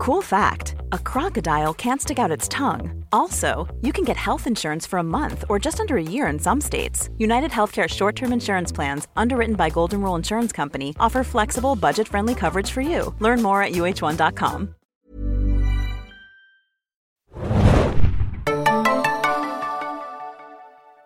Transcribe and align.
Cool 0.00 0.22
fact 0.22 0.76
a 0.92 0.98
crocodile 0.98 1.74
can't 1.74 2.00
stick 2.00 2.18
out 2.18 2.30
its 2.30 2.48
tongue. 2.48 3.04
Also, 3.12 3.68
you 3.82 3.92
can 3.92 4.02
get 4.02 4.16
health 4.16 4.46
insurance 4.46 4.86
for 4.86 4.98
a 4.98 5.02
month 5.02 5.44
or 5.50 5.58
just 5.58 5.78
under 5.78 5.98
a 5.98 6.02
year 6.02 6.26
in 6.28 6.38
some 6.38 6.58
states. 6.58 7.10
United 7.18 7.50
Healthcare 7.50 7.86
short 7.86 8.16
term 8.16 8.32
insurance 8.32 8.72
plans, 8.72 9.08
underwritten 9.14 9.56
by 9.56 9.68
Golden 9.68 10.00
Rule 10.00 10.16
Insurance 10.16 10.52
Company, 10.52 10.96
offer 10.98 11.22
flexible, 11.22 11.76
budget 11.76 12.08
friendly 12.08 12.34
coverage 12.34 12.70
for 12.70 12.80
you. 12.80 13.14
Learn 13.18 13.42
more 13.42 13.62
at 13.62 13.72
uh1.com. 13.72 14.74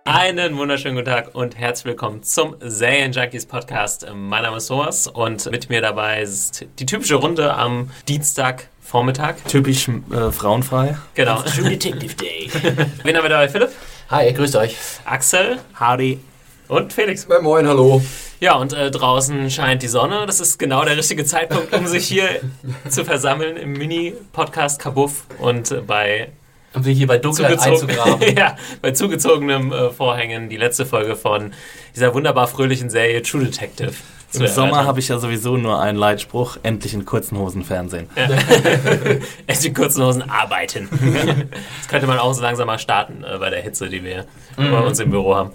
Einen 0.06 0.56
wunderschönen 0.56 0.94
guten 0.94 1.10
Tag 1.10 1.34
und 1.34 1.58
herzlich 1.58 1.86
willkommen 1.86 2.22
zum 2.22 2.54
Serien 2.60 3.10
Junkies 3.10 3.46
Podcast. 3.46 4.06
Mein 4.14 4.44
Name 4.44 4.58
ist 4.58 4.68
Soas 4.68 5.08
und 5.08 5.50
mit 5.50 5.68
mir 5.68 5.80
dabei 5.80 6.22
ist 6.22 6.64
die 6.78 6.86
typische 6.86 7.16
Runde 7.16 7.54
am 7.54 7.90
Dienstagvormittag. 8.84 9.36
Typisch 9.48 9.88
äh, 9.88 10.30
frauenfrei. 10.30 10.96
Genau. 11.14 11.42
True 11.42 11.70
Detective 11.70 12.14
Day. 12.14 12.50
Wen 13.02 13.16
haben 13.16 13.24
wir 13.24 13.30
dabei? 13.30 13.48
Philipp, 13.48 13.70
Hi, 14.10 14.32
grüßt 14.32 14.56
euch. 14.56 14.76
Axel 15.04 15.58
Howdy. 15.80 16.20
und 16.68 16.92
Felix. 16.92 17.26
Moin, 17.26 17.42
moin, 17.42 17.66
hallo. 17.66 18.02
Ja, 18.40 18.56
und 18.56 18.72
äh, 18.72 18.90
draußen 18.90 19.50
scheint 19.50 19.82
die 19.82 19.88
Sonne. 19.88 20.26
Das 20.26 20.40
ist 20.40 20.58
genau 20.58 20.84
der 20.84 20.96
richtige 20.96 21.24
Zeitpunkt, 21.24 21.74
um 21.74 21.86
sich 21.86 22.06
hier 22.06 22.28
zu 22.88 23.04
versammeln 23.04 23.56
im 23.56 23.72
Mini-Podcast 23.72 24.80
Kabuff 24.80 25.24
und 25.38 25.70
äh, 25.70 25.80
bei 25.80 26.28
Um 26.74 26.82
sich 26.82 26.98
hier 26.98 27.06
bei 27.06 27.18
Dunkelheit 27.18 27.60
einzugraben. 27.60 28.20
ja, 28.36 28.56
bei 28.82 28.90
zugezogenem 28.92 29.72
äh, 29.72 29.90
Vorhängen 29.90 30.48
die 30.50 30.56
letzte 30.58 30.84
Folge 30.84 31.16
von 31.16 31.54
dieser 31.96 32.14
wunderbar 32.14 32.46
fröhlichen 32.48 32.90
Serie 32.90 33.22
True 33.22 33.44
Detective. 33.44 33.94
Im 34.40 34.46
Sommer 34.46 34.68
erörtern. 34.68 34.86
habe 34.86 35.00
ich 35.00 35.08
ja 35.08 35.18
sowieso 35.18 35.56
nur 35.56 35.80
einen 35.80 35.98
Leitspruch, 35.98 36.56
endlich 36.62 36.94
in 36.94 37.04
kurzen 37.04 37.38
Hosen 37.38 37.64
Fernsehen. 37.64 38.08
Echt 39.46 39.64
in 39.64 39.74
kurzen 39.74 40.02
Hosen 40.04 40.28
arbeiten. 40.28 40.88
das 41.80 41.88
könnte 41.88 42.06
man 42.06 42.18
auch 42.18 42.32
so 42.32 42.42
langsam 42.42 42.66
mal 42.66 42.78
starten 42.78 43.24
äh, 43.24 43.38
bei 43.38 43.50
der 43.50 43.60
Hitze, 43.62 43.88
die 43.88 44.02
wir 44.04 44.26
bei 44.56 44.78
uns 44.80 44.98
im 45.00 45.10
Büro 45.10 45.34
haben. 45.34 45.50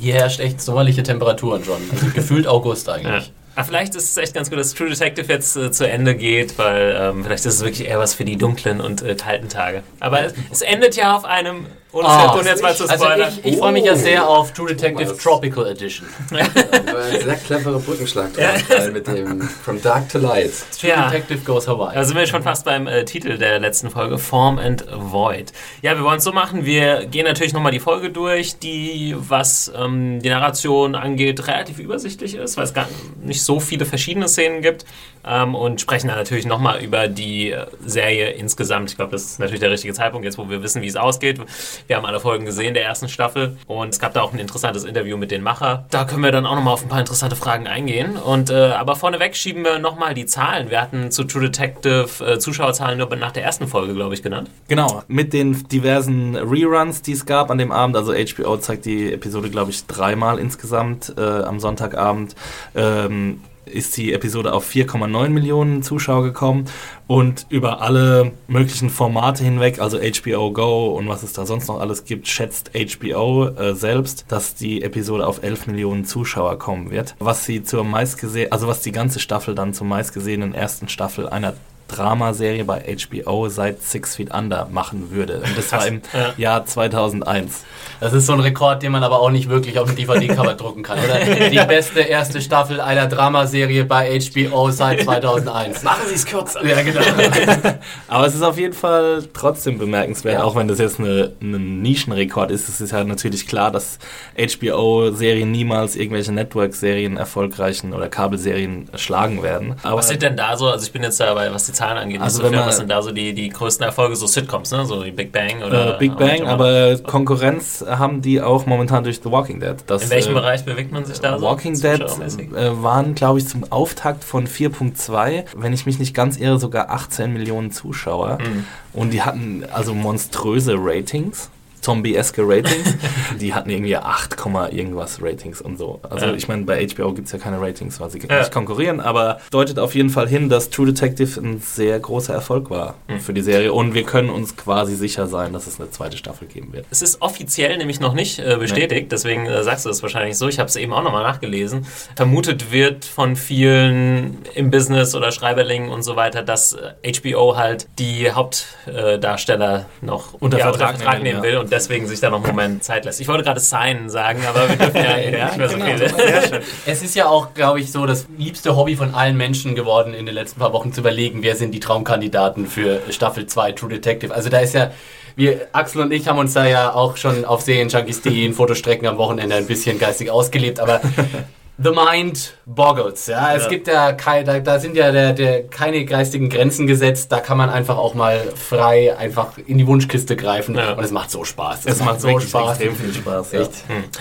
Hier 0.00 0.14
herrscht 0.14 0.40
echt 0.40 0.60
sommerliche 0.60 1.02
Temperaturen 1.02 1.64
schon. 1.64 1.80
Also 1.92 2.06
gefühlt 2.14 2.46
August 2.46 2.86
Ja. 2.88 2.94
eigentlich. 2.94 3.32
Aber 3.56 3.64
vielleicht 3.64 3.94
ist 3.96 4.10
es 4.10 4.16
echt 4.16 4.32
ganz 4.34 4.48
gut, 4.48 4.58
dass 4.60 4.74
True 4.74 4.88
Detective 4.88 5.30
jetzt 5.30 5.56
äh, 5.56 5.70
zu 5.72 5.86
Ende 5.88 6.14
geht, 6.14 6.56
weil 6.56 6.96
ähm, 6.98 7.24
vielleicht 7.24 7.44
ist 7.44 7.54
es 7.54 7.64
wirklich 7.64 7.86
eher 7.88 7.98
was 7.98 8.14
für 8.14 8.24
die 8.24 8.36
dunklen 8.36 8.80
und 8.80 9.02
äh, 9.02 9.16
kalten 9.16 9.48
Tage. 9.48 9.82
Aber 9.98 10.22
es, 10.24 10.34
es 10.52 10.62
endet 10.62 10.94
ja 10.96 11.16
auf 11.16 11.24
einem, 11.24 11.66
ohne, 11.92 12.06
Ah. 12.08 12.34
ohne 12.38 12.48
jetzt 12.48 12.62
mal 12.62 12.74
zu 12.74 12.88
Also 12.88 13.04
spoilern. 13.04 13.32
ich, 13.42 13.52
ich 13.52 13.58
freue 13.58 13.72
mich 13.72 13.84
ja 13.84 13.96
sehr 13.96 14.28
auf 14.28 14.52
True 14.52 14.68
Detective 14.68 15.16
Tropical 15.16 15.66
Edition. 15.66 16.08
Sehr 16.30 17.34
cleverer 17.36 17.78
Brückenschlag 17.80 18.32
drauf, 18.34 18.92
mit 18.92 19.06
dem 19.06 19.40
From 19.42 19.80
Dark 19.82 20.08
to 20.08 20.18
Light. 20.18 20.52
True 20.78 20.90
Ja. 20.90 21.08
Detective 21.10 21.40
Goes 21.40 21.66
Hawaii. 21.68 21.94
Da 21.94 22.04
sind 22.04 22.16
wir 22.16 22.26
schon 22.26 22.42
fast 22.42 22.64
beim 22.64 22.86
äh, 22.86 23.04
Titel 23.04 23.36
der 23.38 23.58
letzten 23.58 23.90
Folge, 23.90 24.18
Form 24.18 24.58
and 24.58 24.84
Void. 24.92 25.52
Ja, 25.82 25.96
wir 25.96 26.04
wollen 26.04 26.18
es 26.18 26.24
so 26.24 26.32
machen, 26.32 26.64
wir 26.64 27.06
gehen 27.06 27.24
natürlich 27.24 27.52
nochmal 27.52 27.72
die 27.72 27.80
Folge 27.80 28.10
durch, 28.10 28.58
die, 28.58 29.14
was 29.18 29.70
ähm, 29.76 30.20
die 30.22 30.28
Narration 30.28 30.94
angeht, 30.94 31.46
relativ 31.48 31.78
übersichtlich 31.78 32.34
ist, 32.34 32.56
weil 32.56 32.64
es 32.64 32.74
gar 32.74 32.88
nicht 33.22 33.42
so 33.42 33.60
viele 33.60 33.84
verschiedene 33.86 34.28
Szenen 34.28 34.62
gibt 34.62 34.84
ähm, 35.24 35.54
und 35.54 35.80
sprechen 35.80 36.08
dann 36.08 36.16
natürlich 36.18 36.46
nochmal 36.46 36.82
über 36.82 37.08
die 37.08 37.50
äh, 37.50 37.66
Serie 37.84 38.30
insgesamt. 38.30 38.90
Ich 38.90 38.96
glaube, 38.96 39.12
das 39.12 39.22
ist 39.24 39.38
natürlich 39.40 39.60
der 39.60 39.70
richtige 39.70 39.94
Zeitpunkt, 39.94 40.24
jetzt 40.24 40.38
wo 40.38 40.48
wir 40.48 40.62
wissen, 40.62 40.82
wie 40.82 40.86
es 40.88 40.96
ausgeht. 40.96 41.40
Wir 41.86 41.96
haben 41.96 42.06
alle 42.06 42.20
Folgen 42.20 42.44
gesehen 42.44 42.74
der 42.74 42.84
ersten 42.84 43.08
Staffel 43.08 43.56
und 43.66 43.90
es 43.90 43.98
gab 43.98 44.14
da 44.14 44.22
auch 44.22 44.32
ein 44.32 44.38
interessantes 44.38 44.84
Interview 44.84 45.16
mit 45.16 45.30
den 45.30 45.42
Macher. 45.42 45.86
Da 45.90 46.04
können 46.04 46.22
wir 46.22 46.32
dann 46.32 46.46
auch 46.46 46.54
nochmal 46.54 46.74
auf 46.74 46.82
ein 46.82 46.88
paar 46.88 47.00
interessante 47.00 47.36
Fragen 47.36 47.66
eingehen. 47.66 48.16
Und 48.16 48.50
äh, 48.50 48.72
aber 48.72 48.96
vorneweg 48.96 49.36
schieben 49.36 49.64
wir 49.64 49.78
nochmal 49.78 50.14
die 50.14 50.26
Zahlen. 50.26 50.70
Wir 50.70 50.80
hatten 50.80 51.10
zu 51.10 51.24
True 51.24 51.42
Detective 51.42 52.08
äh, 52.24 52.38
Zuschauerzahlen 52.38 52.98
nur 52.98 53.10
nach 53.16 53.32
der 53.32 53.44
ersten 53.44 53.66
Folge, 53.66 53.94
glaube 53.94 54.14
ich, 54.14 54.22
genannt. 54.22 54.50
Genau, 54.68 55.02
mit 55.08 55.32
den 55.32 55.68
diversen 55.68 56.36
Reruns, 56.36 57.02
die 57.02 57.12
es 57.12 57.26
gab 57.26 57.50
an 57.50 57.58
dem 57.58 57.72
Abend. 57.72 57.96
Also 57.96 58.12
HBO 58.12 58.56
zeigt 58.56 58.84
die 58.84 59.12
Episode, 59.12 59.50
glaube 59.50 59.70
ich, 59.70 59.86
dreimal 59.86 60.38
insgesamt 60.38 61.14
äh, 61.16 61.20
am 61.20 61.60
Sonntagabend. 61.60 62.34
Ähm, 62.74 63.40
ist 63.64 63.96
die 63.96 64.12
Episode 64.12 64.52
auf 64.52 64.68
4,9 64.68 65.28
Millionen 65.28 65.82
Zuschauer 65.82 66.22
gekommen 66.22 66.66
und 67.06 67.46
über 67.48 67.80
alle 67.80 68.32
möglichen 68.48 68.90
Formate 68.90 69.44
hinweg, 69.44 69.80
also 69.80 69.98
HBO 69.98 70.52
Go 70.52 70.88
und 70.88 71.08
was 71.08 71.22
es 71.22 71.32
da 71.32 71.46
sonst 71.46 71.68
noch 71.68 71.80
alles 71.80 72.04
gibt, 72.04 72.28
schätzt 72.28 72.70
HBO 72.74 73.48
äh, 73.48 73.74
selbst, 73.74 74.26
dass 74.28 74.54
die 74.54 74.82
Episode 74.82 75.26
auf 75.26 75.42
11 75.42 75.66
Millionen 75.66 76.04
Zuschauer 76.04 76.58
kommen 76.58 76.90
wird. 76.90 77.14
Was 77.18 77.44
sie 77.44 77.62
zur 77.62 77.84
meistgesehen, 77.84 78.52
also 78.52 78.66
was 78.68 78.80
die 78.80 78.92
ganze 78.92 79.20
Staffel 79.20 79.54
dann 79.54 79.74
zur 79.74 79.86
meistgesehenen 79.86 80.54
ersten 80.54 80.88
Staffel 80.88 81.28
einer 81.28 81.54
Dramaserie 81.96 82.64
bei 82.64 82.96
HBO 82.96 83.48
seit 83.48 83.82
Six 83.82 84.16
Feet 84.16 84.32
Under 84.34 84.68
machen 84.70 85.10
würde. 85.10 85.38
Und 85.44 85.56
das 85.56 85.72
war 85.72 85.86
im 85.86 86.00
Ja. 86.12 86.32
Jahr 86.36 86.64
2001. 86.66 87.64
Das 88.00 88.12
ist 88.14 88.26
so 88.26 88.32
ein 88.32 88.40
Rekord, 88.40 88.82
den 88.82 88.92
man 88.92 89.02
aber 89.02 89.20
auch 89.20 89.30
nicht 89.30 89.48
wirklich 89.50 89.78
auf 89.78 89.88
dem 89.88 89.96
DVD-Cover 89.96 90.54
drucken 90.56 90.82
kann. 90.82 90.98
Oder 90.98 91.48
die 91.50 91.56
beste 91.66 92.00
erste 92.00 92.40
Staffel 92.40 92.80
einer 92.80 93.06
Dramaserie 93.08 93.84
bei 93.84 94.18
HBO 94.18 94.70
seit 94.70 95.02
2001. 95.02 95.82
Machen 95.82 96.00
Sie 96.08 96.14
es 96.14 96.24
kürzer. 96.24 96.64
Ja, 96.64 96.80
genau. 96.82 97.00
Aber 98.08 98.26
es 98.26 98.34
ist 98.34 98.42
auf 98.42 98.56
jeden 98.58 98.72
Fall 98.72 99.24
trotzdem 99.34 99.78
bemerkenswert, 99.78 100.34
Ja. 100.38 100.44
auch 100.44 100.56
wenn 100.56 100.68
das 100.68 100.78
jetzt 100.78 100.98
eine, 100.98 101.32
ein 101.42 101.82
Nischenrekord 101.82 102.50
ist. 102.50 102.68
Es 102.68 102.80
ist 102.80 102.92
ja 102.92 103.04
natürlich 103.04 103.46
klar, 103.46 103.70
dass 103.70 103.98
HBO-Serien 104.38 105.50
niemals 105.50 105.96
irgendwelche 105.96 106.32
Network-Serien 106.32 107.16
erfolgreichen 107.16 107.92
oder 107.92 108.08
Kabelserien 108.08 108.88
schlagen 108.96 109.42
werden. 109.42 109.74
Aber 109.82 109.98
Was 109.98 110.08
sind 110.08 110.22
denn 110.22 110.36
da 110.36 110.56
so, 110.56 110.68
also 110.68 110.84
ich 110.84 110.92
bin 110.92 111.02
jetzt 111.02 111.20
dabei, 111.20 111.52
was 111.52 111.66
die 111.66 111.72
Zahlen 111.80 111.98
angeht, 111.98 112.20
Also 112.20 112.38
so 112.38 112.44
wenn 112.44 112.54
man- 112.54 112.66
was 112.66 112.76
sind 112.76 112.90
da 112.90 113.00
so 113.02 113.10
die, 113.10 113.32
die 113.32 113.48
größten 113.48 113.84
Erfolge, 113.86 114.14
so 114.16 114.26
Sitcoms, 114.26 114.70
ne? 114.72 114.84
So 114.84 115.04
wie 115.04 115.10
Big 115.10 115.32
Bang 115.32 115.62
oder 115.66 115.96
äh, 115.96 115.98
Big 115.98 116.16
Bang, 116.16 116.46
aber 116.46 116.98
Konkurrenz 116.98 117.84
haben 117.88 118.20
die 118.22 118.40
auch 118.40 118.66
momentan 118.66 119.04
durch 119.04 119.20
The 119.22 119.30
Walking 119.30 119.60
Dead. 119.60 119.76
Das, 119.86 120.04
In 120.04 120.10
welchem 120.10 120.32
äh, 120.32 120.34
Bereich 120.34 120.64
bewegt 120.64 120.92
man 120.92 121.04
sich 121.04 121.18
da 121.20 121.38
so? 121.38 121.44
Walking 121.46 121.74
Dead 121.80 122.00
äh, 122.00 122.82
waren, 122.82 123.14
glaube 123.14 123.38
ich, 123.38 123.48
zum 123.48 123.64
Auftakt 123.70 124.24
von 124.24 124.46
4.2, 124.46 125.44
wenn 125.56 125.72
ich 125.72 125.86
mich 125.86 125.98
nicht 125.98 126.14
ganz 126.14 126.36
irre, 126.36 126.58
sogar 126.58 126.90
18 126.90 127.32
Millionen 127.32 127.70
Zuschauer. 127.70 128.38
Mhm. 128.40 128.66
Und 128.92 129.12
die 129.12 129.22
hatten 129.22 129.64
also 129.72 129.94
monströse 129.94 130.74
Ratings. 130.76 131.50
Zombie-eske 131.80 132.42
Ratings. 132.46 132.94
die 133.40 133.54
hatten 133.54 133.70
irgendwie 133.70 133.96
8, 133.96 134.36
Komma 134.36 134.68
irgendwas 134.68 135.22
Ratings 135.22 135.60
und 135.60 135.78
so. 135.78 136.00
Also 136.08 136.26
Ja. 136.26 136.32
ich 136.34 136.48
meine, 136.48 136.64
bei 136.64 136.86
HBO 136.86 137.12
gibt 137.12 137.26
es 137.26 137.32
ja 137.32 137.38
keine 137.38 137.60
Ratings, 137.60 138.00
weil 138.00 138.10
sie 138.10 138.20
Ja. 138.28 138.38
nicht 138.38 138.52
konkurrieren, 138.52 139.00
aber 139.00 139.40
deutet 139.50 139.78
auf 139.78 139.94
jeden 139.94 140.10
Fall 140.10 140.28
hin, 140.28 140.48
dass 140.48 140.70
True 140.70 140.86
Detective 140.86 141.40
ein 141.40 141.60
sehr 141.60 141.98
großer 141.98 142.34
Erfolg 142.34 142.70
war 142.70 142.94
Mhm. 143.08 143.20
für 143.20 143.32
die 143.34 143.40
Serie. 143.42 143.72
Und 143.72 143.94
wir 143.94 144.02
können 144.04 144.30
uns 144.30 144.56
quasi 144.56 144.94
sicher 144.94 145.26
sein, 145.26 145.52
dass 145.52 145.66
es 145.66 145.80
eine 145.80 145.90
zweite 145.90 146.16
Staffel 146.16 146.48
geben 146.48 146.72
wird. 146.72 146.86
Es 146.90 147.02
ist 147.02 147.22
offiziell 147.22 147.76
nämlich 147.78 148.00
noch 148.00 148.12
nicht 148.14 148.38
äh, 148.38 148.56
bestätigt, 148.58 149.10
deswegen 149.12 149.46
äh, 149.46 149.62
sagst 149.62 149.86
du 149.86 149.90
es 149.90 150.02
wahrscheinlich 150.02 150.36
so. 150.36 150.48
Ich 150.48 150.58
habe 150.58 150.68
es 150.68 150.76
eben 150.76 150.92
auch 150.92 151.02
nochmal 151.02 151.22
nachgelesen. 151.22 151.86
Vermutet 152.16 152.72
wird 152.72 153.04
von 153.04 153.36
vielen 153.36 154.38
im 154.54 154.70
Business 154.70 155.14
oder 155.14 155.32
Schreiberlingen 155.32 155.90
und 155.90 156.02
so 156.02 156.16
weiter, 156.16 156.42
dass 156.42 156.72
äh, 156.74 157.12
HBO 157.12 157.56
halt 157.56 157.86
die 157.98 158.30
Hauptdarsteller 158.30 159.86
noch 160.00 160.34
Unter 160.34 160.58
ja, 160.58 160.64
Vertrag 160.70 160.96
Vertrag 160.96 161.22
nehmen, 161.22 161.42
will 161.42 161.56
und 161.58 161.69
deswegen 161.70 162.06
sich 162.06 162.20
da 162.20 162.30
noch 162.30 162.38
einen 162.38 162.54
Moment 162.54 162.84
Zeit 162.84 163.04
lässt. 163.04 163.20
Ich 163.20 163.28
wollte 163.28 163.44
gerade 163.44 163.60
Sign 163.60 164.10
sagen, 164.10 164.42
aber 164.46 164.68
wir 164.68 164.76
dürfen 164.76 164.96
ja, 164.96 165.18
ja 165.18 165.44
nicht 165.46 165.58
mehr 165.58 165.68
so 165.68 165.76
genau. 165.76 165.96
viel. 165.96 166.60
Es 166.86 167.02
ist 167.02 167.14
ja 167.14 167.26
auch, 167.26 167.54
glaube 167.54 167.80
ich, 167.80 167.92
so 167.92 168.06
das 168.06 168.26
liebste 168.36 168.76
Hobby 168.76 168.96
von 168.96 169.14
allen 169.14 169.36
Menschen 169.36 169.74
geworden, 169.74 170.14
in 170.14 170.26
den 170.26 170.34
letzten 170.34 170.60
paar 170.60 170.72
Wochen 170.72 170.92
zu 170.92 171.00
überlegen, 171.00 171.42
wer 171.42 171.56
sind 171.56 171.72
die 171.72 171.80
Traumkandidaten 171.80 172.66
für 172.66 173.00
Staffel 173.10 173.46
2 173.46 173.72
True 173.72 173.90
Detective. 173.90 174.34
Also 174.34 174.48
da 174.48 174.58
ist 174.58 174.74
ja, 174.74 174.90
wir, 175.36 175.68
Axel 175.72 176.02
und 176.02 176.12
ich 176.12 176.28
haben 176.28 176.38
uns 176.38 176.52
da 176.54 176.66
ja 176.66 176.92
auch 176.92 177.16
schon 177.16 177.44
auf 177.44 177.60
Serienjunkies.de 177.62 178.44
in 178.44 178.54
Fotostrecken 178.54 179.06
am 179.06 179.16
Wochenende 179.18 179.56
ein 179.56 179.66
bisschen 179.66 179.98
geistig 179.98 180.30
ausgelebt, 180.30 180.80
aber 180.80 181.00
The 181.82 181.90
Mind 181.90 182.54
boggles. 182.66 183.26
Ja, 183.26 183.54
es 183.54 183.62
Ja. 183.64 183.68
gibt 183.70 183.86
ja 183.88 184.12
kein, 184.12 184.44
da, 184.44 184.58
da 184.58 184.78
sind 184.78 184.96
ja 184.96 185.10
der, 185.12 185.32
der, 185.32 185.66
keine 185.68 186.04
geistigen 186.04 186.48
Grenzen 186.50 186.86
gesetzt. 186.86 187.32
Da 187.32 187.40
kann 187.40 187.56
man 187.56 187.70
einfach 187.70 187.96
auch 187.96 188.14
mal 188.14 188.38
frei 188.54 189.16
einfach 189.16 189.56
in 189.66 189.78
die 189.78 189.86
Wunschkiste 189.86 190.36
greifen 190.36 190.74
Ja. 190.76 190.92
und 190.92 191.02
es 191.04 191.10
macht 191.10 191.30
so 191.30 191.44
Spaß. 191.44 191.86
Es 191.86 192.00
macht 192.00 192.20
so 192.20 192.28
wirklich 192.28 192.54
extrem 192.54 192.94
viel 192.96 193.14
Spaß. 193.14 193.52
Ja. 193.52 193.60
Echt. 193.62 193.70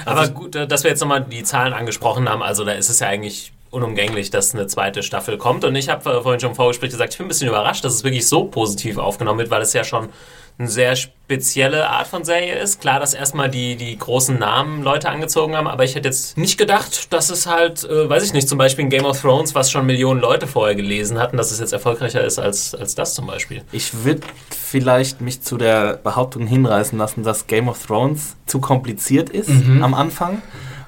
Aber 0.05 0.27
gut, 0.29 0.55
äh, 0.55 0.67
dass 0.67 0.83
wir 0.83 0.91
jetzt 0.91 1.01
nochmal 1.01 1.21
die 1.21 1.43
Zahlen 1.43 1.73
angesprochen 1.73 2.29
haben, 2.29 2.41
also 2.41 2.63
da 2.63 2.71
ist 2.71 2.89
es 2.89 2.99
ja 2.99 3.07
eigentlich 3.07 3.51
unumgänglich, 3.71 4.29
dass 4.31 4.55
eine 4.55 4.65
zweite 4.67 5.03
Staffel 5.03 5.37
kommt. 5.37 5.63
Und 5.65 5.75
ich 5.75 5.89
habe 5.89 6.01
vorhin 6.21 6.39
schon 6.39 6.51
im 6.51 6.55
Vorgespräch 6.55 6.89
gesagt, 6.91 7.13
ich 7.13 7.17
bin 7.17 7.25
ein 7.25 7.29
bisschen 7.29 7.49
überrascht, 7.49 7.83
dass 7.83 7.93
es 7.93 8.03
wirklich 8.03 8.27
so 8.27 8.45
positiv 8.45 8.97
aufgenommen 8.97 9.39
wird, 9.39 9.51
weil 9.51 9.61
es 9.61 9.73
ja 9.73 9.83
schon 9.83 10.09
eine 10.59 10.67
sehr 10.67 10.95
spezielle 10.97 11.89
Art 11.89 12.07
von 12.07 12.25
Serie 12.25 12.55
ist. 12.59 12.81
Klar, 12.81 12.99
dass 12.99 13.13
erstmal 13.13 13.49
die, 13.49 13.77
die 13.77 13.97
großen 13.97 14.37
Namen 14.37 14.83
Leute 14.83 15.09
angezogen 15.09 15.55
haben, 15.55 15.67
aber 15.67 15.85
ich 15.85 15.95
hätte 15.95 16.09
jetzt 16.09 16.37
nicht 16.37 16.57
gedacht, 16.57 17.13
dass 17.13 17.29
es 17.29 17.47
halt, 17.47 17.85
äh, 17.85 18.09
weiß 18.09 18.23
ich 18.23 18.33
nicht, 18.33 18.49
zum 18.49 18.57
Beispiel 18.57 18.83
in 18.83 18.89
Game 18.89 19.05
of 19.05 19.21
Thrones, 19.21 19.55
was 19.55 19.71
schon 19.71 19.85
Millionen 19.85 20.19
Leute 20.19 20.47
vorher 20.47 20.75
gelesen 20.75 21.17
hatten, 21.17 21.37
dass 21.37 21.51
es 21.51 21.59
jetzt 21.59 21.71
erfolgreicher 21.71 22.23
ist 22.23 22.39
als, 22.39 22.75
als 22.75 22.93
das 22.93 23.15
zum 23.15 23.25
Beispiel. 23.25 23.61
Ich 23.71 24.03
würde 24.03 24.21
vielleicht 24.49 25.21
mich 25.21 25.41
zu 25.41 25.57
der 25.57 25.93
Behauptung 25.93 26.45
hinreißen 26.45 26.97
lassen, 26.97 27.23
dass 27.23 27.47
Game 27.47 27.69
of 27.69 27.85
Thrones 27.85 28.35
zu 28.45 28.59
kompliziert 28.59 29.29
ist 29.29 29.49
am 29.81 29.93
Anfang 29.93 30.41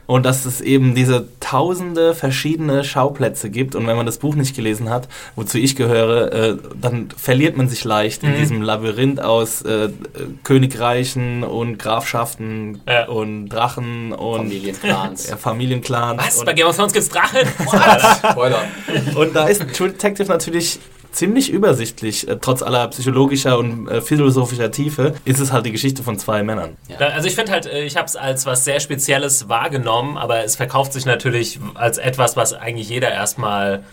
und 0.07 0.25
dass 0.25 0.45
es 0.45 0.59
eben 0.61 0.93
diese 0.95 1.27
tausende 1.39 2.13
verschiedene 2.15 2.83
Schauplätze 2.83 3.49
gibt 3.49 3.75
und 3.75 3.87
wenn 3.87 3.95
man 3.95 4.05
das 4.05 4.17
Buch 4.17 4.35
nicht 4.35 4.55
gelesen 4.55 4.89
hat, 4.89 5.07
wozu 5.35 5.57
ich 5.57 5.75
gehöre, 5.75 6.31
äh, 6.33 6.57
dann 6.79 7.09
verliert 7.15 7.55
man 7.57 7.67
sich 7.69 7.83
leicht 7.83 8.23
in 8.23 8.31
Mhm. 8.31 8.37
diesem 8.37 8.61
Labyrinth 8.61 9.21
aus 9.21 9.61
äh, 9.61 9.89
Königreichen 10.43 11.43
und 11.43 11.79
Grafschaften 11.79 12.81
Ja. 12.87 13.07
und 13.07 13.49
Drachen 13.49 14.11
und 14.11 14.37
Familienclans. 14.43 15.29
ja, 15.29 15.37
Familienclans. 15.37 16.21
Was? 16.21 16.37
Und, 16.39 16.45
Bei 16.45 16.53
Game 16.53 16.67
of 16.67 16.75
Thrones 16.75 16.93
gibt's 16.93 17.09
Drachen? 17.09 17.47
Spoiler. 18.31 18.63
und 19.15 19.35
da 19.35 19.47
ist 19.47 19.63
True 19.75 19.89
Detective 19.89 20.27
natürlich 20.27 20.79
ziemlich 21.11 21.51
übersichtlich, 21.51 22.27
äh, 22.27 22.37
trotz 22.39 22.61
aller 22.61 22.87
psychologischer 22.87 23.57
und 23.59 23.87
äh, 23.87 24.01
philosophischer 24.01 24.71
Tiefe, 24.71 25.13
ist 25.25 25.39
es 25.39 25.51
halt 25.51 25.65
die 25.65 25.71
Geschichte 25.71 26.03
von 26.03 26.17
zwei 26.17 26.43
Männern. 26.43 26.77
Da- 26.99 27.07
Also 27.09 27.27
ich 27.27 27.35
finde 27.35 27.51
halt, 27.51 27.65
äh, 27.65 27.83
ich 27.83 27.97
habe 27.97 28.05
es 28.05 28.15
als 28.15 28.45
was 28.45 28.63
sehr 28.65 28.79
Spezielles 28.79 29.49
wahrgenommen, 29.49 30.17
aber 30.17 30.43
es 30.43 30.55
verkauft 30.55 30.93
sich 30.93 31.05
natürlich 31.05 31.59
als 31.75 31.97
etwas, 31.97 32.37
was 32.37 32.53
eigentlich 32.53 32.89
jeder 32.89 33.11
erstmal 33.11 33.83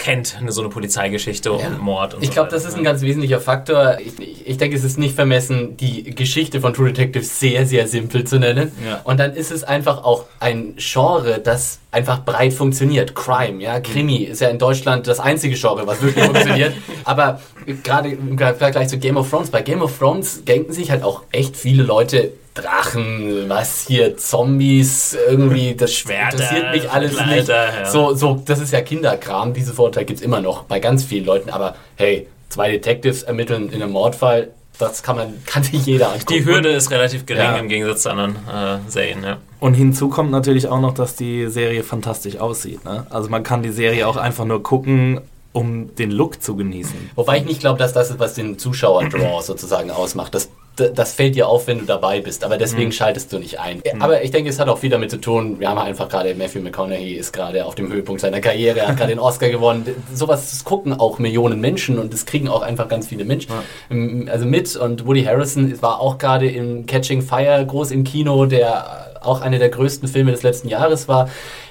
kennt, 0.00 0.36
eine- 0.40 0.50
so 0.50 0.62
eine 0.62 0.70
Polizeigeschichte 0.70 1.52
und 1.52 1.78
Mord 1.78 2.14
und 2.14 2.22
Ich 2.22 2.30
so 2.30 2.32
glaube, 2.34 2.50
das 2.50 2.64
ist 2.64 2.74
ein 2.76 2.82
ganz 2.82 3.02
wesentlicher 3.02 3.38
Faktor. 3.38 3.98
Ich, 4.00 4.18
ich- 4.18 4.46
ich 4.48 4.56
denke, 4.56 4.74
es 4.76 4.82
ist 4.82 4.98
nicht 4.98 5.14
vermessen, 5.14 5.76
die 5.76 6.14
Geschichte 6.14 6.60
von 6.60 6.72
True 6.74 6.88
Detective 6.92 7.22
sehr, 7.22 7.66
sehr 7.66 7.86
simpel 7.86 8.24
zu 8.24 8.38
nennen. 8.38 8.72
Ja. 8.84 9.02
Und 9.04 9.20
dann 9.20 9.34
ist 9.34 9.52
es 9.52 9.62
einfach 9.62 10.02
auch 10.02 10.24
ein 10.40 10.74
Genre, 10.78 11.38
das 11.38 11.78
einfach 11.92 12.24
breit 12.24 12.52
funktioniert. 12.54 13.14
Crime, 13.14 13.62
ja, 13.62 13.78
Krimi 13.80 14.18
ist 14.24 14.40
ja 14.40 14.48
in 14.48 14.58
Deutschland 14.58 15.06
das 15.06 15.20
einzige 15.20 15.54
Genre, 15.54 15.86
was 15.86 16.00
wirklich 16.02 16.24
funktioniert. 16.24 16.72
Aber 17.04 17.40
gerade 17.84 18.08
im 18.08 18.38
Vergleich 18.38 18.88
zu 18.88 18.98
Game 18.98 19.16
of 19.18 19.28
Thrones, 19.28 19.50
bei 19.50 19.60
Game 19.62 19.82
of 19.82 19.98
Thrones 19.98 20.44
denken 20.44 20.72
sich 20.72 20.90
halt 20.90 21.02
auch 21.02 21.22
echt 21.30 21.56
viele 21.56 21.82
Leute, 21.82 22.32
Drachen, 22.54 23.48
was 23.48 23.86
hier, 23.86 24.16
Zombies, 24.16 25.16
irgendwie, 25.28 25.74
das 25.74 25.94
Schwerter, 25.94 26.36
interessiert 26.38 26.72
mich 26.72 26.90
alles 26.90 27.12
nicht. 27.12 27.20
Mittelalter, 27.26 27.80
ja. 27.80 27.86
So, 27.90 28.14
so, 28.14 28.42
das 28.44 28.58
ist 28.60 28.72
ja 28.72 28.80
Kinderkram. 28.80 29.52
Diese 29.54 29.72
Vorurteile 29.72 30.06
gibt 30.06 30.18
es 30.20 30.24
immer 30.24 30.40
noch 30.40 30.64
bei 30.64 30.80
ganz 30.80 31.04
vielen 31.04 31.24
Leuten. 31.24 31.50
Aber 31.50 31.76
hey, 31.96 32.26
zwei 32.48 32.70
Detectives 32.70 33.22
ermitteln 33.22 33.70
in 33.70 33.82
einem 33.82 33.92
Mordfall, 33.92 34.50
das 34.78 35.02
kann 35.02 35.16
man, 35.16 35.42
kann 35.46 35.62
sich 35.62 35.86
jeder 35.86 36.08
angucken. 36.12 36.26
Die 36.34 36.44
Hürde 36.44 36.70
ist 36.70 36.90
relativ 36.90 37.24
gering 37.26 37.42
Ja. 37.42 37.56
im 37.56 37.68
Gegensatz 37.68 38.02
zu 38.02 38.10
anderen 38.10 38.36
äh, 38.52 38.78
Serien. 38.90 39.22
Ja. 39.22 39.38
Und 39.60 39.74
hinzu 39.74 40.08
kommt 40.08 40.30
natürlich 40.30 40.66
auch 40.68 40.80
noch, 40.80 40.94
dass 40.94 41.14
die 41.16 41.46
Serie 41.48 41.82
fantastisch 41.84 42.36
aussieht. 42.38 42.84
Ne? 42.84 43.06
Also 43.10 43.28
man 43.28 43.42
kann 43.42 43.62
die 43.62 43.70
Serie 43.70 44.08
auch 44.08 44.16
einfach 44.16 44.44
nur 44.44 44.62
gucken, 44.62 45.20
um 45.52 45.94
den 45.96 46.10
Look 46.12 46.40
zu 46.42 46.56
genießen. 46.56 47.10
Wobei 47.16 47.38
ich 47.38 47.44
nicht 47.44 47.60
glaube, 47.60 47.78
dass 47.78 47.92
das 47.92 48.10
ist, 48.10 48.18
was 48.20 48.34
den 48.34 48.58
Zuschauer-Draw 48.58 49.42
sozusagen 49.42 49.90
ausmacht. 49.90 50.32
Das, 50.34 50.48
das 50.88 51.12
fällt 51.12 51.36
dir 51.36 51.48
auf, 51.48 51.66
wenn 51.66 51.78
du 51.78 51.84
dabei 51.84 52.20
bist, 52.20 52.44
aber 52.44 52.56
deswegen 52.56 52.90
schaltest 52.92 53.32
du 53.32 53.38
nicht 53.38 53.60
ein. 53.60 53.82
Aber 54.00 54.22
ich 54.22 54.30
denke, 54.30 54.50
es 54.50 54.58
hat 54.58 54.68
auch 54.68 54.78
viel 54.78 54.90
damit 54.90 55.10
zu 55.10 55.18
tun, 55.20 55.60
wir 55.60 55.68
haben 55.68 55.78
einfach 55.78 56.08
gerade, 56.08 56.34
Matthew 56.34 56.60
McConaughey 56.60 57.12
ist 57.14 57.32
gerade 57.32 57.64
auf 57.66 57.74
dem 57.74 57.92
Höhepunkt 57.92 58.20
seiner 58.20 58.40
Karriere, 58.40 58.80
er 58.80 58.88
hat 58.88 58.96
gerade 58.96 59.10
den 59.12 59.18
Oscar 59.18 59.48
gewonnen. 59.48 59.86
Sowas 60.14 60.62
gucken 60.64 60.92
auch 60.98 61.18
Millionen 61.18 61.60
Menschen 61.60 61.98
und 61.98 62.12
das 62.12 62.26
kriegen 62.26 62.48
auch 62.48 62.62
einfach 62.62 62.88
ganz 62.88 63.06
viele 63.08 63.24
Menschen. 63.24 63.52
Ähm, 63.90 64.28
Also 64.30 64.46
mit 64.46 64.74
und 64.76 65.06
Woody 65.06 65.24
Harrison 65.24 65.80
war 65.82 66.00
auch 66.00 66.18
gerade 66.18 66.48
in 66.48 66.86
Catching 66.86 67.22
Fire 67.22 67.64
groß 67.66 67.90
im 67.90 68.04
Kino, 68.04 68.46
der 68.46 69.18
auch 69.22 69.40
einer 69.42 69.58
der 69.58 69.68
größten 69.68 70.08
Filme 70.08 70.30
des 70.32 70.42
letzten 70.42 70.68
Jahres 70.68 71.08
war. 71.08 71.28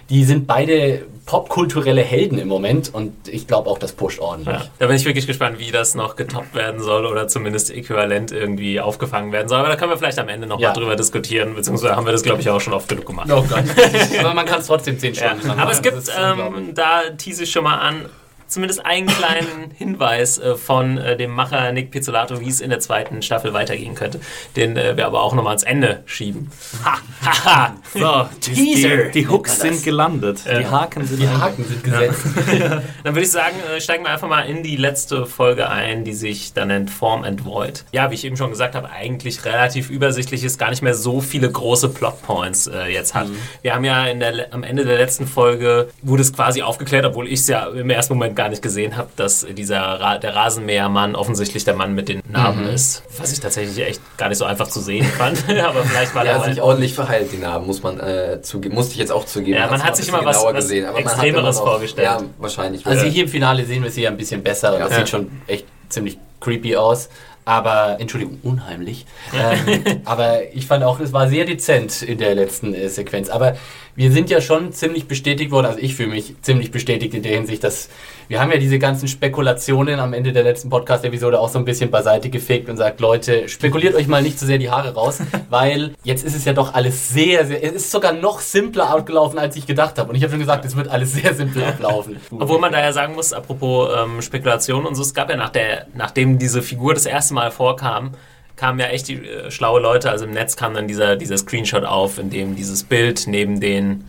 Die 0.10 0.24
sind 0.24 0.48
beide 0.48 1.04
popkulturelle 1.30 2.02
Helden 2.02 2.40
im 2.40 2.48
Moment 2.48 2.92
und 2.92 3.14
ich 3.28 3.46
glaube 3.46 3.70
auch, 3.70 3.78
das 3.78 3.92
pusht 3.92 4.20
ordentlich. 4.20 4.56
Ja. 4.58 4.66
Da 4.80 4.88
bin 4.88 4.96
ich 4.96 5.06
wirklich 5.06 5.28
gespannt, 5.28 5.60
wie 5.60 5.70
das 5.70 5.94
noch 5.94 6.16
getoppt 6.16 6.56
werden 6.56 6.82
soll 6.82 7.06
oder 7.06 7.28
zumindest 7.28 7.70
äquivalent 7.70 8.32
irgendwie 8.32 8.82
aufgefangen 8.82 9.32
werden 9.32 9.48
soll. 9.48 9.60
Aber 9.60 9.68
da 9.68 9.76
können 9.76 9.92
wir 9.92 9.98
vielleicht 10.00 10.18
am 10.18 10.28
Ende 10.28 10.48
noch 10.48 10.60
Ja. 10.60 10.70
mal 10.70 10.74
drüber 10.74 10.96
diskutieren, 10.96 11.54
beziehungsweise 11.54 11.96
haben 11.96 12.08
wir 12.08 12.14
das, 12.14 12.24
glaube 12.24 12.42
ich, 12.42 12.50
auch 12.50 12.60
schon 12.60 12.74
oft 12.74 12.90
genug 12.90 13.06
gemacht. 13.06 13.30
Oh 13.32 13.44
Gott. 13.48 13.64
Aber 14.20 14.34
man 14.34 14.48
kann 14.48 14.62
es 14.62 14.66
trotzdem 14.66 14.98
zehn 14.98 15.14
Ja. 15.14 15.28
Stunden 15.28 15.50
lang 15.50 15.60
Aber 15.60 15.72
es 15.72 15.84
gibt, 15.84 16.02
ähm, 16.20 16.72
da 16.74 17.02
tease 17.16 17.44
ich 17.44 17.52
schon 17.52 17.64
mal 17.64 17.78
an, 17.78 18.06
zumindest 18.50 18.86
einen 18.86 19.08
kleinen 19.08 19.72
Hinweis 19.78 20.38
äh, 20.38 20.56
von 20.56 20.98
äh, 20.98 21.16
dem 21.16 21.32
Macher 21.32 21.72
Nick 21.72 21.92
Pizzolato, 21.92 22.40
wie 22.40 22.50
es 22.50 22.60
in 22.60 22.70
der 22.70 22.80
zweiten 22.80 23.22
Staffel 23.22 23.54
weitergehen 23.54 23.96
könnte, 23.96 24.20
den 24.56 24.76
äh, 24.76 24.98
wir 24.98 25.06
aber 25.06 25.22
auch 25.22 25.34
nochmal 25.34 25.52
ans 25.52 25.64
Ende 25.64 26.04
schieben. 26.06 26.52
Ha, 26.84 26.98
ha, 27.24 27.46
ha. 27.46 27.76
So, 27.94 28.30
die, 28.46 28.54
Teaser 28.54 28.98
die, 29.06 29.22
die 29.22 29.28
Hooks 29.28 29.60
sind 29.60 29.84
gelandet. 29.84 30.44
Die 30.46 30.66
Haken 30.66 31.06
sind 31.06 31.22
die 31.22 31.28
Haken 31.28 31.66
sind 31.66 31.84
gesetzt. 31.84 32.26
Dann 33.04 33.16
würde 33.16 33.22
ich 33.22 33.32
sagen, 33.32 33.56
äh, 33.76 33.80
steigen 33.80 34.04
wir 34.04 34.12
einfach 34.12 34.28
mal 34.28 34.42
in 34.42 34.64
die 34.64 34.76
letzte 34.76 35.26
Folge 35.26 35.70
ein, 35.70 36.04
die 36.04 36.14
sich 36.14 36.54
dann 36.54 36.70
nennt 36.70 36.90
Form 36.90 37.24
and 37.24 37.46
Void. 37.46 37.86
Ja, 37.92 38.10
wie 38.12 38.16
ich 38.16 38.26
eben 38.26 38.38
schon 38.38 38.50
gesagt 38.50 38.76
habe, 38.76 38.90
eigentlich 38.90 39.46
relativ 39.46 39.90
übersichtlich 39.90 40.44
ist, 40.44 40.58
gar 40.58 40.70
nicht 40.70 40.82
mehr 40.82 40.94
so 40.94 41.22
viele 41.22 41.50
große 41.52 41.90
Plotpoints 41.90 42.68
äh, 42.68 42.88
jetzt 42.88 43.14
hat. 43.14 43.28
Wir 43.62 43.76
haben 43.76 43.84
ja 43.84 44.06
in 44.06 44.20
der, 44.20 44.54
am 44.54 44.64
Ende 44.64 44.86
der 44.86 44.98
letzten 44.98 45.28
Folge 45.28 45.90
wurde 46.02 46.22
es 46.22 46.34
quasi 46.34 46.62
aufgeklärt, 46.62 47.06
obwohl 47.06 47.28
ich 47.28 47.42
es 47.42 47.48
ja 47.48 47.68
im 47.68 47.90
ersten 47.90 48.14
Moment 48.14 48.36
gar 48.40 48.48
nicht 48.50 48.62
gesehen 48.62 48.96
habe, 48.96 49.10
dass 49.18 49.46
dieser 49.52 49.80
Ra 49.82 50.18
der 50.18 50.34
Rasenmähermann 50.34 51.14
offensichtlich 51.16 51.66
der 51.66 51.74
Mann 51.76 51.94
mit 51.94 52.08
den 52.08 52.22
Narben 52.30 52.68
ist. 52.70 53.04
Was 53.18 53.34
ich 53.34 53.42
tatsächlich 53.42 53.86
echt 53.86 54.02
gar 54.18 54.30
nicht 54.30 54.38
so 54.38 54.46
einfach 54.46 54.70
zu 54.70 54.80
sehen 54.80 55.06
fand. 55.06 55.38
Aber 55.64 55.84
vielleicht 55.84 56.16
war 56.16 56.26
Er 56.26 56.34
der 56.36 56.42
hat 56.46 56.46
sich 56.54 56.62
ordentlich 56.62 56.94
verheilt, 56.94 57.32
die 57.34 57.38
Narben, 57.38 57.68
muss 57.68 57.84
man 57.84 58.00
äh, 58.00 58.42
zugeben. 58.42 58.76
Musste 58.76 58.94
ich 58.94 59.00
jetzt 59.00 59.12
auch 59.12 59.26
zugeben. 59.26 59.58
Ja, 59.58 59.68
man 59.68 59.84
hat 59.84 59.98
sich 59.98 60.08
immer 60.08 60.24
was- 60.24 60.42
was 60.42 60.54
gesehen, 60.56 60.86
aber 60.86 60.94
man 61.02 61.06
hat 61.06 61.12
Extremeres 61.14 61.58
immer 61.58 61.66
noch- 61.66 61.72
vorgestellt. 61.74 62.06
Ja, 62.08 62.22
wahrscheinlich. 62.38 62.86
Also 62.88 63.06
Ja. 63.06 63.12
hier 63.12 63.24
im 63.24 63.30
Finale 63.30 63.66
sehen 63.66 63.84
wir 63.84 63.92
sie 63.92 64.04
ja 64.04 64.10
ein 64.10 64.18
bisschen 64.18 64.42
besser. 64.42 64.80
Das 64.80 64.92
Ja. 64.92 64.98
sieht 65.00 65.10
schon 65.10 65.30
echt 65.48 65.66
ziemlich 65.90 66.18
creepy 66.40 66.78
aus. 66.78 67.10
Aber, 67.46 67.98
Entschuldigung, 68.00 68.38
unheimlich. 68.44 69.08
ähm, 69.34 70.02
aber 70.06 70.54
ich 70.54 70.68
fand 70.68 70.84
auch, 70.84 71.00
es 71.00 71.14
war 71.14 71.28
sehr 71.30 71.46
dezent 71.46 72.04
in 72.04 72.20
der 72.20 72.36
letzten 72.36 72.76
äh, 72.76 72.90
Sequenz. 72.90 73.28
Aber 73.30 73.56
wir 73.96 74.12
sind 74.12 74.30
ja 74.30 74.42
schon 74.42 74.72
ziemlich 74.72 75.08
bestätigt 75.08 75.52
worden, 75.52 75.68
also 75.68 75.80
ich 75.80 75.96
fühle 75.96 76.10
mich 76.10 76.36
ziemlich 76.42 76.72
bestätigt 76.72 77.14
in 77.14 77.24
der 77.24 77.34
Hinsicht, 77.34 77.64
dass 77.64 77.90
wir 78.30 78.40
haben 78.40 78.52
ja 78.52 78.58
diese 78.58 78.78
ganzen 78.78 79.08
Spekulationen 79.08 80.00
am 80.00 80.14
Ende 80.14 80.32
der 80.32 80.44
letzten 80.44 80.70
Podcast-Episode 80.70 81.40
auch 81.40 81.50
so 81.50 81.58
ein 81.58 81.66
bisschen 81.66 81.90
beiseite 81.90 82.30
gefegt 82.30 82.70
und 82.70 82.78
sagt, 82.78 83.00
Leute, 83.00 83.50
spekuliert 83.50 83.96
euch 83.96 84.08
mal 84.08 84.22
nicht 84.22 84.38
zu 84.38 84.46
sehr 84.46 84.60
die 84.60 84.70
Haare 84.70 84.94
raus, 84.94 85.20
weil 85.50 85.96
jetzt 86.04 86.24
ist 86.24 86.36
es 86.36 86.46
ja 86.46 86.54
doch 86.54 86.76
alles 86.76 87.10
sehr, 87.10 87.48
sehr, 87.48 87.64
es 87.64 87.72
ist 87.72 87.92
sogar 87.92 88.14
noch 88.14 88.40
simpler 88.40 88.90
abgelaufen, 88.90 89.40
als 89.40 89.56
ich 89.56 89.66
gedacht 89.66 89.98
habe. 89.98 90.10
Und 90.10 90.16
ich 90.16 90.22
habe 90.22 90.32
schon 90.32 90.40
gesagt, 90.40 90.64
es 90.64 90.76
wird 90.76 90.90
alles 90.90 91.14
sehr 91.14 91.34
simpel 91.34 91.64
ablaufen. 91.64 92.18
Obwohl 92.32 92.60
man 92.60 92.72
da 92.72 92.80
ja 92.80 92.94
sagen 92.94 93.16
muss, 93.16 93.34
apropos 93.34 93.90
ähm, 93.98 94.22
Spekulation 94.22 94.86
und 94.86 94.94
so, 94.94 95.02
es 95.02 95.16
gab 95.16 95.30
ja 95.32 95.36
nach 95.36 95.50
der, 95.50 95.88
nachdem 95.96 96.38
diese 96.38 96.62
Figur 96.62 96.94
das 96.94 97.08
erste 97.08 97.34
Mal 97.34 97.50
vorkam, 97.50 98.12
kamen 98.60 98.80
ja 98.80 98.88
echt 98.88 99.08
die 99.08 99.26
äh, 99.26 99.50
schlaue 99.50 99.80
Leute, 99.80 100.12
also 100.12 100.26
im 100.26 100.32
Netz 100.32 100.58
kam 100.58 100.74
dann 100.74 100.88
dieser, 100.88 101.16
dieser 101.16 101.38
Screenshot 101.38 101.86
auf, 101.86 102.20
in 102.20 102.30
dem 102.30 102.56
dieses 102.56 102.84
Bild 102.84 103.26
neben 103.26 103.60
den 103.62 104.04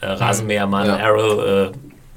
äh, 0.00 0.06
Rasenmähermann 0.06 0.86
Ja. 0.86 0.96
Arrow 0.96 1.44
äh, 1.44 1.70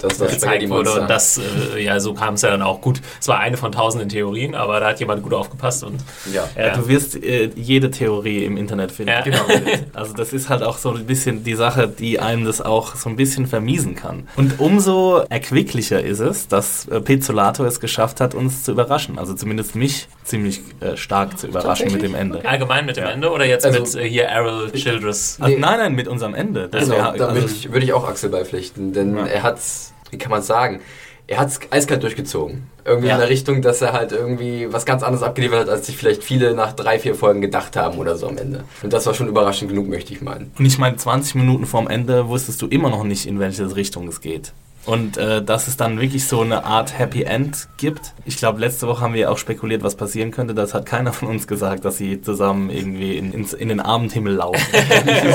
Das 0.04 0.18
das 0.20 0.32
gezeigt 0.34 0.70
wurde 0.70 0.92
und 1.02 1.10
das, 1.10 1.40
äh, 1.76 1.82
ja, 1.84 2.00
so 2.00 2.14
kam 2.14 2.36
es 2.36 2.42
ja 2.44 2.50
dann 2.52 2.62
auch 2.62 2.82
gut. 2.82 3.02
Es 3.20 3.28
war 3.28 3.40
eine 3.40 3.58
von 3.58 3.72
tausenden 3.72 4.10
Theorien, 4.10 4.54
aber 4.54 4.80
da 4.80 4.90
hat 4.90 5.00
jemand 5.00 5.24
gut 5.24 5.34
aufgepasst 5.34 5.84
und 5.84 6.00
Ja. 6.32 6.48
Ja, 6.56 6.68
Ja. 6.68 6.76
Du 6.78 6.88
wirst 6.88 7.16
äh, 7.24 7.50
jede 7.56 7.90
Theorie 7.90 8.46
im 8.46 8.58
Internet 8.58 8.92
finden. 8.92 9.12
Ja. 9.14 9.22
Genau. 9.22 9.40
Also 9.94 10.14
das 10.14 10.34
ist 10.34 10.50
halt 10.50 10.64
auch 10.64 10.78
so 10.78 10.92
ein 10.92 11.06
bisschen 11.06 11.44
die 11.44 11.56
Sache, 11.56 11.88
die 11.88 12.20
einem 12.20 12.46
das 12.46 12.62
auch 12.62 12.96
so 12.96 13.10
ein 13.10 13.16
bisschen 13.16 13.48
vermiesen 13.48 13.96
kann. 13.96 14.28
Und 14.36 14.60
umso 14.60 15.24
erquicklicher 15.30 16.02
ist 16.04 16.20
es, 16.20 16.48
dass 16.48 16.88
äh, 16.88 17.00
Pizzolato 17.02 17.64
es 17.66 17.80
geschafft 17.80 18.20
hat, 18.22 18.36
uns 18.36 18.64
zu 18.64 18.72
überraschen. 18.72 19.18
Also 19.18 19.34
zumindest 19.34 19.76
mich 19.76 20.08
ziemlich 20.24 20.62
äh, 20.80 20.98
stark 20.98 21.38
zu 21.40 21.48
überraschen 21.48 21.92
mit 21.92 22.02
dem 22.02 22.16
Ende. 22.16 22.44
allgemein 22.46 22.86
mit 22.86 22.98
dem 22.98 23.06
Ende 23.06 23.32
oder 23.32 23.46
jetzt 23.46 23.66
Also- 23.66 23.80
mit 23.82 23.96
äh, 23.96 24.10
hier 24.10 24.24
Errol 24.24 24.72
Childress. 24.72 25.38
Also, 25.40 25.54
Nee. 25.56 25.60
nein, 25.62 25.78
nein, 25.80 25.94
mit 25.96 26.08
unserem 26.08 26.34
Ende. 26.34 26.68
Das 26.70 26.86
Genau, 26.86 26.96
wär- 26.98 27.14
da 27.18 27.26
also- 27.28 27.36
würde 27.42 27.52
ich, 27.54 27.72
würde 27.72 27.86
ich 27.86 27.94
auch 27.94 28.08
Axel 28.08 28.30
beipflichten, 28.30 28.94
denn 28.94 29.16
Ja. 29.16 29.26
er 29.26 29.44
hat's, 29.44 29.93
wie 30.14 30.18
kann 30.18 30.32
man 30.32 30.42
sagen, 30.42 30.80
er 31.28 31.40
hat's 31.40 31.60
eiskalt 31.70 32.04
durchgezogen. 32.04 32.68
Irgendwie 32.86 33.08
Ja. 33.08 33.14
in 33.16 33.20
der 33.22 33.30
Richtung, 33.30 33.62
dass 33.62 33.82
er 33.82 33.94
halt 33.94 34.12
irgendwie 34.12 34.72
was 34.72 34.86
ganz 34.86 35.04
anderes 35.04 35.24
abgeliefert 35.24 35.62
hat, 35.62 35.70
als 35.70 35.86
sich 35.88 35.96
vielleicht 35.98 36.22
viele 36.24 36.54
nach 36.54 36.74
drei, 36.74 37.00
vier 37.00 37.16
Folgen 37.16 37.40
gedacht 37.42 37.76
haben 37.78 37.98
oder 37.98 38.18
so 38.18 38.28
am 38.28 38.38
Ende. 38.38 38.66
Und 38.84 38.92
das 38.94 39.06
war 39.06 39.14
schon 39.14 39.30
überraschend 39.30 39.70
genug, 39.70 39.88
möchte 39.88 40.14
ich 40.14 40.22
meinen. 40.22 40.52
Und 40.60 40.66
ich 40.66 40.78
meine, 40.78 40.98
20 40.98 41.36
Minuten 41.36 41.66
vorm 41.66 41.88
Ende 41.88 42.28
wusstest 42.28 42.62
du 42.62 42.68
immer 42.68 42.90
noch 42.90 43.04
nicht, 43.06 43.26
in 43.26 43.40
welche 43.40 43.74
Richtung 43.76 44.08
es 44.10 44.20
geht. 44.22 44.52
Und 44.86 45.16
äh, 45.18 45.42
dass 45.42 45.68
es 45.70 45.78
dann 45.78 46.02
wirklich 46.02 46.28
so 46.28 46.42
eine 46.42 46.66
Art 46.66 46.98
Happy 47.00 47.24
End 47.24 47.70
gibt. 47.78 48.14
Ich 48.26 48.36
glaube, 48.36 48.60
letzte 48.60 48.86
Woche 48.88 49.00
haben 49.02 49.14
wir 49.14 49.32
auch 49.32 49.38
spekuliert, 49.38 49.82
was 49.82 49.96
passieren 49.96 50.32
könnte. 50.32 50.54
Das 50.54 50.74
hat 50.74 50.86
keiner 50.86 51.14
von 51.14 51.30
uns 51.30 51.48
gesagt, 51.48 51.86
dass 51.86 51.96
sie 51.98 52.22
zusammen 52.22 52.70
irgendwie 52.70 53.16
in, 53.18 53.32
ins, 53.34 53.54
in 53.54 53.70
den 53.70 53.80
Abendhimmel 53.80 54.34
laufen. 54.34 54.62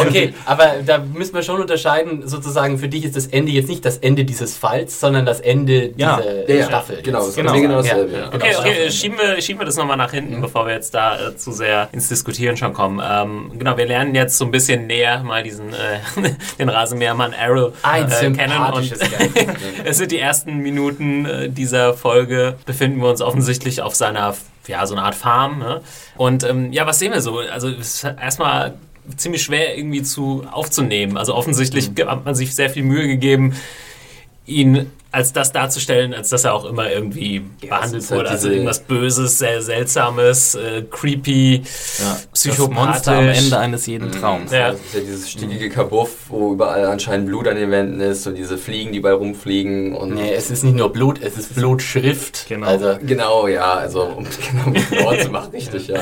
Okay, 0.07 0.35
aber 0.45 0.73
da 0.85 0.99
müssen 0.99 1.35
wir 1.35 1.43
schon 1.43 1.61
unterscheiden, 1.61 2.27
sozusagen, 2.27 2.79
für 2.79 2.89
dich 2.89 3.05
ist 3.05 3.17
das 3.17 3.27
Ende 3.27 3.53
jetzt 3.53 3.69
nicht 3.69 3.85
das 3.85 3.97
Ende 3.99 4.25
dieses 4.25 4.57
Falls, 4.57 5.01
sondern 5.01 5.25
das 5.27 5.41
Ende 5.41 5.93
Ja. 5.97 6.17
dieser 6.21 6.49
Ja, 6.49 6.55
ja, 6.61 6.65
Staffel. 6.67 7.03
genau, 7.03 7.19
das 7.27 7.35
Genau. 7.35 7.53
genau 7.55 7.71
Ja. 7.77 7.83
dasselbe. 7.83 8.13
Ja. 8.13 8.19
Ja. 8.21 8.27
Okay, 8.29 8.39
Genau, 8.49 8.61
okay, 8.61 8.91
schieben 8.91 9.19
wir, 9.19 9.41
schieben 9.41 9.61
wir 9.61 9.67
das 9.67 9.77
nochmal 9.77 9.97
nach 9.97 10.11
hinten, 10.13 10.41
bevor 10.41 10.67
wir 10.67 10.75
jetzt 10.75 10.95
da 10.95 11.29
äh, 11.29 11.37
zu 11.37 11.53
sehr 11.53 11.89
ins 11.93 12.09
Diskutieren 12.09 12.57
schon 12.57 12.73
kommen. 12.75 13.01
Ähm, 13.03 13.53
genau, 13.59 13.77
wir 13.77 13.87
lernen 13.87 14.15
jetzt 14.15 14.37
so 14.39 14.45
ein 14.45 14.51
bisschen 14.51 14.87
näher 14.87 15.23
mal 15.23 15.43
diesen, 15.43 15.73
äh, 15.73 16.01
den 16.59 16.69
Rasenmähermann 16.69 17.33
Arrow 17.35 17.73
Ein 17.83 18.11
äh, 18.11 18.31
kennen. 18.33 18.53
Und. 18.73 18.93
Es 19.85 19.99
sind 19.99 20.13
die 20.13 20.19
ersten 20.19 20.59
Minuten 20.59 21.25
äh, 21.25 21.51
dieser 21.51 21.95
Folge, 21.95 22.57
befinden 22.67 23.01
wir 23.01 23.09
uns 23.09 23.21
offensichtlich 23.21 23.83
auf 23.83 23.95
seiner, 23.95 24.35
ja, 24.67 24.87
so 24.87 24.95
eine 24.95 25.05
Art 25.05 25.15
Farm. 25.15 25.59
Ne? 25.59 25.81
Und 26.17 26.45
ähm, 26.45 26.73
ja, 26.73 26.87
was 26.87 26.99
sehen 26.99 27.13
wir 27.13 27.21
so? 27.21 27.39
Also 27.39 27.71
erstmal 28.21 28.75
ziemlich 29.17 29.43
schwer 29.43 29.77
irgendwie 29.77 30.03
zu 30.03 30.45
aufzunehmen. 30.51 31.17
Also 31.17 31.35
offensichtlich 31.35 31.91
hat 32.07 32.25
man 32.25 32.35
sich 32.35 32.55
sehr 32.55 32.71
viel 32.71 32.83
Mühe 32.83 33.07
gegeben, 33.07 33.55
ihn 34.47 34.91
als 35.11 35.33
das 35.33 35.53
darzustellen, 35.53 36.13
als 36.13 36.29
dass 36.29 36.45
er 36.45 36.53
auch 36.55 36.65
immer 36.67 36.91
irgendwie 36.91 37.43
Ja, 37.63 37.77
behandelt 37.79 38.03
halt 38.03 38.19
wurde. 38.19 38.31
Also 38.31 38.51
irgendwas 38.51 38.81
Böses, 38.81 39.39
sehr 39.39 39.63
Seltsames, 39.63 40.55
äh, 40.55 40.83
creepy, 40.91 41.63
Ja, 41.99 42.19
psychopathisch. 42.35 43.09
Am 43.09 43.29
Ende 43.29 43.59
eines 43.59 43.87
jeden 43.87 44.13
Traums. 44.13 44.53
Ja. 44.53 44.73
Das 44.73 44.81
ist 44.81 44.95
ja 44.95 45.01
dieses 45.01 45.31
stickige 45.31 45.71
Kabuff, 45.71 46.11
wo 46.29 46.53
überall 46.53 46.85
anscheinend 46.87 47.27
Blut 47.29 47.49
an 47.49 47.57
den 47.57 47.71
Wänden 47.71 48.01
ist 48.01 48.27
und 48.27 48.35
diese 48.35 48.59
Fliegen, 48.59 48.93
die 48.93 49.01
bei 49.01 49.13
rumfliegen 49.13 49.95
und 49.95 50.15
Nee, 50.15 50.33
es 50.35 50.51
ist 50.51 50.63
nicht 50.65 50.77
nur 50.77 50.93
Blut, 50.93 51.21
es 51.23 51.39
ist 51.39 51.55
Blutschrift. 51.55 52.47
Genau. 52.49 52.67
Also, 52.67 52.99
genau, 53.03 53.49
ja, 53.49 53.75
also 53.75 54.03
um 54.03 54.25
genau 54.51 54.79
es 54.79 54.91
genauer 54.91 55.19
zu 55.19 55.31
machen, 55.31 55.51
richtig, 55.53 55.89
ja. 55.89 56.01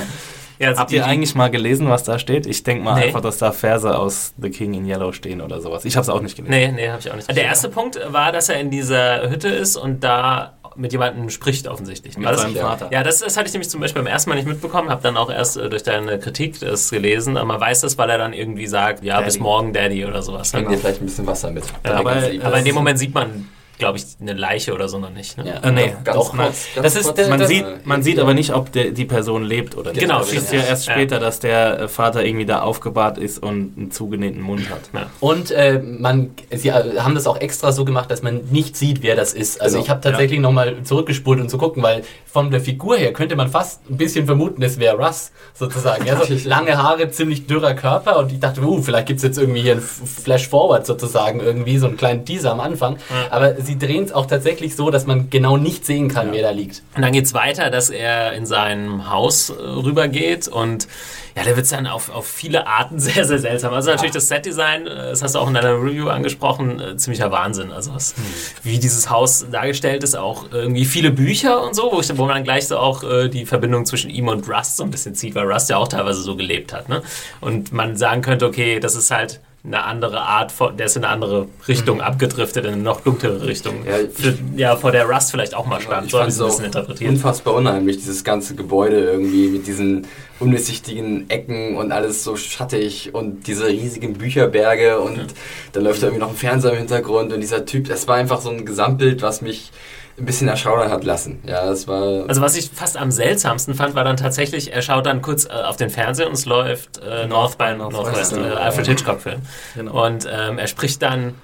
Ja, 0.58 0.68
also 0.68 0.80
Habt 0.80 0.92
ihr 0.92 1.04
eigentlich 1.04 1.34
mal 1.34 1.50
gelesen, 1.50 1.88
was 1.88 2.04
da 2.04 2.18
steht? 2.18 2.46
Ich 2.46 2.62
denke 2.62 2.82
mal 2.84 2.94
Nee. 2.98 3.06
einfach, 3.06 3.20
dass 3.20 3.38
da 3.38 3.52
Verse 3.52 3.96
aus 3.98 4.32
The 4.40 4.50
King 4.50 4.74
in 4.74 4.86
Yellow 4.86 5.12
stehen 5.12 5.40
oder 5.40 5.60
sowas. 5.60 5.84
Ich 5.84 5.96
habe 5.96 6.02
es 6.02 6.08
auch 6.08 6.20
nicht 6.22 6.36
gelesen. 6.36 6.50
Nee, 6.50 6.72
nee, 6.72 6.88
habe 6.88 7.00
ich 7.00 7.10
auch 7.10 7.16
nicht. 7.16 7.28
Der 7.34 7.44
erste 7.44 7.68
Punkt 7.68 7.98
war, 8.08 8.32
dass 8.32 8.48
er 8.48 8.58
in 8.60 8.70
dieser 8.70 9.28
Hütte 9.28 9.48
ist 9.48 9.76
und 9.76 10.02
da 10.02 10.54
mit 10.78 10.92
jemandem 10.92 11.30
spricht 11.30 11.68
offensichtlich. 11.68 12.18
Mit 12.18 12.28
das- 12.28 12.42
seinem 12.42 12.54
ja. 12.54 12.62
Vater. 12.62 12.88
Ja, 12.90 13.02
das, 13.02 13.20
das 13.20 13.36
hatte 13.36 13.46
ich 13.48 13.52
nämlich 13.54 13.70
zum 13.70 13.80
Beispiel 13.80 14.02
beim 14.02 14.12
ersten 14.12 14.28
Mal 14.30 14.36
nicht 14.36 14.46
mitbekommen, 14.48 14.90
habe 14.90 15.02
dann 15.02 15.16
auch 15.16 15.30
erst 15.30 15.56
äh, 15.56 15.70
durch 15.70 15.82
deine 15.82 16.18
Kritik 16.18 16.60
das 16.60 16.90
gelesen. 16.90 17.36
Aber 17.38 17.46
man 17.46 17.60
weiß 17.60 17.80
das, 17.80 17.96
weil 17.96 18.10
er 18.10 18.18
dann 18.18 18.32
irgendwie 18.34 18.66
sagt, 18.66 19.02
ja, 19.02 19.20
bis 19.22 19.34
Daddy. 19.34 19.42
morgen 19.42 19.72
Daddy 19.72 20.04
oder 20.04 20.22
sowas. 20.22 20.52
Bring 20.52 20.68
dir 20.68 20.76
vielleicht 20.76 21.00
ein 21.00 21.06
bisschen 21.06 21.26
Wasser 21.26 21.50
mit. 21.50 21.64
Ja, 21.84 21.94
aber-. 21.94 22.16
Aber 22.42 22.58
in 22.58 22.64
dem 22.66 22.74
Moment 22.74 22.98
sieht 22.98 23.14
man, 23.14 23.48
glaube 23.78 23.98
ich, 23.98 24.04
eine 24.20 24.32
Leiche 24.32 24.72
oder 24.74 24.88
so 24.88 24.98
noch 24.98 25.10
nicht. 25.10 25.36
Ne? 25.38 25.48
ja. 25.48 25.68
Äh, 25.68 25.70
nee, 25.72 25.92
Ganz 26.04 26.16
doch, 26.16 26.30
kurz, 26.30 26.66
ganz 26.74 26.82
das 26.82 26.96
ist 26.96 27.14
kurz. 27.14 27.28
Man, 27.28 27.38
das- 27.40 27.48
sieht, 27.48 27.64
man 27.86 28.02
sieht 28.02 28.18
aber 28.18 28.34
nicht, 28.34 28.52
ob 28.54 28.72
der, 28.72 28.90
die 28.90 29.04
Person 29.04 29.42
lebt 29.44 29.76
oder 29.76 29.92
nicht. 29.92 30.00
Genau, 30.00 30.20
Das 30.20 30.32
ist 30.32 30.52
ja. 30.52 30.60
ja 30.60 30.66
erst 30.66 30.86
Ja. 30.86 30.94
später, 30.94 31.18
dass 31.18 31.40
der 31.40 31.80
äh, 31.80 31.88
Vater 31.88 32.24
irgendwie 32.24 32.46
da 32.46 32.60
aufgebahrt 32.62 33.18
ist 33.18 33.42
und 33.42 33.74
einen 33.76 33.90
zugenähten 33.90 34.40
Mund 34.40 34.70
hat. 34.70 34.80
Ja. 34.92 35.06
Und 35.20 35.50
äh, 35.50 35.80
man, 35.82 36.30
sie 36.50 36.68
äh, 36.68 36.98
haben 36.98 37.14
das 37.14 37.26
auch 37.26 37.38
extra 37.40 37.72
so 37.72 37.84
gemacht, 37.84 38.10
dass 38.10 38.22
man 38.22 38.42
nicht 38.50 38.76
sieht, 38.76 39.02
wer 39.02 39.16
das 39.16 39.32
ist. 39.34 39.60
Also 39.60 39.74
Genau, 39.76 39.84
ich 39.84 39.90
habe 39.90 40.00
tatsächlich 40.00 40.40
nochmal 40.40 40.76
zurückgespult, 40.84 41.40
um 41.40 41.48
zu 41.48 41.58
gucken, 41.58 41.82
weil 41.82 42.02
von 42.26 42.50
der 42.50 42.60
Figur 42.60 42.96
her 42.96 43.12
könnte 43.12 43.36
man 43.36 43.48
fast 43.48 43.88
ein 43.90 43.96
bisschen 43.96 44.26
vermuten, 44.26 44.62
es 44.62 44.78
wäre 44.78 44.96
Russ 44.96 45.32
sozusagen. 45.54 46.06
Ja, 46.06 46.22
so 46.24 46.34
lange 46.48 46.76
Haare, 46.82 47.10
ziemlich 47.10 47.46
dürrer 47.46 47.74
Körper 47.74 48.18
und 48.18 48.32
ich 48.32 48.40
dachte, 48.40 48.60
uh, 48.62 48.82
vielleicht 48.82 49.06
gibt 49.06 49.18
es 49.18 49.22
jetzt 49.24 49.38
irgendwie 49.38 49.62
hier 49.62 49.74
ein 49.74 49.80
Flash-Forward 49.80 50.86
sozusagen, 50.86 51.40
irgendwie 51.40 51.78
so 51.78 51.86
einen 51.86 51.96
kleinen 51.96 52.24
Teaser 52.24 52.52
am 52.52 52.60
Anfang. 52.60 52.96
Aber 53.30 53.54
sie 53.66 53.78
drehen 53.78 54.04
es 54.04 54.12
auch 54.12 54.26
tatsächlich 54.26 54.76
so, 54.76 54.90
dass 54.90 55.06
man 55.06 55.30
genau 55.30 55.56
nicht 55.56 55.84
sehen 55.84 56.08
kann, 56.08 56.32
wer 56.32 56.42
da 56.42 56.50
liegt. 56.50 56.82
Und 56.94 57.02
dann 57.02 57.12
geht's 57.12 57.34
weiter, 57.34 57.70
dass 57.70 57.90
er 57.90 58.32
in 58.32 58.46
sein 58.46 59.10
Haus 59.10 59.50
äh, 59.50 59.54
rübergeht 59.54 60.48
und 60.48 60.88
ja, 61.36 61.44
da 61.44 61.54
wird's 61.54 61.68
dann 61.68 61.86
auf, 61.86 62.08
auf 62.08 62.26
viele 62.26 62.66
Arten 62.66 62.98
sehr, 62.98 63.24
sehr 63.26 63.38
seltsam. 63.38 63.74
Also 63.74 63.90
natürlich 63.90 64.12
das 64.12 64.28
Setdesign, 64.28 64.86
äh, 64.86 65.10
das 65.10 65.22
hast 65.22 65.34
du 65.34 65.38
auch 65.38 65.48
in 65.48 65.54
deiner 65.54 65.74
Review 65.74 66.08
angesprochen, 66.08 66.80
äh, 66.80 66.96
ziemlicher 66.96 67.30
Wahnsinn. 67.30 67.72
Also 67.72 67.94
was, 67.94 68.14
wie 68.62 68.78
dieses 68.78 69.10
Haus 69.10 69.44
dargestellt 69.50 70.02
ist, 70.02 70.16
auch 70.16 70.50
irgendwie 70.50 70.86
viele 70.86 71.10
Bücher 71.10 71.62
und 71.62 71.74
so, 71.74 71.90
wo, 71.92 72.00
ich, 72.00 72.16
wo 72.16 72.24
man 72.24 72.36
dann 72.36 72.44
gleich 72.44 72.66
so 72.66 72.78
auch 72.78 73.04
äh, 73.04 73.28
die 73.28 73.44
Verbindung 73.44 73.84
zwischen 73.84 74.10
ihm 74.10 74.28
und 74.28 74.48
Rust 74.48 74.78
so 74.78 74.84
ein 74.84 74.90
bisschen 74.90 75.14
zieht, 75.14 75.34
weil 75.34 75.50
Rust 75.50 75.68
ja 75.68 75.76
auch 75.76 75.88
teilweise 75.88 76.22
so 76.22 76.36
gelebt 76.36 76.72
hat. 76.72 76.88
Ne? 76.88 77.02
Und 77.40 77.72
man 77.72 77.96
sagen 77.96 78.22
könnte, 78.22 78.46
okay, 78.46 78.80
das 78.80 78.96
ist 78.96 79.10
halt 79.10 79.40
eine 79.66 79.84
andere 79.84 80.20
Art, 80.20 80.52
von, 80.52 80.76
der 80.76 80.86
ist 80.86 80.96
in 80.96 81.04
eine 81.04 81.12
andere 81.12 81.48
Richtung 81.66 82.00
abgedriftet, 82.00 82.64
in 82.64 82.74
eine 82.74 82.82
noch 82.82 83.00
dunklere 83.00 83.46
Richtung. 83.46 83.84
Ja, 83.84 83.96
Für, 84.12 84.34
ja, 84.56 84.76
vor 84.76 84.92
der 84.92 85.06
Rust 85.06 85.32
vielleicht 85.32 85.54
auch 85.54 85.66
mal 85.66 85.80
stand. 85.80 86.06
Ich 86.06 86.12
So 86.12 86.20
habe 86.20 86.30
ich 86.30 86.40
ein 86.40 86.46
bisschen 86.46 86.64
interpretiert. 86.66 87.10
unfassbar 87.10 87.54
unheimlich, 87.54 87.96
dieses 87.96 88.22
ganze 88.22 88.54
Gebäude 88.54 89.00
irgendwie 89.00 89.48
mit 89.48 89.66
diesen 89.66 90.06
undurchsichtigen 90.38 91.28
Ecken 91.30 91.76
und 91.76 91.92
alles 91.92 92.22
so 92.22 92.36
schattig 92.36 93.14
und 93.14 93.46
diese 93.46 93.66
riesigen 93.66 94.14
Bücherberge 94.14 95.00
und 95.00 95.34
dann 95.72 95.82
läuft 95.84 96.02
da 96.02 96.06
irgendwie 96.08 96.20
noch 96.20 96.30
ein 96.30 96.36
Fernseher 96.36 96.72
im 96.72 96.78
Hintergrund 96.78 97.32
und 97.32 97.40
dieser 97.40 97.64
Typ, 97.64 97.88
das 97.88 98.06
war 98.06 98.16
einfach 98.16 98.40
so 98.40 98.50
ein 98.50 98.64
Gesamtbild, 98.66 99.22
was 99.22 99.40
mich 99.42 99.70
ein 100.18 100.24
bisschen 100.24 100.48
erschaudern 100.48 100.90
hat 100.90 101.04
lassen. 101.04 101.40
Ja, 101.44 101.66
das 101.66 101.86
war... 101.86 102.28
Also 102.28 102.40
was 102.40 102.56
ich 102.56 102.70
fast 102.70 102.96
am 102.96 103.10
seltsamsten 103.10 103.74
fand, 103.74 103.94
war 103.94 104.04
dann 104.04 104.16
tatsächlich, 104.16 104.72
er 104.72 104.80
schaut 104.82 105.04
dann 105.06 105.20
kurz 105.20 105.44
äh, 105.44 105.50
auf 105.50 105.76
den 105.76 105.90
Fernseher 105.90 106.26
und 106.26 106.32
es 106.32 106.46
läuft 106.46 106.98
äh, 106.98 107.26
North 107.26 107.58
by 107.58 107.74
Northwest, 107.76 108.32
äh, 108.32 108.40
ja. 108.40 108.54
Alfred 108.54 108.86
Hitchcock-Film. 108.86 109.42
Genau. 109.74 110.06
Und 110.06 110.26
ähm, 110.30 110.58
er 110.58 110.66
spricht 110.68 111.02
dann 111.02 111.34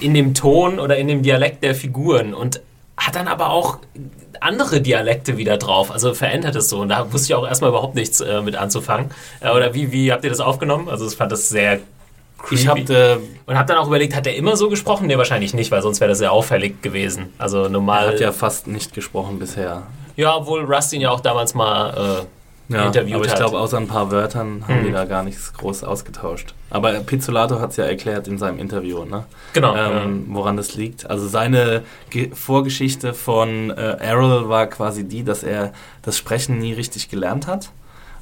in 0.00 0.14
dem 0.14 0.34
Ton 0.34 0.78
oder 0.78 0.96
in 0.96 1.08
dem 1.08 1.22
Dialekt 1.22 1.62
der 1.62 1.74
Figuren 1.74 2.32
und 2.32 2.60
hat 2.96 3.16
dann 3.16 3.28
aber 3.28 3.50
auch 3.50 3.78
andere 4.40 4.80
Dialekte 4.80 5.36
wieder 5.36 5.56
drauf. 5.56 5.90
Also 5.90 6.14
verändert 6.14 6.56
es 6.56 6.68
so. 6.68 6.80
Und 6.80 6.88
da 6.90 7.12
wusste 7.12 7.32
ich 7.32 7.34
auch 7.34 7.46
erstmal 7.46 7.70
überhaupt 7.70 7.94
nichts 7.94 8.20
äh, 8.20 8.40
mit 8.40 8.56
anzufangen. 8.56 9.10
Äh, 9.40 9.50
oder 9.50 9.74
wie, 9.74 9.92
wie 9.92 10.12
habt 10.12 10.24
ihr 10.24 10.30
das 10.30 10.40
aufgenommen? 10.40 10.88
Also 10.88 11.06
ich 11.06 11.16
fand 11.16 11.32
das 11.32 11.48
sehr 11.48 11.80
Ich 12.50 12.66
creepy. 12.66 12.86
habe 12.92 13.20
Und 13.46 13.56
habe 13.56 13.66
dann 13.68 13.78
auch 13.78 13.86
überlegt, 13.88 14.14
hat 14.14 14.26
er 14.26 14.34
immer 14.36 14.56
so 14.56 14.68
gesprochen? 14.68 15.06
Nee, 15.06 15.18
wahrscheinlich 15.18 15.54
nicht, 15.54 15.70
weil 15.70 15.82
sonst 15.82 16.00
wäre 16.00 16.08
das 16.10 16.18
sehr 16.18 16.32
auffällig 16.32 16.82
gewesen. 16.82 17.32
Also 17.38 17.68
normal. 17.68 18.08
hat 18.08 18.20
ja 18.20 18.32
fast 18.32 18.66
nicht 18.66 18.94
gesprochen 18.94 19.38
bisher. 19.38 19.82
Ja, 20.16 20.36
obwohl 20.36 20.64
Rust 20.64 20.92
ihn 20.92 21.00
ja 21.00 21.10
auch 21.10 21.20
damals 21.20 21.54
mal 21.54 22.26
äh, 22.70 22.72
Ja, 22.74 22.86
interviewt 22.86 23.14
aber 23.16 23.26
ich 23.26 23.34
glaube, 23.34 23.58
außer 23.58 23.76
ein 23.78 23.86
paar 23.88 24.10
Wörtern 24.10 24.64
haben 24.66 24.78
Hm. 24.80 24.86
die 24.86 24.92
da 24.92 25.04
gar 25.04 25.22
nichts 25.22 25.52
groß 25.54 25.84
ausgetauscht. 25.84 26.54
Aber 26.70 26.92
Pizzolato 27.00 27.60
hat 27.60 27.70
es 27.70 27.76
ja 27.76 27.84
erklärt 27.84 28.28
in 28.28 28.36
seinem 28.38 28.58
Interview, 28.58 29.04
ne? 29.04 29.24
Genau. 29.52 29.74
ähm, 29.76 30.26
woran 30.28 30.56
das 30.56 30.74
liegt. 30.74 31.08
Also 31.08 31.26
seine 31.28 31.82
Ge 32.10 32.30
Vorgeschichte 32.34 33.14
von 33.14 33.70
äh, 33.70 33.96
Errol 34.00 34.48
war 34.48 34.66
quasi 34.66 35.04
die, 35.04 35.22
dass 35.24 35.42
er 35.42 35.72
das 36.02 36.16
Sprechen 36.18 36.58
nie 36.58 36.72
richtig 36.72 37.08
gelernt 37.08 37.46
hat 37.46 37.70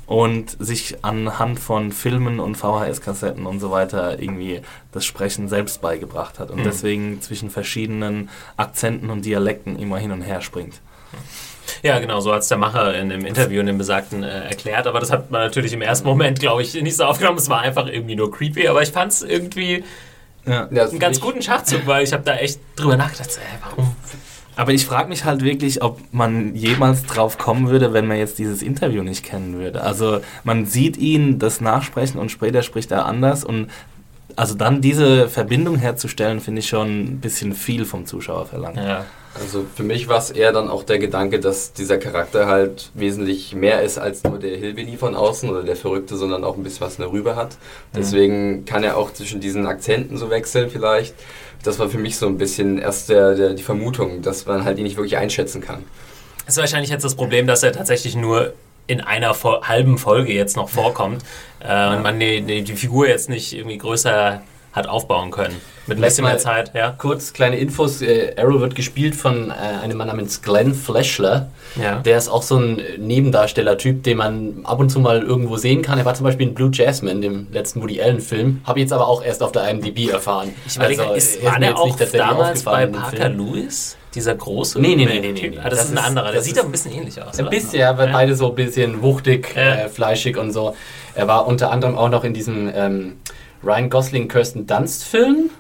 und 0.07 0.57
sich 0.65 1.05
anhand 1.05 1.59
von 1.59 1.91
Filmen 1.93 2.39
und 2.41 2.57
VHS-Kassetten 2.57 3.45
und 3.47 3.59
so 3.61 3.71
weiter 3.71 4.21
irgendwie 4.21 4.63
das 4.93 5.05
Sprechen 5.05 5.49
selbst 5.49 5.81
beigebracht 5.81 6.39
hat 6.39 6.51
und 6.51 6.61
Mhm. 6.61 6.65
deswegen 6.65 7.21
zwischen 7.23 7.51
verschiedenen 7.51 8.29
Akzenten 8.57 9.11
und 9.11 9.25
Dialekten 9.25 9.77
immer 9.79 9.99
hin 9.99 10.13
und 10.13 10.23
her 10.23 10.41
springt. 10.43 10.81
ja, 11.83 11.99
genau, 11.99 12.21
so 12.21 12.33
hat 12.33 12.43
es 12.43 12.49
der 12.49 12.59
Macher 12.59 12.95
in 12.97 13.09
dem 13.09 13.25
Interview 13.27 13.61
in 13.61 13.67
dem 13.67 13.79
besagten 13.79 14.23
äh, 14.23 14.45
erklärt. 14.49 14.87
Aber 14.87 15.01
das 15.01 15.11
hat 15.11 15.31
man 15.31 15.41
natürlich 15.41 15.73
im 15.73 15.83
ersten 15.83 16.07
Moment, 16.07 16.39
glaube 16.39 16.63
ich, 16.63 16.75
nicht 16.81 16.97
so 16.97 17.05
aufgenommen. 17.05 17.39
Es 17.39 17.49
war 17.49 17.61
einfach 17.61 17.87
irgendwie 17.89 18.15
nur 18.17 18.31
creepy. 18.31 18.69
Aber 18.69 18.83
ich 18.83 18.91
fand 18.91 19.13
es 19.13 19.23
irgendwie 19.23 19.83
Ja. 20.47 20.67
Einen 20.69 20.99
ganz 21.01 21.21
guten 21.21 21.43
Schachzug, 21.43 21.87
weil 21.87 22.05
ich 22.05 22.13
habe 22.13 22.23
da 22.23 22.37
echt 22.37 22.61
drüber 22.77 22.97
nachgedacht. 22.97 23.31
Äh, 23.39 23.59
warum? 23.69 23.97
Aber 24.57 24.73
ich 24.73 24.87
frage 24.87 25.11
mich 25.11 25.25
halt 25.25 25.43
wirklich, 25.43 25.83
ob 25.83 26.01
man 26.13 26.55
jemals 26.55 27.05
drauf 27.05 27.37
kommen 27.37 27.69
würde, 27.69 27.93
wenn 27.93 28.07
man 28.07 28.17
jetzt 28.17 28.39
dieses 28.39 28.63
Interview 28.63 29.03
nicht 29.03 29.23
kennen 29.23 29.59
würde. 29.59 29.83
Also 29.83 30.21
man 30.45 30.65
sieht 30.65 30.97
ihn 30.97 31.39
das 31.39 31.61
nachsprechen 31.61 32.19
und 32.19 32.31
später 32.31 32.63
spricht 32.63 32.91
er 32.91 33.05
anders 33.05 33.45
und 33.45 33.69
also 34.35 34.55
dann 34.55 34.81
diese 34.81 35.29
Verbindung 35.29 35.77
herzustellen, 35.77 36.41
finde 36.41 36.61
ich 36.61 36.69
schon 36.69 37.05
ein 37.05 37.21
bisschen 37.21 37.55
viel 37.55 37.85
vom 37.85 38.07
Zuschauer 38.07 38.47
verlangt. 38.47 38.77
Ja. 38.77 39.07
Also 39.39 39.67
für 39.75 39.83
mich 39.83 40.09
war 40.09 40.19
es 40.19 40.31
eher 40.31 40.53
dann 40.53 40.69
auch 40.69 40.83
der 40.83 40.99
Gedanke, 40.99 41.41
dass 41.41 41.75
dieser 41.75 41.99
Charakter 41.99 42.47
halt 42.47 42.91
wesentlich 42.95 43.55
mehr 43.55 43.83
ist 43.83 43.99
als 43.99 44.25
nur 44.25 44.39
der 44.39 44.57
Hillbilly 44.57 44.97
von 44.97 45.15
außen 45.15 45.51
oder 45.51 45.63
der 45.63 45.77
Verrückte, 45.77 46.17
sondern 46.17 46.43
auch 46.43 46.57
ein 46.57 46.63
bisschen 46.63 46.87
was 46.87 46.99
Rübe 46.99 47.37
hat. 47.37 47.59
Deswegen 47.95 48.65
kann 48.65 48.83
er 48.83 48.97
auch 48.97 49.13
zwischen 49.13 49.41
diesen 49.41 49.67
Akzenten 49.67 50.17
so 50.17 50.31
wechseln 50.31 50.71
vielleicht. 50.71 51.15
Das 51.63 51.79
war 51.79 51.89
für 51.89 51.99
mich 51.99 52.17
so 52.17 52.27
ein 52.27 52.39
bisschen 52.39 52.79
erst 52.79 53.09
der, 53.09 53.35
der, 53.35 53.55
die 53.55 53.63
Vermutung, 53.63 54.23
dass 54.23 54.47
man 54.47 54.65
halt 54.65 54.79
ihn 54.79 54.85
nicht 54.85 54.97
wirklich 54.97 55.17
einschätzen 55.17 55.61
kann. 55.61 55.85
Das 56.45 56.57
ist 56.57 56.61
wahrscheinlich 56.61 56.91
jetzt 56.91 57.05
das 57.05 57.17
Problem, 57.17 57.47
dass 57.47 57.63
er 57.63 57.73
tatsächlich 57.73 58.15
nur 58.15 58.53
in 58.87 59.01
einer 59.01 59.35
halben 59.35 59.99
Folge 59.99 60.33
jetzt 60.33 60.57
noch 60.57 60.69
vorkommt 60.69 61.25
äh, 61.61 61.89
und 61.89 62.03
man 62.03 62.21
die, 62.21 62.63
die 62.63 62.77
Figur 62.77 63.09
jetzt 63.09 63.29
nicht 63.29 63.53
irgendwie 63.53 63.79
größer 63.79 64.43
hat 64.77 64.87
aufbauen 64.89 65.31
können. 65.33 65.57
Mit 65.87 65.99
ein 65.99 66.03
bisschen 66.03 66.25
mehr 66.25 66.39
Zeit, 66.39 66.73
ja. 66.75 66.95
Kurz 66.99 67.33
kleine 67.33 67.57
Infos. 67.59 68.03
Äh, 68.03 68.35
Arrow 68.37 68.61
wird 68.61 68.75
gespielt 68.75 69.15
von 69.17 69.51
äh, 69.51 69.55
einem 69.83 69.97
Mann 69.99 70.09
namens 70.09 70.43
Glenn 70.43 70.75
Fleshler. 70.75 71.49
Ja. 71.81 72.01
Der 72.01 72.19
ist 72.19 72.29
auch 72.29 72.43
so 72.43 72.59
ein 72.59 72.81
Nebendarsteller-Typ, 72.99 74.03
den 74.03 74.19
man 74.19 74.61
ab 74.65 74.79
und 74.79 74.91
zu 74.91 75.01
mal 75.01 75.23
irgendwo 75.23 75.57
sehen 75.57 75.83
kann. 75.83 75.99
Er 75.99 76.05
war 76.05 76.15
zum 76.15 76.25
Beispiel 76.25 76.49
in 76.49 76.55
Blue 76.55 76.71
Jasmine, 76.73 77.21
dem 77.21 77.47
letzten 77.53 77.83
Woody 77.83 78.01
Allen-Film. 78.03 78.61
Habe 78.65 78.79
ich 78.79 78.85
jetzt 78.85 78.93
aber 78.93 79.09
auch 79.09 79.23
erst 79.25 79.43
auf 79.43 79.53
der 79.53 79.69
IMDb 79.71 80.11
erfahren. 80.11 80.53
Ich 80.67 80.77
überlege, 80.77 81.03
Also, 81.03 81.15
ist, 81.15 81.45
war 81.45 81.59
der 81.59 81.79
auch 81.79 81.97
damals 82.13 82.63
bei 82.63 82.87
Parker. 82.87 83.29
Lewis? 83.31 83.97
Dieser 84.15 84.35
große 84.35 84.81
Nee, 84.81 84.97
nee, 84.97 85.05
nee, 85.05 85.21
nee, 85.21 85.33
nee, 85.33 85.49
nee. 85.51 85.59
Ah, 85.59 85.69
das, 85.69 85.79
Das 85.81 85.89
ist 85.89 85.93
ein 85.93 85.99
anderer. 85.99 86.33
Der 86.33 86.41
sieht 86.43 86.57
doch 86.57 86.65
ein 86.65 86.73
bisschen 86.73 86.93
ähnlich 86.93 87.21
aus, 87.23 87.39
Ein 87.39 87.51
bisschen, 87.51 87.81
ja, 87.81 87.97
weil 87.99 88.07
Ja. 88.09 88.13
beide 88.15 88.35
so 88.35 88.49
ein 88.49 88.55
bisschen 88.55 89.03
wuchtig, 89.03 89.53
Ja. 89.55 89.63
äh, 89.75 89.89
fleischig 89.89 90.37
und 90.39 90.53
so. 90.53 90.75
Er 91.15 91.29
war 91.29 91.47
unter 91.47 91.71
anderem 91.71 91.97
auch 91.99 92.09
noch 92.09 92.25
in 92.25 92.33
diesem 92.35 92.71
ähm, 92.75 93.17
Ryan 93.67 93.91
Gosling 93.91 94.29
Kirsten 94.29 94.67
Dunst 94.67 95.05
Film. 95.05 95.51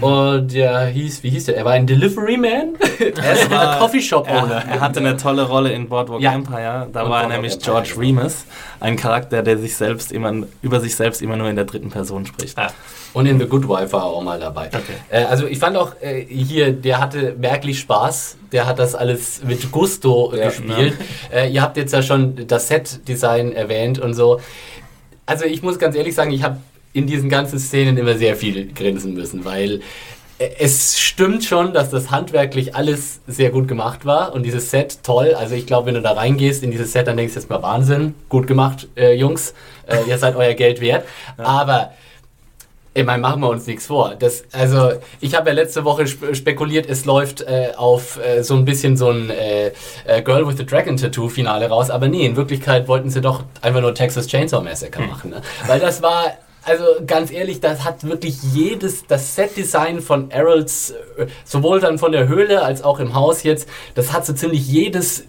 Und 0.00 0.52
der 0.54 0.86
hieß, 0.86 1.22
wie 1.22 1.30
hieß 1.30 1.44
der? 1.44 1.56
Er 1.56 1.64
war 1.64 1.70
ein 1.72 1.86
Delivery 1.86 2.36
Man. 2.36 2.74
er 2.98 3.32
ist 3.32 3.48
war- 3.50 3.74
ein 3.74 3.78
Coffee 3.78 4.00
Shop 4.02 4.26
Er, 4.28 4.42
Owner. 4.42 4.64
er 4.68 4.80
hatte 4.80 4.98
eine 4.98 5.16
tolle 5.16 5.42
Rolle 5.46 5.70
in 5.70 5.88
Boardwalk 5.88 6.20
Ja. 6.20 6.34
Empire. 6.34 6.88
Da 6.92 7.04
Und 7.04 7.10
war 7.10 7.22
er 7.22 7.28
nämlich 7.28 7.52
Empire, 7.54 7.82
George. 7.84 7.94
Remus, 7.96 8.44
ein 8.80 8.96
Charakter, 8.96 9.40
der 9.44 9.56
sich 9.56 9.76
selbst 9.76 10.10
immer 10.10 10.32
über 10.62 10.80
sich 10.80 10.96
selbst 10.96 11.22
immer 11.22 11.36
nur 11.36 11.48
in 11.48 11.54
der 11.54 11.64
dritten 11.64 11.90
Person 11.90 12.26
spricht. 12.26 12.58
Ah. 12.58 12.72
Und 13.14 13.26
in 13.26 13.38
The 13.38 13.46
Good 13.46 13.68
Wife 13.68 13.92
war 13.92 14.00
er 14.02 14.06
auch 14.06 14.22
mal 14.22 14.40
dabei. 14.40 14.66
Okay. 14.66 14.80
Äh, 15.10 15.22
also 15.24 15.46
ich 15.46 15.60
fand 15.60 15.76
auch 15.76 15.92
äh, 16.00 16.24
hier, 16.28 16.72
der 16.72 16.98
hatte 17.00 17.36
merklich 17.38 17.78
Spaß. 17.78 18.36
Der 18.50 18.66
hat 18.66 18.80
das 18.80 18.96
alles 18.96 19.44
mit 19.44 19.70
Gusto 19.70 20.32
Ja, 20.34 20.46
gespielt. 20.46 20.94
Äh, 21.32 21.50
ihr 21.52 21.62
habt 21.62 21.76
jetzt 21.76 21.92
ja 21.92 22.02
schon 22.02 22.48
das 22.48 22.66
Set-Design 22.66 23.52
erwähnt 23.52 24.00
und 24.00 24.14
so. 24.14 24.40
also 25.24 25.44
ich 25.44 25.62
muss 25.62 25.78
ganz 25.78 25.94
ehrlich 25.94 26.16
sagen, 26.16 26.32
ich 26.32 26.42
habe 26.42 26.56
in 26.98 27.06
diesen 27.06 27.28
ganzen 27.28 27.58
Szenen 27.58 27.96
immer 27.96 28.16
sehr 28.18 28.36
viel 28.36 28.72
grinsen 28.72 29.14
müssen, 29.14 29.44
weil 29.44 29.80
äh, 30.38 30.50
es 30.58 30.98
stimmt 30.98 31.44
schon, 31.44 31.72
dass 31.72 31.90
das 31.90 32.10
handwerklich 32.10 32.74
alles 32.74 33.20
sehr 33.26 33.50
gut 33.50 33.68
gemacht 33.68 34.04
war 34.04 34.34
und 34.34 34.44
dieses 34.44 34.70
Set 34.70 34.98
toll. 35.02 35.34
Also 35.34 35.54
ich 35.54 35.66
glaube, 35.66 35.86
wenn 35.86 35.94
du 35.94 36.02
da 36.02 36.12
reingehst 36.12 36.62
in 36.62 36.70
dieses 36.70 36.92
Set, 36.92 37.06
dann 37.06 37.16
denkst 37.16 37.34
du 37.34 37.40
jetzt 37.40 37.48
mal 37.48 37.62
Wahnsinn, 37.62 38.14
gut 38.28 38.46
gemacht, 38.46 38.88
äh, 38.96 39.14
Jungs, 39.14 39.54
äh, 39.86 40.08
ihr 40.08 40.18
seid 40.18 40.36
euer 40.36 40.54
Geld 40.54 40.80
wert. 40.80 41.04
Ja. 41.38 41.44
Aber 41.44 41.92
ich 42.94 43.04
meine, 43.04 43.22
machen 43.22 43.40
wir 43.42 43.48
uns 43.48 43.66
nichts 43.68 43.86
vor. 43.86 44.16
Das, 44.18 44.42
also, 44.50 44.92
ich 45.20 45.36
habe 45.36 45.50
ja 45.50 45.54
letzte 45.54 45.84
Woche 45.84 46.08
spe 46.08 46.34
spekuliert, 46.34 46.90
es 46.90 47.04
läuft 47.04 47.42
äh, 47.42 47.68
auf 47.76 48.18
äh, 48.18 48.42
so 48.42 48.54
ein 48.56 48.64
bisschen 48.64 48.96
so 48.96 49.10
ein 49.10 49.30
äh, 49.30 49.70
äh 50.04 50.22
Girl 50.22 50.48
with 50.48 50.56
the 50.56 50.66
Dragon 50.66 50.96
Tattoo 50.96 51.28
Finale 51.28 51.68
raus, 51.68 51.90
aber 51.90 52.08
nee, 52.08 52.26
in 52.26 52.34
Wirklichkeit 52.34 52.88
wollten 52.88 53.08
sie 53.10 53.20
doch 53.20 53.44
einfach 53.62 53.82
nur 53.82 53.94
Texas 53.94 54.26
Chainsaw 54.26 54.64
Massacre 54.64 55.02
hm. 55.02 55.10
machen. 55.10 55.30
Ne? 55.30 55.42
Weil 55.68 55.78
das 55.78 56.02
war, 56.02 56.24
also 56.68 56.84
ganz 57.06 57.30
ehrlich, 57.30 57.60
das 57.60 57.84
hat 57.84 58.04
wirklich 58.04 58.42
jedes, 58.42 59.06
das 59.06 59.34
Set-Design 59.34 60.00
von 60.00 60.30
Errols, 60.30 60.90
äh, 61.16 61.26
sowohl 61.44 61.80
dann 61.80 61.98
von 61.98 62.12
der 62.12 62.28
Höhle 62.28 62.62
als 62.62 62.82
auch 62.82 63.00
im 63.00 63.14
Haus 63.14 63.42
jetzt, 63.42 63.68
das 63.94 64.12
hat 64.12 64.26
so 64.26 64.32
ziemlich 64.32 64.66
jedes 64.66 65.24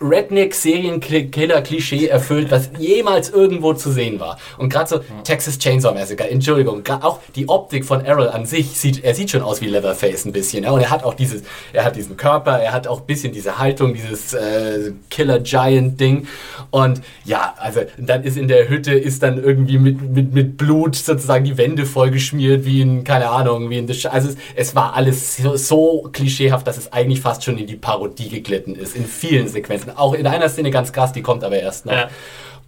Redneck-Serienkiller-Klischee 0.00 2.06
erfüllt, 2.06 2.50
was 2.50 2.70
jemals 2.78 3.30
irgendwo 3.30 3.74
zu 3.74 3.90
sehen 3.90 4.20
war. 4.20 4.38
Und 4.58 4.70
gerade 4.70 4.88
so. 4.88 5.00
Texas 5.24 5.58
Chainsaw 5.58 5.92
Massacre, 5.92 6.30
Entschuldigung, 6.30 6.82
auch 7.02 7.20
die 7.34 7.48
Optik 7.48 7.84
von 7.84 8.04
Errol 8.04 8.28
an 8.28 8.46
sich 8.46 8.78
sieht, 8.78 9.04
er 9.04 9.14
sieht 9.14 9.30
schon 9.30 9.42
aus 9.42 9.60
wie 9.60 9.66
Leatherface 9.66 10.24
ein 10.24 10.32
bisschen. 10.32 10.64
Ja? 10.64 10.70
Und 10.70 10.80
er 10.80 10.90
hat 10.90 11.04
auch 11.04 11.14
dieses, 11.14 11.42
er 11.72 11.84
hat 11.84 11.96
diesen 11.96 12.16
Körper, 12.16 12.58
er 12.58 12.72
hat 12.72 12.86
auch 12.86 13.00
ein 13.00 13.06
bisschen 13.06 13.32
diese 13.32 13.58
Haltung, 13.58 13.94
dieses 13.94 14.32
äh, 14.32 14.92
Killer-Giant-Ding. 15.10 16.26
Und 16.70 17.02
ja, 17.24 17.54
also 17.58 17.80
dann 17.98 18.24
ist 18.24 18.36
in 18.36 18.48
der 18.48 18.68
Hütte, 18.68 18.92
ist 18.92 19.22
dann 19.22 19.42
irgendwie 19.42 19.78
mit, 19.78 20.02
mit, 20.02 20.32
mit 20.32 20.56
Blut 20.56 20.96
sozusagen 20.96 21.44
die 21.44 21.58
Wände 21.58 21.86
vollgeschmiert, 21.86 22.64
wie 22.64 22.80
in, 22.80 23.04
keine 23.04 23.28
Ahnung, 23.28 23.70
wie 23.70 23.78
in 23.78 23.88
The 23.88 24.08
Also 24.08 24.30
es, 24.30 24.36
es 24.54 24.74
war 24.74 24.94
alles 24.94 25.36
so, 25.36 25.56
so 25.56 26.08
klischeehaft, 26.12 26.66
dass 26.66 26.78
es 26.78 26.92
eigentlich 26.92 27.20
fast 27.20 27.44
schon 27.44 27.58
in 27.58 27.66
die 27.66 27.76
Parodie 27.76 28.28
geglitten 28.28 28.74
ist, 28.74 28.96
in 28.96 29.04
vielen 29.04 29.48
Sequenzen 29.48 29.89
auch 29.96 30.14
in 30.14 30.26
einer 30.26 30.48
Szene 30.48 30.70
ganz 30.70 30.92
krass, 30.92 31.12
die 31.12 31.22
kommt 31.22 31.44
aber 31.44 31.58
erst 31.58 31.86
noch. 31.86 31.92
Ja. 31.92 32.08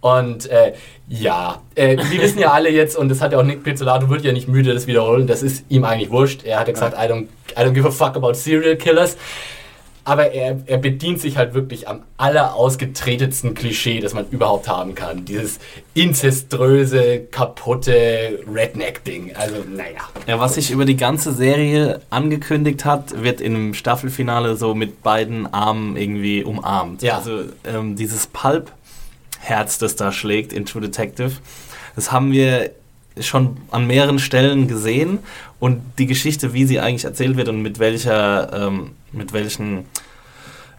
Und 0.01 0.49
äh, 0.49 0.73
ja, 1.07 1.61
äh, 1.75 1.95
wir 1.97 2.21
wissen 2.21 2.37
ja 2.37 2.51
alle 2.51 2.69
jetzt, 2.69 2.97
und 2.97 3.07
das 3.07 3.21
hat 3.21 3.31
ja 3.31 3.39
auch 3.39 3.43
Nick 3.43 3.63
Pizzolato, 3.63 4.09
wird 4.09 4.23
ja 4.23 4.33
nicht 4.33 4.49
müde, 4.49 4.73
das 4.73 4.85
wiederholen, 4.85 5.27
das 5.27 5.41
ist 5.41 5.63
ihm 5.69 5.85
eigentlich 5.85 6.11
wurscht. 6.11 6.43
Er 6.43 6.59
hat 6.59 6.67
ja 6.67 6.73
gesagt, 6.73 6.97
I, 6.97 7.09
don't, 7.09 7.27
I 7.51 7.61
don't 7.61 7.71
give 7.71 7.87
a 7.87 7.91
fuck 7.91 8.17
about 8.17 8.33
serial 8.33 8.75
killers. 8.75 9.15
Aber 10.05 10.31
er, 10.31 10.61
er 10.65 10.77
bedient 10.77 11.21
sich 11.21 11.37
halt 11.37 11.53
wirklich 11.53 11.87
am 11.87 12.01
allerausgetretetsten 12.17 13.53
Klischee, 13.53 14.01
das 14.01 14.13
man 14.13 14.25
überhaupt 14.29 14.67
haben 14.67 14.95
kann. 14.95 15.23
Dieses 15.23 15.59
inzeströse, 15.93 17.21
kaputte 17.31 18.39
Redneck-Ding. 18.51 19.35
Also, 19.35 19.63
naja. 19.67 20.01
Ja, 20.27 20.39
was 20.39 20.55
sich 20.55 20.71
über 20.71 20.85
die 20.85 20.97
ganze 20.97 21.33
Serie 21.33 22.01
angekündigt 22.09 22.83
hat, 22.83 23.23
wird 23.23 23.39
im 23.39 23.73
Staffelfinale 23.73 24.57
so 24.57 24.75
mit 24.75 25.03
beiden 25.03 25.51
Armen 25.53 25.95
irgendwie 25.95 26.43
umarmt. 26.43 27.01
Ja. 27.01 27.17
Also, 27.17 27.43
ähm, 27.63 27.95
dieses 27.95 28.27
Pulp-Herz, 28.27 29.77
das 29.77 29.95
da 29.95 30.11
schlägt 30.11 30.51
in 30.51 30.65
True 30.65 30.81
Detective, 30.81 31.31
das 31.95 32.11
haben 32.11 32.31
wir 32.31 32.71
schon 33.19 33.57
an 33.71 33.87
mehreren 33.87 34.19
Stellen 34.19 34.67
gesehen 34.67 35.19
und 35.59 35.81
die 35.97 36.07
Geschichte, 36.07 36.53
wie 36.53 36.65
sie 36.65 36.79
eigentlich 36.79 37.05
erzählt 37.05 37.37
wird 37.37 37.49
und 37.49 37.61
mit 37.61 37.79
welcher, 37.79 38.67
ähm, 38.67 38.91
mit 39.11 39.33
welchen 39.33 39.85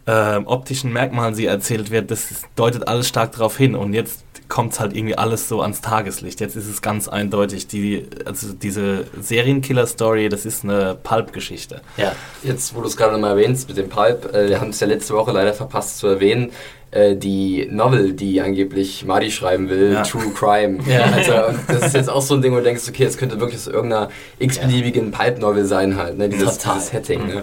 äh, 0.07 0.37
optischen 0.37 0.93
Merkmalen 0.93 1.35
sie 1.35 1.47
erzählt 1.47 1.91
wird, 1.91 2.11
das 2.11 2.43
deutet 2.57 2.88
alles 2.88 3.09
stark 3.09 3.33
darauf 3.33 3.57
hin. 3.57 3.75
Und 3.75 3.95
jetzt 3.95 4.24
kommt 4.48 4.72
es 4.72 4.80
halt 4.80 4.94
irgendwie 4.94 5.16
alles 5.16 5.48
so 5.48 5.62
ans 5.62 5.80
Tageslicht. 5.80 6.40
Jetzt 6.40 6.56
ist 6.56 6.68
es 6.68 6.82
ganz 6.82 7.08
eindeutig, 7.08 7.66
die, 7.66 8.06
also 8.24 8.52
diese 8.52 9.06
Serienkiller-Story, 9.20 10.28
das 10.28 10.44
ist 10.44 10.64
eine 10.64 10.96
Pulp-Geschichte. 11.02 11.80
Ja, 11.96 12.12
jetzt 12.42 12.74
wo 12.74 12.80
du 12.80 12.86
es 12.86 12.96
gerade 12.96 13.12
nochmal 13.12 13.30
erwähnst 13.30 13.68
mit 13.68 13.78
dem 13.78 13.88
Pulp, 13.88 14.34
äh, 14.34 14.48
wir 14.48 14.60
haben 14.60 14.70
es 14.70 14.80
ja 14.80 14.86
letzte 14.86 15.14
Woche 15.14 15.32
leider 15.32 15.54
verpasst 15.54 15.98
zu 15.98 16.06
erwähnen, 16.06 16.52
äh, 16.90 17.16
die 17.16 17.66
Novel, 17.70 18.12
die 18.12 18.40
angeblich 18.40 19.04
Marty 19.04 19.30
schreiben 19.30 19.68
will, 19.68 19.94
ja. 19.94 20.02
True 20.02 20.30
Crime. 20.34 20.78
Ja. 20.87 21.04
Also 21.04 21.59
das 21.66 21.87
ist 21.87 21.94
jetzt 21.94 22.11
auch 22.11 22.22
so 22.22 22.35
ein 22.35 22.42
Ding, 22.42 22.52
wo 22.52 22.57
du 22.57 22.62
denkst, 22.62 22.85
okay, 22.88 23.04
es 23.04 23.16
könnte 23.16 23.40
wirklich 23.40 23.59
aus 23.59 23.66
irgendeiner 23.66 24.11
x-beliebigen 24.38 25.11
ja. 25.11 25.18
Pulp-Novel 25.18 25.64
sein 25.64 25.96
halt, 25.96 26.18
ne? 26.18 26.28
dieses, 26.28 26.59
dieses 26.59 26.88
Setting. 26.88 27.26
Ne? 27.26 27.42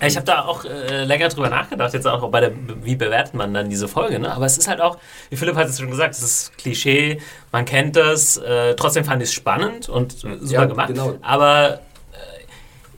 Ich 0.00 0.16
habe 0.16 0.24
da 0.24 0.44
auch 0.44 0.64
äh, 0.64 1.04
länger 1.04 1.28
drüber 1.28 1.48
nachgedacht, 1.48 1.92
jetzt 1.92 2.06
auch 2.06 2.28
bei 2.30 2.40
der, 2.40 2.52
wie 2.82 2.96
bewertet 2.96 3.34
man 3.34 3.52
dann 3.52 3.68
diese 3.68 3.88
Folge, 3.88 4.18
ne? 4.18 4.32
Aber 4.32 4.46
es 4.46 4.56
ist 4.56 4.68
halt 4.68 4.80
auch, 4.80 4.98
wie 5.28 5.36
Philipp 5.36 5.56
hat 5.56 5.68
es 5.68 5.78
schon 5.78 5.90
gesagt, 5.90 6.14
es 6.14 6.22
ist 6.22 6.58
Klischee, 6.58 7.20
man 7.52 7.64
kennt 7.64 7.96
das, 7.96 8.36
äh, 8.36 8.74
trotzdem 8.76 9.04
fand 9.04 9.22
ich 9.22 9.28
es 9.28 9.34
spannend 9.34 9.88
und 9.88 10.12
super 10.12 10.36
ja, 10.44 10.64
gemacht. 10.64 10.88
Genau. 10.88 11.16
Aber 11.22 11.74
äh, 11.74 12.16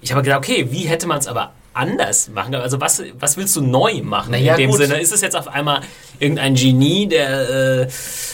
ich 0.01 0.13
habe 0.13 0.23
gedacht, 0.23 0.39
okay, 0.39 0.69
wie 0.71 0.85
hätte 0.87 1.07
man 1.07 1.19
es 1.19 1.27
aber 1.27 1.53
anders 1.75 2.29
machen? 2.29 2.55
Also 2.55 2.81
was, 2.81 3.03
was 3.19 3.37
willst 3.37 3.55
du 3.57 3.61
neu 3.61 4.03
machen 4.03 4.33
naja, 4.33 4.55
in 4.55 4.63
dem 4.63 4.71
gut. 4.71 4.79
Sinne? 4.79 5.01
Ist 5.01 5.13
es 5.13 5.21
jetzt 5.21 5.37
auf 5.37 5.49
einmal 5.49 5.81
irgendein 6.19 6.55
Genie, 6.55 7.07
der, 7.07 7.83
äh, 7.83 7.89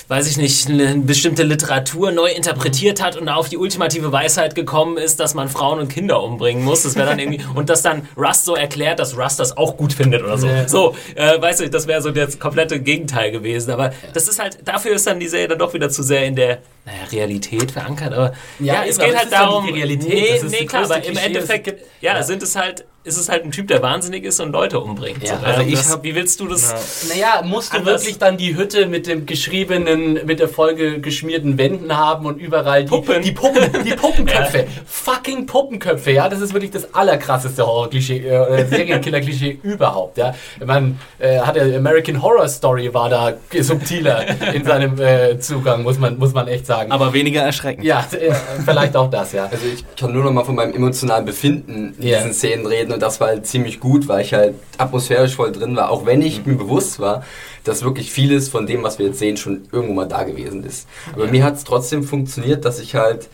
weiß 0.09 0.29
ich 0.29 0.37
nicht, 0.37 0.69
eine 0.69 0.97
bestimmte 0.99 1.43
Literatur 1.43 2.13
neu 2.13 2.31
interpretiert 2.31 3.03
hat 3.03 3.17
und 3.17 3.29
auf 3.29 3.49
die 3.49 3.57
ultimative 3.57 4.13
Weisheit 4.13 4.55
gekommen 4.55 4.99
ist, 4.99 5.21
dass 5.21 5.35
man 5.35 5.49
Frauen 5.49 5.79
und 5.79 5.89
Kinder 5.89 6.23
umbringen 6.23 6.65
muss? 6.65 6.83
Das 6.83 6.97
wäre 6.97 7.07
dann 7.07 7.19
irgendwie 7.19 7.45
und 7.55 7.69
das 7.71 7.83
dann 7.83 8.09
Rust 8.17 8.45
so 8.45 8.55
erklärt, 8.55 8.99
dass 8.99 9.17
Rust 9.17 9.41
das 9.41 9.57
auch 9.57 9.77
gut 9.77 9.93
findet 9.93 10.23
oder 10.23 10.39
so. 10.39 10.47
Ja. 10.47 10.69
So, 10.69 10.95
äh, 11.15 11.41
weißt 11.41 11.61
du, 11.61 11.71
das 11.71 11.87
wäre 11.87 12.03
so 12.03 12.11
das 12.11 12.39
komplette 12.39 12.81
Gegenteil 12.81 13.31
gewesen. 13.31 13.71
Aber 13.71 13.93
das 14.13 14.29
ist 14.29 14.39
halt, 14.39 14.59
dafür 14.67 14.93
ist 14.93 15.07
dann 15.07 15.21
die 15.21 15.29
Serie 15.29 15.49
dann 15.49 15.59
doch 15.59 15.75
wieder 15.75 15.91
zu 15.91 16.03
sehr 16.03 16.25
in 16.25 16.37
der 16.37 16.59
naja, 16.89 17.05
Realität 17.13 17.71
verankert, 17.71 18.13
aber 18.15 18.33
ja, 18.59 18.75
ja 18.75 18.85
es 18.85 18.99
geht 18.99 19.17
halt 19.17 19.31
darum. 19.31 19.69
Realität, 19.69 20.43
nee, 20.43 20.49
nee 20.61 20.67
klar, 20.67 20.85
aber 20.85 21.05
im 21.05 21.17
Endeffekt, 21.17 21.69
ja, 22.01 22.15
ja, 22.15 22.23
sind 22.23 22.43
es 22.43 22.57
halt 22.57 22.87
ist 23.05 23.17
es 23.17 23.29
halt 23.29 23.45
ein 23.45 23.53
Typ, 23.53 23.69
der 23.69 23.81
wahnsinnig 23.81 24.25
ist 24.25 24.41
und 24.41 24.53
Leute 24.53 24.81
umbringt. 24.81 25.23
Ja, 25.23 25.41
also 25.43 25.63
ich 25.63 25.75
das, 25.75 25.91
hab, 25.91 26.03
wie 26.03 26.15
willst 26.15 26.41
du 26.41 26.49
das? 26.49 27.07
Naja, 27.09 27.43
musst 27.45 27.73
du 27.73 27.85
wirklich 27.87 28.19
dann 28.19 28.37
die 28.37 28.57
Hütte 28.57 28.87
mit 28.87 29.07
dem 29.07 29.25
geschriebenen, 29.25 30.27
mit 30.27 30.41
der 30.41 30.49
Folge 30.49 31.01
geschmierten 31.01 31.57
Wänden 31.59 31.97
haben 31.97 32.27
und 32.27 32.39
überall 32.39 32.85
die 32.85 32.91
Puppen, 32.91 33.23
die, 33.23 33.33
Puppen, 33.33 33.85
die 33.85 33.95
Puppenköpfe, 33.95 34.59
ja. 34.59 34.65
fucking 34.85 35.47
Puppenköpfe, 35.47 36.11
ja, 36.11 36.29
das 36.29 36.41
ist 36.41 36.53
wirklich 36.53 36.73
das 36.73 36.93
allerkrasseste 36.93 37.67
Horror-Klischee, 37.67 38.27
äh, 38.27 38.67
Serienkiller-Klischee 38.67 39.59
überhaupt, 39.63 40.19
ja. 40.19 40.35
Man 40.65 40.99
äh, 41.19 41.39
hat 41.39 41.57
der 41.57 41.77
American 41.77 42.21
Horror 42.21 42.49
Story 42.49 42.93
war 42.93 43.09
da 43.09 43.33
subtiler 43.61 44.53
in 44.53 44.65
seinem 44.65 45.01
äh, 45.01 45.39
Zugang, 45.39 45.83
muss 45.83 45.99
man, 45.99 46.19
muss 46.19 46.35
man 46.35 46.49
echt 46.49 46.67
sagen. 46.67 46.93
Aber 46.93 47.13
weniger 47.13 47.43
erschreckend. 47.43 47.85
Ja, 47.85 48.05
äh, 48.13 48.35
vielleicht 48.65 48.97
auch 48.97 49.09
das, 49.09 49.33
ja. 49.33 49.47
Also 49.47 49.67
ich 49.73 49.85
kann 49.97 50.13
nur 50.13 50.25
noch 50.25 50.33
mal 50.33 50.45
von 50.45 50.57
meinem 50.57 50.75
emotionalen 50.75 51.25
Befinden 51.25 51.95
in 51.99 52.07
yeah. 52.07 52.19
diesen 52.19 52.35
Szenen 52.35 52.67
reden 52.67 52.88
und 52.93 53.03
das 53.03 53.21
war 53.21 53.29
halt 53.29 53.47
ziemlich 53.47 53.81
gut, 53.81 54.09
weil 54.09 54.23
ich 54.23 54.35
halt 54.35 54.55
atmosphärisch 54.77 55.35
voll 55.35 55.53
drin 55.53 55.77
war, 55.77 55.91
auch 55.91 56.07
wenn 56.07 56.23
ich 56.23 56.45
mhm. 56.45 56.53
mir 56.53 56.59
bewusst 56.59 57.01
war, 57.01 57.25
dass 57.65 57.83
wirklich 57.83 58.11
vieles 58.11 58.49
von 58.49 58.67
dem, 58.67 58.83
was 58.83 58.99
wir 58.99 59.07
jetzt 59.07 59.19
sehen, 59.19 59.37
schon 59.37 59.63
irgendwo 59.73 59.95
mal 59.95 60.07
da 60.07 60.23
gewesen 60.25 60.65
ist. 60.65 60.89
Aber 61.13 61.27
ja. 61.27 61.31
mir 61.31 61.45
hat 61.45 61.57
es 61.57 61.65
trotzdem 61.65 62.03
funktioniert, 62.03 62.65
dass 62.65 62.81
ich 62.81 62.95
halt 62.95 63.29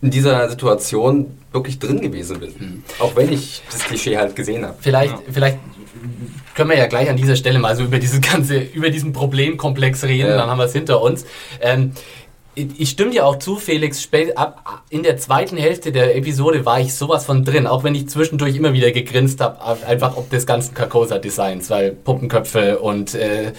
in 0.00 0.10
dieser 0.10 0.48
Situation 0.50 1.38
wirklich 1.52 1.78
drin 1.78 2.00
gewesen 2.00 2.40
bin. 2.40 2.54
Mhm. 2.58 2.82
Auch 2.98 3.14
wenn 3.14 3.32
ich 3.32 3.62
das 3.70 3.84
Klischee 3.84 4.16
halt 4.16 4.34
gesehen 4.34 4.64
habe. 4.64 4.76
Vielleicht, 4.80 5.12
ja. 5.12 5.20
vielleicht 5.30 5.58
können 6.54 6.70
wir 6.70 6.76
ja 6.76 6.86
gleich 6.86 7.08
an 7.08 7.16
dieser 7.16 7.36
Stelle 7.36 7.58
mal 7.58 7.76
so 7.76 7.84
über 7.84 7.98
dieses 7.98 8.20
ganze, 8.20 8.58
über 8.58 8.90
diesen 8.90 9.12
Problemkomplex 9.12 10.04
reden, 10.04 10.30
ja. 10.30 10.36
dann 10.36 10.50
haben 10.50 10.58
wir 10.58 10.64
es 10.64 10.72
hinter 10.72 11.00
uns. 11.00 11.24
Ähm, 11.60 11.92
ich 12.54 12.90
stimme 12.90 13.10
dir 13.12 13.26
auch 13.26 13.36
zu, 13.36 13.56
Felix. 13.56 14.08
In 14.90 15.02
der 15.02 15.16
zweiten 15.16 15.56
Hälfte 15.56 15.90
der 15.90 16.16
Episode 16.16 16.66
war 16.66 16.80
ich 16.80 16.94
sowas 16.94 17.24
von 17.24 17.44
drin, 17.44 17.66
auch 17.66 17.82
wenn 17.82 17.94
ich 17.94 18.08
zwischendurch 18.08 18.56
immer 18.56 18.74
wieder 18.74 18.90
gegrinst 18.90 19.40
habe, 19.40 19.86
einfach 19.86 20.16
ob 20.16 20.28
des 20.30 20.44
ganzen 20.44 20.74
Carcosa-Designs, 20.74 21.70
weil 21.70 21.92
Puppenköpfe 21.92 22.78
und 22.78 23.14
äh, 23.14 23.52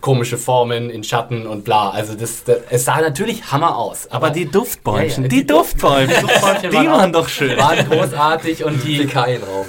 komische 0.00 0.38
Formen 0.38 0.90
in 0.90 1.04
Schatten 1.04 1.46
und 1.46 1.64
bla. 1.64 1.90
Also 1.90 2.14
das, 2.14 2.44
das 2.44 2.58
es 2.70 2.84
sah 2.84 3.00
natürlich 3.00 3.50
Hammer 3.50 3.76
aus. 3.76 4.06
Aber, 4.10 4.28
aber 4.28 4.30
die 4.34 4.46
Duftbäumchen, 4.50 5.24
ja, 5.24 5.28
ja, 5.28 5.28
die, 5.28 5.36
die, 5.36 5.46
Duftbäumchen, 5.46 6.20
Duftbäumchen 6.20 6.70
die 6.70 6.76
waren, 6.76 6.86
waren 6.86 7.12
doch 7.12 7.28
schön. 7.28 7.58
Waren 7.58 7.88
großartig 7.88 8.64
und 8.64 8.84
die 8.84 9.08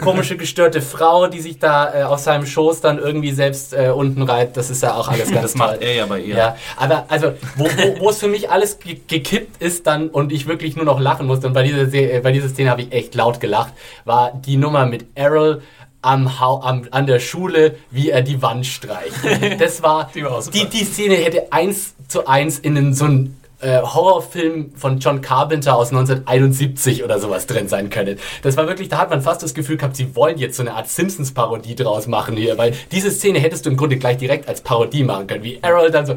komische 0.02 0.38
gestörte 0.38 0.82
Frau, 0.82 1.28
die 1.28 1.40
sich 1.40 1.60
da 1.60 1.94
äh, 1.94 2.04
aus 2.04 2.24
seinem 2.24 2.46
Schoß 2.46 2.82
dann 2.82 3.00
irgendwie 3.00 3.32
selbst 3.32 3.74
äh, 3.74 3.90
unten 3.90 4.24
reibt, 4.24 4.58
das 4.58 4.70
ist 4.70 4.84
ja 4.84 4.94
auch 4.96 5.08
alles 5.08 5.32
ganz 5.32 5.42
Das 5.42 5.56
macht 5.56 5.82
er 5.82 5.94
ja 5.94 6.06
bei 6.06 6.20
ihr. 6.20 6.36
Ja, 6.36 6.56
aber 6.78 7.06
also, 7.08 7.34
wo, 7.56 7.66
wo, 7.66 8.00
wo 8.00 8.10
es 8.10 8.20
für 8.20 8.28
mich 8.28 8.50
alles 8.50 8.80
ge 8.80 8.98
gekippt 9.08 9.62
ist 9.62 9.88
dann 9.88 10.10
und 10.10 10.32
ich 10.32 10.48
wirklich 10.48 10.76
nur 10.76 10.86
noch 10.86 11.00
lachen 11.00 11.26
musste 11.28 11.48
und 11.48 11.54
bei 11.54 11.64
dieser, 11.64 11.94
äh, 11.94 12.20
bei 12.22 12.32
dieser 12.32 12.50
Szene 12.50 12.70
habe 12.70 12.82
ich 12.82 12.92
echt 12.92 13.16
laut 13.16 13.40
gelacht, 13.40 13.74
war 14.06 14.32
die 14.46 14.58
Nummer 14.58 14.86
mit 14.86 15.06
Errol 15.16 15.62
am, 16.02 16.28
am, 16.28 16.88
an 16.92 17.06
der 17.08 17.20
Schule, 17.20 17.76
wie 17.92 18.10
er 18.10 18.22
die 18.22 18.42
Wand 18.42 18.66
streicht. 18.66 19.14
Das 19.60 19.84
war, 19.84 20.10
die, 20.14 20.24
war 20.24 20.42
die, 20.42 20.68
die 20.68 20.84
Szene 20.84 21.16
hätte 21.16 21.52
eins 21.52 21.96
zu 22.08 22.28
eins 22.28 22.60
in 22.60 22.78
einen, 22.78 22.94
so 22.94 23.06
einen 23.06 23.40
äh, 23.62 23.82
Horrorfilm 23.82 24.74
von 24.76 25.00
John 25.00 25.22
Carpenter 25.22 25.76
aus 25.76 25.92
1971 25.92 27.04
oder 27.04 27.20
sowas 27.20 27.46
drin 27.46 27.68
sein 27.68 27.90
können. 27.90 28.18
Das 28.42 28.58
war 28.58 28.68
wirklich, 28.68 28.90
da 28.90 28.98
hat 29.00 29.10
man 29.10 29.22
fast 29.22 29.44
das 29.44 29.54
Gefühl 29.54 29.78
gehabt, 29.78 29.96
sie 29.96 30.16
wollen 30.16 30.38
jetzt 30.38 30.58
so 30.58 30.64
eine 30.64 30.74
Art 30.74 30.88
Simpsons-Parodie 30.88 31.76
draus 31.76 32.08
machen 32.08 32.38
hier, 32.38 32.58
weil 32.58 32.74
diese 32.92 33.12
Szene 33.12 33.40
hättest 33.40 33.66
du 33.66 33.70
im 33.70 33.78
Grunde 33.78 33.98
gleich 33.98 34.18
direkt 34.18 34.48
als 34.48 34.62
Parodie 34.62 35.04
machen 35.04 35.28
können, 35.28 35.44
wie 35.44 35.60
Errol 35.62 35.92
dann 35.92 36.06
so, 36.06 36.16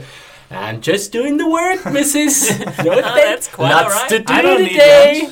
I'm 0.54 0.80
just 0.82 1.12
doing 1.12 1.38
the 1.38 1.46
work, 1.46 1.82
Mrs. 1.84 2.58
No, 2.84 3.00
that's 3.00 3.50
quite 3.50 3.70
Lots 3.70 3.94
alright. 3.94 4.08
to 4.08 4.18
do 4.18 4.56
today. 4.68 5.28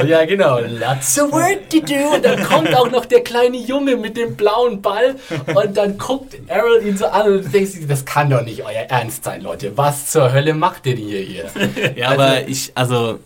Und 0.00 0.08
ja, 0.08 0.24
genau. 0.24 0.60
Lots 0.60 1.18
of 1.20 1.32
work 1.32 1.70
to 1.70 1.80
do. 1.80 2.14
Und 2.14 2.24
dann 2.24 2.42
kommt 2.44 2.74
auch 2.74 2.90
noch 2.90 3.04
der 3.04 3.22
kleine 3.22 3.56
Junge 3.56 3.96
mit 3.96 4.16
dem 4.16 4.36
blauen 4.36 4.82
Ball. 4.82 5.16
Und 5.54 5.76
dann 5.76 5.96
guckt 5.98 6.36
Errol 6.48 6.82
ihn 6.84 6.96
so 6.96 7.06
an 7.06 7.32
und 7.32 7.52
denkt 7.54 7.70
sich, 7.70 7.86
das 7.86 8.04
kann 8.04 8.30
doch 8.30 8.42
nicht 8.42 8.62
euer 8.64 8.86
Ernst 8.88 9.24
sein, 9.24 9.42
Leute. 9.42 9.76
Was 9.76 10.10
zur 10.10 10.32
Hölle 10.32 10.54
macht 10.54 10.86
denn 10.86 10.98
ihr 10.98 11.20
hier? 11.20 11.44
Ja, 11.96 12.10
aber 12.10 12.48
ich, 12.48 12.72
also 12.74 13.18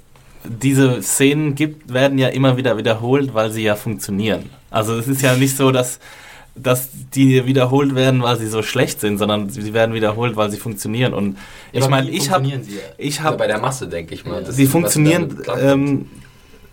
diese 0.45 1.03
Szenen 1.03 1.55
gibt, 1.55 1.93
werden 1.93 2.19
ja 2.19 2.29
immer 2.29 2.57
wieder 2.57 2.77
wiederholt, 2.77 3.35
weil 3.35 3.51
sie 3.51 3.63
ja 3.63 3.77
funktionieren. 3.77 4.51
Also 4.71 4.99
es 4.99 5.09
ist 5.09 5.23
ja 5.23 5.35
nicht 5.35 5.57
so, 5.57 5.71
dass, 5.71 5.99
dass 6.63 6.89
die 7.15 7.47
wiederholt 7.47 7.95
werden, 7.95 8.23
weil 8.23 8.39
sie 8.39 8.47
so 8.47 8.63
schlecht 8.63 9.01
sind, 9.01 9.19
sondern 9.19 9.49
sie 9.51 9.73
werden 9.75 9.95
wiederholt, 9.95 10.37
weil 10.37 10.51
sie 10.51 10.57
funktionieren. 10.59 11.15
Und 11.15 11.37
ich 11.73 11.83
Aber 11.83 11.91
meine, 11.91 12.11
ich 12.11 12.31
habe 12.31 12.47
ich 12.99 13.21
habe 13.21 13.37
bei 13.37 13.47
der 13.47 13.59
Masse, 13.59 13.89
denke 13.89 14.15
ich 14.15 14.25
mal. 14.25 14.45
Sie 14.51 14.67
funktionieren 14.67 15.39
ähm, 15.61 16.07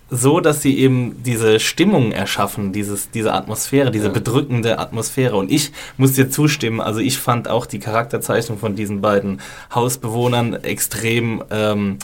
so, 0.10 0.40
dass 0.40 0.62
sie 0.62 0.78
eben 0.78 1.24
diese 1.24 1.60
Stimmung 1.60 2.12
erschaffen, 2.12 2.72
dieses, 2.72 3.10
diese 3.10 3.34
Atmosphäre, 3.34 3.90
diese 3.92 4.08
Ja. 4.08 4.12
bedrückende 4.12 4.78
Atmosphäre. 4.80 5.36
Und 5.36 5.52
ich 5.52 5.72
muss 5.98 6.14
dir 6.14 6.30
zustimmen, 6.30 6.80
also 6.80 7.00
ich 7.00 7.18
fand 7.18 7.48
auch 7.48 7.66
die 7.66 7.80
Charakterzeichnung 7.80 8.58
von 8.60 8.76
diesen 8.76 9.02
beiden 9.02 9.42
Hausbewohnern 9.74 10.54
extrem 10.54 11.44
ähm, 11.50 11.98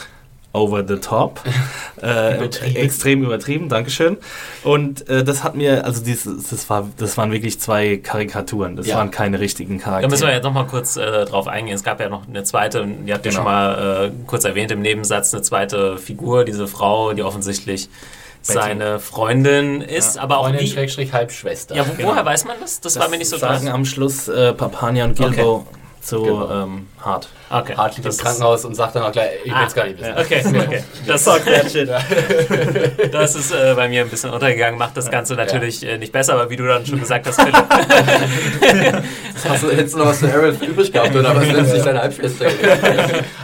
over 0.54 0.84
the 0.88 0.98
top. 0.98 1.40
äh, 2.02 2.36
Übertrieben. 2.38 2.76
extrem 2.76 3.24
übertrieben, 3.24 3.70
Dankeschön. 3.70 4.18
Und 4.64 5.08
äh, 5.10 5.24
das 5.24 5.44
hat 5.44 5.56
mir, 5.56 5.86
also 5.86 6.04
dieses, 6.04 6.50
das, 6.50 6.70
war, 6.70 6.90
das 6.98 7.18
waren 7.18 7.32
wirklich 7.32 7.60
zwei 7.60 7.98
Karikaturen, 7.98 8.76
das 8.76 8.88
Ja. 8.88 8.98
waren 8.98 9.12
keine 9.12 9.40
richtigen 9.40 9.78
Da 9.78 9.84
Charaktere. 9.86 10.10
müssen 10.12 10.28
wir 10.28 10.34
jetzt 10.34 10.44
nochmal 10.44 10.68
kurz 10.68 10.98
äh, 10.98 11.26
drauf 11.26 11.48
eingehen. 11.48 11.76
Es 11.76 11.84
gab 11.84 12.00
ja 12.02 12.10
noch 12.10 12.28
eine 12.28 12.44
zweite, 12.44 12.82
und 12.84 13.08
ihr 13.08 13.14
habt 13.14 13.26
ja 13.26 13.32
Genau. 13.32 13.44
schon 13.44 13.52
mal 13.52 14.06
äh, 14.08 14.12
kurz 14.28 14.44
erwähnt 14.44 14.72
im 14.72 14.82
Nebensatz, 14.82 15.34
eine 15.34 15.42
zweite 15.42 15.98
Figur, 15.98 16.44
diese 16.44 16.68
Frau, 16.68 17.14
die 17.14 17.24
offensichtlich 17.24 17.90
seine 18.44 19.00
Freundin 19.00 19.82
ist, 19.82 20.18
aber 20.18 20.40
auch 20.40 20.46
Freundin, 20.46 20.62
wie, 20.66 20.68
Schrägstrich, 20.68 21.14
Halbschwester. 21.14 21.76
Ja, 21.76 21.88
wo, 21.88 21.94
Genau. 21.94 22.10
woher 22.10 22.26
weiß 22.26 22.46
man 22.46 22.58
das? 22.60 22.82
Das, 22.82 22.98
war 23.00 23.08
mir 23.08 23.20
nicht 23.20 23.30
so 23.30 23.38
sagen 23.38 23.62
klar. 23.66 23.76
am 23.76 23.86
Schluss 23.86 24.28
äh, 24.28 24.52
Papania 24.54 25.06
und 25.06 25.16
Gilbo 25.16 25.68
zu 26.02 26.24
Genau. 26.24 26.64
ähm, 26.64 26.88
hart. 27.04 27.28
Okay. 27.50 27.76
Hart 27.76 27.90
liegt 27.92 28.00
im 28.00 28.04
Das 28.06 28.16
ist- 28.16 28.22
Krankenhaus 28.24 28.66
und 28.66 28.76
sagt 28.76 28.96
dann 28.96 29.04
auch 29.04 29.12
gleich, 29.12 29.30
ich 29.44 29.52
will 29.52 29.58
Ah, 29.58 29.66
es 29.68 29.74
gar 29.76 29.86
nicht 29.86 30.00
wissen. 30.00 30.14
Okay, 30.18 30.42
okay. 30.68 30.84
Das, 31.06 31.24
das 33.12 33.36
ist 33.36 33.52
äh, 33.52 33.74
bei 33.76 33.88
mir 33.90 34.02
ein 34.02 34.10
bisschen 34.10 34.30
untergegangen, 34.32 34.78
macht 34.80 34.96
das 34.98 35.10
Ganze 35.12 35.36
natürlich 35.36 35.86
äh, 35.86 35.98
nicht 35.98 36.12
besser, 36.12 36.34
aber 36.34 36.50
wie 36.50 36.56
du 36.56 36.66
dann 36.66 36.86
schon 36.86 37.00
gesagt 37.00 37.28
hast, 37.28 37.40
Philipp, 37.42 37.56
Hast 39.48 39.64
du, 39.64 39.72
hättest 39.72 39.96
du 39.96 40.00
noch 40.00 40.06
was 40.08 40.20
für 40.20 40.30
Errol 40.30 40.56
übrig 40.68 40.92
gehabt 40.92 41.16
oder 41.16 41.36
was 41.36 41.46
nennst 41.48 41.72
sich 41.72 41.82
deine 41.84 42.02
Halbschwester? 42.02 42.46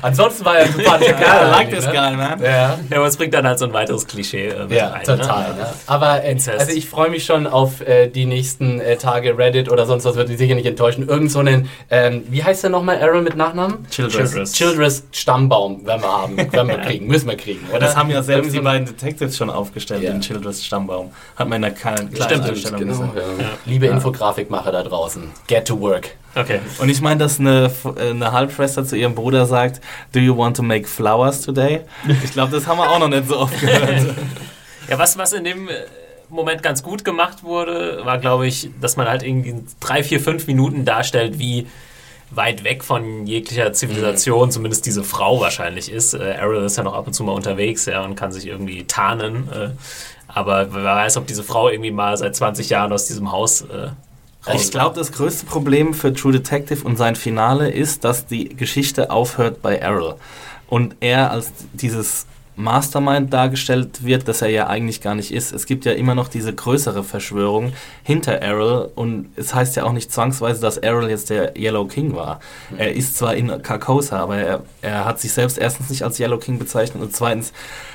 Ansonsten 0.01 0.45
war 0.45 0.57
er 0.59 0.65
ein 0.65 0.71
sympathischer 0.73 1.11
Ja, 1.13 1.17
Kerl. 1.19 1.47
I 1.47 1.51
like 1.51 1.69
this 1.71 1.85
ne? 1.85 1.91
guy, 1.91 2.15
man. 2.15 2.41
Ja. 2.41 2.49
ja, 2.49 2.97
aber 2.97 3.07
es 3.07 3.17
bringt 3.17 3.33
dann 3.33 3.47
halt 3.47 3.57
so 3.59 3.65
ein 3.65 3.73
weiteres 3.73 4.05
Klischee 4.05 4.47
äh, 4.49 4.63
mit 4.63 4.71
Ja, 4.73 4.89
rein. 4.89 5.03
total. 5.03 5.49
Ne? 5.53 5.55
Ne? 5.61 5.67
Aber 5.87 6.23
äh, 6.23 6.31
Inzest. 6.31 6.59
also 6.59 6.71
ich 6.71 6.87
freue 6.87 7.09
mich 7.09 7.25
schon 7.25 7.47
auf 7.47 7.81
äh, 7.81 8.07
die 8.07 8.25
nächsten 8.25 8.79
äh, 8.79 8.97
Tage 8.97 9.37
Reddit 9.37 9.71
oder 9.71 9.85
sonst 9.85 10.05
was 10.05 10.15
wird 10.15 10.29
mich 10.29 10.37
sicher 10.37 10.53
nicht 10.55 10.67
enttäuschen. 10.67 11.07
Irgend 11.07 11.31
so 11.31 11.39
einen, 11.39 11.69
ähm, 11.89 12.23
wie 12.29 12.43
heißt 12.47 12.63
der 12.63 12.69
nochmal, 12.71 12.99
Aaron 13.01 13.23
mit 13.23 13.35
Nachnamen? 13.35 13.85
Childress. 13.91 14.31
Childress. 14.31 14.51
Childress 14.53 15.03
Stammbaum 15.11 15.85
werden 15.85 16.01
wir 16.01 16.11
haben, 16.11 16.37
werden 16.37 16.67
wir 16.69 16.77
kriegen, 16.85 17.07
müssen 17.07 17.27
wir 17.29 17.37
kriegen. 17.37 17.67
Oder? 17.69 17.79
Das 17.79 17.95
haben 17.95 18.09
ja 18.09 18.23
selbst 18.23 18.53
die 18.53 18.59
beiden 18.61 18.87
Detectives 18.87 19.37
schon 19.37 19.49
aufgestellt, 19.49 20.01
Ja. 20.01 20.11
den 20.11 20.21
Childress 20.21 20.63
Stammbaum. 20.65 21.11
Hat 21.35 21.47
man 21.49 21.57
in 21.57 21.61
der 21.63 21.71
kleinen 21.71 22.09
Stimmt, 22.15 22.45
Einstellung 22.45 22.79
genau. 22.79 22.91
gesehen. 22.93 23.11
Ja. 23.39 23.45
Liebe 23.65 23.87
Infografik-Macher 23.87 24.71
da 24.71 24.83
draußen, 24.83 25.29
get 25.47 25.67
to 25.67 25.79
work. 25.79 26.09
Okay. 26.35 26.59
Und 26.79 26.89
ich 26.89 27.01
meine, 27.01 27.19
dass 27.19 27.39
eine, 27.39 27.69
äh, 27.97 28.09
eine 28.11 28.31
Halbschwester 28.31 28.85
zu 28.85 28.95
ihrem 28.95 29.13
Bruder 29.15 29.45
sagt, 29.45 29.81
Do 30.13 30.19
you 30.19 30.37
want 30.37 30.55
to 30.57 30.63
make 30.63 30.87
flowers 30.87 31.41
today? 31.41 31.81
Ich 32.23 32.31
glaube, 32.31 32.51
das 32.51 32.65
haben 32.65 32.77
wir 32.77 32.89
auch 32.89 32.99
noch 32.99 33.09
nicht 33.09 33.27
so 33.27 33.37
oft 33.39 33.59
gehört. 33.59 34.05
Ja, 34.89 34.97
was, 34.97 35.17
was 35.17 35.33
in 35.33 35.43
dem 35.43 35.67
äh, 35.67 35.73
Moment 36.29 36.63
ganz 36.63 36.81
gut 36.81 37.03
gemacht 37.03 37.43
wurde, 37.43 38.05
war, 38.05 38.19
glaube 38.19 38.47
ich, 38.47 38.69
dass 38.79 38.95
man 38.95 39.05
halt 39.07 39.21
irgendwie 39.21 39.49
in 39.49 39.67
drei, 39.81 40.01
vier, 40.01 40.21
fünf 40.21 40.47
Minuten 40.47 40.85
darstellt, 40.85 41.39
wie 41.39 41.67
weit 42.31 42.63
weg 42.63 42.83
von 42.83 43.25
jeglicher 43.25 43.71
Zivilisation, 43.73 44.51
zumindest 44.51 44.85
diese 44.85 45.03
Frau 45.03 45.39
wahrscheinlich 45.39 45.91
ist. 45.91 46.13
Äh, 46.13 46.33
Errol 46.33 46.63
ist 46.63 46.77
ja 46.77 46.83
noch 46.83 46.93
ab 46.93 47.07
und 47.07 47.13
zu 47.13 47.23
mal 47.23 47.33
unterwegs 47.33 47.85
ja, 47.85 48.03
und 48.03 48.15
kann 48.15 48.31
sich 48.31 48.45
irgendwie 48.45 48.83
tarnen. 48.83 49.49
Äh, 49.51 49.69
aber 50.27 50.73
wer 50.73 50.83
weiß, 50.83 51.17
ob 51.17 51.27
diese 51.27 51.43
Frau 51.43 51.69
irgendwie 51.69 51.91
mal 51.91 52.17
seit 52.17 52.35
20 52.35 52.69
Jahren 52.69 52.91
aus 52.91 53.05
diesem 53.05 53.31
Haus 53.31 53.61
äh, 53.61 53.89
Ich 54.53 54.71
glaube, 54.71 54.95
das 54.95 55.11
größte 55.11 55.45
Problem 55.45 55.93
für 55.93 56.13
True 56.13 56.33
Detective 56.33 56.83
und 56.83 56.97
sein 56.97 57.15
Finale 57.15 57.71
ist, 57.71 58.03
dass 58.03 58.25
die 58.25 58.49
Geschichte 58.49 59.09
aufhört 59.09 59.61
bei 59.61 59.77
Errol. 59.77 60.15
Und 60.67 60.97
er 60.99 61.31
als 61.31 61.53
dieses 61.73 62.27
Mastermind 62.57 63.31
dargestellt 63.31 64.03
wird, 64.03 64.27
das 64.27 64.41
er 64.41 64.49
ja 64.49 64.67
eigentlich 64.67 64.99
gar 65.01 65.13
nicht 65.13 65.31
ist. 65.31 65.53
Es 65.53 65.67
gibt 65.67 65.85
ja 65.85 65.91
immer 65.91 66.15
noch 66.15 66.27
diese 66.27 66.53
größere 66.53 67.03
Verschwörung 67.03 67.71
hinter 68.03 68.33
Errol 68.33 68.91
und 68.95 69.29
es 69.35 69.53
heißt 69.53 69.75
ja 69.75 69.83
auch 69.83 69.93
nicht 69.93 70.11
zwangsweise, 70.11 70.59
dass 70.59 70.77
Errol 70.77 71.07
jetzt 71.09 71.29
der 71.29 71.55
Yellow 71.55 71.85
King 71.85 72.15
war. 72.15 72.39
Er 72.75 72.93
ist 72.93 73.15
zwar 73.15 73.35
in 73.35 73.61
Carcosa, 73.61 74.19
aber 74.19 74.37
er, 74.37 74.63
er 74.81 75.05
hat 75.05 75.19
sich 75.19 75.33
selbst 75.33 75.59
erstens 75.59 75.91
nicht 75.91 76.01
als 76.01 76.19
Yellow 76.19 76.39
King 76.39 76.57
bezeichnet 76.57 77.03
und 77.03 77.15
zweitens 77.15 77.53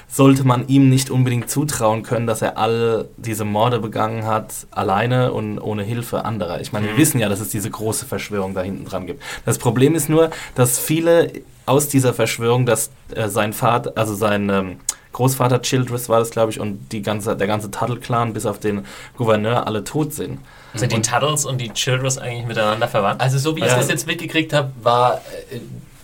sollte 0.08 0.44
man 0.46 0.68
ihm 0.68 0.90
nicht 0.90 1.10
unbedingt 1.10 1.50
zutrauen 1.50 2.02
können, 2.02 2.26
dass 2.26 2.42
er 2.42 2.58
all 2.58 3.08
diese 3.16 3.44
Morde 3.44 3.80
begangen 3.80 4.26
hat, 4.26 4.66
alleine 4.70 5.32
und 5.32 5.58
ohne 5.58 5.82
Hilfe 5.82 6.24
anderer. 6.24 6.60
Ich 6.60 6.72
meine, 6.72 6.86
wir 6.86 6.96
wissen 6.98 7.18
ja, 7.18 7.30
dass 7.30 7.40
es 7.40 7.48
diese 7.48 7.70
große 7.70 8.04
Verschwörung 8.04 8.52
da 8.54 8.60
hinten 8.60 8.84
dran 8.84 9.06
gibt. 9.06 9.22
Das 9.46 9.58
Problem 9.58 9.94
ist 9.94 10.10
nur, 10.10 10.30
dass 10.54 10.78
viele 10.78 11.32
aus 11.66 11.88
dieser 11.88 12.12
Verschwörung, 12.14 12.66
dass 12.66 12.90
äh, 13.14 13.28
sein 13.28 13.52
Vater, 13.52 13.92
also 13.96 14.14
sein 14.14 14.48
ähm, 14.50 14.76
Großvater 15.12 15.60
Childress 15.60 16.08
war 16.08 16.20
das, 16.20 16.30
glaube 16.30 16.50
ich, 16.52 16.58
und 16.58 16.90
die 16.90 17.02
ganze, 17.02 17.36
der 17.36 17.46
ganze 17.46 17.70
Tuttle-Clan 17.70 18.32
bis 18.32 18.46
auf 18.46 18.58
den 18.58 18.86
Gouverneur 19.16 19.66
alle 19.66 19.84
tot 19.84 20.14
sind. 20.14 20.38
sind 20.74 20.90
die 20.90 21.02
Tuddles 21.02 21.44
und 21.44 21.60
die 21.60 21.70
Childress 21.70 22.16
eigentlich 22.16 22.46
miteinander 22.46 22.88
verwandt. 22.88 23.20
Also 23.20 23.38
so 23.38 23.54
wie 23.56 23.60
ich 23.60 23.66
Ja. 23.66 23.76
das 23.76 23.88
jetzt 23.88 24.06
mitgekriegt 24.06 24.54
habe, 24.54 24.72
war 24.82 25.16
äh, 25.50 25.58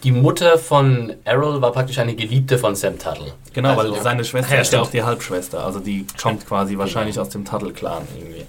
die 0.05 0.12
Mutter 0.12 0.59
von 0.59 1.14
Errol 1.25 1.61
war 1.61 1.73
praktisch 1.73 1.99
eine 1.99 2.14
Geliebte 2.14 2.59
von 2.59 2.77
Sam 2.77 2.99
Tuttle. 2.99 3.33
Genau, 3.53 3.77
also, 3.77 3.94
weil 3.94 4.03
seine 4.03 4.25
Schwester 4.25 4.55
Ja, 4.55 4.61
ist 4.61 4.73
ja 4.73 4.81
auch 4.81 4.90
die 4.90 5.03
Halbschwester, 5.03 5.64
also 5.64 5.81
die 5.81 6.07
kommt 6.21 6.47
quasi 6.47 6.79
wahrscheinlich 6.79 7.18
aus 7.18 7.31
dem 7.31 7.44
Tuttle-Clan 7.44 8.07
irgendwie. 8.16 8.47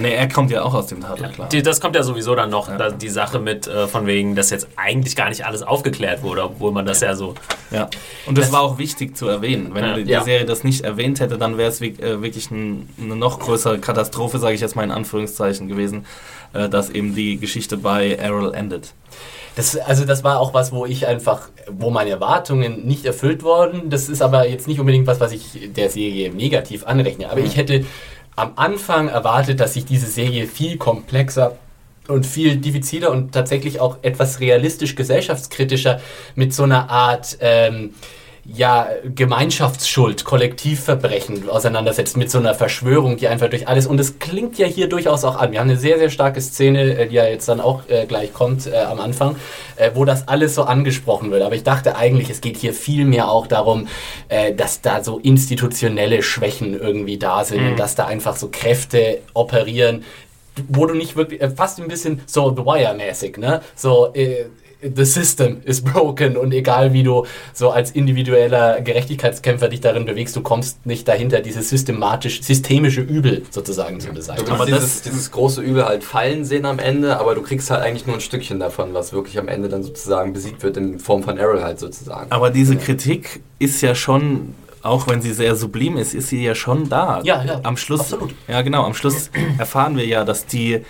Nee, 0.00 0.14
er 0.14 0.28
kommt 0.28 0.50
ja 0.50 0.62
auch 0.62 0.74
aus 0.74 0.86
dem 0.88 1.00
Tuttle-Clan. 1.00 1.48
Die, 1.50 1.62
das 1.62 1.80
kommt 1.80 1.96
ja 1.96 2.02
sowieso 2.02 2.34
dann 2.34 2.50
noch, 2.50 2.68
Ja. 2.68 2.90
die 2.90 3.08
Sache 3.08 3.38
mit, 3.38 3.66
äh, 3.66 3.86
von 3.86 4.06
wegen, 4.06 4.34
dass 4.34 4.50
jetzt 4.50 4.68
eigentlich 4.76 5.16
gar 5.16 5.28
nicht 5.28 5.44
alles 5.46 5.62
aufgeklärt 5.62 6.22
wurde, 6.22 6.44
obwohl 6.44 6.72
man 6.72 6.86
das 6.86 7.00
ja, 7.00 7.14
so. 7.14 7.34
Ja, 7.70 7.88
und 8.26 8.38
das, 8.38 8.52
war 8.52 8.62
auch 8.62 8.78
wichtig 8.78 9.16
zu 9.16 9.28
erwähnen. 9.28 9.70
Wenn 9.74 9.84
Ja. 9.84 9.94
die 9.96 10.10
Ja. 10.10 10.22
Serie 10.22 10.44
das 10.46 10.64
nicht 10.64 10.82
erwähnt 10.82 11.20
hätte, 11.20 11.38
dann 11.38 11.58
wäre 11.58 11.68
es 11.70 11.80
äh, 11.80 12.22
wirklich 12.22 12.50
ein, 12.50 12.88
eine 13.00 13.16
noch 13.16 13.38
größere 13.40 13.78
Katastrophe, 13.78 14.38
sage 14.38 14.54
ich 14.54 14.60
jetzt 14.60 14.76
mal 14.76 14.84
in 14.84 14.90
Anführungszeichen 14.90 15.68
gewesen, 15.68 16.06
äh, 16.52 16.68
dass 16.68 16.90
eben 16.90 17.14
die 17.14 17.38
Geschichte 17.38 17.76
bei 17.76 18.12
Errol 18.14 18.54
endet. 18.54 18.92
Das, 19.56 19.76
also 19.76 20.04
das 20.04 20.24
war 20.24 20.40
auch 20.40 20.52
was, 20.52 20.72
wo 20.72 20.84
ich 20.84 21.06
einfach, 21.06 21.48
wo 21.70 21.90
meine 21.90 22.10
Erwartungen 22.10 22.84
nicht 22.86 23.04
erfüllt 23.04 23.44
wurden. 23.44 23.88
Das 23.88 24.08
ist 24.08 24.20
aber 24.20 24.48
jetzt 24.48 24.66
nicht 24.66 24.80
unbedingt 24.80 25.06
was, 25.06 25.20
was 25.20 25.30
ich 25.30 25.70
der 25.76 25.90
Serie 25.90 26.34
negativ 26.34 26.84
anrechne. 26.84 27.30
Aber 27.30 27.38
ich 27.40 27.56
hätte 27.56 27.84
am 28.36 28.52
Anfang 28.56 29.08
erwartet, 29.08 29.60
dass 29.60 29.74
sich 29.74 29.84
diese 29.84 30.06
Serie 30.06 30.46
viel 30.46 30.76
komplexer 30.76 31.56
und 32.08 32.26
viel 32.26 32.56
diffiziler 32.56 33.10
und 33.10 33.32
tatsächlich 33.32 33.80
auch 33.80 33.98
etwas 34.02 34.40
realistisch 34.40 34.94
gesellschaftskritischer 34.94 36.00
mit 36.34 36.52
so 36.52 36.64
einer 36.64 36.90
Art 36.90 37.38
ähm, 37.40 37.94
ja, 38.46 38.88
Gemeinschaftsschuld, 39.14 40.24
Kollektivverbrechen 40.24 41.48
auseinandersetzt 41.48 42.16
mit 42.16 42.30
so 42.30 42.38
einer 42.38 42.54
Verschwörung, 42.54 43.16
die 43.16 43.28
einfach 43.28 43.48
durch 43.48 43.68
alles, 43.68 43.86
und 43.86 43.98
es 43.98 44.18
klingt 44.18 44.58
ja 44.58 44.66
hier 44.66 44.88
durchaus 44.88 45.24
auch 45.24 45.36
an. 45.36 45.52
Wir 45.52 45.60
haben 45.60 45.70
eine 45.70 45.78
sehr, 45.78 45.98
sehr 45.98 46.10
starke 46.10 46.40
Szene, 46.40 46.98
äh, 46.98 47.08
die 47.08 47.14
ja 47.14 47.24
jetzt 47.26 47.48
dann 47.48 47.60
auch 47.60 47.88
äh, 47.88 48.06
gleich 48.06 48.32
kommt 48.32 48.66
äh, 48.66 48.76
am 48.76 49.00
Anfang, 49.00 49.36
äh, 49.76 49.90
wo 49.94 50.04
das 50.04 50.28
alles 50.28 50.54
so 50.54 50.64
angesprochen 50.64 51.30
wird. 51.30 51.42
Aber 51.42 51.54
ich 51.54 51.62
dachte 51.62 51.96
eigentlich, 51.96 52.28
es 52.28 52.40
geht 52.40 52.56
hier 52.56 52.74
viel 52.74 53.06
mehr 53.06 53.30
auch 53.30 53.46
darum, 53.46 53.88
äh, 54.28 54.52
dass 54.52 54.82
da 54.82 55.02
so 55.02 55.18
institutionelle 55.18 56.22
Schwächen 56.22 56.78
irgendwie 56.78 57.16
da 57.18 57.44
sind 57.44 57.66
und 57.66 57.78
dass 57.78 57.94
da 57.94 58.06
einfach 58.06 58.36
so 58.36 58.48
Kräfte 58.52 59.20
operieren, 59.32 60.04
wo 60.68 60.86
du 60.86 60.94
nicht 60.94 61.16
wirklich, 61.16 61.40
äh, 61.40 61.50
fast 61.50 61.80
ein 61.80 61.88
bisschen 61.88 62.20
so 62.26 62.54
The 62.54 62.62
Wire-mäßig, 62.62 63.38
ne? 63.38 63.60
So, 63.74 64.12
äh, 64.14 64.46
the 64.94 65.04
system 65.04 65.58
is 65.64 65.80
broken 65.82 66.36
und 66.36 66.52
egal 66.52 66.92
wie 66.92 67.02
du 67.02 67.24
so 67.52 67.70
als 67.70 67.90
individueller 67.92 68.80
Gerechtigkeitskämpfer 68.80 69.68
dich 69.68 69.80
darin 69.80 70.04
bewegst, 70.04 70.36
du 70.36 70.40
kommst 70.42 70.84
nicht 70.86 71.06
dahinter, 71.08 71.40
dieses 71.40 71.70
systematisch, 71.70 72.42
systemische 72.42 73.00
Übel 73.00 73.42
sozusagen 73.50 74.00
zu 74.00 74.08
Du 74.08 74.14
beseitigen. 74.14 74.48
willst 74.48 74.60
Aber 74.60 74.66
dieses, 74.66 74.82
das- 74.94 75.02
dieses 75.02 75.30
große 75.30 75.60
Übel 75.62 75.84
halt 75.84 76.04
fallen 76.04 76.44
sehen 76.44 76.66
am 76.66 76.78
Ende, 76.78 77.18
aber 77.18 77.34
du 77.34 77.42
kriegst 77.42 77.70
halt 77.70 77.82
eigentlich 77.82 78.06
nur 78.06 78.16
ein 78.16 78.20
Stückchen 78.20 78.58
davon, 78.60 78.94
was 78.94 79.12
wirklich 79.12 79.38
am 79.38 79.48
Ende 79.48 79.68
dann 79.68 79.82
sozusagen 79.82 80.32
besiegt 80.32 80.62
wird 80.62 80.76
in 80.76 80.98
Form 80.98 81.22
von 81.22 81.38
Errol 81.38 81.62
halt 81.62 81.78
sozusagen. 81.78 82.30
Aber 82.30 82.50
diese 82.50 82.76
Kritik 82.76 83.40
ist 83.58 83.80
ja 83.80 83.94
schon, 83.94 84.54
auch 84.82 85.06
wenn 85.08 85.22
sie 85.22 85.32
sehr 85.32 85.56
sublim 85.56 85.96
ist, 85.96 86.14
ist 86.14 86.28
sie 86.28 86.44
ja 86.44 86.54
schon 86.54 86.88
da. 86.88 87.20
Ja, 87.24 87.42
ja, 87.44 87.60
Am 87.62 87.76
Schluss, 87.76 88.00
absolut. 88.00 88.34
ja 88.48 88.60
genau, 88.62 88.84
am 88.84 88.94
Schluss 88.94 89.30
erfahren 89.58 89.96
wir 89.96 90.06
ja, 90.06 90.24
dass 90.24 90.46
die 90.46 90.80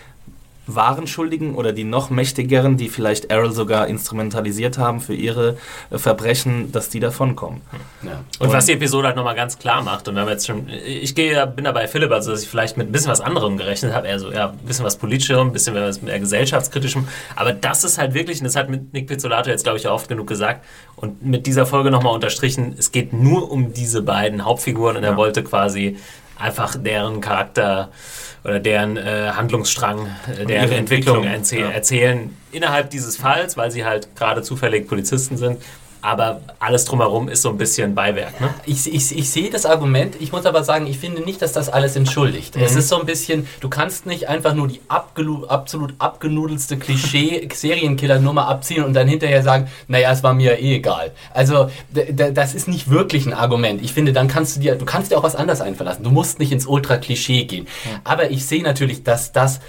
wahren 0.67 1.07
Schuldigen 1.07 1.55
oder 1.55 1.73
die 1.73 1.85
noch 1.85 2.11
mächtigeren, 2.11 2.77
die 2.77 2.89
vielleicht 2.89 3.27
Errol 3.27 3.53
sogar 3.53 3.87
instrumentalisiert 3.87 4.79
haben 4.79 5.01
für 5.01 5.15
ihre 5.15 5.57
äh, 5.91 5.99
Verbrechen, 5.99 6.73
dass 6.73 6.89
die 6.89 7.01
davonkommen. 7.01 7.61
Ja. 8.03 8.25
Und, 8.39 8.53
was 8.53 8.67
die 8.67 8.73
Episode 8.73 9.09
halt 9.09 9.17
nochmal 9.17 9.35
ganz 9.35 9.59
klar 9.59 9.83
macht, 9.83 10.09
und 10.09 10.15
wir 10.15 10.23
haben 10.23 10.29
jetzt 10.29 10.47
schon, 10.47 10.69
ich 10.69 11.15
gehe, 11.15 11.47
bin 11.47 11.65
da 11.65 11.73
bei 11.73 11.87
Philipp, 11.87 12.11
also 12.13 12.31
dass 12.31 12.43
ich 12.43 12.49
vielleicht 12.49 12.77
mit 12.77 12.89
ein 12.89 12.93
bisschen 12.93 13.11
was 13.11 13.21
anderem 13.21 13.57
gerechnet 13.57 13.93
habe, 13.93 14.09
eher 14.09 14.19
so, 14.19 14.33
ja, 14.33 14.51
ein 14.51 14.59
bisschen 14.59 14.85
was 14.85 14.97
Politischerem, 14.97 15.49
ein 15.49 15.53
bisschen 15.53 15.75
was 15.75 16.01
mehr 16.01 16.19
gesellschaftskritischem, 16.19 17.07
aber 17.37 17.53
das 17.53 17.85
ist 17.85 17.99
halt 17.99 18.15
wirklich, 18.15 18.39
und 18.41 18.45
das 18.45 18.57
hat 18.57 18.71
mit 18.71 18.93
Nick 18.93 19.07
Pizzolato 19.07 19.51
jetzt, 19.51 19.65
glaube 19.65 19.79
ich, 19.79 19.87
auch 19.89 19.95
oft 19.95 20.09
genug 20.09 20.27
gesagt, 20.27 20.65
und 20.97 21.25
mit 21.25 21.47
dieser 21.47 21.67
Folge 21.67 21.91
nochmal 21.91 22.15
unterstrichen, 22.15 22.75
es 22.79 22.93
geht 22.93 23.13
nur 23.13 23.51
um 23.51 23.73
diese 23.73 24.03
beiden 24.03 24.45
Hauptfiguren, 24.45 24.97
und 24.97 25.05
er 25.05 25.17
wollte 25.17 25.45
quasi 25.45 25.97
einfach 26.39 26.77
deren 26.77 27.21
Charakter 27.21 27.91
oder 28.45 28.61
deren 28.61 28.97
äh, 28.97 29.31
Handlungsstrang, 29.35 30.07
äh, 30.27 30.45
deren 30.45 30.71
Entwicklung, 30.73 31.25
Entwicklung, 31.25 31.25
erzäh 31.25 31.61
ja. 31.61 31.71
erzählen 31.71 32.37
innerhalb 32.53 32.91
dieses 32.91 33.17
Falls, 33.17 33.57
weil 33.57 33.71
sie 33.71 33.85
halt 33.85 34.15
gerade 34.17 34.43
zufällig 34.43 34.87
Polizisten 34.89 35.37
sind. 35.37 35.63
Aber 36.05 36.43
alles 36.59 36.85
drumherum 36.85 37.31
ist 37.31 37.41
so 37.41 37.49
ein 37.49 37.57
bisschen 37.57 37.95
Beiwerk. 37.95 38.39
Ne? 38.39 38.53
Ich, 38.67 38.93
ich, 38.93 39.17
ich 39.17 39.31
sehe 39.31 39.49
das 39.49 39.65
Argument, 39.65 40.17
ich 40.21 40.33
muss 40.33 40.45
aber 40.45 40.63
sagen, 40.63 40.87
ich 40.87 40.99
finde 40.99 41.23
nicht, 41.23 41.41
dass 41.41 41.53
das 41.53 41.71
alles 41.71 41.97
entschuldigt. 41.97 42.57
Es 42.57 42.77
ist 42.77 42.91
so 42.91 43.01
ein 43.01 43.07
bisschen, 43.07 43.49
du 43.61 43.71
kannst 43.71 44.05
nicht 44.05 44.29
einfach 44.29 44.53
nur 44.53 44.69
die 44.69 44.83
absolut 44.89 45.95
abgenudelste 45.99 46.77
Klischee-Serienkiller-Nummer 46.77 48.47
abziehen 48.49 48.85
und 48.85 48.93
dann 48.93 49.09
hinterher 49.09 49.43
sagen, 49.43 49.69
naja, 49.89 50.13
es 50.13 50.23
war 50.23 50.35
mir 50.35 50.59
eh 50.59 50.75
egal. 50.75 51.13
Also, 51.33 51.71
das 51.91 52.55
ist 52.55 52.69
nicht 52.69 52.91
wirklich 52.91 53.25
ein 53.25 53.33
Argument. 53.33 53.81
Ich 53.81 53.95
finde, 53.95 54.13
dann 54.13 54.29
kannst 54.29 54.57
du 54.57 54.61
dir, 54.61 54.75
du 54.75 54.85
kannst 54.85 55.11
dir 55.11 55.17
auch 55.17 55.23
was 55.23 55.35
anderes 55.35 55.63
einverlassen. 55.63 56.05
Du 56.05 56.11
musst 56.11 56.39
nicht 56.39 56.53
ins 56.53 56.67
Ultra-Klischee 56.67 57.45
gehen. 57.45 57.67
Aber 58.05 58.31
ich 58.31 58.45
sehe 58.45 58.63
natürlich, 58.63 59.05
dass 59.05 59.33
das 59.33 59.61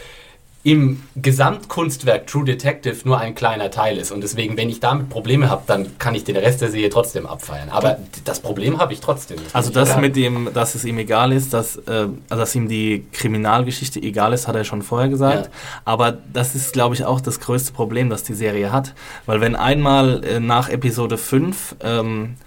im 0.66 1.04
Gesamtkunstwerk 1.16 2.26
True 2.26 2.44
Detective 2.44 2.98
nur 3.06 3.20
ein 3.20 3.36
kleiner 3.36 3.70
Teil 3.70 4.00
ist. 4.00 4.12
Und 4.12 4.22
deswegen, 4.22 4.58
wenn 4.58 4.68
ich 4.68 4.80
damit 4.80 5.10
Probleme 5.10 5.48
habe, 5.48 5.62
dann 5.68 6.00
kann 6.00 6.16
ich 6.16 6.24
den 6.24 6.36
Rest 6.36 6.60
der 6.60 6.72
Serie 6.72 6.90
trotzdem 6.90 7.28
abfeiern. 7.28 7.70
Aber 7.70 8.00
das 8.24 8.40
Problem 8.40 8.80
habe 8.80 8.92
ich 8.92 9.00
trotzdem. 9.00 9.38
Also 9.54 9.70
bin 9.72 9.84
ich 9.84 9.88
das 9.88 9.90
egal. 9.92 10.02
mit 10.02 10.16
dem, 10.16 10.50
dass 10.56 10.74
es 10.74 10.84
ihm 10.84 10.98
egal 10.98 11.34
ist, 11.34 11.54
dass, 11.54 11.76
äh, 11.76 12.08
dass 12.30 12.56
ihm 12.56 12.68
die 12.68 13.06
Kriminalgeschichte 13.12 14.02
egal 14.02 14.34
ist, 14.34 14.48
hat 14.48 14.56
er 14.56 14.64
schon 14.64 14.82
vorher 14.82 15.08
gesagt. 15.08 15.46
Ja. 15.46 15.52
Aber 15.86 16.18
das 16.34 16.56
ist, 16.56 16.74
glaube 16.74 16.96
ich, 16.96 17.06
auch 17.06 17.22
das 17.22 17.40
größte 17.40 17.72
Problem, 17.72 18.10
das 18.10 18.24
die 18.24 18.34
Serie 18.34 18.72
hat. 18.72 18.96
Weil 19.28 19.42
wenn 19.42 19.56
einmal 19.56 20.24
äh, 20.24 20.40
nach 20.40 20.70
Episode 20.70 21.20
5 21.20 21.76
ähm, 21.82 22.38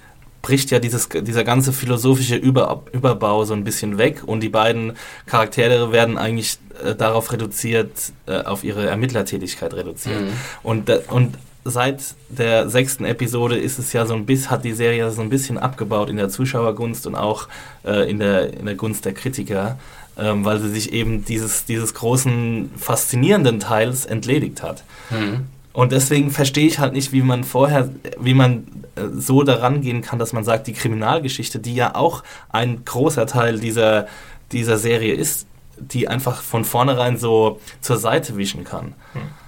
bricht 0.43 0.71
ja 0.71 0.79
dieses, 0.79 1.09
dieser 1.09 1.45
ganze 1.45 1.73
philosophische 1.73 2.37
Über, 2.37 2.83
Überbau 2.93 3.45
so 3.45 3.55
ein 3.55 3.65
bisschen 3.65 3.99
weg 3.99 4.23
und 4.25 4.41
die 4.41 4.49
beiden 4.49 4.93
Charaktere 5.27 5.93
werden 5.93 6.17
eigentlich 6.17 6.59
äh, 6.85 6.95
darauf 6.95 7.33
reduziert, 7.33 7.91
äh, 8.27 8.43
auf 8.43 8.65
ihre 8.65 8.87
Ermittlertätigkeit 8.87 9.75
reduziert. 9.75 10.21
Mhm. 10.21 10.33
Und, 10.63 10.89
da- 10.89 11.01
und 11.09 11.37
seit 11.65 12.01
der 12.29 12.69
sechsten 12.69 13.05
Episode 13.05 13.59
ist 13.59 13.79
es 13.79 13.93
ja 13.93 14.07
so 14.07 14.15
ein 14.15 14.27
bisschen, 14.27 14.51
hat 14.51 14.65
die 14.65 14.73
Serie 14.73 15.11
so 15.11 15.23
ein 15.23 15.29
bisschen 15.29 15.59
abgebaut 15.59 16.09
in 16.09 16.17
der 16.17 16.29
Zuschauergunst 16.29 17.07
und 17.07 17.15
auch 17.15 17.49
äh, 17.85 18.09
in, 18.09 18.19
der, 18.19 18.55
in 18.55 18.67
der 18.67 18.75
Gunst 18.75 19.05
der 19.05 19.15
Kritiker, 19.15 19.79
ähm, 20.17 20.45
weil 20.45 20.61
sie 20.61 20.71
sich 20.71 20.93
eben 20.93 21.25
dieses, 21.25 21.65
dieses 21.65 21.95
großen, 21.95 22.71
faszinierenden 22.77 23.61
Teils 23.61 24.07
entledigt 24.07 24.63
hat. 24.63 24.85
Mhm. 25.11 25.47
Und 25.79 25.93
deswegen 25.93 26.33
verstehe 26.33 26.67
ich 26.67 26.81
halt 26.81 26.93
nicht, 26.93 27.13
wie 27.13 27.23
man 27.23 27.45
vorher, 27.45 27.89
wie 28.19 28.35
man 28.35 28.67
äh, 28.97 29.03
so 29.17 29.45
daran 29.45 29.81
gehen 29.81 30.03
kann, 30.03 30.19
dass 30.19 30.33
man 30.33 30.43
sagt, 30.43 30.67
die 30.67 30.73
Kriminalgeschichte, 30.73 31.61
die 31.61 31.77
ja 31.77 31.95
auch 31.95 32.25
ein 32.49 32.85
großer 32.85 33.27
Teil 33.29 33.61
dieser, 33.61 34.09
dieser 34.51 34.77
Serie 34.77 35.15
ist, 35.15 35.47
die 35.77 36.09
einfach 36.09 36.43
von 36.43 36.65
vornherein 36.65 37.17
so 37.17 37.61
zur 37.81 37.97
Seite 37.97 38.37
wischen 38.37 38.65
kann. 38.65 38.95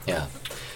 Ja. 0.06 0.28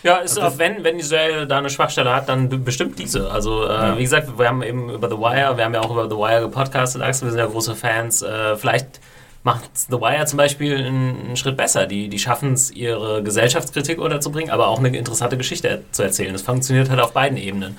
Ja, 0.03 0.17
ist 0.17 0.41
auch, 0.41 0.59
wenn, 0.59 0.83
wenn 0.83 0.99
die 0.99 1.05
Serie 1.05 1.47
da 1.47 1.59
eine 1.59 1.71
Schwachstelle 1.71 2.13
hat, 2.13 2.29
dann 2.29 2.65
bestimmt 2.65 2.99
diese. 2.99 3.31
Also, 3.31 3.65
äh, 3.69 3.97
wie 3.97 4.03
gesagt, 4.03 4.37
wir 4.37 4.49
haben 4.49 4.65
eben 4.65 4.91
über 4.91 5.09
The 5.09 5.17
Wire, 5.17 5.57
wir 5.57 5.65
haben 5.65 5.75
ja 5.75 5.83
auch 5.83 5.93
über 5.93 6.11
The 6.11 6.17
Wire 6.17 6.41
gepodcastet, 6.41 7.01
Axel, 7.01 7.29
wir 7.29 7.31
sind 7.31 7.39
ja 7.39 7.47
große 7.47 7.77
Fans. 7.77 8.23
Äh, 8.23 8.57
vielleicht 8.57 8.99
macht 9.45 9.65
The 9.77 9.93
Wire 10.01 10.27
zum 10.27 10.39
Beispiel 10.39 10.77
einen, 10.77 11.37
Schritt 11.37 11.57
besser. 11.57 11.87
Die, 11.87 12.09
die 12.09 12.19
schaffen 12.19 12.55
es, 12.55 12.71
ihre 12.73 13.23
Gesellschaftskritik 13.23 14.01
unterzubringen, 14.01 14.51
aber 14.51 14.67
auch 14.69 14.79
eine 14.81 14.97
interessante 14.97 15.37
Geschichte 15.37 15.83
zu 15.93 16.03
erzählen. 16.03 16.33
Das 16.33 16.43
funktioniert 16.43 16.91
halt 16.91 17.01
auf 17.01 17.13
beiden 17.13 17.39
Ebenen. 17.39 17.77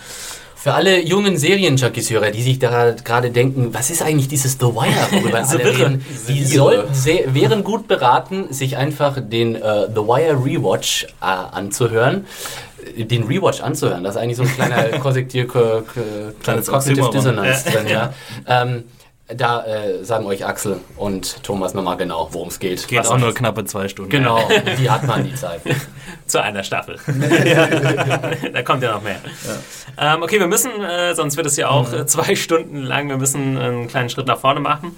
Für 0.55 0.73
alle 0.73 0.99
jungen 0.99 1.37
Serienjunkies-Hörer, 1.37 2.31
die 2.31 2.41
sich 2.41 2.57
da 2.57 2.91
gerade 2.91 3.29
denken, 3.29 3.71
was 3.73 3.91
ist 3.91 4.01
eigentlich 4.01 4.27
dieses 4.27 4.53
The 4.53 4.65
Wire, 4.65 5.07
worüber 5.11 5.39
alle 5.47 5.63
reden, 5.63 6.05
die 6.27 6.43
sollten, 6.43 6.91
wären 7.35 7.63
gut 7.63 7.87
beraten, 7.87 8.51
sich 8.51 8.75
einfach 8.77 9.19
den 9.21 9.55
äh, 9.55 9.87
The 9.89 10.01
Wire 10.01 10.43
Rewatch 10.43 11.03
äh, 11.21 11.25
anzuhören. 11.25 12.25
Den 12.97 13.23
Rewatch 13.23 13.61
anzuhören, 13.61 14.03
das 14.03 14.15
ist 14.15 14.21
eigentlich 14.21 14.37
so 14.37 14.43
ein 14.43 14.53
kleiner 14.55 14.97
Kognitiv- 14.99 15.47
Ko- 15.47 15.81
Ko- 15.81 16.31
Kleines 16.41 16.67
Cognitive. 16.67 17.09
Dissonance 17.11 17.69
drin, 17.71 17.87
ja. 17.87 18.13
Ähm, 18.47 18.83
da 19.27 19.65
äh, 19.65 20.03
sagen 20.03 20.25
euch 20.25 20.45
Axel 20.45 20.79
und 20.97 21.43
Thomas 21.43 21.73
nochmal 21.73 21.97
genau, 21.97 22.29
worum 22.31 22.49
es 22.49 22.59
geht. 22.59 22.87
Geht 22.87 22.99
Was- 22.99 23.09
auch 23.09 23.17
nur 23.17 23.33
knappe 23.33 23.65
zwei 23.65 23.87
Stunden. 23.87 24.11
Genau, 24.11 24.39
die 24.77 24.89
hat 24.89 25.03
man 25.03 25.23
die 25.23 25.33
Zeit. 25.33 25.61
Zu 26.27 26.41
einer 26.41 26.63
Staffel. 26.63 26.97
da 28.53 28.61
kommt 28.63 28.81
ja 28.83 28.93
noch 28.93 29.01
mehr. 29.03 29.19
Ähm, 29.97 30.23
okay, 30.23 30.39
wir 30.39 30.47
müssen, 30.47 30.71
äh, 30.81 31.13
sonst 31.13 31.37
wird 31.37 31.45
es 31.47 31.55
ja 31.55 31.69
auch 31.69 31.91
äh, 31.93 32.05
zwei 32.07 32.35
Stunden 32.35 32.81
lang, 32.81 33.09
wir 33.09 33.17
müssen 33.17 33.57
einen 33.57 33.87
kleinen 33.87 34.09
Schritt 34.09 34.27
nach 34.27 34.39
vorne 34.39 34.59
machen. 34.59 34.97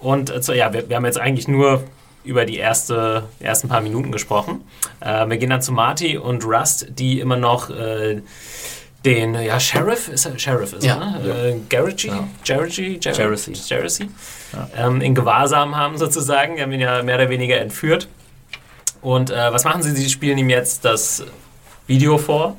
Und 0.00 0.30
äh, 0.30 0.40
zu, 0.40 0.54
ja, 0.54 0.72
wir, 0.72 0.88
wir 0.88 0.96
haben 0.96 1.04
jetzt 1.04 1.18
eigentlich 1.18 1.48
nur 1.48 1.82
über 2.24 2.46
die 2.46 2.56
erste, 2.56 3.24
ersten 3.40 3.68
paar 3.68 3.82
Minuten 3.82 4.10
gesprochen. 4.10 4.62
Äh, 5.00 5.28
wir 5.28 5.36
gehen 5.36 5.50
dann 5.50 5.62
zu 5.62 5.72
Marty 5.72 6.16
und 6.16 6.44
Rust, 6.44 6.86
die 6.98 7.20
immer 7.20 7.36
noch 7.36 7.68
äh, 7.70 8.22
den, 9.04 9.34
ja, 9.34 9.60
Sheriff, 9.60 10.08
ist 10.08 10.24
er, 10.26 10.38
Sheriff 10.38 10.72
ist 10.72 10.84
Ja. 10.84 10.94
er, 10.94 11.18
ne? 11.20 11.48
Äh, 11.50 11.56
Garrity, 11.68 12.10
Garrity, 12.46 12.98
Jar- 13.02 13.14
Jeracy. 13.14 13.52
Jeracy, 13.52 14.08
ähm, 14.76 15.00
in 15.00 15.14
Gewahrsam 15.14 15.76
haben 15.76 15.98
sozusagen. 15.98 16.56
Die 16.56 16.62
haben 16.62 16.72
ihn 16.72 16.80
ja 16.80 17.02
mehr 17.02 17.16
oder 17.16 17.28
weniger 17.28 17.58
entführt. 17.58 18.08
Und 19.02 19.30
äh, 19.30 19.52
was 19.52 19.64
machen 19.64 19.82
sie? 19.82 19.90
Sie 19.90 20.08
spielen 20.08 20.38
ihm 20.38 20.48
jetzt 20.48 20.84
das 20.84 21.22
Video 21.86 22.16
vor. 22.16 22.56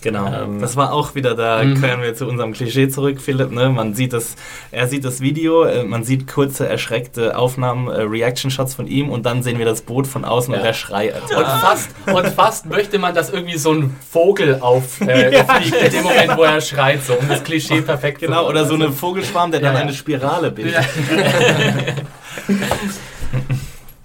Genau. 0.00 0.26
Ähm, 0.32 0.60
das 0.60 0.76
war 0.76 0.92
auch 0.92 1.16
wieder, 1.16 1.34
da 1.34 1.62
Mhm. 1.62 1.80
kehren 1.80 2.02
wir 2.02 2.14
zu 2.14 2.26
unserem 2.26 2.52
Klischee 2.52 2.88
zurück, 2.88 3.20
Philipp. 3.20 3.50
Ne? 3.50 3.68
Man 3.68 3.94
sieht 3.94 4.12
das, 4.12 4.36
er 4.70 4.86
sieht 4.86 5.04
das 5.04 5.20
Video, 5.20 5.64
äh, 5.64 5.82
man 5.82 6.04
sieht 6.04 6.28
kurze, 6.28 6.68
erschreckte 6.68 7.36
Aufnahmen, 7.36 7.88
äh, 7.88 8.02
Reaction-Shots 8.02 8.74
von 8.74 8.86
ihm 8.86 9.08
und 9.10 9.26
dann 9.26 9.42
sehen 9.42 9.58
wir 9.58 9.64
das 9.66 9.82
Boot 9.82 10.06
von 10.06 10.24
außen 10.24 10.52
Ja. 10.52 10.60
und 10.60 10.64
der 10.66 10.72
Schrei. 10.72 11.12
Und 11.14 11.28
fast, 11.46 11.90
und 12.06 12.26
fast 12.28 12.66
möchte 12.66 12.98
man, 13.00 13.12
dass 13.14 13.30
irgendwie 13.30 13.58
so 13.58 13.72
ein 13.72 13.96
Vogel 14.12 14.58
auffliegt 14.60 15.10
äh, 15.12 15.44
fliegt 15.60 15.74
in 15.82 15.90
dem 15.92 16.02
Moment, 16.04 16.36
wo 16.36 16.42
er 16.44 16.60
schreit, 16.60 17.02
so 17.04 17.14
um 17.14 17.28
das 17.28 17.42
Klischee 17.42 17.80
perfekt 17.80 18.20
Genau, 18.20 18.48
oder 18.48 18.66
so 18.66 18.74
eine 18.74 18.92
Vogelschwarm, 18.92 19.50
der 19.50 19.60
dann 19.60 19.72
Ja, 19.74 19.78
ja. 19.80 19.84
eine 19.86 19.94
Spirale 19.94 20.50
bildet. 20.52 20.84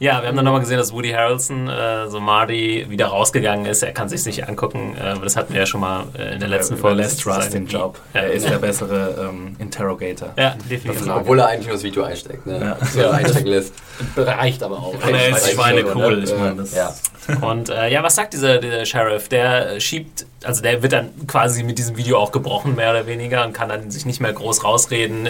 Ja. 0.03 0.13
Ja, 0.13 0.21
wir 0.21 0.27
haben 0.27 0.35
dann 0.35 0.45
nochmal 0.45 0.61
gesehen, 0.61 0.77
dass 0.77 0.93
Woody 0.93 1.09
Harrelson, 1.09 1.67
äh, 1.69 2.07
so 2.07 2.19
Marty, 2.19 2.85
wieder 2.87 3.07
rausgegangen 3.07 3.65
ist. 3.65 3.81
Er 3.81 3.93
kann 3.93 4.09
sich 4.09 4.23
nicht 4.27 4.47
angucken. 4.47 4.95
Äh, 4.95 5.17
das 5.23 5.35
hatten 5.35 5.53
wir 5.53 5.61
ja 5.61 5.65
schon 5.65 5.81
mal 5.81 6.03
äh, 6.15 6.33
in 6.33 6.39
der 6.39 6.49
letzten 6.49 6.77
Folge. 6.77 7.01
lässt 7.01 7.25
Russ 7.25 7.49
den 7.49 7.65
Job. 7.65 7.97
Ja, 8.13 8.21
er 8.21 8.31
ist 8.33 8.43
ja. 8.43 8.51
der 8.51 8.57
bessere 8.59 9.29
ähm, 9.29 9.55
Interrogator. 9.57 10.33
Ja, 10.37 10.55
definitiv. 10.69 11.07
Obwohl 11.07 11.39
er 11.39 11.47
eigentlich 11.47 11.65
nur 11.65 11.75
das 11.75 11.83
Video 11.83 12.03
einsteckt, 12.03 12.45
ne? 12.45 12.77
Ja. 12.79 12.85
So 12.85 13.09
einstecken 13.09 13.47
lässt. 13.47 13.73
Reicht 14.15 14.61
aber 14.61 14.77
auch. 14.77 14.93
Und 14.93 15.03
er 15.03 15.29
ist 15.29 15.45
Reicht 15.45 15.55
schweinecool. 15.55 16.03
schon, 16.03 16.23
Ich 16.23 16.31
ne? 16.31 16.37
meine, 16.37 16.55
das 16.57 16.75
Ja. 16.75 16.93
Und 17.41 17.69
äh, 17.69 17.89
ja, 17.89 18.03
was 18.03 18.15
sagt 18.15 18.33
dieser, 18.33 18.57
dieser 18.59 18.85
Sheriff? 18.85 19.29
Der 19.29 19.71
äh, 19.71 19.79
schiebt, 19.79 20.25
also 20.43 20.61
der 20.61 20.83
wird 20.83 20.93
dann 20.93 21.09
quasi 21.25 21.63
mit 21.63 21.77
diesem 21.77 21.97
Video 21.97 22.19
auch 22.19 22.31
gebrochen, 22.31 22.75
mehr 22.75 22.91
oder 22.91 23.07
weniger, 23.07 23.45
und 23.45 23.53
kann 23.53 23.69
dann 23.69 23.89
sich 23.89 24.05
nicht 24.05 24.19
mehr 24.19 24.33
groß 24.33 24.63
rausreden. 24.63 25.29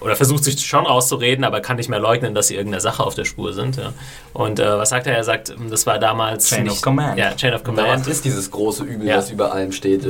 Oder 0.00 0.16
versucht 0.16 0.44
sich 0.44 0.58
schon 0.64 0.86
rauszureden, 0.86 1.44
aber 1.44 1.60
kann 1.60 1.76
nicht 1.76 1.88
mehr 1.90 1.98
leugnen, 1.98 2.34
dass 2.34 2.48
sie 2.48 2.54
irgendeiner 2.56 2.80
Sache 2.80 3.02
auf 3.04 3.14
der 3.14 3.24
Spur 3.26 3.52
sind. 3.52 3.76
Ja. 3.76 3.92
Und 4.32 4.58
äh, 4.58 4.78
was 4.78 4.88
sagt 4.90 5.06
er? 5.06 5.14
Er 5.16 5.24
sagt, 5.24 5.54
das 5.70 5.86
war 5.86 5.98
damals. 5.98 6.48
Chain 6.48 6.64
nicht, 6.64 6.72
of 6.72 6.80
Command. 6.82 7.18
Ja, 7.18 7.34
Chain 7.36 7.52
of 7.54 7.60
Was 7.60 7.64
Command. 7.66 8.06
ist 8.06 8.24
dieses 8.24 8.50
große 8.50 8.84
Übel, 8.84 9.06
Ja. 9.06 9.16
das 9.16 9.30
über 9.30 9.52
allem 9.52 9.72
steht, 9.72 10.04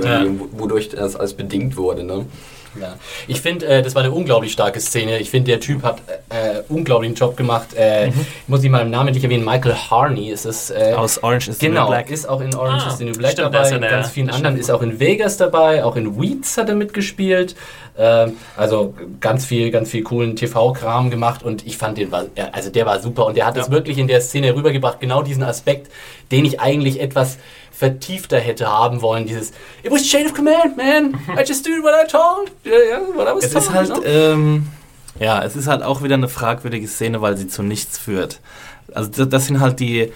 wodurch 0.52 0.90
das 0.90 1.16
alles 1.16 1.34
bedingt 1.34 1.76
wurde, 1.76 2.04
ne? 2.04 2.26
Ja. 2.80 2.94
Ich 3.26 3.40
finde, 3.40 3.66
äh, 3.66 3.82
das 3.82 3.96
war 3.96 4.02
eine 4.04 4.12
unglaublich 4.12 4.52
starke 4.52 4.78
Szene. 4.78 5.18
Ich 5.18 5.28
finde, 5.28 5.50
der 5.50 5.58
Typ 5.58 5.82
hat 5.82 5.98
äh, 6.28 6.62
unglaublichen 6.68 7.16
Job 7.16 7.36
gemacht. 7.36 7.74
Äh, 7.74 8.10
Ich 8.10 8.14
muss 8.46 8.62
ihn 8.62 8.70
mal 8.70 8.82
im 8.82 8.90
Namen 8.90 9.12
nicht 9.12 9.24
erwähnen. 9.24 9.44
Michael 9.44 9.74
Harney 9.74 10.30
ist 10.30 10.44
es. 10.44 10.70
Äh, 10.70 10.94
Aus 10.96 11.20
Orange 11.20 11.48
is 11.50 11.58
the 11.58 11.66
New 11.66 11.74
Genau, 11.74 11.88
Black. 11.88 12.10
ist 12.12 12.28
auch 12.28 12.40
in 12.40 12.54
Orange 12.54 12.84
Ah, 12.86 12.90
is 12.92 12.98
the 12.98 13.04
New 13.06 13.12
Black 13.14 13.32
stimmt, 13.32 13.52
dabei, 13.54 13.66
ist 13.66 13.72
in 13.72 13.80
ganz 13.80 14.10
vielen 14.10 14.26
der 14.28 14.36
anderen, 14.36 14.56
ist 14.56 14.70
auch 14.70 14.82
in 14.82 15.00
Vegas 15.00 15.36
dabei, 15.36 15.82
auch 15.82 15.96
in 15.96 16.20
Weeds 16.20 16.56
hat 16.58 16.68
er 16.68 16.76
mitgespielt. 16.76 17.56
Ähm, 18.02 18.32
also 18.56 18.94
ganz 19.20 19.44
viel, 19.44 19.70
ganz 19.70 19.90
viel 19.90 20.02
coolen 20.02 20.34
TV-Kram 20.34 21.10
gemacht 21.10 21.42
und 21.42 21.66
ich 21.66 21.76
fand 21.76 21.98
den 21.98 22.10
war, 22.10 22.24
ja, 22.34 22.48
also 22.52 22.70
der 22.70 22.86
war 22.86 22.98
super 22.98 23.26
und 23.26 23.36
der 23.36 23.44
hat 23.44 23.58
es 23.58 23.70
wirklich 23.70 23.98
in 23.98 24.08
der 24.08 24.22
Szene 24.22 24.54
rübergebracht, 24.56 25.00
genau 25.00 25.20
diesen 25.22 25.42
Aspekt, 25.42 25.90
den 26.32 26.46
ich 26.46 26.60
eigentlich 26.60 26.98
etwas 26.98 27.36
vertiefter 27.70 28.38
hätte 28.38 28.68
haben 28.68 29.02
wollen, 29.02 29.26
dieses 29.26 29.50
It 29.82 29.90
was 29.90 30.02
chain 30.02 30.24
of 30.24 30.32
command, 30.32 30.78
man. 30.78 31.14
I 31.38 31.42
just 31.46 31.66
did 31.66 31.82
what 31.82 31.92
I 31.92 32.06
told. 32.10 32.50
Yeah, 32.64 32.78
yeah, 32.88 33.00
what 33.14 33.26
I 33.28 33.36
was 33.36 33.44
Es 33.44 33.52
told. 33.52 33.64
ist 33.64 33.74
halt, 33.74 33.88
you 33.88 33.94
know? 33.96 34.04
ähm, 34.04 34.66
ja, 35.18 35.42
es 35.44 35.54
ist 35.54 35.66
halt 35.66 35.82
auch 35.82 36.02
wieder 36.02 36.14
eine 36.14 36.28
fragwürdige 36.28 36.88
Szene, 36.88 37.20
weil 37.20 37.36
sie 37.36 37.48
zu 37.48 37.62
nichts 37.62 37.98
führt. 37.98 38.40
Also 38.94 39.10
das, 39.10 39.28
das 39.28 39.46
sind 39.46 39.60
halt 39.60 39.78
die, 39.78 40.10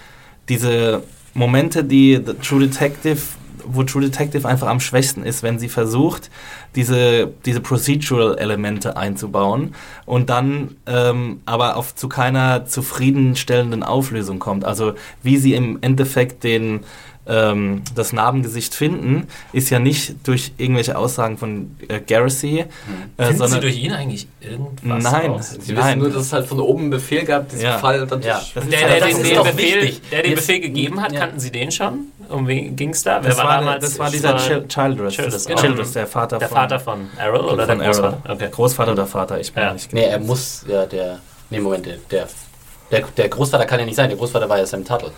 diese 0.49 1.03
Momente, 1.35 1.85
die 1.85 2.19
The 2.25 2.33
True 2.35 2.61
Detective, 2.61 3.21
wo 3.67 3.83
True 3.83 4.03
Detective 4.03 4.47
einfach 4.49 4.69
am 4.69 4.81
schwächsten 4.81 5.25
ist, 5.25 5.43
wenn 5.43 5.59
sie 5.59 5.69
versucht, 5.69 6.31
diese, 6.77 7.33
diese 7.45 7.61
Procedural-Elemente 7.61 8.97
einzubauen 8.97 9.75
und 10.07 10.31
dann 10.31 10.77
ähm, 10.87 11.41
aber 11.47 11.77
auf, 11.77 11.95
zu 11.95 12.09
keiner 12.09 12.67
zufriedenstellenden 12.67 13.83
Auflösung 13.83 14.39
kommt. 14.39 14.65
Also 14.65 14.95
wie 15.23 15.37
sie 15.37 15.55
im 15.55 15.79
Endeffekt 15.81 16.45
den 16.45 16.81
ähm, 17.27 17.83
das 17.95 18.13
Narbengesicht 18.13 18.75
finden, 18.75 19.29
ist 19.53 19.71
ja 19.71 19.79
nicht 19.79 20.15
durch 20.25 20.53
irgendwelche 20.59 20.99
Aussagen 20.99 21.39
von 21.39 21.75
äh, 21.89 22.01
Garrissy, 22.01 22.59
äh, 22.59 22.65
Finden 23.17 23.33
Sie 23.33 23.37
sondern 23.39 23.61
durch 23.63 23.79
ihn 23.83 23.93
eigentlich 23.93 24.29
irgendwas 24.43 25.03
Nein. 25.05 25.31
raus? 25.31 25.57
Sie 25.59 25.73
Nein. 25.73 25.85
wissen 25.87 25.99
nur, 26.01 26.11
dass 26.11 26.27
es 26.27 26.33
halt 26.33 26.47
von 26.47 26.61
oben 26.61 26.83
einen 26.83 26.91
Befehl 26.91 27.25
gab, 27.25 27.49
diesen 27.49 27.65
Ja. 27.65 27.79
Fall 27.79 28.07
dann 28.07 28.21
Ja. 28.21 28.43
Das 28.55 28.65
ist 28.65 28.73
Der, 28.73 28.81
halt 28.83 28.91
der, 28.91 29.01
das 29.01 29.09
den, 29.09 29.21
ist 29.25 29.31
den 29.31 29.43
Befehl, 29.43 29.97
der 30.13 30.23
den 30.23 30.35
Befehl 30.35 30.61
gegeben 30.61 31.01
hat, 31.01 31.13
ja. 31.13 31.21
kannten 31.21 31.41
Sie 31.41 31.51
den 31.51 31.71
schon? 31.73 32.09
Um 32.29 32.47
wen 32.47 32.75
ging 32.77 32.91
es 32.91 33.03
da? 33.03 33.21
Das 33.21 33.37
Wer 33.37 33.45
war, 33.45 33.59
damals? 33.59 33.85
das 33.85 33.99
war 33.99 34.11
dieser 34.11 34.37
Chil 34.37 34.67
Childress, 34.69 35.15
Childress, 35.15 35.33
das- 35.35 35.47
genau. 35.47 35.61
Childress, 35.61 35.93
der 35.93 36.07
Vater 36.07 36.39
der 36.39 36.49
von, 36.49 36.57
Vater 36.57 36.81
von 36.81 37.11
Errol 37.19 37.41
oder 37.41 37.67
der 37.67 37.77
von 37.77 37.85
Großvater? 37.85 38.19
Errol. 38.25 38.35
Okay. 38.37 38.49
Großvater 38.51 38.93
oder 38.93 39.07
Vater, 39.07 39.41
ich 39.41 39.53
bin 39.53 39.63
Ja. 39.63 39.73
nicht 39.73 39.93
Nee, 39.93 40.05
er 40.05 40.19
muss, 40.19 40.65
ja, 40.69 40.87
der, 40.87 41.19
nee, 41.51 41.61
Moment, 41.61 41.87
der, 41.87 41.97
der, 42.11 42.29
der, 42.91 43.03
der 43.17 43.29
Großvater 43.29 43.67
kann 43.67 43.81
ja 43.81 43.87
nicht 43.87 43.97
sein, 43.97 44.09
der 44.09 44.19
Großvater 44.19 44.49
war 44.49 44.59
ja 44.59 44.67
Sam 44.67 44.85
Tuttle. 44.85 45.11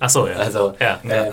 Ach 0.00 0.10
so, 0.10 0.26
ja. 0.26 0.34
Also, 0.36 0.74
ja. 0.80 1.00
äh, 1.08 1.30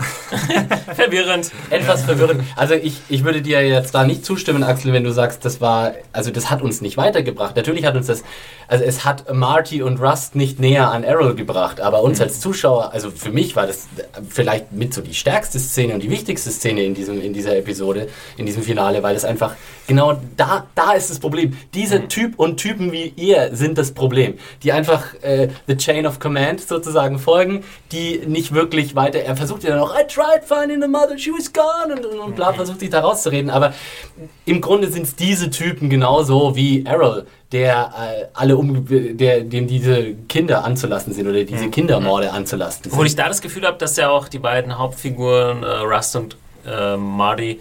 Verwirrend. 0.96 1.52
etwas 1.70 2.04
verwirrend. 2.04 2.44
Also 2.56 2.76
ich, 2.76 2.98
ich 3.10 3.24
würde 3.24 3.42
dir 3.42 3.68
jetzt 3.68 3.94
da 3.94 4.06
nicht 4.06 4.26
zustimmen, 4.26 4.64
Axel, 4.64 4.94
wenn 4.94 5.04
du 5.04 5.12
sagst, 5.12 5.44
das 5.46 5.62
war, 5.62 5.94
also 6.14 6.32
das 6.32 6.50
hat 6.50 6.62
uns 6.62 6.82
nicht 6.82 6.98
weitergebracht. 6.98 7.56
Natürlich 7.56 7.86
hat 7.86 7.96
uns 7.96 8.08
das, 8.08 8.24
also 8.68 8.84
es 8.84 9.04
hat 9.04 9.34
Marty 9.34 9.82
und 9.82 10.00
Rust 10.00 10.36
nicht 10.36 10.60
näher 10.60 10.92
an 10.92 11.04
Errol 11.04 11.36
gebracht, 11.36 11.82
aber 11.82 12.02
uns 12.02 12.22
als 12.22 12.40
Zuschauer, 12.40 12.94
also 12.94 13.12
für 13.12 13.32
mich 13.32 13.56
war 13.56 13.68
das 13.68 13.88
vielleicht 14.30 14.72
mit 14.72 14.94
so 14.94 15.02
die 15.02 15.14
stärkste 15.14 15.60
Szene 15.60 15.94
und 15.94 16.04
die 16.04 16.10
wichtigste 16.10 16.50
Szene 16.52 16.84
in 16.84 16.94
diesem, 16.94 17.22
in 17.22 17.34
dieser 17.34 17.58
Episode, 17.58 18.08
in 18.38 18.46
diesem 18.46 18.64
Finale, 18.64 19.04
weil 19.04 19.16
es 19.16 19.26
einfach, 19.26 19.56
genau 19.88 20.20
da, 20.38 20.68
da 20.76 20.94
ist 20.94 21.10
das 21.10 21.20
Problem. 21.20 21.58
Dieser 21.74 22.08
Typ 22.08 22.40
und 22.40 22.58
Typen 22.58 22.92
wie 22.92 23.14
ihr 23.16 23.50
sind 23.54 23.78
das 23.78 23.92
Problem, 23.92 24.36
die 24.64 24.72
einfach 24.72 25.14
äh, 25.22 25.50
the 25.68 25.76
chain 25.76 26.06
of 26.06 26.20
command 26.20 26.62
sozusagen 26.62 27.20
folgen, 27.20 27.64
die 27.92 28.22
nicht 28.26 28.51
wirklich 28.52 28.96
weiter, 28.96 29.20
er 29.20 29.36
versucht 29.36 29.64
ja 29.64 29.72
dann 29.72 29.80
auch, 29.80 29.94
I 29.94 30.04
tried 30.08 30.44
finding 30.44 30.82
the 30.82 30.88
mother, 30.88 31.18
she 31.18 31.32
was 31.32 31.52
gone 31.52 31.96
und, 31.96 32.06
und, 32.06 32.36
bla, 32.36 32.54
versucht 32.54 32.80
sich 32.80 32.90
da 32.90 33.02
rauszureden, 33.02 33.50
aber 33.50 33.74
im 34.46 34.62
Grunde 34.62 34.90
sind 34.90 35.04
es 35.04 35.16
diese 35.16 35.50
Typen 35.50 35.90
genauso 35.90 36.56
wie 36.56 36.86
Errol, 36.86 37.26
der 37.52 37.94
äh, 37.98 38.26
alle 38.34 38.58
um, 38.58 38.86
der, 38.90 39.42
dem 39.42 39.68
diese 39.68 40.14
Kinder 40.30 40.64
anzulassen 40.64 41.14
sind 41.14 41.28
oder 41.28 41.44
diese 41.44 41.70
Kindermorde 41.70 42.32
anzulasten 42.32 42.84
sind. 42.84 42.94
Obwohl 42.94 43.08
ich 43.08 43.16
da 43.16 43.28
das 43.28 43.42
Gefühl 43.42 43.66
habe, 43.66 43.78
dass 43.78 43.98
ja 43.98 44.10
auch 44.10 44.28
die 44.28 44.40
beiden 44.40 44.78
Hauptfiguren, 44.78 45.64
äh, 45.64 45.68
Rust 45.68 46.16
und 46.16 46.38
äh, 46.66 46.96
Marty, 46.96 47.60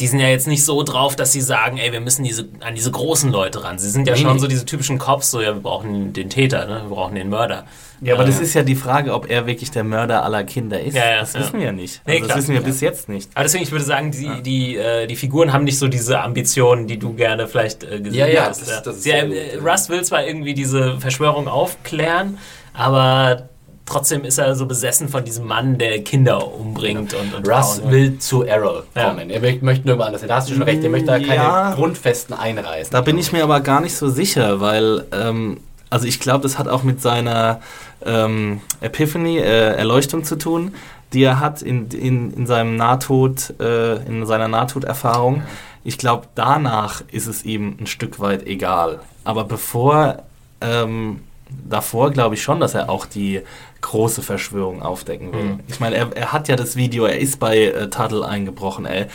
die 0.00 0.06
sind 0.06 0.18
ja 0.18 0.28
jetzt 0.28 0.46
nicht 0.48 0.64
so 0.64 0.82
drauf, 0.82 1.14
dass 1.14 1.30
sie 1.32 1.40
sagen, 1.42 1.76
ey, 1.78 1.92
wir 1.92 2.00
müssen 2.00 2.24
diese, 2.24 2.48
an 2.60 2.74
diese 2.74 2.90
großen 2.90 3.30
Leute 3.30 3.62
ran. 3.62 3.78
Sie 3.78 3.90
sind 3.90 4.08
ja 4.08 4.14
Nee, 4.14 4.20
schon 4.22 4.32
nee. 4.32 4.38
so 4.38 4.46
diese 4.46 4.64
typischen 4.64 4.98
Cops, 4.98 5.30
so 5.30 5.40
ja, 5.40 5.54
wir 5.54 5.60
brauchen 5.62 6.12
den 6.12 6.30
Täter, 6.30 6.66
ne? 6.66 6.82
wir 6.88 6.94
brauchen 6.96 7.14
den 7.14 7.28
Mörder. 7.28 7.66
Ja, 8.00 8.14
aber 8.14 8.22
Äh, 8.24 8.28
das 8.28 8.40
ist 8.40 8.54
ja 8.54 8.62
die 8.62 8.76
Frage, 8.76 9.12
ob 9.12 9.28
er 9.30 9.46
wirklich 9.46 9.70
der 9.70 9.84
Mörder 9.84 10.24
aller 10.24 10.42
Kinder 10.44 10.80
ist. 10.80 10.94
Ja, 10.96 11.10
ja, 11.10 11.20
das 11.20 11.34
ja. 11.34 11.40
wissen 11.40 11.58
wir 11.58 11.66
ja 11.66 11.72
nicht. 11.72 12.00
Nee, 12.06 12.14
Also 12.14 12.24
klar. 12.24 12.28
das 12.28 12.36
wissen 12.44 12.54
wir 12.54 12.60
Ja. 12.62 12.66
bis 12.66 12.80
jetzt 12.80 13.08
nicht. 13.10 13.30
Aber 13.34 13.42
deswegen, 13.44 13.62
ich 13.64 13.70
würde 13.72 13.84
sagen, 13.84 14.10
die, 14.10 14.42
die, 14.42 14.76
äh, 14.76 15.06
die 15.06 15.16
Figuren 15.16 15.52
haben 15.52 15.64
nicht 15.64 15.78
so 15.78 15.86
diese 15.86 16.18
Ambitionen, 16.20 16.86
die 16.86 16.98
du 16.98 17.12
gerne 17.12 17.46
vielleicht 17.46 17.84
äh, 17.84 18.00
gesehen 18.00 18.14
Ja, 18.18 18.26
ja, 18.26 18.46
hast. 18.46 18.62
das- 18.62 18.82
das 18.82 18.96
ist 18.96 19.02
Sie, 19.02 19.10
sehr 19.10 19.24
äh, 19.24 19.56
ja. 19.56 19.62
Rust 19.62 19.90
will 19.90 20.02
zwar 20.02 20.24
irgendwie 20.26 20.54
diese 20.54 20.98
Verschwörung 20.98 21.46
aufklären, 21.46 22.38
aber 22.72 23.49
trotzdem 23.90 24.24
ist 24.24 24.38
er 24.38 24.54
so 24.54 24.66
besessen 24.66 25.08
von 25.08 25.24
diesem 25.24 25.46
Mann, 25.46 25.76
der 25.78 26.02
Kinder 26.04 26.52
umbringt 26.54 27.12
und, 27.14 27.34
und 27.34 27.48
Russ 27.48 27.78
Frauen. 27.80 27.90
will 27.90 28.18
zu 28.18 28.42
Errol 28.44 28.84
Ja. 28.94 29.08
kommen. 29.10 29.28
Er 29.30 29.40
möchte, 29.40 29.64
möchte 29.64 29.88
nur 29.88 29.98
woanders 29.98 30.20
hin. 30.22 30.28
Da 30.28 30.36
hast 30.36 30.48
du 30.48 30.54
schon 30.54 30.62
recht, 30.62 30.82
er 30.82 30.90
möchte 30.90 31.06
da 31.08 31.18
keine 31.18 31.34
Ja. 31.34 31.74
Grundfesten 31.74 32.34
einreißen. 32.34 32.92
Da 32.92 33.00
bin 33.00 33.18
ich 33.18 33.32
mir 33.32 33.42
aber 33.42 33.60
gar 33.60 33.80
nicht 33.80 33.96
so 33.96 34.08
sicher, 34.08 34.60
weil, 34.60 35.04
ähm, 35.12 35.58
also 35.90 36.06
ich 36.06 36.20
glaube, 36.20 36.42
das 36.42 36.58
hat 36.58 36.68
auch 36.68 36.82
mit 36.84 37.02
seiner 37.02 37.60
ähm, 38.06 38.60
Epiphany, 38.80 39.38
äh, 39.38 39.74
Erleuchtung 39.74 40.24
zu 40.24 40.36
tun, 40.36 40.74
die 41.12 41.22
er 41.24 41.40
hat 41.40 41.60
in, 41.60 41.88
in, 41.90 42.32
in 42.32 42.46
seinem 42.46 42.76
Nahtod, 42.76 43.54
äh, 43.60 43.96
in 44.06 44.24
seiner 44.24 44.48
Nahtoderfahrung. 44.48 45.42
Ich 45.82 45.98
glaube, 45.98 46.26
danach 46.34 47.02
ist 47.10 47.26
es 47.26 47.44
ihm 47.44 47.76
ein 47.80 47.86
Stück 47.86 48.20
weit 48.20 48.46
egal. 48.46 49.00
Aber 49.24 49.44
bevor, 49.44 50.22
ähm, 50.60 51.20
davor 51.68 52.10
glaube 52.10 52.34
ich 52.34 52.42
schon, 52.42 52.60
dass 52.60 52.74
er 52.74 52.90
auch 52.90 53.06
die 53.06 53.40
große 53.80 54.22
Verschwörung 54.22 54.82
aufdecken 54.82 55.32
will. 55.32 55.44
Mhm. 55.44 55.60
Ich 55.68 55.80
meine, 55.80 55.96
er, 55.96 56.16
er 56.16 56.32
hat 56.32 56.48
ja 56.48 56.56
das 56.56 56.76
Video, 56.76 57.04
er 57.04 57.18
ist 57.18 57.40
bei 57.40 57.64
äh, 57.64 57.88
Tuttle 57.88 58.26
eingebrochen. 58.26 58.84
Er, 58.84 59.08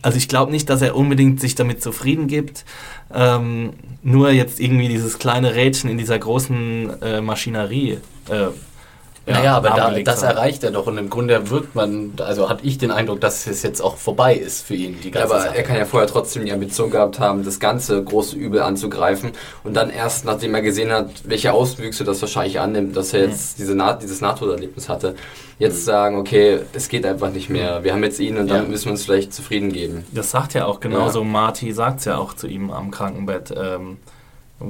also 0.00 0.18
ich 0.18 0.28
glaube 0.28 0.50
nicht, 0.50 0.68
dass 0.68 0.82
er 0.82 0.96
unbedingt 0.96 1.40
sich 1.40 1.54
damit 1.54 1.82
zufrieden 1.82 2.26
gibt, 2.26 2.64
ähm, 3.14 3.74
nur 4.02 4.30
jetzt 4.30 4.60
irgendwie 4.60 4.88
dieses 4.88 5.18
kleine 5.18 5.54
Rädchen 5.54 5.90
in 5.90 5.98
dieser 5.98 6.18
großen 6.18 7.02
äh, 7.02 7.20
Maschinerie. 7.20 7.98
Äh, 8.28 8.48
naja, 9.26 9.56
aber 9.56 9.70
da, 9.70 9.90
das 10.00 10.22
erreicht 10.22 10.64
er 10.64 10.70
doch 10.72 10.86
und 10.86 10.98
im 10.98 11.08
Grunde 11.10 11.48
wirkt 11.50 11.74
man, 11.74 12.12
also 12.18 12.48
hatte 12.48 12.64
ich 12.66 12.78
den 12.78 12.90
Eindruck, 12.90 13.20
dass 13.20 13.46
es 13.46 13.62
jetzt 13.62 13.80
auch 13.80 13.96
vorbei 13.96 14.34
ist 14.34 14.66
für 14.66 14.74
ihn, 14.74 14.96
die 15.02 15.08
Ja, 15.10 15.20
ganze 15.20 15.34
aber 15.34 15.42
Sache. 15.44 15.56
er 15.56 15.62
kann 15.62 15.76
ja 15.76 15.84
vorher 15.84 16.08
trotzdem 16.08 16.44
die 16.44 16.52
Ambition 16.52 16.90
gehabt 16.90 17.18
haben, 17.20 17.44
das 17.44 17.60
ganze 17.60 18.02
große 18.02 18.36
Übel 18.36 18.60
anzugreifen 18.62 19.32
und 19.64 19.74
dann 19.74 19.90
erst, 19.90 20.24
nachdem 20.24 20.54
er 20.54 20.62
gesehen 20.62 20.90
hat, 20.90 21.10
welche 21.24 21.52
Auswüchse 21.52 22.04
das 22.04 22.20
wahrscheinlich 22.20 22.58
annimmt, 22.60 22.96
dass 22.96 23.12
er 23.12 23.26
jetzt 23.26 23.58
diese 23.58 23.74
Na 23.74 23.92
dieses 23.92 24.20
Nahtoderlebnis 24.20 24.88
hatte, 24.88 25.14
jetzt 25.58 25.84
sagen, 25.84 26.16
okay, 26.18 26.58
es 26.72 26.88
geht 26.88 27.06
einfach 27.06 27.30
nicht 27.30 27.48
mehr, 27.48 27.84
wir 27.84 27.92
haben 27.92 28.02
jetzt 28.02 28.18
ihn 28.18 28.36
und 28.38 28.48
Ja. 28.48 28.56
dann 28.58 28.70
müssen 28.70 28.86
wir 28.86 28.92
uns 28.92 29.04
vielleicht 29.04 29.32
zufrieden 29.32 29.72
geben. 29.72 30.04
Das 30.12 30.30
sagt 30.32 30.54
ja 30.54 30.66
auch 30.66 30.80
genauso, 30.80 31.20
Ja. 31.20 31.24
Marty 31.26 31.72
sagt 31.72 32.00
es 32.00 32.06
ja 32.06 32.18
auch 32.18 32.34
zu 32.34 32.48
ihm 32.48 32.70
am 32.70 32.90
Krankenbett. 32.90 33.54
Ähm, 33.56 33.98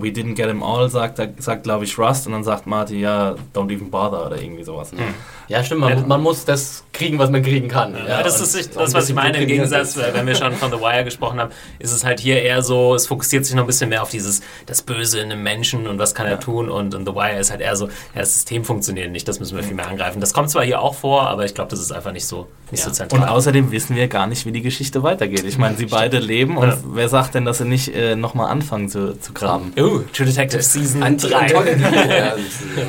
We 0.01 0.09
didn't 0.09 0.35
get 0.35 0.49
him 0.49 0.63
all, 0.63 0.89
sagt, 0.89 1.21
sagt 1.43 1.65
glaube 1.65 1.85
ich 1.85 1.99
Rust 1.99 2.27
und 2.27 2.33
dann 2.33 2.45
sagt 2.45 2.67
Marty, 2.67 3.01
ja, 3.01 3.35
don't 3.55 3.71
even 3.73 3.91
bother 3.91 4.27
oder 4.27 4.41
irgendwie 4.41 4.65
sowas. 4.65 4.93
Ja, 5.53 5.63
stimmt, 5.65 5.83
man, 5.83 6.09
man 6.09 6.21
muss 6.23 6.45
das 6.45 6.83
kriegen, 6.93 7.19
was 7.19 7.31
man 7.31 7.43
kriegen 7.43 7.69
kann. 7.69 7.95
Ja, 8.09 8.23
das 8.23 8.39
und- 8.39 8.45
ist 8.45 8.57
ein 8.57 8.75
das, 8.75 8.95
was 8.95 9.09
ich 9.09 9.15
meine. 9.15 9.39
Im 9.39 9.47
Gegensatz, 9.47 9.97
ist. 9.97 10.03
äh, 10.03 10.15
wenn 10.15 10.27
wir 10.27 10.35
schon 10.35 10.53
von 10.55 10.71
The 10.71 10.79
Wire 10.81 11.05
gesprochen 11.05 11.39
haben, 11.41 11.51
ist 11.79 11.93
es 11.93 12.05
halt 12.05 12.21
hier 12.21 12.43
eher 12.43 12.63
so, 12.63 12.95
es 12.95 13.07
fokussiert 13.07 13.45
sich 13.45 13.55
noch 13.55 13.65
ein 13.65 13.67
bisschen 13.67 13.89
mehr 13.91 14.03
auf 14.03 14.11
dieses, 14.11 14.41
das 14.67 14.83
Böse 14.83 15.21
in 15.21 15.31
einem 15.31 15.43
Menschen 15.43 15.87
und 15.87 15.99
was 15.99 16.15
kann 16.15 16.27
er 16.27 16.41
tun. 16.41 16.69
Und 16.71 16.95
in 16.95 17.05
The 17.07 17.13
Wire 17.15 17.39
ist 17.39 17.51
halt 17.51 17.61
eher 17.61 17.77
so, 17.77 17.87
ja, 17.87 17.93
das 18.21 18.35
System 18.35 18.65
funktioniert 18.65 19.11
nicht, 19.13 19.29
das 19.29 19.41
müssen 19.41 19.57
wir 19.57 19.63
viel 19.63 19.75
mehr 19.75 19.89
angreifen. 19.89 20.21
Das 20.21 20.33
kommt 20.33 20.51
zwar 20.51 20.65
hier 20.65 20.81
auch 20.81 20.95
vor, 20.95 21.23
aber 21.29 21.45
ich 21.45 21.55
glaube, 21.55 21.71
das 21.71 21.81
ist 21.81 21.93
einfach 21.93 22.13
nicht 22.13 22.27
so, 22.27 22.47
nicht 22.71 22.83
so 22.83 22.89
Ja. 22.91 22.95
zentral. 22.95 23.21
Und 23.23 23.29
außerdem 23.29 23.71
wissen 23.73 23.95
wir 23.97 24.09
gar 24.09 24.27
nicht, 24.27 24.47
wie 24.47 24.53
die 24.53 24.63
Geschichte 24.63 25.03
weitergeht. 25.03 25.45
Ich 25.45 25.59
meine, 25.59 25.77
sie 25.77 25.87
beide 25.87 26.19
leben 26.19 26.57
und 26.57 26.69
Ja. 26.69 26.79
wer 26.85 27.09
sagt 27.09 27.35
denn, 27.35 27.45
dass 27.45 27.59
sie 27.59 27.65
nicht 27.67 27.95
äh, 27.95 28.17
nochmal 28.17 28.51
anfangen 28.51 28.89
zu, 28.89 29.19
zu 29.21 29.33
graben? 29.33 29.73
Oh, 29.79 30.01
True 30.13 30.27
Detective 30.27 30.63
Season 30.63 31.03
Ein 31.03 31.19
3. 31.19 31.47
tolle 31.49 31.77
ja, 31.77 32.35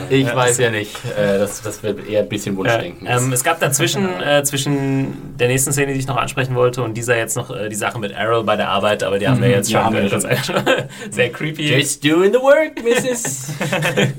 Ich 0.10 0.34
weiß 0.34 0.58
ja 0.60 0.70
nicht, 0.72 0.96
äh, 1.18 1.40
das, 1.40 1.62
das 1.62 1.84
wird 1.84 2.08
eher 2.08 2.22
ein 2.22 2.30
bisschen 2.30 2.53
Ja, 2.54 2.58
Wunschdenken. 2.58 3.08
ähm, 3.08 3.34
es 3.34 3.44
gab 3.44 3.60
dazwischen, 3.60 4.22
äh, 4.22 4.44
zwischen 4.44 5.38
der 5.38 5.48
nächsten 5.48 5.72
Szene, 5.72 5.94
die 5.94 6.00
ich 6.00 6.08
noch 6.08 6.18
ansprechen 6.18 6.56
wollte, 6.56 6.84
und 6.84 6.96
dieser 6.96 7.18
jetzt 7.18 7.36
noch 7.36 7.50
äh, 7.50 7.70
die 7.70 7.76
Sache 7.76 8.00
mit 8.00 8.12
Errol 8.12 8.44
bei 8.44 8.56
der 8.56 8.70
Arbeit, 8.70 9.04
aber 9.04 9.20
die 9.20 9.28
haben 9.28 9.42
wir 9.42 9.50
jetzt 9.50 9.70
ja, 9.70 9.80
schon, 9.80 9.86
haben 9.86 9.96
wir 9.96 10.30
äh, 10.30 10.44
schon. 10.44 10.56
sehr 11.12 11.32
creepy. 11.32 11.76
Just 11.76 12.04
doing 12.04 12.32
the 12.32 12.40
work, 12.40 12.84
Mrs. 12.84 13.54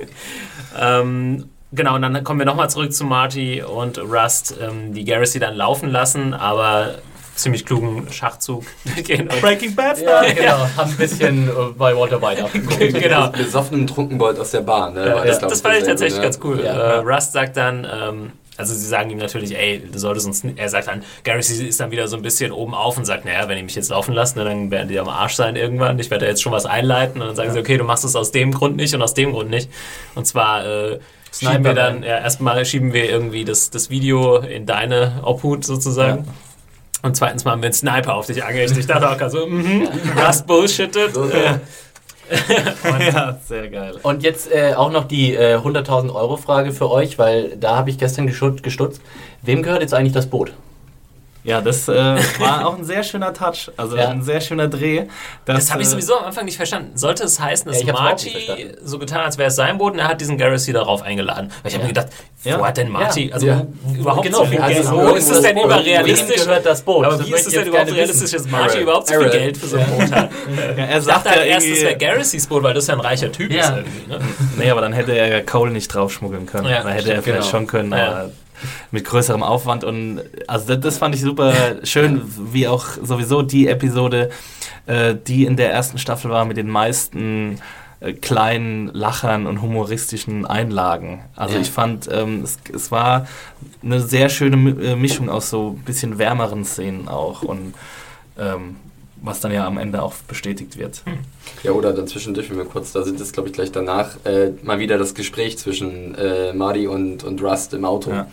Ähm, 0.79 1.49
genau, 1.73 1.95
und 1.95 2.03
dann 2.03 2.25
kommen 2.25 2.41
wir 2.41 2.47
nochmal 2.47 2.71
zurück 2.71 2.93
zu 2.93 3.05
Marty 3.05 3.63
und 3.63 3.99
Rust, 3.99 4.57
ähm, 4.61 4.93
die 4.93 5.05
Garrissy 5.05 5.39
dann 5.39 5.55
laufen 5.55 5.91
lassen, 5.91 6.35
aber 6.35 6.97
ziemlich 7.35 7.65
klugen 7.65 8.11
Schachzug 8.13 8.65
gehen. 9.05 9.29
Breaking 9.41 9.75
Bad 9.75 10.01
ja, 10.01 10.23
genau. 10.23 10.69
Haben 10.77 10.91
ein 10.91 10.97
bisschen 10.97 11.49
äh, 11.49 11.53
bei 11.77 11.97
Walter 11.97 12.21
White 12.23 12.45
abgeguckt. 12.45 12.79
genau. 12.79 13.31
besoffenen 13.31 13.87
Trunkenbold 13.87 14.39
aus 14.39 14.51
der 14.53 14.61
Bahn. 14.61 14.95
Ne? 14.95 15.07
Ja, 15.07 15.15
War 15.17 15.25
das, 15.25 15.39
das 15.41 15.61
fand 15.61 15.77
ich 15.77 15.85
tatsächlich 15.85 16.19
ne? 16.19 16.25
ganz 16.25 16.39
cool. 16.45 16.63
Ja. 16.65 16.73
Äh, 16.73 16.99
Rust 16.99 17.33
sagt 17.33 17.57
dann, 17.57 17.87
ähm, 17.91 18.33
also 18.57 18.73
sie 18.73 18.87
sagen 18.87 19.11
ihm 19.11 19.19
natürlich, 19.19 19.57
ey, 19.57 19.83
du 19.91 19.99
solltest 19.99 20.27
uns, 20.27 20.45
er 20.57 20.69
sagt 20.69 20.87
dann, 20.87 21.03
Garrissy 21.25 21.67
ist 21.67 21.81
dann 21.81 21.91
wieder 21.91 22.07
so 22.07 22.17
ein 22.17 22.23
bisschen 22.23 22.53
oben 22.53 22.75
auf 22.75 22.97
und 22.97 23.05
sagt, 23.05 23.25
naja, 23.25 23.49
wenn 23.49 23.57
die 23.57 23.65
mich 23.65 23.75
jetzt 23.75 23.91
laufen 23.91 24.15
lassen, 24.15 24.39
ne, 24.39 24.45
dann 24.45 24.71
werden 24.71 24.89
die 24.89 24.99
am 24.99 25.09
Arsch 25.09 25.35
sein 25.35 25.57
irgendwann. 25.57 25.99
Ich 25.99 26.11
werde 26.11 26.25
da 26.25 26.31
jetzt 26.31 26.43
schon 26.43 26.53
was 26.53 26.67
einleiten 26.67 27.21
und 27.21 27.27
dann 27.27 27.37
sagen 27.37 27.53
sie, 27.53 27.59
okay, 27.59 27.77
du 27.77 27.85
machst 27.85 28.05
es 28.05 28.15
aus 28.15 28.31
dem 28.31 28.53
Grund 28.53 28.77
nicht 28.77 28.95
und 28.95 29.03
aus 29.03 29.15
dem 29.15 29.33
Grund 29.33 29.51
nicht. 29.51 29.71
Und 30.15 30.27
zwar 30.27 30.65
äh, 30.65 31.01
schieben 31.33 31.65
wir 31.65 31.75
dann, 31.75 32.05
ja, 32.05 32.19
erstmal 32.19 32.65
schieben 32.65 32.93
wir 32.93 33.11
irgendwie 33.11 33.45
das, 33.45 33.71
das 33.71 33.91
Video 33.91 34.37
in 34.37 34.67
deine 34.67 35.21
Obhut 35.25 35.65
sozusagen. 35.65 36.29
Und 37.05 37.15
zweitens 37.15 37.45
mal 37.45 37.51
haben 37.51 37.61
wir 37.61 37.67
einen 37.67 37.75
Sniper 37.75 38.15
auf 38.15 38.27
dich 38.27 38.43
angerichtet. 38.43 38.79
Ich 38.79 38.87
dachte 38.87 39.11
auch 39.11 39.19
gerade 39.19 39.31
so, 39.31 39.47
mhm, 39.47 39.87
Rust 40.17 40.47
bullshittet. 40.47 41.13
So, 41.13 41.27
so. 41.27 41.33
Äh, 41.33 41.59
ja, 43.13 43.39
sehr 43.47 43.69
geil. 43.69 43.97
Und 44.03 44.23
jetzt 44.23 44.51
äh, 44.51 44.73
auch 44.73 44.91
noch 44.91 45.05
die 45.05 45.35
äh, 45.35 45.57
100.000 45.57 46.15
Euro 46.15 46.39
Frage 46.39 46.73
für 46.73 46.91
euch, 46.91 47.19
weil 47.19 47.59
da 47.59 47.77
habe 47.77 47.91
ich 47.91 47.99
gestern 47.99 48.27
gestutzt. 48.27 49.03
Wem 49.43 49.63
gehört 49.63 49.83
jetzt 49.83 49.93
eigentlich 49.93 50.15
das 50.15 50.31
Boot? 50.31 50.55
Ja, 51.45 51.61
das 51.61 51.87
äh, 51.89 51.93
war 52.41 52.67
auch 52.67 52.79
ein 52.79 52.85
sehr 52.85 53.03
schöner 53.03 53.35
Touch, 53.35 53.71
also 53.77 53.97
Ja. 53.99 54.09
ein 54.09 54.23
sehr 54.23 54.41
schöner 54.41 54.67
Dreh. 54.67 55.05
Das 55.45 55.71
habe 55.71 55.83
ich 55.83 55.89
äh, 55.89 55.91
sowieso 55.91 56.17
am 56.19 56.25
Anfang 56.25 56.47
nicht 56.47 56.57
verstanden. 56.57 56.97
Sollte 56.97 57.25
es 57.25 57.39
heißen, 57.39 57.71
dass 57.71 57.83
Ja, 57.83 57.93
Marty 57.93 58.75
so 58.83 58.99
getan, 58.99 59.21
als 59.21 59.37
wäre 59.37 59.49
es 59.49 59.57
sein 59.57 59.77
Boot 59.77 59.93
und 59.93 59.99
er 59.99 60.09
hat 60.09 60.23
diesen 60.23 60.39
Garrissy 60.39 60.73
darauf 60.73 61.03
eingeladen? 61.03 61.51
Weil 61.63 61.69
ich 61.71 61.75
habe 61.75 61.85
mir 61.85 61.89
gedacht, 61.93 62.09
Ja. 62.45 62.59
wo 62.59 62.67
hat 62.67 62.79
denn 62.79 62.89
Marty, 62.91 63.29
Ja. 63.29 63.35
also 63.35 63.47
Ja. 63.47 63.67
überhaupt 63.95 64.23
Genau, 64.25 64.39
so 64.39 64.45
viel 64.47 64.59
also 64.59 64.75
Geld? 64.75 64.87
so 64.87 64.93
Wo 64.97 65.15
ist 65.15 65.31
es 65.31 65.41
denn 65.43 65.55
Boot. 65.55 65.65
überhaupt 65.67 65.85
Wem 65.85 65.93
realistisch? 65.93 66.45
gehört 66.45 66.65
das 66.67 66.81
Boot? 66.83 67.05
Aber 67.05 67.17
Das 67.19 67.27
wie 67.27 67.35
ist 67.35 67.47
es 67.47 67.53
denn 67.53 67.67
überhaupt 67.69 67.93
realistisch, 67.93 68.31
dass. 68.31 68.49
Marty 68.51 68.69
Aaron. 68.71 68.83
überhaupt 68.83 69.07
so 69.09 69.13
viel 69.15 69.23
Aaron. 69.25 69.39
Geld 69.39 69.57
für 69.59 69.67
so 69.67 69.77
ein 69.77 69.87
Boot 69.87 70.13
hat? 70.13 70.31
Ja, 70.79 70.85
er 70.85 71.01
sagt 71.03 71.27
dachte 71.27 71.29
ja 71.29 71.41
halt 71.43 71.51
erst, 71.51 71.67
es 71.69 71.83
wäre 71.83 71.97
Garrissys 71.99 72.47
Boot, 72.47 72.63
weil 72.63 72.73
das 72.75 72.87
ja 72.87 72.95
ein 72.95 73.01
reicher 73.01 73.31
Typ 73.31 73.53
Ja. 73.53 73.61
ist 73.61 73.69
irgendwie. 73.77 74.07
Ne? 74.11 74.19
Nee, 74.57 74.71
aber 74.71 74.81
dann 74.81 74.95
hätte 74.95 75.13
er 75.13 75.29
ja 75.29 75.41
Cole 75.43 75.71
nicht 75.73 75.89
draufschmuggeln 75.89 76.47
können. 76.47 76.69
Ja, 76.69 76.83
da 76.83 76.89
hätte 76.89 77.13
er 77.13 77.23
vielleicht 77.23 77.41
genau. 77.43 77.51
schon 77.51 77.67
können, 77.67 77.93
Ja. 77.93 78.07
aber 78.09 78.31
mit 78.91 79.05
größerem 79.05 79.43
Aufwand. 79.43 79.85
Und 79.85 80.21
also 80.47 80.77
das, 80.77 80.99
fand 80.99 81.15
ich 81.15 81.21
super 81.21 81.53
schön, 81.85 82.23
wie 82.53 82.69
auch 82.69 82.87
sowieso 83.03 83.43
die 83.43 83.69
Episode, 83.69 84.31
äh, 84.87 85.15
die 85.27 85.45
in 85.45 85.57
der 85.57 85.73
ersten 85.73 85.99
Staffel 85.99 86.31
war 86.31 86.45
mit 86.45 86.57
den 86.57 86.69
meisten 86.69 87.59
äh, 88.01 88.13
kleinen 88.13 88.89
Lachern 88.89 89.47
und 89.47 89.63
humoristischen 89.63 90.47
Einlagen. 90.47 91.25
Also 91.37 91.55
Ja. 91.55 91.61
ich 91.61 91.71
fand, 91.71 92.09
ähm, 92.13 92.43
es, 92.43 92.59
es 92.73 92.91
war 92.91 93.27
eine 93.83 94.01
sehr 94.01 94.29
schöne 94.29 94.57
äh, 94.83 94.97
Mischung 94.97 95.29
aus 95.29 95.51
so 95.51 95.77
ein 95.79 95.85
bisschen 95.85 96.19
wärmeren 96.19 96.65
Szenen 96.65 97.09
auch 97.09 97.43
und 97.43 97.75
ähm, 98.39 98.77
was 99.25 99.41
dann 99.41 99.53
ja 99.53 99.67
am 99.67 99.79
Ende 99.79 100.03
auch 100.03 100.15
bestätigt 100.29 100.77
wird. 100.79 101.03
Ja, 101.63 101.73
oder 101.73 101.93
dann 101.93 102.07
zwischendurch, 102.07 102.51
wenn 102.51 102.59
wir 102.59 102.65
kurz 102.67 102.93
da 102.93 103.03
sind, 103.03 103.21
ist 103.21 103.33
glaube 103.33 103.49
ich 103.49 103.55
gleich 103.55 103.73
danach 103.73 104.17
äh, 104.25 104.51
mal 104.63 104.79
wieder 104.79 104.99
das 104.99 105.15
Gespräch 105.15 105.59
zwischen 105.59 106.15
äh, 106.15 106.53
Marty 106.53 106.87
und, 106.87 107.25
und 107.25 107.43
Rust 107.43 107.73
im 107.75 107.85
Auto, 107.85 108.11
Ja. 108.11 108.27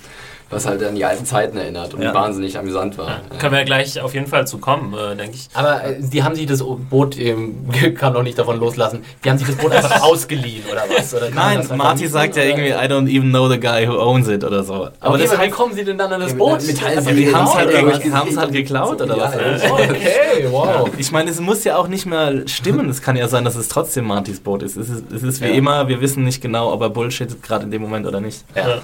Was 0.52 0.68
halt 0.68 0.84
an 0.84 0.96
die 0.96 1.06
alten 1.06 1.26
Zeiten 1.26 1.58
erinnert 1.58 1.94
und 1.94 2.02
Ja. 2.02 2.14
wahnsinnig 2.14 2.58
amüsant 2.58 2.98
war. 2.98 3.08
Ja. 3.08 3.22
Können 3.40 3.54
wir 3.54 3.60
ja 3.60 3.66
gleich 3.66 4.00
auf 4.02 4.14
jeden 4.14 4.28
Fall 4.28 4.46
zu 4.46 4.58
kommen, 4.58 4.94
äh, 4.94 5.16
denke 5.16 5.36
ich. 5.36 5.48
Aber 5.54 5.84
äh, 5.84 5.96
die 6.00 6.24
haben 6.24 6.36
sich 6.36 6.46
das 6.46 6.62
Boot, 6.90 7.18
ähm, 7.18 7.66
kann 7.98 8.14
noch 8.14 8.24
nicht 8.24 8.38
davon 8.38 8.60
loslassen, 8.60 9.04
die 9.24 9.30
haben 9.30 9.38
sich 9.38 9.48
das 9.48 9.56
Boot 9.58 9.72
einfach 9.72 10.02
ausgeliehen 10.04 10.64
oder 10.72 10.84
was? 10.96 11.14
Oder 11.14 11.30
Nein, 11.32 11.66
Marty 11.76 12.08
sagt 12.08 12.36
ja 12.36 12.44
irgendwie, 12.44 12.70
I 12.70 12.88
don't 12.92 13.08
even 13.10 13.30
know 13.30 13.48
the 13.50 13.60
guy 13.60 13.88
who 13.88 13.98
owns 13.98 14.28
it 14.28 14.44
oder 14.44 14.64
so. 14.64 14.74
Aber 14.74 14.92
Aber 15.00 15.16
okay, 15.16 15.28
halt, 15.30 15.42
wie 15.48 15.50
kommen 15.50 15.74
sie 15.74 15.84
denn 15.84 15.98
dann 15.98 16.12
an 16.14 16.20
das 16.22 16.32
Ja, 16.32 16.38
Boot? 16.38 16.54
Einfach 16.60 17.06
ja, 17.06 17.12
die 17.14 17.34
haben 17.34 17.46
es 17.48 17.54
halt, 17.56 18.14
haben's 18.14 18.38
halt 18.38 18.52
geklaut 18.52 19.02
oder 19.02 19.18
was? 19.18 19.34
Ja, 19.34 19.72
Okay, 19.72 20.48
wow. 20.50 20.90
Ich 20.98 21.12
meine, 21.12 21.30
es 21.32 21.40
muss 21.40 21.64
ja 21.64 21.78
auch 21.78 21.88
nicht 21.88 22.06
mehr 22.06 22.48
stimmen. 22.48 22.90
Es 22.90 23.02
kann 23.02 23.16
ja 23.16 23.28
sein, 23.28 23.46
dass 23.46 23.56
es 23.56 23.68
trotzdem 23.68 24.06
Martys 24.06 24.40
Boot 24.40 24.64
ist. 24.64 24.78
Es 24.78 24.90
ist, 24.90 25.12
es 25.12 25.24
ist 25.24 25.42
wie 25.42 25.46
Ja. 25.48 25.54
immer, 25.54 25.88
wir 25.88 26.02
wissen 26.02 26.24
nicht 26.24 26.42
genau, 26.42 26.72
ob 26.72 26.82
er 26.82 26.90
bullshittet 26.90 27.42
gerade 27.44 27.64
in 27.66 27.72
dem 27.72 27.82
Moment 27.82 28.06
oder 28.06 28.20
nicht. 28.22 28.44
Ja. 28.56 28.80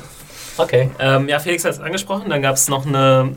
Okay. 0.57 0.89
Ähm, 0.99 1.29
ja, 1.29 1.39
Felix 1.39 1.63
hat 1.65 1.73
es 1.73 1.79
angesprochen. 1.79 2.29
Dann 2.29 2.41
gab 2.41 2.55
es 2.55 2.67
noch 2.67 2.85
eine, 2.85 3.35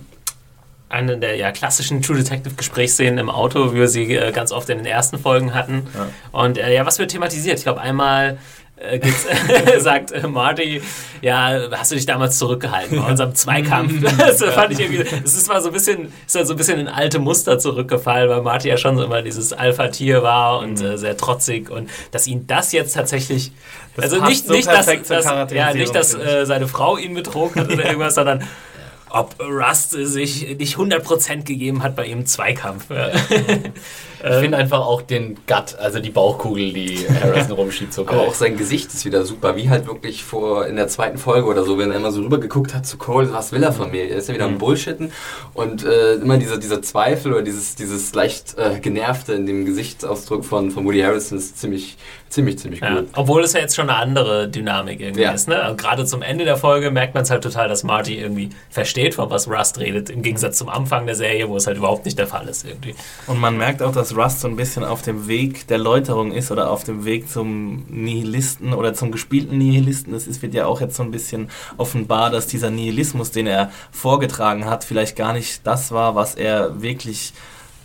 eine 0.89 1.19
der 1.19 1.37
ja, 1.37 1.53
klassischen 1.53 2.03
True 2.03 2.17
Detective 2.17 2.55
Gesprächsszenen 2.55 3.19
im 3.19 3.31
Auto, 3.31 3.73
wie 3.73 3.79
wir 3.79 3.89
sie 3.89 4.15
äh, 4.15 4.33
ganz 4.33 4.53
oft 4.53 4.69
in 4.71 4.79
den 4.79 4.87
ersten 4.87 5.19
Folgen 5.19 5.55
hatten. 5.55 5.87
Und 6.33 6.59
äh, 6.59 6.75
ja, 6.75 6.87
was 6.87 6.99
wird 6.99 7.11
thematisiert? 7.11 7.59
Ich 7.59 7.65
glaube, 7.65 7.81
einmal 7.81 8.39
äh, 8.81 9.01
sagt 9.81 10.13
äh, 10.13 10.27
Marty, 10.27 10.81
ja, 11.21 11.69
hast 11.71 11.91
du 11.91 11.97
dich 11.97 12.07
damals 12.07 12.39
zurückgehalten 12.39 12.99
bei 13.01 13.11
unserem 13.11 13.35
Zweikampf? 13.35 13.93
das 14.19 14.43
fand 14.43 14.73
ich 14.73 14.81
irgendwie, 14.81 15.05
es 15.25 15.35
ist 15.35 15.49
mal 15.49 15.61
so 15.61 15.69
ein 15.69 15.73
bisschen, 15.73 16.13
ist 16.27 16.35
halt 16.35 16.47
so 16.47 16.55
ein 16.55 16.57
bisschen 16.57 16.79
in 16.79 16.89
alte 16.89 17.19
Muster 17.19 17.59
zurückgefallen, 17.59 18.31
weil 18.31 18.43
Marty 18.43 18.69
ja 18.69 18.77
schon 18.77 18.97
so 18.97 19.05
immer 19.05 19.23
dieses 19.23 19.53
Alpha-Tier 19.53 20.23
war 20.23 20.61
und 20.61 20.81
äh, 20.81 20.97
sehr 20.97 21.17
trotzig 21.17 21.71
und 21.71 21.91
dass 22.11 22.27
ihn 22.27 22.47
das 22.47 22.73
jetzt 22.73 22.95
tatsächlich, 22.95 23.53
Das 23.97 24.07
also 24.07 24.25
nicht, 24.25 24.47
so 24.47 24.53
nicht, 24.53 24.67
dass, 24.67 24.87
dass, 24.87 25.25
ja, 25.53 25.75
nicht, 25.75 25.95
dass 25.95 26.15
äh, 26.15 26.47
seine 26.47 26.67
Frau 26.67 26.97
ihn 26.97 27.15
betrog 27.15 27.57
hat 27.57 27.71
oder 27.71 27.85
irgendwas, 27.85 28.15
sondern 28.15 28.47
ob 29.11 29.35
Rust 29.41 29.91
sich 29.91 30.57
nicht 30.57 30.77
100% 30.77 31.43
gegeben 31.43 31.83
hat 31.83 31.97
bei 31.97 32.07
ihrem 32.07 32.27
Zweikampf. 32.27 32.91
Ja. 32.91 33.11
Ich 34.23 34.35
finde 34.37 34.57
einfach 34.59 34.81
auch 34.81 35.03
den 35.03 35.35
Gut, 35.47 35.77
also 35.79 35.99
die 36.01 36.11
Bauchkugel, 36.11 36.73
die 36.73 37.07
Harrison 37.23 37.53
rumschiebt, 37.53 37.93
so 37.93 38.03
Aber 38.03 38.19
geil. 38.19 38.21
auch 38.29 38.35
sein 38.35 38.57
Gesicht 38.57 38.93
ist 38.93 39.05
wieder 39.05 39.25
super, 39.25 39.57
wie 39.57 39.69
halt 39.71 39.87
wirklich 39.87 40.25
vor 40.25 40.67
in 40.67 40.77
der 40.77 40.89
zweiten 40.89 41.19
Folge 41.19 41.47
oder 41.49 41.65
so, 41.65 41.79
wenn 41.79 41.91
er 41.91 41.97
immer 41.97 42.11
so 42.13 42.21
rüber 42.23 42.39
geguckt 42.39 42.75
hat 42.75 42.87
zu 42.87 42.99
Cole, 42.99 43.33
was 43.33 43.53
will 43.53 43.63
er 43.63 43.73
von 43.73 43.91
mir? 43.91 44.09
Er 44.11 44.17
ist 44.17 44.29
ja 44.29 44.35
wieder 44.35 44.45
am 44.45 44.59
Bullshitten 44.59 45.13
und 45.55 45.85
äh, 45.85 46.15
immer 46.15 46.37
dieser, 46.39 46.59
dieser 46.59 46.83
Zweifel 46.83 47.33
oder 47.33 47.43
dieses, 47.43 47.75
dieses 47.77 48.15
leicht 48.15 48.57
äh, 48.59 48.79
genervte 48.81 49.33
in 49.33 49.47
dem 49.47 49.65
Gesichtsausdruck 49.65 50.45
von, 50.45 50.71
von 50.71 50.85
Woody 50.85 51.01
Harrison 51.01 51.39
ist 51.39 51.59
ziemlich, 51.59 51.97
ziemlich, 52.29 52.59
ziemlich 52.59 52.81
Ja. 52.81 52.97
gut. 52.97 53.09
Obwohl 53.15 53.43
es 53.43 53.53
ja 53.55 53.61
jetzt 53.61 53.75
schon 53.77 53.89
eine 53.91 53.99
andere 53.99 54.49
Dynamik 54.49 55.01
irgendwie 55.01 55.23
Ja. 55.23 55.33
ist. 55.33 55.49
Ne? 55.49 55.75
Gerade 55.77 56.05
zum 56.05 56.23
Ende 56.23 56.45
der 56.45 56.57
Folge 56.57 56.91
merkt 56.91 57.15
man 57.15 57.23
es 57.25 57.31
halt 57.31 57.43
total, 57.43 57.69
dass 57.69 57.83
Marty 57.85 58.19
irgendwie 58.19 58.51
versteht, 58.71 59.15
von 59.15 59.31
was 59.31 59.49
Rust 59.49 59.79
redet, 59.79 60.11
im 60.11 60.23
Gegensatz 60.23 60.59
zum 60.59 60.69
Anfang 60.69 61.07
der 61.07 61.15
Serie, 61.15 61.49
wo 61.49 61.57
es 61.57 61.67
halt 61.67 61.77
überhaupt 61.79 62.05
nicht 62.05 62.19
der 62.19 62.27
Fall 62.27 62.49
ist 62.49 62.67
irgendwie. 62.67 62.95
Und 63.27 63.39
man 63.41 63.57
merkt 63.57 63.83
auch, 63.83 63.93
dass 63.93 64.10
Rust 64.17 64.41
so 64.41 64.49
ein 64.49 64.57
bisschen 64.57 64.85
auf 64.85 65.03
dem 65.03 65.27
Weg 65.29 65.67
der 65.69 65.79
Läuterung 65.79 66.33
ist 66.33 66.51
oder 66.51 66.71
auf 66.71 66.85
dem 66.85 67.05
Weg 67.05 67.29
zum 67.29 67.85
Nihilisten 67.89 68.73
oder 68.75 68.95
zum 68.95 69.11
gespielten 69.13 69.59
Nihilisten. 69.59 70.15
Es 70.15 70.27
ist- 70.27 70.43
wird 70.43 70.55
ja 70.55 70.67
auch 70.67 70.81
jetzt 70.81 70.97
so 70.97 71.03
ein 71.03 71.11
bisschen 71.11 71.49
offenbar, 71.77 72.31
dass 72.31 72.47
dieser 72.47 72.71
Nihilismus, 72.71 73.31
den 73.31 73.47
er 73.47 73.71
vorgetragen 73.91 74.65
hat, 74.67 74.85
vielleicht 74.85 75.17
gar 75.17 75.33
nicht 75.33 75.67
das 75.67 75.93
war, 75.93 76.15
was 76.15 76.35
er 76.35 76.81
wirklich 76.83 77.33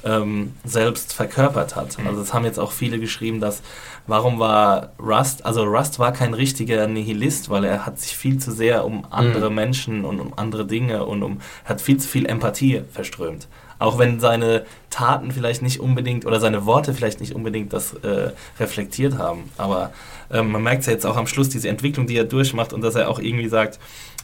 ähm, 0.03 0.53
selbst 0.63 1.13
verkörpert 1.13 1.75
hat. 1.75 1.97
Also 2.07 2.21
es 2.21 2.31
haben 2.31 2.45
jetzt 2.45 2.59
auch 2.59 2.71
viele 2.71 2.99
geschrieben, 2.99 3.39
dass 3.39 3.63
warum 4.05 4.37
war 4.37 4.91
Rust, 4.99 5.43
also 5.43 5.63
Rust 5.63 5.97
war 5.97 6.11
kein 6.11 6.35
richtiger 6.35 6.85
Nihilist, 6.85 7.49
weil 7.49 7.63
er 7.63 7.87
hat 7.87 7.99
sich 7.99 8.15
viel 8.15 8.37
zu 8.37 8.51
sehr 8.51 8.85
um 8.85 9.07
andere 9.09 9.49
Menschen 9.49 10.05
und 10.05 10.19
um 10.19 10.33
andere 10.35 10.67
Dinge 10.67 11.05
und 11.05 11.23
um 11.23 11.39
hat 11.65 11.81
viel 11.81 11.97
zu 11.97 12.07
viel 12.07 12.27
Empathie 12.27 12.83
verströmt. 12.93 13.47
Auch 13.77 13.97
wenn 13.97 14.19
seine 14.19 14.65
Taten 14.89 15.31
vielleicht 15.31 15.61
nicht 15.61 15.79
unbedingt 15.79 16.25
oder 16.25 16.39
seine 16.39 16.65
Worte 16.65 16.93
vielleicht 16.93 17.19
nicht 17.19 17.35
unbedingt 17.35 17.73
das 17.73 17.93
äh, 17.95 18.31
reflektiert 18.59 19.17
haben. 19.17 19.51
Aber 19.57 19.91
ähm, 20.31 20.51
man 20.51 20.63
merkt 20.63 20.85
ja 20.85 20.93
jetzt 20.93 21.05
auch 21.05 21.17
am 21.17 21.27
Schluss 21.27 21.49
diese 21.49 21.69
Entwicklung, 21.69 22.07
die 22.07 22.17
er 22.17 22.23
durchmacht 22.23 22.73
und 22.73 22.81
dass 22.81 22.95
er 22.95 23.09
auch 23.09 23.19
irgendwie 23.19 23.49
sagt, 23.49 23.79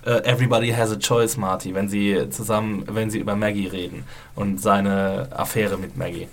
äh, 0.05 0.23
everybody 0.23 0.69
has 0.71 0.91
a 0.91 0.97
choice, 0.97 1.37
Marty, 1.37 1.75
wenn 1.75 1.89
sie 1.89 2.29
zusammen, 2.29 2.85
wenn 2.87 3.09
sie 3.09 3.19
über 3.19 3.35
Maggie 3.35 3.67
reden 3.67 4.03
und 4.35 4.61
seine 4.61 5.29
Affäre 5.31 5.77
mit 5.77 5.97
Maggie. 5.97 6.27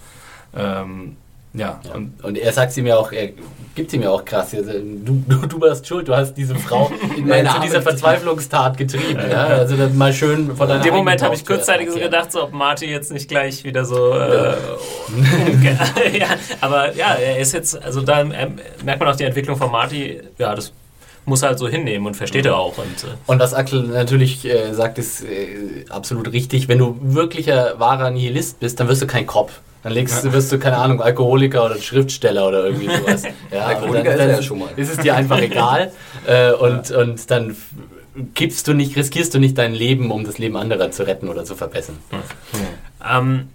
Ähm, 0.55 1.17
ja, 1.55 1.81
Ja. 1.85 1.95
und 1.95 2.23
Und 2.25 2.39
er 2.39 2.53
sagt 2.53 2.73
sie 2.73 2.83
mir 2.83 2.99
auch, 2.99 3.11
er 3.13 3.31
gibt 3.75 3.91
sie 3.91 3.99
mir 3.99 4.11
auch 4.11 4.25
krass. 4.25 4.55
Also, 4.55 4.73
Du, 4.73 5.23
du, 5.27 5.47
du 5.47 5.61
warst 5.61 5.87
schuld, 5.87 6.09
du 6.09 6.17
hast 6.17 6.35
diese 6.35 6.55
Frau 6.57 6.91
in 7.17 7.27
meine 7.27 7.49
zu 7.49 7.61
dieser. 7.61 7.83
Verzweiflungstat 7.83 8.77
getrieben. 8.77 9.21
Ja? 9.31 9.47
Also 9.47 9.77
mal 9.95 10.13
schön 10.13 10.55
von 10.57 10.69
deiner 10.69 10.81
In 10.81 10.87
dem 10.91 10.95
Moment 10.95 11.23
habe 11.23 11.35
ich 11.35 11.45
kurzzeitig 11.47 11.91
so 11.91 11.99
gedacht, 11.99 12.33
so, 12.33 12.43
ob 12.45 12.53
Marty 12.53 12.87
jetzt 12.87 13.13
nicht 13.13 13.29
gleich 13.29 13.65
wieder 13.65 13.85
so. 13.85 14.13
Äh, 14.13 14.55
ja, 16.19 16.29
aber 16.61 16.95
ja, 16.95 17.15
er 17.15 17.39
ist 17.39 17.53
jetzt, 17.53 17.81
also 17.83 18.01
da 18.03 18.21
ähm, 18.21 18.33
merkt 18.85 19.01
man 19.01 19.09
auch 19.09 19.17
die 19.17 19.25
Entwicklung 19.25 19.57
von 19.57 19.71
Marty, 19.71 20.21
ja, 20.39 20.55
das 20.55 20.73
muss 21.25 21.43
er 21.43 21.51
halt 21.51 21.59
so 21.59 21.69
hinnehmen 21.69 22.07
und 22.07 22.15
versteht 22.15 22.47
er 22.47 22.57
auch. 22.57 22.79
Und, 22.79 23.05
äh, 23.05 23.09
Und 23.27 23.39
was 23.39 23.53
Axel 23.55 23.83
natürlich 23.83 24.45
äh, 24.47 24.73
sagt, 24.73 24.99
ist 24.99 25.23
äh, 25.25 25.85
absolut 25.91 26.33
richtig. 26.33 26.69
Wenn 26.69 26.79
du 26.79 26.97
wirklicher 27.01 27.75
wahrer 27.79 28.11
Nihilist 28.11 28.61
bist, 28.61 28.81
dann 28.81 28.89
wirst 28.89 29.03
du 29.03 29.07
kein 29.07 29.27
Cop. 29.27 29.51
Dann 29.83 29.93
legst, 29.93 30.25
du- 30.25 30.33
wirst 30.33 30.51
du, 30.53 30.59
keine 30.59 30.77
Ahnung, 30.79 31.01
Alkoholiker 31.01 31.65
oder 31.67 31.77
Schriftsteller 31.79 32.47
oder 32.49 32.65
irgendwie 32.67 32.87
sowas. 32.95 33.23
Ja, 33.53 33.67
Alkoholiker 33.67 33.99
und 33.99 34.05
dann, 34.07 34.13
ist 34.15 34.19
dann 34.21 34.31
ja 34.31 34.43
schon 34.43 34.59
mal. 34.59 34.69
Ist 34.77 34.91
es 34.91 34.99
dir 34.99 35.15
einfach 35.15 35.41
egal. 35.41 35.93
Äh, 36.27 36.53
und, 36.53 36.91
und 36.91 37.31
dann 37.31 37.57
gibst 38.35 38.67
du 38.67 38.75
nicht, 38.75 38.97
riskierst 38.97 39.33
du 39.35 39.39
nicht 39.39 39.57
dein 39.57 39.73
Leben, 39.75 40.11
um 40.11 40.25
das 40.25 40.39
Leben 40.39 40.57
anderer 40.57 40.91
zu 40.91 41.07
retten 41.07 41.29
oder 41.29 41.45
zu 41.45 41.55
verbessern. 41.55 41.97
Ähm, 43.09 43.49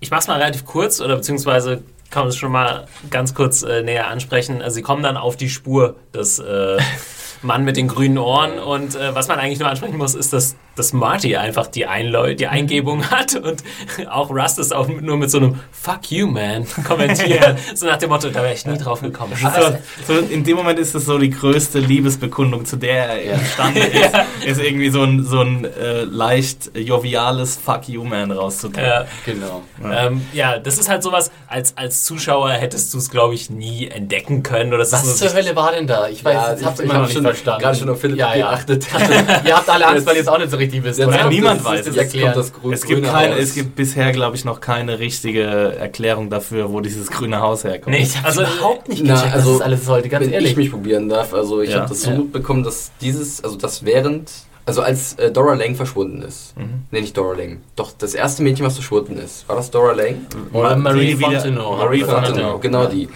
ich 0.00 0.10
mache 0.10 0.20
es 0.20 0.28
mal 0.28 0.38
relativ 0.38 0.64
kurz 0.66 1.00
oder 1.00 1.16
beziehungsweise 1.16 1.82
kann 2.10 2.22
man 2.24 2.28
es 2.28 2.36
schon 2.36 2.52
mal 2.52 2.86
ganz 3.10 3.34
kurz 3.34 3.62
äh, 3.62 3.82
näher 3.82 4.08
ansprechen. 4.08 4.60
Also 4.62 4.74
sie 4.74 4.82
kommen 4.82 5.02
dann 5.02 5.16
auf 5.16 5.36
die 5.36 5.48
Spur 5.48 5.96
des 6.14 6.38
äh, 6.38 6.76
Mann 7.42 7.64
mit 7.64 7.76
den 7.76 7.88
grünen 7.88 8.18
Ohren 8.18 8.58
und 8.58 8.94
äh, 8.94 9.14
was 9.14 9.28
man 9.28 9.38
eigentlich 9.38 9.58
nur 9.58 9.68
ansprechen 9.68 9.96
muss, 9.96 10.14
ist, 10.14 10.32
dass, 10.32 10.54
dass 10.76 10.92
Marty 10.92 11.36
einfach 11.36 11.66
die, 11.66 11.86
Einleu 11.86 12.34
die 12.34 12.46
Eingebung 12.46 13.10
hat 13.10 13.34
und 13.36 13.62
auch 14.10 14.30
Rust 14.30 14.58
ist 14.58 14.74
auch 14.74 14.88
nur 14.88 15.16
mit 15.16 15.30
so 15.30 15.38
einem 15.38 15.60
Fuck 15.72 16.10
you, 16.10 16.26
man 16.26 16.66
kommentiert. 16.86 17.58
so 17.74 17.86
nach 17.86 17.98
dem 17.98 18.10
Motto, 18.10 18.28
da 18.30 18.42
wäre 18.42 18.54
ich 18.54 18.66
nie 18.66 18.78
drauf 18.78 19.00
gekommen. 19.00 19.32
Also, 19.42 19.78
so 20.06 20.14
in 20.14 20.44
dem 20.44 20.56
Moment 20.56 20.78
ist 20.78 20.94
es 20.94 21.04
so 21.06 21.18
die 21.18 21.30
größte 21.30 21.78
Liebesbekundung, 21.78 22.64
zu 22.64 22.76
der 22.76 23.20
er 23.20 23.34
imstande 23.34 23.80
ist, 23.80 24.14
ist 24.46 24.60
irgendwie 24.60 24.90
so 24.90 25.02
ein, 25.02 25.24
so 25.24 25.40
ein 25.40 25.64
äh, 25.64 26.02
leicht 26.04 26.70
joviales 26.76 27.56
Fuck 27.56 27.88
you 27.88 28.04
man 28.04 28.30
rauszukriegen. 28.30 28.88
Ja. 28.88 29.06
Genau. 29.24 29.62
Ähm, 29.84 30.26
ja, 30.32 30.58
das 30.58 30.78
ist 30.78 30.88
halt 30.88 31.02
sowas, 31.02 31.30
als, 31.46 31.76
als 31.76 32.04
Zuschauer 32.04 32.50
hättest 32.50 32.92
du 32.94 32.98
es, 32.98 33.10
glaube 33.10 33.34
ich, 33.34 33.50
nie 33.50 33.88
entdecken 33.88 34.42
können. 34.42 34.72
Oder 34.72 34.82
Was 34.90 35.18
so 35.18 35.26
zur 35.26 35.36
Hölle 35.36 35.54
war 35.54 35.72
denn 35.72 35.86
da? 35.86 36.08
Ich 36.08 36.24
weiß, 36.24 36.34
Ja, 36.34 36.54
ich- 36.54 36.62
ihr 36.62 36.72
ich 36.72 36.80
immer 36.80 36.94
hab 36.94 37.00
noch 37.00 37.06
nicht 37.06 37.14
schon 37.14 37.24
verstanden. 37.24 37.62
gerade 37.62 37.78
schon 37.78 37.88
auf 37.90 38.00
Philipp 38.00 38.18
ja, 38.18 38.34
ja. 38.34 38.50
geachtet. 38.50 38.86
ihr 39.44 39.56
habt 39.56 39.68
alle 39.68 39.86
Angst, 39.86 40.06
weil 40.06 40.16
ihr 40.16 40.22
es 40.22 40.28
auch 40.28 40.38
nicht 40.38 40.50
so 40.50 40.56
richtig 40.56 40.63
wisst. 40.72 40.98
Jetzt 40.98 41.08
oder? 41.08 41.28
niemand 41.28 41.60
das- 41.60 41.64
weiß 41.66 41.86
es. 41.86 41.96
Erklären. 41.96 42.32
das 42.34 42.52
grü- 42.54 42.72
Es 42.72 42.86
gibt, 42.86 43.02
grüne 43.02 43.12
keine, 43.12 43.36
es 43.36 43.54
gibt 43.54 43.76
bisher, 43.76 44.12
glaube 44.12 44.36
ich, 44.36 44.44
noch 44.44 44.60
keine 44.60 44.98
richtige 44.98 45.42
Erklärung 45.42 46.30
dafür, 46.30 46.72
wo 46.72 46.80
dieses 46.80 47.10
grüne 47.10 47.40
Haus 47.40 47.64
herkommt. 47.64 47.96
Nee, 47.96 48.02
Ich 48.02 48.16
hab's 48.16 48.38
also 48.38 48.42
überhaupt 48.42 48.88
nicht 48.88 49.02
Na, 49.04 49.14
gecheckt, 49.14 49.34
also, 49.34 49.50
was 49.50 49.58
das 49.58 49.66
alles 49.66 49.84
sollte, 49.84 50.08
ganz 50.08 50.26
wenn 50.26 50.32
ehrlich. 50.32 50.50
ich 50.52 50.56
mich 50.56 50.70
probieren 50.70 51.08
darf, 51.08 51.34
also 51.34 51.60
ich 51.60 51.70
Ja. 51.70 51.80
habe 51.80 51.88
das 51.88 52.02
so 52.02 52.10
Ja. 52.10 52.16
mitbekommen, 52.18 52.62
dass 52.64 52.90
dieses, 53.00 53.42
also 53.44 53.56
das 53.56 53.84
während 53.84 54.30
Also 54.66 54.80
als 54.80 55.12
äh, 55.18 55.30
Dora 55.30 55.52
Lang 55.52 55.74
verschwunden 55.74 56.22
ist. 56.22 56.56
Mhm. 56.56 56.84
Nee, 56.90 57.02
nicht 57.02 57.14
Dora 57.14 57.36
Lang. 57.36 57.60
Doch, 57.76 57.92
das 57.98 58.14
erste 58.14 58.42
Mädchen, 58.42 58.64
was 58.64 58.72
verschwunden 58.72 59.18
ist. 59.18 59.46
War 59.46 59.56
das 59.56 59.70
Dora 59.70 59.92
Lang? 59.92 60.26
Oder 60.54 60.70
Ma- 60.70 60.90
Marie 60.90 61.14
Fontenot. 61.16 61.78
Marie 61.80 62.00
Fontenot, 62.02 62.62
genau 62.62 62.86
die. 62.86 63.10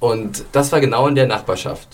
Und 0.00 0.44
das 0.52 0.72
war 0.72 0.80
genau 0.80 1.06
in 1.08 1.14
der 1.14 1.26
Nachbarschaft. 1.26 1.86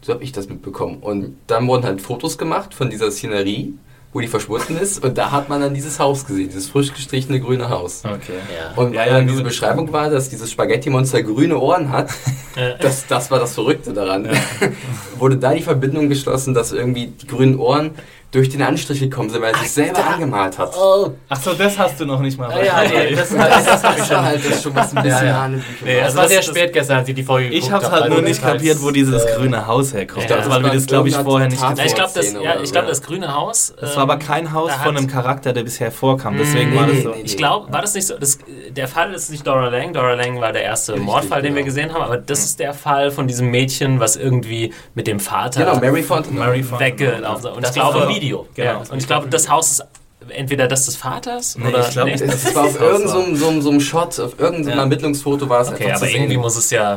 So 0.00 0.14
habe 0.14 0.24
ich 0.24 0.32
das 0.32 0.48
mitbekommen. 0.48 0.98
Und 1.02 1.36
dann 1.48 1.66
wurden 1.68 1.84
halt 1.84 2.00
Fotos 2.00 2.38
gemacht 2.38 2.72
von 2.72 2.88
dieser 2.88 3.10
Szenerie, 3.10 3.74
wo 4.16 4.20
die 4.20 4.28
verschwunden 4.28 4.78
ist. 4.78 5.04
Und 5.04 5.18
da 5.18 5.30
hat 5.30 5.50
man 5.50 5.60
dann 5.60 5.74
dieses 5.74 6.00
Haus 6.00 6.26
gesehen, 6.26 6.48
dieses 6.48 6.70
frisch 6.70 6.90
gestrichene 6.94 7.38
grüne 7.38 7.68
Haus. 7.68 8.02
Okay. 8.02 8.32
Ja. 8.56 8.72
Und 8.74 8.94
Ja, 8.94 9.00
weil 9.00 9.08
ja, 9.08 9.14
dann 9.18 9.28
diese. 9.28 9.42
Beschreibung 9.42 9.92
war, 9.92 10.08
dass 10.08 10.30
dieses 10.30 10.50
Spaghetti-Monster 10.50 11.22
grüne 11.22 11.58
Ohren 11.58 11.92
hat, 11.92 12.08
das, 12.80 13.06
das 13.06 13.30
war 13.30 13.38
das 13.38 13.52
Verrückte 13.52 13.92
daran. 13.92 14.26
Wurde 15.18 15.36
da 15.36 15.52
die 15.52 15.60
Verbindung 15.60 16.08
geschlossen, 16.08 16.54
dass 16.54 16.72
irgendwie 16.72 17.08
die 17.08 17.26
grünen 17.26 17.58
Ohren 17.58 17.90
durch 18.32 18.48
den 18.50 18.60
Anstrich 18.60 19.00
gekommen 19.00 19.30
sind, 19.30 19.40
weil 19.40 19.52
er 19.54 19.58
sich 19.60 19.70
selber 19.70 20.04
angemalt 20.06 20.58
hat. 20.58 20.74
Oh, 20.76 21.12
Ach 21.28 21.40
so, 21.40 21.52
das 21.54 21.78
hast 21.78 21.98
du 22.00 22.04
noch 22.04 22.20
nicht 22.20 22.38
mal. 22.38 22.50
ja, 22.64 22.82
ja, 22.82 22.88
nee, 22.88 23.14
das, 23.14 23.28
das, 23.34 23.64
das 23.64 23.82
hab 23.84 23.92
ich 23.96 24.02
Das 24.02 24.10
war 24.10 24.16
schon. 24.18 24.24
halt 24.26 24.50
das 24.50 24.62
schon 24.62 24.74
was 24.74 24.96
ein 24.96 25.02
bisschen 25.02 25.26
Ja, 25.26 25.46
ja. 25.46 25.48
Nee, 25.48 25.56
war. 25.56 25.94
Das 25.94 26.04
also 26.04 26.16
war 26.16 26.22
das- 26.24 26.30
sehr 26.32 26.40
das- 26.40 26.46
spät 26.46 26.72
gestern, 26.72 26.96
als 26.98 27.08
ich 27.08 27.14
die 27.14 27.22
Folge 27.22 27.48
Ich 27.48 27.54
geguckt 27.64 27.72
hab's 27.74 27.84
hab, 27.86 27.92
halt 27.92 28.02
also 28.04 28.14
nur 28.14 28.22
nicht 28.22 28.42
das 28.42 28.52
kapiert, 28.52 28.82
wo 28.82 28.90
dieses 28.90 29.24
äh, 29.24 29.36
grüne 29.36 29.66
Haus 29.66 29.94
herkommt. 29.94 30.28
Ja, 30.28 30.36
das 30.36 30.50
weil 30.50 30.58
wir 30.60 30.68
war 30.68 30.74
das, 30.74 30.86
glaube 30.86 31.08
ich, 31.08 31.16
vorher 31.16 31.48
nicht 31.48 31.62
ich 31.86 31.94
glaube, 31.94 32.10
das, 32.14 32.32
ja, 32.32 32.60
ich 32.60 32.68
so, 32.68 32.72
glaub, 32.72 32.86
das 32.88 33.02
grüne 33.02 33.34
Haus. 33.34 33.74
Das 33.80 33.90
ähm, 33.90 33.96
war 33.96 34.02
aber 34.02 34.16
kein 34.18 34.52
Haus 34.52 34.70
da 34.72 34.78
von 34.82 34.96
einem 34.96 35.06
Charakter, 35.06 35.52
der 35.52 35.62
bisher 35.62 35.90
vorkam. 35.92 36.36
Deswegen 36.36 36.70
Nee, 36.70 36.76
war 36.76 36.86
das 36.88 37.02
so. 37.02 37.08
nee, 37.10 37.16
nee. 37.18 37.22
Ich 37.24 37.36
glaube, 37.36 37.72
war 37.72 37.80
das 37.80 37.94
nicht 37.94 38.06
so? 38.06 38.18
Das, 38.18 38.38
der 38.70 38.88
Fall 38.88 39.14
ist 39.14 39.30
nicht 39.30 39.46
Dora 39.46 39.68
Lang. 39.68 39.92
Dora 39.92 40.14
Lang 40.14 40.40
war 40.40 40.52
der 40.52 40.62
erste 40.62 40.92
Richtig, 40.92 41.06
Mordfall, 41.06 41.42
den 41.42 41.54
wir 41.54 41.62
genau. 41.62 41.66
gesehen 41.74 41.94
haben, 41.94 42.02
aber 42.02 42.16
das 42.18 42.40
ist 42.44 42.58
der 42.58 42.74
Fall 42.74 43.10
von 43.10 43.26
diesem 43.28 43.50
Mädchen, 43.50 43.98
was 44.00 44.16
irgendwie 44.16 44.74
mit 44.94 45.06
dem 45.06 45.20
Vater 45.20 45.64
Genau, 45.64 45.78
Mary 45.80 46.02
Fontenot. 46.02 46.38
Mary 46.38 46.62
Fontenot. 46.62 46.80
weggelaufen 46.80 47.46
ist. 47.50 47.56
Und 47.56 47.62
Das 47.62 47.70
ich 47.70 47.76
glaube, 47.76 47.98
Video. 48.20 48.46
Ja, 48.56 48.74
Genau. 48.78 48.92
und 48.92 48.98
ich 48.98 49.06
glaube, 49.06 49.28
das 49.28 49.48
Haus 49.48 49.70
ist 49.72 49.84
entweder 50.28 50.66
das 50.66 50.86
des 50.86 50.96
Vaters 50.96 51.56
Nee, 51.56 51.68
oder 51.68 51.80
ich 51.86 51.90
glaub, 51.92 52.06
nee? 52.06 52.14
Es 52.14 52.54
war 52.54 52.64
auf 52.64 52.80
irgendeinem 52.80 53.08
so, 53.36 53.46
einem- 53.48 53.60
so, 53.60 53.60
so 53.60 53.70
einem 53.70 53.80
Shot, 53.80 54.18
auf 54.18 54.38
irgendeinem 54.40 54.76
Ja. 54.76 54.82
Ermittlungsfoto 54.82 55.48
war 55.48 55.60
es 55.60 55.68
Okay, 55.68 55.84
einfach 55.86 56.00
aber 56.02 56.10
zu 56.10 56.16
irgendwie 56.16 56.36
muss 56.36 56.56
es 56.56 56.70
ja. 56.70 56.94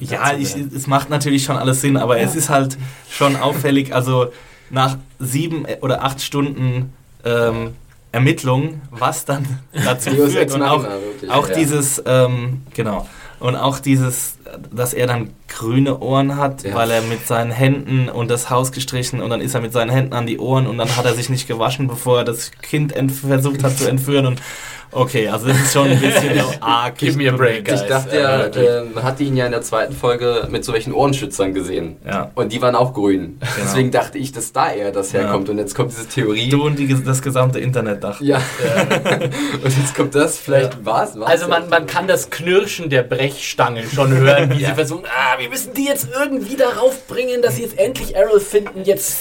äh, 0.00 0.04
Ja, 0.04 0.32
ich, 0.38 0.54
es 0.54 0.86
macht 0.86 1.10
natürlich 1.10 1.42
schon 1.44 1.56
alles 1.56 1.80
Sinn, 1.80 1.96
aber 1.96 2.18
es 2.18 2.34
ist 2.36 2.50
halt 2.50 2.76
schon 3.10 3.34
auffällig. 3.36 3.94
Also 3.94 4.28
nach 4.70 4.96
sieben 5.18 5.66
oder 5.80 6.04
acht 6.04 6.20
Stunden 6.22 6.92
ähm, 7.24 7.74
Ermittlung, 8.12 8.80
was 8.90 9.24
dann 9.24 9.44
dazu 9.72 10.10
führt 10.10 10.52
und 10.52 10.62
auch, 10.62 10.84
wirklich, 10.84 11.30
auch 11.30 11.48
ja. 11.48 11.54
dieses, 11.56 12.02
ähm, 12.06 12.62
genau, 12.72 13.08
und 13.40 13.56
auch 13.56 13.80
dieses, 13.80 14.36
dass 14.72 14.94
er 14.94 15.06
dann 15.06 15.30
grüne 15.48 15.98
Ohren 16.00 16.36
hat, 16.36 16.64
Ja. 16.64 16.74
weil 16.74 16.90
er 16.90 17.02
mit 17.02 17.26
seinen 17.26 17.50
Händen 17.50 18.08
und 18.08 18.30
das 18.30 18.50
Haus 18.50 18.72
gestrichen 18.72 19.20
und 19.22 19.30
dann 19.30 19.40
ist 19.40 19.54
er 19.54 19.60
mit 19.60 19.72
seinen 19.72 19.90
Händen 19.90 20.12
an 20.14 20.26
die 20.26 20.38
Ohren 20.38 20.66
und 20.66 20.78
dann 20.78 20.96
hat 20.96 21.04
er 21.04 21.14
sich 21.14 21.28
nicht 21.28 21.46
gewaschen, 21.48 21.86
bevor 21.88 22.18
er 22.18 22.24
das 22.24 22.50
Kind 22.62 22.94
versucht 23.10 23.62
hat 23.62 23.76
zu 23.78 23.88
entführen 23.88 24.26
und 24.26 24.42
okay, 24.94 25.28
also 25.28 25.48
das 25.48 25.60
ist 25.60 25.72
schon 25.72 25.88
ein 25.88 26.00
bisschen 26.00 26.40
arg. 26.60 26.96
Give 26.98 27.16
me 27.16 27.28
a 27.28 27.36
break, 27.36 27.60
Ich 27.60 27.64
guys. 27.80 27.86
dachte 27.86 28.16
Äh, 28.16 28.22
ja, 28.22 28.44
äh, 28.46 28.84
man 28.94 29.02
hatte 29.04 29.22
ihn 29.24 29.36
ja 29.36 29.46
in 29.46 29.52
der 29.52 29.62
zweiten 29.62 29.94
Folge 29.94 30.46
mit 30.50 30.64
so 30.64 30.72
welchen 30.72 30.92
Ohrenschützern 30.92 31.52
gesehen. 31.54 31.96
Ja. 32.06 32.30
Und 32.34 32.52
die 32.52 32.62
waren 32.62 32.74
auch 32.74 32.94
grün. 32.94 33.38
Deswegen 33.62 33.90
dachte 33.90 34.18
ich, 34.18 34.32
dass 34.32 34.52
da 34.52 34.72
eher 34.72 34.90
das 34.92 35.12
Ja. 35.12 35.20
herkommt. 35.20 35.48
Und 35.48 35.58
jetzt 35.58 35.74
kommt 35.74 35.90
diese 35.92 36.06
Theorie. 36.08 36.48
Du 36.48 36.64
und 36.64 36.78
die, 36.78 37.02
das 37.04 37.20
gesamte 37.22 37.58
Internet 37.60 38.02
dachten. 38.04 38.24
Ja. 38.24 38.38
und 39.64 39.76
jetzt 39.78 39.94
kommt 39.94 40.14
das, 40.14 40.38
vielleicht 40.38 40.84
war 40.84 41.04
es. 41.04 41.16
Also 41.20 41.48
man, 41.48 41.68
man 41.68 41.86
kann 41.86 42.06
das 42.06 42.30
Knirschen 42.30 42.90
der 42.90 43.02
Brechstange 43.02 43.84
schon 43.92 44.12
hören, 44.16 44.50
wie 44.50 44.58
sie 44.64 44.72
versuchen, 44.74 45.04
ah, 45.06 45.38
wir 45.38 45.48
müssen 45.48 45.74
die 45.74 45.84
jetzt 45.86 46.08
irgendwie 46.18 46.56
darauf 46.56 47.06
bringen, 47.06 47.42
dass 47.42 47.56
sie 47.56 47.62
jetzt 47.62 47.78
endlich 47.78 48.14
Errol 48.16 48.40
finden, 48.40 48.82
jetzt 48.84 49.18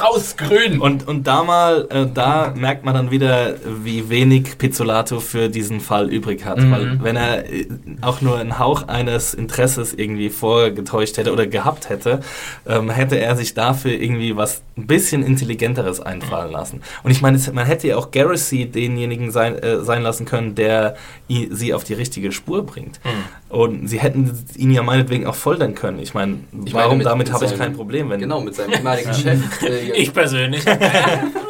rausgrün. 0.00 0.80
Und, 0.80 1.06
und 1.06 1.26
da 1.26 1.42
mal, 1.44 1.86
äh, 1.90 2.06
da 2.12 2.52
merkt 2.54 2.84
man 2.84 2.94
dann 2.94 3.10
wieder, 3.10 3.54
wie 3.82 4.08
wenig 4.08 4.58
Pizzolato 4.58 5.20
für 5.20 5.48
diesen 5.48 5.80
Fall 5.80 6.10
übrig 6.10 6.44
hat. 6.44 6.58
Mhm. 6.58 6.70
Weil 6.70 7.02
wenn 7.02 7.16
er 7.16 7.50
äh, 7.50 7.66
auch 8.00 8.20
nur 8.20 8.38
einen 8.38 8.58
Hauch 8.58 8.88
eines 8.88 9.34
Interesses 9.34 9.94
irgendwie 9.94 10.30
vorgetäuscht 10.30 11.16
hätte 11.18 11.32
oder 11.32 11.46
gehabt 11.46 11.88
hätte, 11.88 12.20
ähm, 12.66 12.90
hätte 12.90 13.16
er 13.16 13.36
sich 13.36 13.54
dafür 13.54 13.92
irgendwie 13.92 14.36
was 14.36 14.62
ein 14.78 14.86
bisschen 14.86 15.22
intelligenteres 15.24 16.00
einfallen 16.00 16.52
lassen. 16.52 16.82
Und 17.02 17.10
ich 17.10 17.22
meine, 17.22 17.38
man 17.54 17.64
hätte 17.64 17.88
ja 17.88 17.96
auch 17.96 18.10
Garrissy 18.10 18.66
denjenigen 18.66 19.30
sein, 19.30 19.56
äh, 19.58 19.80
sein 19.80 20.02
lassen 20.02 20.26
können, 20.26 20.54
der 20.54 20.96
sie 21.28 21.72
auf 21.72 21.82
die 21.84 21.94
richtige 21.94 22.30
Spur 22.30 22.64
bringt. 22.66 23.00
Und 23.48 23.88
sie 23.88 23.98
hätten 24.00 24.38
ihn 24.56 24.70
ja 24.72 24.82
meinetwegen 24.82 25.26
auch 25.26 25.34
foltern 25.34 25.74
können. 25.74 25.98
Ich 25.98 26.12
meine, 26.14 26.40
Ich 26.66 26.72
meine, 26.74 26.84
warum 26.84 26.98
mit- 26.98 27.06
damit 27.06 27.28
mit 27.28 27.34
habe 27.34 27.46
ich 27.46 27.56
kein 27.56 27.72
Problem, 27.72 28.10
wenn 28.10 28.20
Genau, 28.20 28.40
mit 28.40 28.54
seinem 28.54 28.72
ehemaligen 28.74 29.14
Chef. 29.14 29.62
Äh, 29.62 29.92
Ich 29.96 30.12
persönlich. 30.12 30.62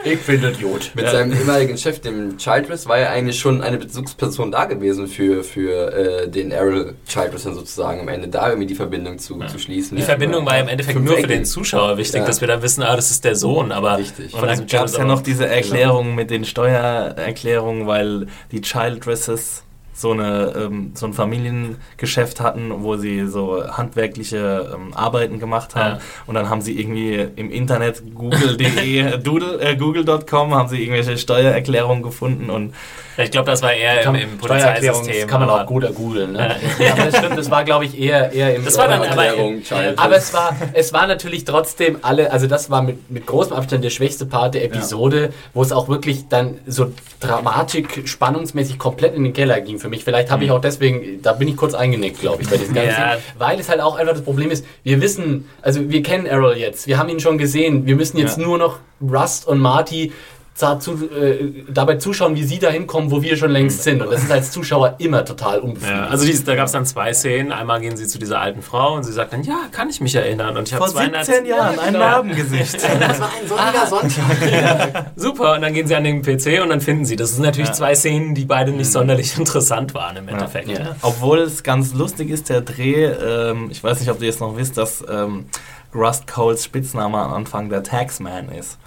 Ich 0.05 0.21
bin 0.21 0.41
Idiot. 0.45 0.93
Mit 0.95 1.09
seinem 1.09 1.33
ehemaligen 1.33 1.77
Chef, 1.77 1.99
dem 2.01 2.39
Childress, 2.39 2.87
war 2.87 2.97
ja 3.01 3.11
eigentlich 3.11 3.41
schon 3.41 3.61
eine 3.61 3.77
Bezugsperson 3.77 4.53
da 4.53 4.67
gewesen 4.67 5.09
für, 5.09 5.43
für 5.43 5.93
äh, 5.93 6.29
den 6.29 6.53
Errol 6.53 6.95
Childress 7.09 7.43
dann 7.43 7.55
sozusagen 7.57 8.01
am 8.03 8.07
Ende 8.09 8.29
da 8.29 8.49
irgendwie 8.49 8.69
die 8.69 8.77
Verbindung 8.77 9.19
zu, 9.19 9.41
zu 9.49 9.59
schließen. 9.59 9.97
Die 9.97 10.05
Verbindung 10.05 10.47
war 10.47 10.55
ja 10.59 10.63
im 10.63 10.69
Endeffekt 10.69 11.01
nur 11.01 11.17
für 11.17 11.27
den 11.27 11.45
Zuschauer 11.45 11.99
wichtig, 11.99 12.21
Ja. 12.21 12.27
dass 12.27 12.41
wir 12.41 12.47
dann 12.47 12.63
wissen, 12.63 12.85
ah, 12.85 12.95
das 12.95 13.11
ist 13.11 13.16
der 13.21 13.37
Sohn, 13.37 13.73
aber 13.73 13.99
Richtig. 13.99 14.35
Und 14.35 14.47
dann 14.47 14.67
gab 14.67 14.87
es 14.87 14.97
ja 14.97 15.05
noch 15.05 15.23
diese 15.23 15.47
Erklärung 15.47 16.15
mit 16.15 16.31
den 16.31 16.45
Steuererklärungen, 16.45 17.87
weil 17.87 18.27
die 18.53 18.61
Childresses 18.61 19.66
so, 19.97 20.13
eine, 20.13 20.53
ähm, 20.57 20.91
so 20.95 21.07
ein 21.07 21.15
Familiengeschäft 21.15 22.41
hatten, 22.41 22.83
wo 22.83 22.97
sie 22.97 23.27
so 23.27 23.67
handwerkliche 23.67 24.71
ähm, 24.75 24.93
Arbeiten 24.95 25.39
gemacht 25.39 25.75
haben. 25.75 25.97
Ja. 25.97 26.01
Und 26.27 26.35
dann 26.35 26.51
haben 26.51 26.61
sie 26.61 26.79
irgendwie 26.79 27.15
im 27.15 27.51
Internet 27.51 28.03
google.de, 28.15 29.19
doodle, 29.23 29.59
äh, 29.59 29.75
google.com, 29.75 30.55
haben 30.55 30.69
sie 30.69 30.83
irgendwelche 30.83 31.17
Steuererklärungen 31.17 32.03
gefunden 32.03 32.51
und 32.51 32.75
Ich 33.17 33.31
glaube, 33.31 33.51
das 33.51 33.63
war 33.63 33.73
eher 33.73 34.03
im, 34.03 34.15
im 34.17 34.39
Steuererklärung, 34.39 35.01
Polizeisystem. 35.01 35.23
das 35.23 35.31
kann 35.31 35.41
man 35.41 35.49
auch 35.49 35.65
gut 35.65 35.95
googeln. 35.95 36.33
Ne? 36.33 36.57
ja, 36.79 36.93
aber 36.93 37.05
das 37.07 37.17
stimmt, 37.17 37.39
das 37.39 37.51
war 37.51 37.65
glaube 37.65 37.87
ich 37.87 37.99
eher, 37.99 38.33
eher 38.33 38.55
im 38.55 38.67
Das 38.67 38.77
war 38.77 38.89
dann 38.89 39.01
aber-. 39.03 39.97
Aber 39.97 40.17
es 40.17 40.35
war, 40.35 40.55
es 40.75 40.93
war 40.93 41.07
natürlich 41.07 41.47
trotzdem 41.47 42.01
alle, 42.03 42.31
also 42.33 42.47
das 42.47 42.69
war 42.69 42.83
mit, 42.83 43.11
mit 43.11 43.25
großem 43.27 43.57
Abstand 43.57 43.83
der 43.83 43.91
schwächste 43.91 44.27
Part 44.27 44.55
der 44.55 44.65
Episode, 44.65 45.33
wo 45.55 45.63
es 45.63 45.73
auch 45.73 45.89
wirklich 45.89 46.29
dann 46.29 46.59
so 46.67 46.93
Dramatik, 47.21 48.07
spannungsmäßig 48.07 48.79
komplett 48.79 49.15
in 49.15 49.25
den 49.25 49.33
Keller 49.33 49.61
ging 49.63 49.79
für 49.79 49.86
mich. 49.89 50.05
Vielleicht 50.05 50.31
habe 50.31 50.45
ich 50.45 50.51
auch 50.51 50.61
deswegen, 50.61 51.21
da 51.23 51.33
bin 51.33 51.49
ich 51.49 51.57
kurz 51.57 51.75
eingenickt, 51.75 52.21
glaube 52.21 52.43
ich, 52.43 52.49
bei 52.49 52.57
diesem 52.57 52.75
ganzen 52.75 52.91
Ja. 53.01 53.17
Weil 53.39 53.59
es 53.61 53.69
halt 53.69 53.81
auch 53.81 53.97
einfach 53.97 54.13
das 54.15 54.23
Problem 54.23 54.51
ist, 54.51 54.65
wir 54.83 55.01
wissen, 55.01 55.49
also 55.63 55.89
wir 55.91 56.03
kennen 56.03 56.27
Errol 56.27 56.57
jetzt, 56.57 56.87
wir 56.87 56.99
haben 56.99 57.09
ihn 57.09 57.21
schon 57.21 57.39
gesehen, 57.39 57.87
wir 57.87 57.97
müssen 57.97 58.19
jetzt 58.19 58.39
Ja. 58.39 58.45
nur 58.45 58.59
noch 58.59 58.79
Rust 59.01 59.47
und 59.47 59.59
Marty 59.59 60.13
za- 60.57 60.81
zu, 60.81 60.95
äh, 61.11 61.65
dabei 61.69 61.97
zuschauen, 61.97 62.35
wie 62.35 62.43
sie 62.45 62.59
da 62.59 62.71
hinkommen, 62.71 63.11
wo 63.11 63.23
wir 63.23 63.37
schon 63.37 63.51
längst 63.51 63.83
sind. 63.85 64.01
Und 64.03 64.11
das 64.13 64.23
ist 64.25 64.33
als 64.33 64.51
Zuschauer 64.51 64.95
immer 64.99 65.25
total 65.25 65.61
unbefriedigend. 65.61 66.05
Ja, 66.07 66.09
also 66.11 66.25
dies, 66.27 66.43
da 66.45 66.55
gab 66.57 66.67
es 66.67 66.73
dann 66.73 66.87
zwei 66.87 67.13
Szenen. 67.13 67.53
Einmal 67.53 67.81
gehen 67.81 67.97
sie 67.97 68.07
zu 68.07 68.19
dieser 68.19 68.41
alten 68.41 68.63
Frau 68.63 68.95
und 68.95 69.05
sie 69.05 69.13
sagt 69.13 69.33
dann, 69.33 69.43
ja, 69.43 69.59
kann 69.71 69.89
ich 69.91 70.01
mich 70.01 70.15
erinnern. 70.15 70.57
Und 70.57 70.67
ich 70.69 70.75
habe 70.75 70.85
vor 70.85 70.93
200 70.95 71.25
17 71.27 71.47
Jahren 71.47 71.79
ein 71.79 71.93
genau. 71.93 71.99
Narbengesicht. 71.99 72.75
das 73.01 73.21
war 73.21 73.31
ein 73.41 73.47
sonniger 73.49 73.87
Sonntag. 73.91 75.07
Super, 75.17 75.55
und 75.55 75.61
dann 75.63 75.75
gehen 75.75 75.87
sie 75.87 75.95
an 75.95 76.05
den 76.05 76.23
PC 76.23 76.63
und 76.63 76.71
dann 76.71 76.81
finden 76.81 77.05
sie. 77.05 77.17
Das 77.17 77.35
sind 77.35 77.43
natürlich 77.45 77.69
Ja. 77.69 77.75
zwei 77.75 77.95
Szenen, 77.95 78.35
die 78.35 78.45
beide 78.47 78.73
nicht 78.73 78.91
sonderlich 78.91 79.37
interessant 79.39 79.93
waren 79.95 80.17
im 80.17 80.29
Endeffekt. 80.29 80.69
Ja. 80.69 80.79
Ja. 80.79 80.97
Obwohl 81.03 81.39
es 81.41 81.63
ganz 81.63 81.93
lustig 81.95 82.31
ist, 82.31 82.49
der 82.49 82.63
Dreh, 82.63 83.05
ähm, 83.05 83.69
ich 83.71 83.83
weiß 83.85 84.01
nicht, 84.01 84.11
ob 84.11 84.19
du 84.21 84.25
jetzt 84.25 84.41
noch 84.41 84.57
wisst, 84.57 84.77
dass 84.79 85.05
ähm, 85.09 85.47
Rust 85.95 86.27
Coles 86.27 86.65
Spitzname 86.65 87.19
am 87.19 87.33
Anfang 87.33 87.69
der 87.69 87.83
Taxman 87.83 88.49
ist. 88.51 88.79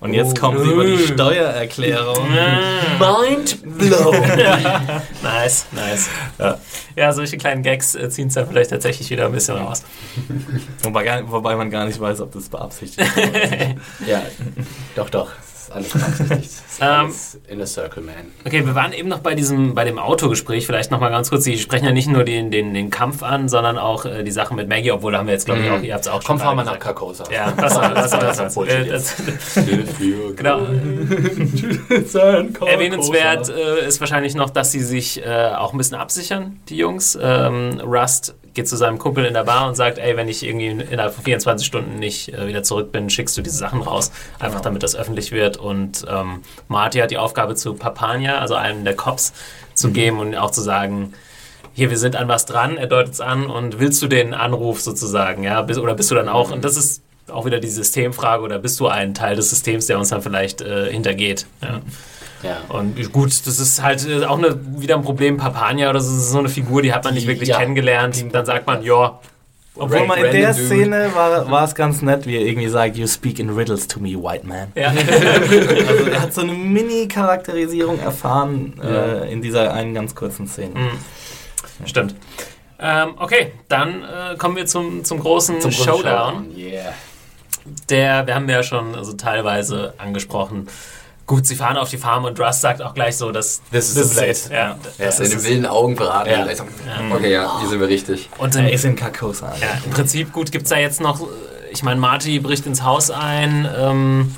Und 0.00 0.12
jetzt 0.12 0.38
kommen 0.38 0.62
sie 0.62 0.70
über 0.70 0.84
die 0.84 0.98
Steuererklärung. 0.98 2.28
Mind 2.98 3.78
blown. 3.78 4.14
Nice, 5.22 5.66
nice. 5.72 6.08
Ja. 6.38 6.58
Ja, 6.94 7.12
solche 7.12 7.36
kleinen 7.38 7.62
Gags 7.62 7.94
äh, 7.94 8.08
ziehen 8.10 8.28
es 8.28 8.34
dann 8.34 8.46
vielleicht 8.48 8.70
tatsächlich 8.70 9.08
wieder 9.10 9.26
ein 9.26 9.32
bisschen 9.32 9.56
raus. 9.56 9.82
Wobei, 10.82 11.02
gar- 11.04 11.30
wobei 11.30 11.56
man 11.56 11.70
gar 11.70 11.86
nicht 11.86 11.98
weiß, 12.00 12.20
ob 12.20 12.32
das 12.32 12.48
beabsichtigt 12.48 13.00
ist. 13.16 13.16
Ja, 14.06 14.22
doch, 14.94 15.10
doch. 15.10 15.30
Das 15.68 15.86
ist 15.86 15.94
alles 15.94 16.16
beabsichtigt. 16.18 16.50
Das 16.66 16.74
ist 16.74 16.82
Ähm, 16.82 16.88
alles 17.06 17.40
in 17.48 17.60
a 17.62 17.66
circle, 17.66 18.02
man. 18.02 18.14
Okay, 18.44 18.66
wir 18.66 18.74
waren 18.74 18.92
eben 18.92 19.08
noch 19.08 19.20
bei 19.20 19.34
diesem, 19.34 19.74
bei 19.74 19.84
dem 19.84 19.98
Autogespräch. 19.98 20.66
Vielleicht 20.66 20.90
noch 20.90 21.00
mal 21.00 21.08
ganz 21.08 21.30
kurz. 21.30 21.44
Sie 21.44 21.56
sprechen 21.58 21.86
ja 21.86 21.92
nicht 21.92 22.08
nur 22.08 22.22
den, 22.24 22.50
den, 22.50 22.74
den 22.74 22.90
Kampf 22.90 23.22
an, 23.22 23.48
sondern 23.48 23.78
auch 23.78 24.04
äh, 24.04 24.22
die 24.22 24.30
Sache 24.30 24.54
mit 24.54 24.68
Maggie, 24.68 24.90
obwohl 24.92 25.12
da 25.12 25.18
haben 25.18 25.26
wir 25.26 25.32
jetzt, 25.32 25.46
glaube 25.46 25.62
ich, 25.62 25.70
auch, 25.70 25.80
ihr 25.80 25.94
habt 25.94 26.04
es 26.04 26.08
auch 26.10 26.20
schon 26.22 26.36
Komm, 26.36 26.40
fahr 26.40 26.54
mal 26.54 26.64
nach. 26.64 26.78
Carcosa. 26.78 27.24
Ja, 27.32 27.52
was 27.56 27.74
soll 27.74 27.94
das? 27.94 28.10
Soll 28.10 28.20
das? 28.20 28.54
Bullshit 28.54 28.86
Äh, 28.86 28.90
das 28.90 29.16
Genau. 30.36 30.60
genau. 31.96 32.66
Erwähnenswert 32.66 33.48
äh, 33.48 33.86
ist 33.86 34.00
wahrscheinlich 34.00 34.34
noch, 34.34 34.50
dass 34.50 34.72
sie 34.72 34.80
sich 34.80 35.24
äh, 35.24 35.52
auch 35.56 35.72
ein 35.72 35.78
bisschen 35.78 35.96
absichern, 35.96 36.60
die 36.68 36.76
Jungs. 36.76 37.18
Ähm, 37.20 37.80
Rust 37.84 38.34
geht 38.56 38.68
zu 38.68 38.76
seinem 38.76 38.98
Kumpel 38.98 39.24
in 39.24 39.34
der 39.34 39.44
Bar 39.44 39.68
und 39.68 39.76
sagt, 39.76 39.98
ey, 39.98 40.16
wenn 40.16 40.28
ich 40.28 40.42
irgendwie 40.44 40.66
in- 40.66 40.80
innerhalb 40.80 41.14
von 41.14 41.22
24 41.22 41.64
Stunden 41.64 42.00
nicht 42.00 42.34
äh, 42.34 42.48
wieder 42.48 42.64
zurück 42.64 42.90
bin, 42.90 43.08
schickst 43.08 43.36
du 43.38 43.42
diese 43.42 43.56
Sachen 43.58 43.80
raus. 43.82 44.10
Einfach 44.40 44.60
damit 44.60 44.82
das 44.82 44.96
öffentlich 44.96 45.30
wird. 45.30 45.56
Und 45.56 46.04
ähm, 46.10 46.42
Marty 46.66 46.98
hat 46.98 47.12
die 47.12 47.18
Aufgabe 47.18 47.54
zu 47.54 47.74
Papania, 47.74 48.40
also 48.40 48.54
einem 48.56 48.82
der 48.84 48.96
Cops, 48.96 49.32
zu 49.74 49.90
geben 49.92 50.18
und 50.18 50.34
auch 50.34 50.50
zu 50.50 50.62
sagen, 50.62 51.12
hier, 51.74 51.90
wir 51.90 51.98
sind 51.98 52.16
an 52.16 52.26
was 52.28 52.46
dran, 52.46 52.78
er 52.78 52.86
deutet 52.86 53.12
es 53.12 53.20
an 53.20 53.46
und 53.46 53.78
willst 53.78 54.00
du 54.02 54.08
den 54.08 54.32
Anruf 54.34 54.80
sozusagen, 54.80 55.42
ja, 55.44 55.60
Bis- 55.62 55.78
oder 55.78 55.94
bist 55.94 56.10
du 56.10 56.14
dann 56.14 56.28
auch, 56.30 56.50
und 56.50 56.64
das 56.64 56.76
ist 56.78 57.02
auch 57.28 57.44
wieder 57.44 57.60
die 57.60 57.68
Systemfrage 57.68 58.42
oder 58.42 58.58
bist 58.58 58.80
du 58.80 58.86
ein 58.88 59.12
Teil 59.12 59.36
des 59.36 59.50
Systems, 59.50 59.86
der 59.86 59.98
uns 59.98 60.08
dann 60.08 60.22
vielleicht 60.22 60.62
äh, 60.62 60.90
hintergeht. 60.90 61.44
Ja. 61.62 61.80
Ja. 62.42 62.58
Und 62.68 63.12
gut, 63.12 63.30
das 63.46 63.58
ist 63.58 63.82
halt 63.82 64.06
äh, 64.06 64.24
auch 64.24 64.38
eine, 64.38 64.58
wieder 64.80 64.96
ein 64.96 65.02
Problem. 65.02 65.36
Papania 65.36 65.90
oder 65.90 66.00
so, 66.00 66.14
das 66.14 66.24
ist 66.24 66.30
so 66.32 66.38
eine 66.38 66.48
Figur, 66.48 66.82
die 66.82 66.92
hat 66.92 67.04
man 67.04 67.14
nicht 67.14 67.26
wirklich 67.26 67.48
ja. 67.48 67.58
kennengelernt. 67.58 68.24
Dann 68.32 68.44
sagt 68.46 68.66
man, 68.66 68.82
ja, 68.82 69.18
Obwohl 69.74 70.06
man 70.06 70.18
in 70.18 70.32
der 70.32 70.52
Dude. 70.52 70.66
Szene 70.66 71.10
war, 71.14 71.50
war 71.50 71.64
es 71.64 71.74
ganz 71.74 72.02
nett, 72.02 72.26
wie 72.26 72.36
er 72.36 72.42
irgendwie 72.42 72.68
sagt, 72.68 72.96
you 72.96 73.06
speak 73.06 73.38
in 73.38 73.50
riddles 73.50 73.88
to 73.88 74.00
me, 74.00 74.10
white 74.10 74.46
man. 74.46 74.72
ja. 74.74 74.90
Also 75.88 76.04
er 76.10 76.22
hat 76.22 76.32
so 76.34 76.42
eine 76.42 76.52
Mini-Charakterisierung 76.52 77.98
erfahren 78.00 78.74
Ja. 78.82 79.22
äh, 79.24 79.32
in 79.32 79.42
dieser 79.42 79.72
einen 79.72 79.94
ganz 79.94 80.14
kurzen 80.14 80.46
Szene. 80.46 80.72
stimmt. 81.84 82.14
Ähm, 82.78 83.14
okay, 83.18 83.52
dann 83.68 84.02
äh, 84.02 84.36
kommen 84.36 84.56
wir 84.56 84.66
zum, 84.66 85.02
zum 85.04 85.18
großen 85.20 85.60
Zum 85.62 85.72
Showdown. 85.72 86.54
Yeah. 86.56 86.92
Der, 87.88 88.26
wir 88.26 88.34
haben 88.34 88.48
ja 88.48 88.62
schon 88.62 88.94
also 88.94 89.14
teilweise 89.14 89.94
angesprochen. 89.98 90.68
Gut, 91.26 91.44
sie 91.46 91.56
fahren 91.56 91.76
auf 91.76 91.90
die 91.90 91.98
Farm 91.98 92.24
und 92.24 92.38
Russ 92.38 92.60
sagt 92.60 92.80
auch 92.82 92.94
gleich 92.94 93.16
so, 93.16 93.32
dass 93.32 93.60
This 93.72 93.96
is 93.96 94.10
the 94.10 94.14
place. 94.16 94.48
Ja, 94.48 94.56
Ja. 94.56 94.76
das 94.98 95.16
Seine 95.16 95.28
ist, 95.30 95.44
wilden 95.44 95.66
Augen 95.66 95.96
verraten. 95.96 96.30
Ja. 96.30 96.54
So, 96.54 96.64
Okay, 97.12 97.32
ja, 97.32 97.58
hier 97.60 97.68
sind 97.68 97.80
wir 97.80 97.88
richtig. 97.88 98.30
und 98.38 98.54
Er 98.54 98.68
im, 98.68 98.74
ist 98.74 98.84
in 98.84 98.94
Carcosa. 98.94 99.52
ja, 99.60 99.66
im 99.84 99.90
Prinzip, 99.90 100.32
gut, 100.32 100.52
gibt 100.52 100.64
es 100.64 100.70
da 100.70 100.76
jetzt 100.78 101.00
noch, 101.00 101.20
äh, 101.20 101.24
ich 101.72 101.82
meine, 101.82 102.00
Marty 102.00 102.38
bricht 102.38 102.66
ins 102.66 102.82
Haus 102.84 103.10
ein. 103.10 103.68
Ähm, 103.76 104.36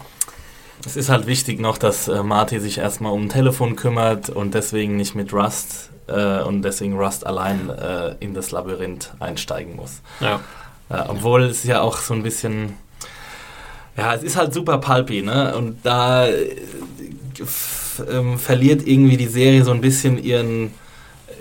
Es 0.86 0.96
ist 0.96 1.08
halt 1.10 1.26
wichtig 1.26 1.60
noch, 1.60 1.76
dass 1.76 2.08
äh, 2.08 2.22
Marty 2.22 2.58
sich 2.60 2.78
erstmal 2.78 3.12
um 3.12 3.24
ein 3.24 3.28
Telefon 3.28 3.76
kümmert 3.76 4.30
und 4.30 4.54
deswegen 4.54 4.96
nicht 4.96 5.14
mit 5.14 5.32
Rust 5.34 5.90
äh, 6.06 6.40
und 6.40 6.62
deswegen 6.62 6.96
Rust 6.96 7.26
allein 7.26 7.68
äh, 7.68 8.14
in 8.20 8.32
das 8.32 8.50
Labyrinth 8.52 9.12
einsteigen 9.20 9.76
muss. 9.76 10.00
ja. 10.20 10.40
Ja, 10.90 11.04
obwohl 11.10 11.42
es 11.44 11.64
ja 11.64 11.82
auch 11.82 11.98
so 11.98 12.14
ein 12.14 12.22
bisschen. 12.22 12.74
Ja, 13.98 14.14
es 14.14 14.22
ist 14.22 14.36
halt 14.36 14.54
super 14.54 14.78
pulpy, 14.78 15.22
ne? 15.22 15.56
Und 15.56 15.78
da 15.84 16.28
äh, 16.28 16.54
ähm, 18.10 18.38
verliert 18.38 18.86
irgendwie 18.86 19.16
die 19.16 19.26
Serie 19.26 19.64
so 19.64 19.72
ein 19.72 19.80
bisschen 19.80 20.22
ihren 20.22 20.72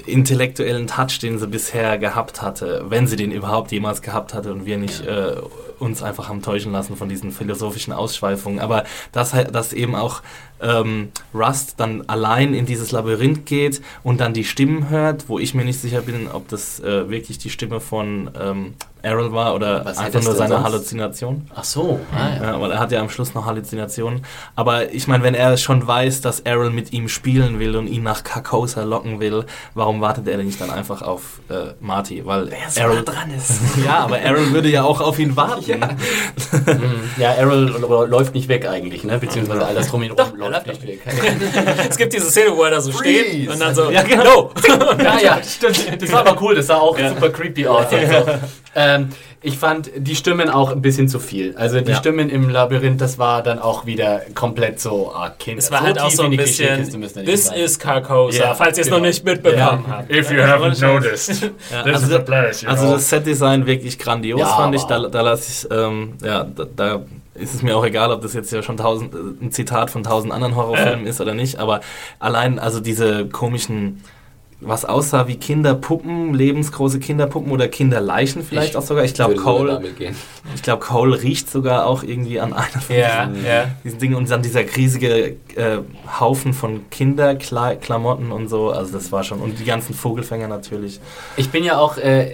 intellektuellen 0.08 0.88
Touch, 0.88 1.20
den 1.22 1.38
sie 1.38 1.47
bisher 1.47 1.97
gehabt 1.97 2.41
hatte, 2.41 2.86
wenn 2.89 3.08
sie 3.08 3.16
den 3.18 3.32
überhaupt 3.32 3.72
jemals 3.72 4.01
gehabt 4.01 4.34
hatte 4.34 4.53
und 4.53 4.66
wir 4.66 4.78
nicht 4.78 5.05
äh, 5.05 5.36
uns 5.80 6.01
einfach 6.01 6.30
haben 6.30 6.41
täuschen 6.41 6.72
lassen 6.72 6.95
von 6.95 7.10
diesen 7.10 7.32
philosophischen 7.32 7.93
Ausschweifungen. 7.93 8.60
Aber 8.60 8.86
dass, 9.12 9.34
halt- 9.34 9.53
dass 9.53 9.74
eben 9.74 9.95
auch 9.95 10.22
ähm, 10.62 11.10
Rust 11.36 11.76
dann 11.78 12.05
allein 12.08 12.53
in 12.55 12.66
dieses 12.66 12.91
Labyrinth 12.91 13.45
geht 13.45 13.82
und 14.01 14.20
dann 14.22 14.34
die 14.34 14.45
Stimmen 14.45 14.89
hört, 14.89 15.28
wo 15.30 15.38
ich 15.39 15.53
mir 15.53 15.66
nicht 15.66 15.80
sicher 15.80 16.01
bin, 16.01 16.28
ob 16.32 16.47
das 16.47 16.80
äh, 16.80 17.10
wirklich 17.10 17.38
die 17.38 17.49
Stimme 17.51 17.80
von 17.82 18.32
ähm, 18.41 18.74
Errol 19.02 19.32
war 19.34 19.56
oder 19.56 19.86
Was 19.86 19.98
einfach 19.98 20.22
nur 20.22 20.36
seine 20.36 20.56
sonst? 20.56 20.64
Halluzination. 20.66 21.48
Ach 21.56 21.64
so. 21.64 22.00
Ah, 22.14 22.36
ja. 22.36 22.52
Ja, 22.52 22.62
weil 22.62 22.72
er 22.72 22.80
hat 22.80 22.91
ja 22.91 23.00
am 23.00 23.10
Schluss 23.10 23.34
noch 23.34 23.45
Halluzinationen. 23.45 24.24
Aber 24.56 24.91
ich 24.93 25.08
meine, 25.08 25.24
wenn 25.24 25.34
er 25.36 25.58
schon 25.58 25.86
weiß, 25.86 26.22
dass 26.22 26.39
Errol 26.41 26.70
mit 26.70 26.93
ihm 26.93 27.08
spielen 27.10 27.60
will 27.60 27.76
und 27.76 27.88
ihn 27.88 28.04
nach 28.04 28.24
Carcosa 28.24 28.84
locken 28.84 29.20
will, 29.20 29.45
warum 29.74 30.02
wartet 30.02 30.28
er 30.28 30.38
denn 30.38 30.45
nicht 30.45 30.60
dann 30.62 30.70
einfach 30.72 31.02
auf 31.02 31.39
äh, 31.50 31.74
Marty? 31.80 32.26
Weil 32.26 32.50
Errol 32.76 33.04
dran 33.04 33.32
ist. 33.36 33.52
ja, 33.86 34.00
aber 34.00 34.20
Errol 34.20 34.52
würde 34.52 34.70
ja 34.70 34.84
auch 34.84 35.02
auf 35.02 35.20
ihn 35.20 35.36
warten. 35.36 35.80
ja, 37.18 37.32
Errol 37.38 37.68
läuft 38.10 38.34
nicht 38.34 38.48
weg 38.48 38.68
eigentlich, 38.68 39.04
ne? 39.04 39.18
Beziehungsweise 39.20 39.66
alles 39.66 39.88
drum 39.89 40.04
ihn 40.04 40.12
rum 40.18 40.38
läuft 40.38 40.68
nicht 40.68 40.86
weg. 40.86 41.02
Es 41.89 41.98
gibt 41.98 42.14
diese 42.14 42.30
Szene, 42.30 42.56
wo 42.56 42.64
er 42.64 42.72
da 42.72 42.82
so 42.82 42.91
steht 42.91 43.28
Freeze. 43.32 43.52
und 43.52 43.60
dann 43.60 43.76
so, 43.76 43.89
Ja, 43.91 44.04
genau. 44.04 44.24
no! 44.24 44.52
ja, 45.04 45.20
ja, 45.20 45.39
stimmt. 45.43 46.02
Das 46.02 46.12
war 46.12 46.20
aber 46.28 46.41
cool, 46.41 46.56
das 46.56 46.68
sah 46.68 46.78
auch 46.78 46.98
super 46.98 47.30
creepy 47.30 47.68
aus. 47.68 47.86
und 47.91 48.00
so. 48.08 48.26
Ähm, 48.96 49.10
ich 49.42 49.58
fand 49.58 49.92
die 49.96 50.16
Stimmen 50.16 50.50
auch 50.50 50.72
ein 50.72 50.82
bisschen 50.82 51.08
zu 51.08 51.20
viel. 51.20 51.56
Also 51.58 51.80
die 51.82 51.92
Ja. 51.92 51.98
Stimmen 51.98 52.30
im 52.30 52.50
Labyrinth, 52.50 53.00
das 53.00 53.18
war 53.20 53.44
dann 53.44 53.60
auch 53.60 53.86
wieder 53.86 54.22
komplett 54.34 54.80
so, 54.80 55.12
ah, 55.14 55.30
Kinder. 55.30 55.60
Es 55.60 55.72
war 55.72 55.82
halt 55.82 56.00
auch 56.00 56.10
so 56.10 56.24
in 56.24 56.32
ein 56.32 56.38
bisschen, 56.38 56.90
this 57.26 57.52
is 57.52 57.78
Carcosa, 57.80 58.38
Ja, 58.40 58.54
falls 58.56 58.78
ihr 58.78 58.82
es 58.82 58.88
genau. 58.88 58.98
noch 59.00 59.06
nicht 59.06 59.24
mitbekommen 59.24 59.86
Ja. 59.88 59.98
habt. 59.98 60.12
If 60.12 60.32
you 60.32 60.40
haven't 60.42 60.82
noticed, 60.82 61.44
Ja, 61.72 61.84
this 61.84 61.94
also, 61.96 62.08
is 62.08 62.14
the 62.14 62.20
place, 62.20 62.62
you 62.64 62.70
also 62.70 62.84
know. 62.86 62.94
das 62.94 63.10
Setdesign 63.10 63.66
wirklich 63.66 63.98
grandios, 64.00 64.40
Ja, 64.40 64.48
fand 64.48 64.76
ich. 64.76 64.84
Da, 64.84 65.08
da 65.08 65.22
lasse 65.22 65.68
ich, 65.68 65.72
ähm, 65.78 66.14
ja, 66.24 66.44
da, 66.44 66.66
da 66.76 67.02
ist 67.36 67.54
es 67.54 67.62
mir 67.62 67.78
auch 67.78 67.86
egal, 67.86 68.12
ob 68.12 68.22
das 68.24 68.34
jetzt 68.34 68.52
ja 68.52 68.64
schon 68.64 68.78
tausend, 68.78 69.14
äh, 69.14 69.18
ein 69.46 69.52
Zitat 69.52 69.92
von 69.92 70.04
tausend 70.04 70.34
anderen 70.34 70.56
Horrorfilmen 70.56 71.06
ist 71.06 71.22
oder 71.22 71.36
nicht, 71.36 71.60
aber 71.60 71.82
allein, 72.20 72.58
also 72.58 72.80
diese 72.80 73.28
komischen, 73.28 74.04
was 74.60 74.86
aussah 74.86 75.28
wie 75.28 75.36
Kinderpuppen, 75.36 76.34
lebensgroße 76.34 76.99
Kinderpuppen 76.99 77.51
oder 77.51 77.68
Kinderleichen 77.68 78.43
vielleicht 78.43 78.72
Ich 78.72 78.78
auch 78.78 78.82
sogar. 78.82 79.03
Ich 79.03 79.14
glaube, 79.14 79.36
Cole, 79.36 79.82
ich 80.55 80.62
glaube, 80.64 80.84
Cole 80.84 81.22
riecht 81.22 81.49
sogar 81.49 81.86
auch 81.86 82.01
irgendwie 82.01 82.39
an 82.39 82.53
einer 82.53 82.82
von 82.82 82.95
Ja, 82.95 83.30
ja. 83.45 83.66
diesen 83.84 83.99
Dingen 83.99 84.16
und 84.16 84.30
dann 84.32 84.41
dieser 84.41 84.62
riesige 84.62 85.36
äh, 85.55 85.78
Haufen 86.20 86.53
von 86.53 86.89
Kinderklamotten 86.89 88.32
und 88.32 88.47
so, 88.47 88.72
also 88.72 88.93
das 88.93 89.12
war 89.12 89.24
schon, 89.24 89.41
und 89.41 89.60
die 89.60 89.66
ganzen 89.66 89.93
Vogelfänger 89.93 90.47
natürlich. 90.47 90.99
Ich 91.36 91.51
bin 91.51 91.64
ja 91.64 91.78
auch, 91.78 91.97
äh, 91.97 92.32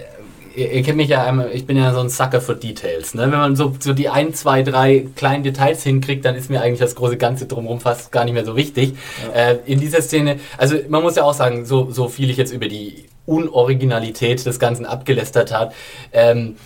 ihr, 0.56 0.72
ihr 0.72 0.84
kennt 0.84 0.98
mich 0.98 1.10
ja, 1.10 1.24
einmal, 1.24 1.52
ich 1.54 1.66
bin 1.66 1.78
ja 1.78 1.94
so 1.94 2.00
ein 2.00 2.10
Sucker 2.10 2.42
für 2.42 2.56
Details. 2.56 3.14
Ne? 3.14 3.24
Wenn 3.24 3.40
man 3.40 3.56
so, 3.56 3.76
so 3.80 3.94
die 3.94 4.10
ein, 4.10 4.34
zwei, 4.34 4.64
drei 4.64 5.08
kleinen 5.16 5.44
Details 5.44 5.84
hinkriegt, 5.84 6.26
dann 6.26 6.36
ist 6.36 6.50
mir 6.50 6.62
eigentlich 6.62 6.80
das 6.80 6.96
große 6.96 7.18
Ganze 7.18 7.46
drumherum 7.46 7.80
fast 7.80 8.12
gar 8.12 8.26
nicht 8.26 8.34
mehr 8.34 8.46
so 8.46 8.56
wichtig. 8.56 8.96
Äh, 9.34 9.58
in 9.66 9.80
dieser 9.80 10.02
Szene, 10.02 10.40
also 10.58 10.76
man 10.90 11.02
muss 11.02 11.16
ja 11.16 11.24
auch 11.24 11.34
sagen, 11.34 11.66
so, 11.66 11.92
so 11.92 12.08
viel 12.08 12.30
ich 12.30 12.38
jetzt 12.38 12.54
über 12.54 12.68
die 12.68 13.06
Unoriginalität 13.26 14.46
des 14.46 14.60
Ganzen 14.60 14.86
abgelästert 14.86 15.54
hat, 15.54 15.74
ähm, 16.12 16.58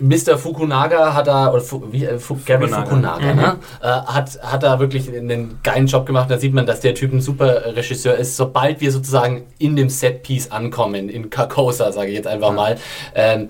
Mr. 0.00 0.36
Fukunaga 0.38 1.14
hat 1.14 1.26
da, 1.26 1.50
oder 1.50 1.60
Fu, 1.60 1.82
wie, 1.90 2.04
äh, 2.04 2.18
Fu, 2.18 2.38
Gary 2.44 2.68
Fukunaga. 2.68 2.84
Fukunaga, 2.84 3.34
ne? 3.34 3.58
äh, 3.82 3.86
hat, 3.86 4.38
hat 4.42 4.62
da 4.62 4.78
wirklich 4.78 5.08
einen 5.08 5.60
geilen 5.62 5.86
Job 5.86 6.06
gemacht. 6.06 6.30
Da 6.30 6.38
sieht 6.38 6.54
man, 6.54 6.66
dass 6.66 6.80
der 6.80 6.94
Typ 6.94 7.12
ein 7.12 7.20
super 7.20 7.74
Regisseur 7.76 8.14
ist. 8.14 8.36
Sobald 8.36 8.80
wir 8.80 8.92
sozusagen 8.92 9.44
in 9.58 9.76
dem 9.76 9.88
Setpiece 9.88 10.50
ankommen, 10.50 11.08
in 11.08 11.30
Carcosa, 11.30 11.92
sage 11.92 12.08
ich 12.08 12.16
jetzt 12.16 12.26
einfach 12.26 12.52
mal, 12.52 12.76
ähm, 13.14 13.48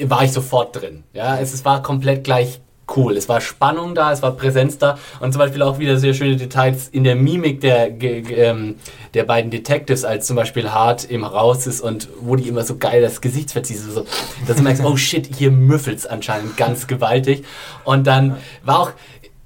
war 0.00 0.24
ich 0.24 0.32
sofort 0.32 0.80
drin. 0.80 1.04
Ja, 1.12 1.38
es, 1.38 1.52
es 1.52 1.64
war 1.64 1.82
komplett 1.82 2.24
gleich 2.24 2.60
cool. 2.96 3.16
Es 3.16 3.28
war 3.28 3.40
Spannung 3.40 3.94
da, 3.94 4.12
es 4.12 4.22
war 4.22 4.32
Präsenz 4.32 4.78
da 4.78 4.98
und 5.20 5.32
zum 5.32 5.40
Beispiel 5.40 5.62
auch 5.62 5.78
wieder 5.78 5.98
sehr 5.98 6.14
schöne 6.14 6.36
Details 6.36 6.88
in 6.88 7.04
der 7.04 7.16
Mimik 7.16 7.60
der, 7.60 7.90
ähm, 8.02 8.76
der 9.14 9.24
beiden 9.24 9.50
Detectives, 9.50 10.04
als 10.04 10.26
zum 10.26 10.36
Beispiel 10.36 10.70
Hart 10.70 11.04
im 11.04 11.24
Haus 11.24 11.66
ist 11.66 11.80
und 11.80 12.08
wo 12.20 12.36
die 12.36 12.48
immer 12.48 12.64
so 12.64 12.76
geil 12.76 13.02
das 13.02 13.20
Gesicht 13.20 13.52
verzieht, 13.52 13.78
so, 13.78 14.04
dass 14.46 14.56
du 14.56 14.62
merkst, 14.62 14.82
oh 14.84 14.96
shit, 14.96 15.28
hier 15.36 15.50
müffelt's 15.50 16.06
anscheinend 16.06 16.56
ganz 16.56 16.86
gewaltig. 16.86 17.44
Und 17.84 18.06
dann 18.06 18.36
war 18.62 18.80
auch 18.80 18.92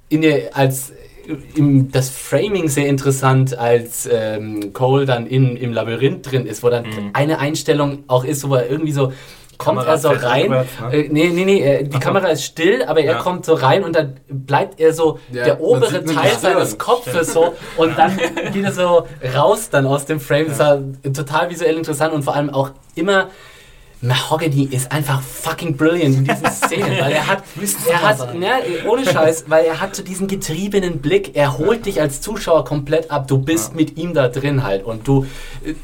in 0.08 0.22
der, 0.22 0.56
als 0.56 0.92
im, 1.54 1.90
das 1.90 2.10
Framing 2.10 2.68
sehr 2.68 2.88
interessant, 2.88 3.56
als 3.56 4.08
ähm, 4.10 4.72
Cole 4.72 5.06
dann 5.06 5.26
in, 5.26 5.56
im 5.56 5.72
Labyrinth 5.72 6.30
drin 6.30 6.46
ist, 6.46 6.62
wo 6.62 6.68
dann 6.68 6.84
eine 7.12 7.38
Einstellung 7.38 8.04
auch 8.08 8.24
ist, 8.24 8.48
wo 8.48 8.54
er 8.54 8.68
irgendwie 8.68 8.92
so 8.92 9.12
kommt 9.62 9.78
Kamera 9.78 9.92
er 9.92 9.98
so 9.98 10.08
rein. 10.10 10.42
rückwärts, 10.42 10.70
ne? 10.80 10.92
Äh, 10.94 11.08
nee, 11.10 11.28
nee, 11.32 11.44
nee, 11.44 11.60
äh, 11.62 11.84
die 11.84 11.98
Kamera 11.98 12.28
ist 12.28 12.44
still, 12.44 12.82
aber 12.84 13.00
er 13.00 13.12
Ja. 13.14 13.18
kommt 13.18 13.44
so 13.46 13.54
rein 13.54 13.84
und 13.84 13.94
dann 13.96 14.16
bleibt 14.28 14.80
er 14.80 14.92
so 14.92 15.18
Ja, 15.30 15.44
der 15.44 15.60
obere 15.60 16.04
Teil 16.04 16.36
seines 16.38 16.78
Kopfes 16.78 17.32
so 17.32 17.54
und 17.76 17.96
dann 17.98 18.16
geht 18.52 18.64
er 18.64 18.72
so 18.72 19.06
raus 19.34 19.70
dann 19.70 19.86
aus 19.86 20.04
dem 20.06 20.20
Frame. 20.20 20.48
Das 20.48 20.58
war 20.58 20.78
total 21.14 21.50
visuell 21.50 21.76
interessant 21.76 22.12
und 22.14 22.22
vor 22.22 22.34
allem 22.34 22.50
auch 22.50 22.70
immer 22.94 23.28
Mahogany 24.02 24.64
ist 24.64 24.90
einfach 24.90 25.22
fucking 25.22 25.76
brilliant 25.76 26.16
in 26.16 26.24
diesen 26.24 26.50
Szenen, 26.50 26.90
weil 27.00 27.12
er 27.12 27.26
hat, 27.28 27.44
er 27.88 28.02
hat, 28.02 28.34
ne, 28.34 28.48
ohne 28.88 29.04
Scheiß, 29.06 29.44
weil 29.46 29.64
er 29.64 29.80
hat 29.80 29.94
so 29.94 30.02
diesen 30.02 30.26
getriebenen 30.26 30.98
Blick, 30.98 31.36
er 31.36 31.56
holt 31.56 31.86
dich 31.86 32.00
als 32.00 32.20
Zuschauer 32.20 32.64
komplett 32.64 33.12
ab, 33.12 33.28
du 33.28 33.38
bist 33.38 33.76
mit 33.76 33.96
ihm 33.96 34.12
da 34.12 34.26
drin 34.26 34.64
halt 34.64 34.84
und 34.84 35.06
du, 35.06 35.26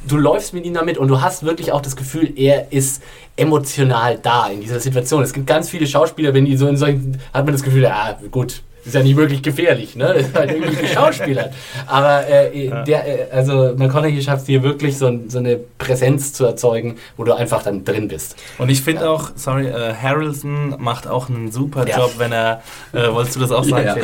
du 0.08 0.16
läufst 0.16 0.52
mit 0.52 0.66
ihm 0.66 0.74
damit 0.74 0.98
und 0.98 1.06
du 1.06 1.22
hast 1.22 1.44
wirklich 1.44 1.70
auch 1.70 1.80
das 1.80 1.94
Gefühl, 1.94 2.32
er 2.36 2.72
ist 2.72 3.02
emotional 3.36 4.18
da 4.18 4.48
in 4.48 4.60
dieser 4.62 4.80
Situation. 4.80 5.22
Es 5.22 5.32
gibt 5.32 5.46
ganz 5.46 5.70
viele 5.70 5.86
Schauspieler, 5.86 6.34
wenn 6.34 6.44
die 6.44 6.56
so 6.56 6.66
in 6.66 6.76
solchen, 6.76 7.20
hat 7.32 7.44
man 7.44 7.54
das 7.54 7.62
Gefühl, 7.62 7.82
ja 7.82 8.18
gut, 8.32 8.62
ist 8.88 8.94
ja 8.94 9.02
nicht 9.02 9.16
wirklich 9.16 9.42
gefährlich, 9.42 9.94
ne? 9.96 10.12
Das 10.14 10.22
ist 10.28 10.34
halt 10.34 10.50
irgendwie 10.50 10.76
geschauspielert. 10.76 11.52
Aber 11.86 12.26
äh, 12.28 12.70
der, 12.84 13.06
äh, 13.06 13.30
also 13.32 13.74
McConaughey 13.76 14.20
schafft 14.22 14.46
hier 14.46 14.62
wirklich 14.62 14.98
so, 14.98 15.06
ein- 15.06 15.30
so 15.30 15.38
eine 15.38 15.58
Präsenz 15.78 16.32
zu 16.32 16.44
erzeugen, 16.44 16.96
wo 17.16 17.24
du 17.24 17.32
einfach 17.34 17.62
dann 17.62 17.84
drin 17.84 18.08
bist. 18.08 18.36
Und 18.58 18.68
ich 18.70 18.80
finde 18.82 19.08
auch, 19.08 19.30
sorry, 19.36 19.66
äh, 19.68 19.94
Harrelson 19.94 20.74
macht 20.78 21.06
auch 21.06 21.28
einen 21.28 21.50
super 21.52 21.86
Ja. 21.86 21.98
Job, 21.98 22.14
wenn 22.18 22.32
er, 22.32 22.62
äh, 22.92 23.12
wolltest 23.12 23.36
du 23.36 23.40
das 23.40 23.52
auch 23.52 23.64
sagen, 23.64 23.86
Ja. 23.86 23.96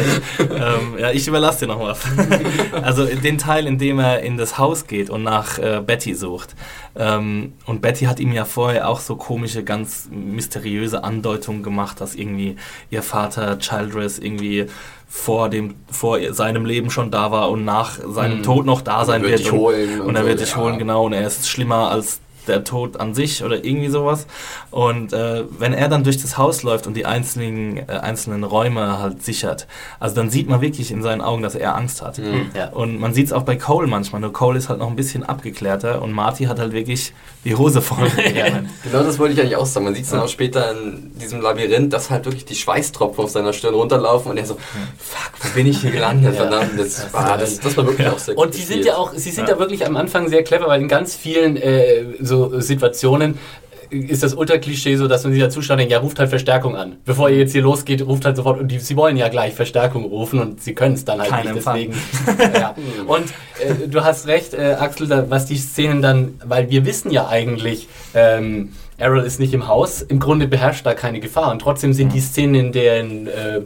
Ähm, 0.44 0.98
ja, 0.98 1.10
ich 1.10 1.26
überlasse 1.26 1.60
dir 1.66 1.72
noch 1.72 1.80
was. 1.80 2.00
also 2.82 3.04
den 3.06 3.38
Teil, 3.38 3.66
in 3.66 3.78
dem 3.78 3.98
er 3.98 4.20
in 4.20 4.36
das 4.36 4.58
Haus 4.58 4.86
geht 4.86 5.10
und 5.10 5.22
nach 5.22 5.58
äh, 5.58 5.80
Betty 5.84 6.14
sucht. 6.14 6.54
Ähm, 6.96 7.54
und 7.66 7.82
Betty 7.82 8.04
hat 8.04 8.20
ihm 8.20 8.32
ja 8.32 8.44
vorher 8.44 8.88
auch 8.88 9.00
so 9.00 9.16
komische, 9.16 9.64
ganz 9.64 10.08
mysteriöse 10.10 11.02
Andeutungen 11.02 11.62
gemacht, 11.62 12.00
dass 12.00 12.14
irgendwie 12.14 12.56
ihr 12.90 13.02
Vater 13.02 13.58
Childress 13.58 14.18
irgendwie 14.18 14.66
vor 15.08 15.48
dem 15.48 15.74
vor 15.90 16.18
seinem 16.32 16.64
Leben 16.66 16.90
schon 16.90 17.10
da 17.10 17.30
war 17.30 17.50
und 17.50 17.64
nach 17.64 17.98
seinem 18.06 18.38
Mhm. 18.38 18.42
Tod 18.42 18.66
noch 18.66 18.80
da 18.80 19.04
sein 19.04 19.22
wird 19.22 19.40
wird. 19.40 19.52
und, 19.52 19.58
holen 19.58 20.00
und, 20.00 20.06
und 20.08 20.16
er 20.16 20.22
so, 20.22 20.28
wird 20.28 20.40
dich 20.40 20.50
ja. 20.50 20.56
holen, 20.56 20.78
genau. 20.78 21.04
Und 21.06 21.12
er 21.12 21.26
ist 21.26 21.48
schlimmer 21.48 21.90
als 21.90 22.20
der 22.48 22.64
Tod 22.64 23.00
an 23.00 23.14
sich 23.14 23.42
oder 23.44 23.64
irgendwie 23.64 23.88
sowas. 23.88 24.26
Und 24.70 25.12
äh, 25.12 25.44
wenn 25.58 25.72
er 25.72 25.88
dann 25.88 26.04
durch 26.04 26.20
das 26.20 26.38
Haus 26.38 26.62
läuft 26.62 26.86
und 26.86 26.94
die 26.94 27.06
einzelnen, 27.06 27.78
äh, 27.88 27.92
einzelnen 27.92 28.44
Räume 28.44 28.98
halt 28.98 29.22
sichert, 29.22 29.66
also 30.00 30.14
dann 30.14 30.30
sieht 30.30 30.48
man 30.48 30.60
wirklich 30.60 30.90
in 30.90 31.02
seinen 31.02 31.20
Augen, 31.20 31.42
dass 31.42 31.54
er 31.54 31.76
Angst 31.76 32.02
hat. 32.02 32.18
Mhm. 32.18 32.50
Ja. 32.56 32.68
Und 32.68 33.00
man 33.00 33.14
sieht 33.14 33.26
es 33.26 33.32
auch 33.32 33.42
bei 33.42 33.56
Cole 33.56 33.86
manchmal, 33.86 34.20
nur 34.20 34.32
Cole 34.32 34.58
ist 34.58 34.68
halt 34.68 34.78
noch 34.78 34.88
ein 34.88 34.96
bisschen 34.96 35.22
abgeklärter 35.22 36.02
und 36.02 36.12
Marty 36.12 36.44
hat 36.44 36.58
halt 36.58 36.72
wirklich 36.72 37.12
die 37.44 37.54
Hose 37.54 37.82
voll. 37.82 38.10
Genau 38.84 39.02
das 39.02 39.18
wollte 39.18 39.34
ich 39.34 39.40
eigentlich 39.40 39.56
auch 39.56 39.66
sagen. 39.66 39.84
Man 39.84 39.94
sieht 39.94 40.04
es 40.04 40.10
dann 40.10 40.20
auch 40.20 40.28
später 40.28 40.72
in 40.72 41.12
diesem 41.18 41.40
Labyrinth, 41.40 41.92
dass 41.92 42.10
halt 42.10 42.24
wirklich 42.24 42.44
die 42.44 42.54
Schweißtropfen 42.54 43.24
auf 43.24 43.30
seiner 43.30 43.52
Stirn 43.52 43.74
runterlaufen 43.74 44.30
und 44.30 44.36
er 44.36 44.46
so, 44.46 44.54
fuck, 44.54 45.32
wo 45.40 45.48
bin 45.54 45.66
ich 45.66 45.80
hier 45.80 45.90
gelandet? 45.90 46.34
Ja. 46.34 46.42
Verdammt, 46.42 46.78
das, 46.78 47.12
war, 47.12 47.38
das, 47.38 47.60
das 47.60 47.76
war 47.76 47.86
wirklich 47.86 48.08
auch 48.08 48.18
sehr 48.18 48.34
gut 48.34 48.44
Und 48.44 48.54
die 48.54 48.62
sind 48.62 48.84
ja 48.84 48.96
auch, 48.96 49.12
sie 49.14 49.30
sind 49.30 49.48
ja. 49.48 49.58
wirklich 49.58 49.86
am 49.86 49.96
Anfang 49.96 50.28
sehr 50.28 50.42
clever, 50.42 50.66
weil 50.68 50.80
in 50.80 50.88
ganz 50.88 51.14
vielen 51.14 51.56
äh, 51.56 52.04
so 52.20 52.33
Situationen 52.60 53.38
ist 53.90 54.22
das 54.22 54.34
Ultra-Klischee 54.34 54.96
so, 54.96 55.06
dass 55.08 55.24
man 55.24 55.32
sich 55.32 55.48
Zuschauer 55.50 55.76
denkt, 55.76 55.92
ja, 55.92 55.98
ruft 55.98 56.18
halt 56.18 56.28
Verstärkung 56.30 56.76
an. 56.76 56.96
Bevor 57.04 57.30
ihr 57.30 57.38
jetzt 57.38 57.52
hier 57.52 57.62
losgeht, 57.62 58.04
ruft 58.06 58.24
halt 58.24 58.36
sofort, 58.36 58.60
und 58.60 58.68
die, 58.68 58.78
sie 58.78 58.96
wollen 58.96 59.16
ja 59.16 59.28
gleich 59.28 59.54
Verstärkung 59.54 60.04
rufen 60.04 60.40
und 60.40 60.62
sie 60.62 60.74
können 60.74 60.94
es 60.94 61.04
dann 61.04 61.20
halt 61.20 61.30
Kein 61.30 61.46
nicht, 61.46 61.56
Empfang. 61.56 61.76
deswegen. 61.76 62.54
ja. 62.54 62.74
Und 63.06 63.26
äh, 63.60 63.88
du 63.88 64.02
hast 64.02 64.26
recht, 64.26 64.54
äh, 64.54 64.76
Axel, 64.78 65.06
da, 65.06 65.28
was 65.30 65.46
die 65.46 65.56
Szenen 65.56 66.02
dann, 66.02 66.40
weil 66.44 66.70
wir 66.70 66.84
wissen 66.86 67.10
ja 67.10 67.28
eigentlich, 67.28 67.88
ähm, 68.14 68.70
Errol 68.96 69.20
ist 69.24 69.40
nicht 69.40 69.52
im 69.54 69.66
Haus, 69.66 70.02
im 70.02 70.20
Grunde 70.20 70.46
beherrscht 70.46 70.86
da 70.86 70.94
keine 70.94 71.20
Gefahr 71.20 71.50
und 71.50 71.58
trotzdem 71.60 71.92
sind 71.92 72.12
die 72.12 72.20
Szenen, 72.20 72.54
in 72.54 72.72
denen 72.72 73.26
äh, 73.26 73.60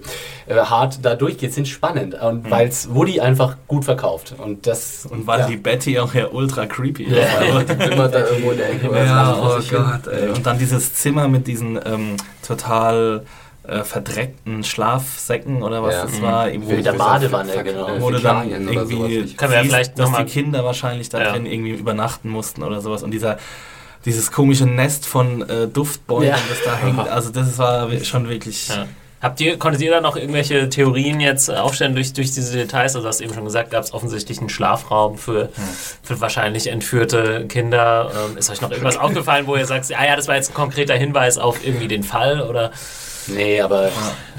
äh, 0.46 0.54
Hart 0.56 1.04
da 1.04 1.14
durchgeht, 1.14 1.52
sind 1.52 1.68
spannend 1.68 2.14
und 2.14 2.50
weil 2.50 2.68
es 2.68 2.94
Woody 2.94 3.20
einfach 3.20 3.56
gut 3.66 3.84
verkauft 3.84 4.34
und 4.38 4.66
das 4.66 5.06
Und 5.10 5.26
weil 5.26 5.40
ja. 5.40 5.46
die 5.46 5.56
Betty 5.56 5.98
auch 5.98 6.14
ja 6.14 6.28
ultra 6.28 6.66
creepy 6.66 7.04
ist. 7.04 7.16
Ja. 7.16 7.38
Also, 7.38 7.72
immer 7.92 8.08
da 8.08 8.26
irgendwo 8.26 8.52
in 8.52 8.58
der 8.58 8.70
Ecke. 8.70 8.90
Ja, 9.04 9.36
oh. 9.38 9.60
Gott, 9.70 10.06
ey. 10.06 10.28
Und 10.28 10.46
dann 10.46 10.58
dieses 10.58 10.94
Zimmer 10.94 11.28
mit 11.28 11.46
diesen 11.46 11.78
ähm, 11.84 12.16
total 12.46 13.24
äh, 13.64 13.84
verdreckten 13.84 14.64
Schlafsäcken 14.64 15.62
oder 15.62 15.82
was 15.82 15.94
Ja. 15.94 16.02
das 16.04 16.22
war. 16.22 16.46
Mhm. 16.46 16.52
Irgendwo 16.52 16.72
Mit 16.72 16.86
der 16.86 16.92
Badewanne, 16.94 17.52
genau. 17.64 17.88
wo 17.98 18.10
du 18.10 18.18
dann 18.18 18.48
Fäkalien 18.48 18.68
oder 18.68 18.86
sowas 18.86 18.90
irgendwie 18.90 19.14
ja 19.14 19.22
siehst, 19.26 19.40
vielleicht 19.66 19.98
dass 19.98 20.16
die 20.16 20.24
Kinder 20.24 20.64
wahrscheinlich 20.64 21.10
da 21.10 21.20
Ja. 21.20 21.32
drin 21.32 21.44
irgendwie 21.44 21.72
übernachten 21.72 22.30
mussten 22.30 22.62
oder 22.62 22.80
sowas. 22.80 23.02
Und 23.02 23.10
dieser 23.10 23.36
dieses 24.08 24.32
komische 24.32 24.66
Nest 24.66 25.06
von 25.06 25.48
äh, 25.48 25.68
Duftbäumen, 25.68 26.28
Ja. 26.28 26.36
das 26.48 26.58
da 26.64 26.76
hängt. 26.76 27.08
Also 27.08 27.30
das 27.30 27.56
war 27.58 27.88
schon 28.04 28.28
wirklich... 28.28 28.68
Ja. 28.68 28.86
Habt 29.20 29.40
ihr, 29.40 29.58
konntet 29.58 29.82
ihr 29.82 29.90
da 29.90 30.00
noch 30.00 30.14
irgendwelche 30.16 30.68
Theorien 30.68 31.18
jetzt 31.18 31.48
äh, 31.48 31.54
aufstellen 31.54 31.92
durch, 31.96 32.12
durch 32.12 32.30
diese 32.30 32.56
Details? 32.56 32.94
Also 32.94 33.08
hast 33.08 33.18
du 33.18 33.24
eben 33.24 33.34
schon 33.34 33.44
gesagt, 33.44 33.72
gab 33.72 33.82
es 33.82 33.92
offensichtlich 33.92 34.38
einen 34.38 34.48
Schlafraum 34.48 35.18
für, 35.18 35.48
für 36.04 36.20
wahrscheinlich 36.20 36.68
entführte 36.68 37.46
Kinder. 37.48 38.12
Ähm, 38.30 38.36
ist 38.38 38.48
euch 38.48 38.60
noch 38.60 38.70
irgendwas 38.70 38.96
aufgefallen, 39.06 39.48
wo 39.48 39.56
ihr 39.56 39.66
sagt, 39.66 39.92
ah 39.92 40.06
ja, 40.06 40.14
das 40.14 40.28
war 40.28 40.36
jetzt 40.36 40.50
ein 40.52 40.54
konkreter 40.54 40.94
Hinweis 40.94 41.36
auf 41.36 41.66
irgendwie 41.66 41.88
den 41.88 42.04
Fall? 42.04 42.42
Oder 42.42 42.70
Nee, 43.28 43.60
aber 43.60 43.90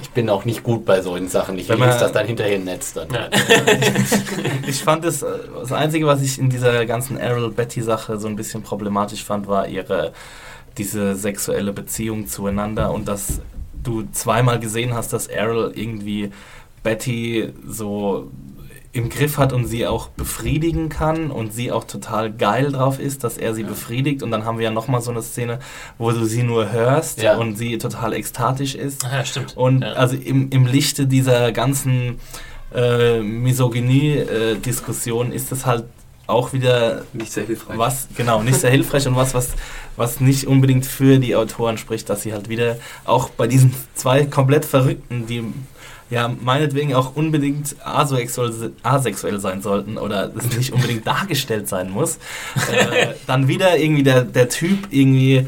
ich 0.01 0.09
bin 0.11 0.29
auch 0.29 0.45
nicht 0.45 0.63
gut 0.63 0.85
bei 0.85 1.01
solchen 1.01 1.27
Sachen. 1.27 1.57
Ich 1.57 1.69
Wenn 1.69 1.79
man- 1.79 1.89
lese 1.89 1.99
das 2.01 2.11
dann 2.11 2.25
hinterher 2.27 2.55
im 2.55 2.65
Netz 2.65 2.93
dann. 2.93 3.07
Ja. 3.11 3.29
Ich 4.67 4.83
fand 4.83 5.03
es, 5.05 5.23
äh, 5.23 5.27
das 5.59 5.71
Einzige, 5.71 6.05
was 6.05 6.21
ich 6.21 6.37
in 6.39 6.49
dieser 6.49 6.85
ganzen 6.85 7.17
Errol-Betty-Sache 7.17 8.19
so 8.19 8.27
ein 8.27 8.35
bisschen 8.35 8.61
problematisch 8.63 9.23
fand, 9.23 9.47
war 9.47 9.67
ihre, 9.67 10.13
diese 10.77 11.15
sexuelle 11.15 11.73
Beziehung 11.73 12.27
zueinander 12.27 12.91
und 12.91 13.07
dass 13.07 13.41
du 13.83 14.03
zweimal 14.11 14.59
gesehen 14.59 14.93
hast, 14.93 15.11
dass 15.13 15.27
Errol 15.27 15.71
irgendwie 15.75 16.31
Betty 16.83 17.51
so 17.67 18.29
im 18.91 19.09
Griff 19.09 19.37
hat 19.37 19.53
und 19.53 19.65
sie 19.67 19.85
auch 19.85 20.07
befriedigen 20.09 20.89
kann 20.89 21.29
und 21.29 21.53
sie 21.53 21.71
auch 21.71 21.83
total 21.83 22.31
geil 22.31 22.71
drauf 22.71 22.99
ist, 22.99 23.23
dass 23.23 23.37
er 23.37 23.53
sie 23.53 23.63
befriedigt 23.63 24.23
und 24.23 24.31
dann 24.31 24.45
haben 24.45 24.57
wir 24.57 24.65
ja 24.65 24.71
nochmal 24.71 25.01
so 25.01 25.11
eine 25.11 25.21
Szene, 25.21 25.59
wo 25.99 26.11
du 26.11 26.25
sie 26.25 26.41
nur 26.41 26.71
hörst 26.71 27.21
Ja. 27.21 27.37
und 27.37 27.55
sie 27.55 27.77
total 27.77 28.13
ekstatisch 28.13 28.73
ist. 28.73 29.05
Ah, 29.05 29.17
ja, 29.17 29.25
stimmt. 29.25 29.55
Und 29.55 29.83
ja. 29.83 29.93
also 29.93 30.15
im, 30.15 30.49
im 30.49 30.65
Lichte 30.65 31.05
dieser 31.05 31.51
ganzen 31.51 32.19
äh, 32.73 33.19
Misogynie-Diskussion 34.19 35.31
ist 35.31 35.51
es 35.51 35.65
halt 35.65 35.85
auch 36.27 36.53
wieder 36.53 37.03
Nicht 37.13 37.31
sehr 37.31 37.45
hilfreich. 37.45 37.77
was, 37.77 38.07
genau, 38.15 38.43
nicht 38.43 38.59
sehr 38.59 38.69
hilfreich 38.69 39.07
und 39.07 39.15
was, 39.15 39.33
was, 39.33 39.49
was 39.97 40.19
nicht 40.19 40.45
unbedingt 40.45 40.85
für 40.85 41.17
die 41.17 41.35
Autoren 41.35 41.77
spricht, 41.79 42.07
dass 42.09 42.21
sie 42.21 42.33
halt 42.33 42.49
wieder 42.49 42.77
auch 43.05 43.29
bei 43.29 43.47
diesen 43.47 43.73
zwei 43.95 44.25
komplett 44.25 44.65
Verrückten, 44.65 45.25
die 45.25 45.43
ja 46.09 46.27
meinetwegen 46.27 46.95
auch 46.95 47.15
unbedingt 47.15 47.75
asexuell, 47.83 48.71
asexuell 48.83 49.39
sein 49.39 49.61
sollten 49.61 49.97
oder 49.97 50.31
es 50.35 50.57
nicht 50.57 50.73
unbedingt 50.73 51.05
dargestellt 51.05 51.67
sein 51.67 51.91
muss, 51.91 52.17
äh, 52.71 53.07
dann 53.27 53.47
wieder 53.47 53.77
irgendwie 53.77 54.03
der, 54.03 54.23
der 54.23 54.49
Typ 54.49 54.87
irgendwie 54.91 55.47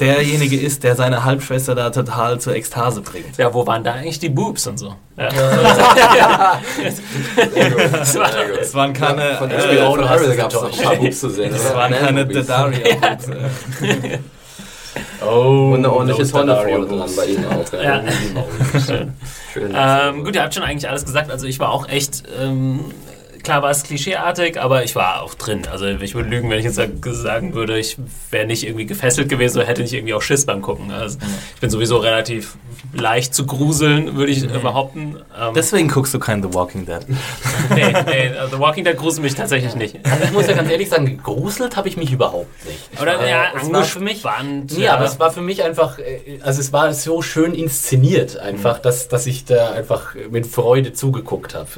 derjenige 0.00 0.58
ist, 0.58 0.82
der 0.82 0.96
seine 0.96 1.24
Halbschwester 1.24 1.74
da 1.74 1.90
total 1.90 2.40
zur 2.40 2.54
Ekstase 2.54 3.02
bringt. 3.02 3.36
Ja, 3.36 3.52
wo 3.52 3.66
waren 3.66 3.84
da 3.84 3.92
eigentlich 3.92 4.18
die 4.18 4.30
Boobs 4.30 4.66
und 4.66 4.78
so? 4.78 4.94
Ja. 5.16 5.28
das 5.28 5.78
war 6.38 6.60
Sehr 7.52 7.70
gut. 7.70 8.60
Es 8.60 8.74
waren 8.74 8.92
keine, 8.94 9.36
Von 9.36 9.50
äh, 9.50 9.58
Harris 9.58 10.28
es 10.28 10.36
gab 10.36 10.52
es 10.52 10.54
noch 10.54 10.72
ein 10.72 10.84
paar 10.84 10.96
Boobs 10.96 11.20
zu 11.20 11.28
sehen. 11.28 11.52
es 11.54 11.66
oder? 11.66 11.76
waren 11.76 11.92
keine 11.92 12.24
Man-Movies. 12.24 12.48
Oh, 15.24 15.70
Und 15.72 15.78
eine 15.78 15.92
ordentliche 15.92 16.22
those 16.22 16.32
Tonne 16.32 16.56
vorne 16.56 16.86
dran 16.86 17.10
bei 17.16 17.26
ihnen 17.26 17.46
auch. 17.46 17.72
Ja. 17.72 18.02
Schön. 19.52 19.74
Ähm, 19.74 20.24
gut, 20.24 20.34
ihr 20.34 20.42
habt 20.42 20.54
schon 20.54 20.62
eigentlich 20.62 20.88
alles 20.88 21.04
gesagt. 21.04 21.30
Also 21.30 21.46
ich 21.46 21.58
war 21.60 21.70
auch 21.70 21.88
echt, 21.88 22.24
ähm, 22.40 22.80
klar 23.42 23.62
war 23.62 23.70
es 23.70 23.82
klischeeartig, 23.82 24.60
aber 24.60 24.84
ich 24.84 24.94
war 24.94 25.22
auch 25.22 25.34
drin. 25.34 25.62
Also 25.70 25.86
ich 25.86 26.14
würde 26.14 26.28
lügen, 26.30 26.50
wenn 26.50 26.58
ich 26.58 26.64
jetzt 26.64 26.76
sag- 26.76 26.90
sagen 27.04 27.54
würde, 27.54 27.78
ich 27.78 27.96
wäre 28.30 28.46
nicht 28.46 28.64
irgendwie 28.64 28.86
gefesselt 28.86 29.28
gewesen 29.28 29.58
oder 29.58 29.66
hätte 29.66 29.82
nicht 29.82 29.92
irgendwie 29.92 30.14
auch 30.14 30.22
Schiss 30.22 30.46
beim 30.46 30.62
Gucken. 30.62 30.90
Also 30.90 31.18
ich 31.54 31.60
bin 31.60 31.70
sowieso 31.70 31.98
relativ 31.98 32.56
leicht 32.92 33.34
zu 33.34 33.46
gruseln, 33.46 34.16
würde 34.16 34.32
ich 34.32 34.44
äh, 34.44 34.46
behaupten. 34.58 35.16
Ähm, 35.38 35.54
Deswegen 35.54 35.88
guckst 35.88 36.12
du 36.14 36.18
kein 36.18 36.42
The 36.42 36.52
Walking 36.54 36.86
Dead. 36.86 37.00
nee, 37.74 37.92
nee, 38.06 38.26
äh, 38.26 38.48
The 38.50 38.58
Walking 38.58 38.84
Dead 38.84 38.96
gruselt 38.96 39.22
mich 39.22 39.34
tatsächlich 39.34 39.74
nicht. 39.74 39.96
Also 40.04 40.24
ich 40.24 40.32
muss 40.32 40.46
ja 40.46 40.54
ganz 40.54 40.70
ehrlich 40.70 40.88
sagen, 40.88 41.06
gegruselt 41.06 41.76
habe 41.76 41.88
ich 41.88 41.96
mich 41.96 42.12
überhaupt 42.12 42.48
nicht. 42.66 43.00
Oder 43.00 43.20
Äh, 43.20 43.30
ja, 43.30 43.44
es 43.60 43.72
war 43.72 43.84
für 43.84 44.00
mich 44.00 44.24
angespannt. 44.24 44.78
Nee, 44.78 44.88
aber 44.88 45.04
es 45.04 45.18
war 45.20 45.30
für 45.30 45.42
mich 45.42 45.62
einfach, 45.62 45.98
äh, 45.98 46.38
also 46.42 46.60
es 46.60 46.72
war 46.72 46.92
so 46.94 47.22
schön 47.22 47.54
inszeniert 47.54 48.38
einfach, 48.38 48.78
Mhm. 48.78 48.82
dass, 48.82 49.08
dass 49.08 49.26
ich 49.26 49.44
da 49.44 49.72
einfach 49.72 50.14
mit 50.30 50.46
Freude 50.46 50.92
zugeguckt 50.92 51.54
habe. 51.54 51.68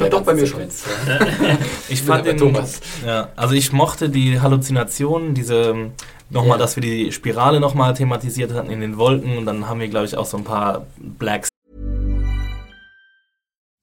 Ja, 0.00 0.08
doch, 0.08 0.22
bei 0.22 0.34
mir 0.34 0.46
schon. 0.46 0.60
Ich 1.88 2.02
fand 2.02 2.26
den, 2.26 2.36
Thomas. 2.36 2.80
Ja, 3.04 3.28
also 3.36 3.54
ich 3.54 3.72
mochte 3.72 4.10
die 4.10 4.40
Halluzinationen, 4.40 5.34
diese 5.34 5.90
nochmal, 6.30 6.58
Ja. 6.58 6.58
dass 6.58 6.76
wir 6.76 6.82
die 6.82 7.12
Spirale 7.12 7.60
nochmal 7.60 7.94
thematisiert 7.94 8.52
hatten 8.52 8.70
in 8.70 8.80
den 8.80 8.98
Wolken 8.98 9.38
und 9.38 9.46
dann 9.46 9.66
haben 9.68 9.80
wir, 9.80 9.88
glaube 9.88 10.06
ich, 10.06 10.16
auch 10.16 10.26
so 10.26 10.36
ein 10.36 10.44
paar 10.44 10.86
Black 10.98 11.48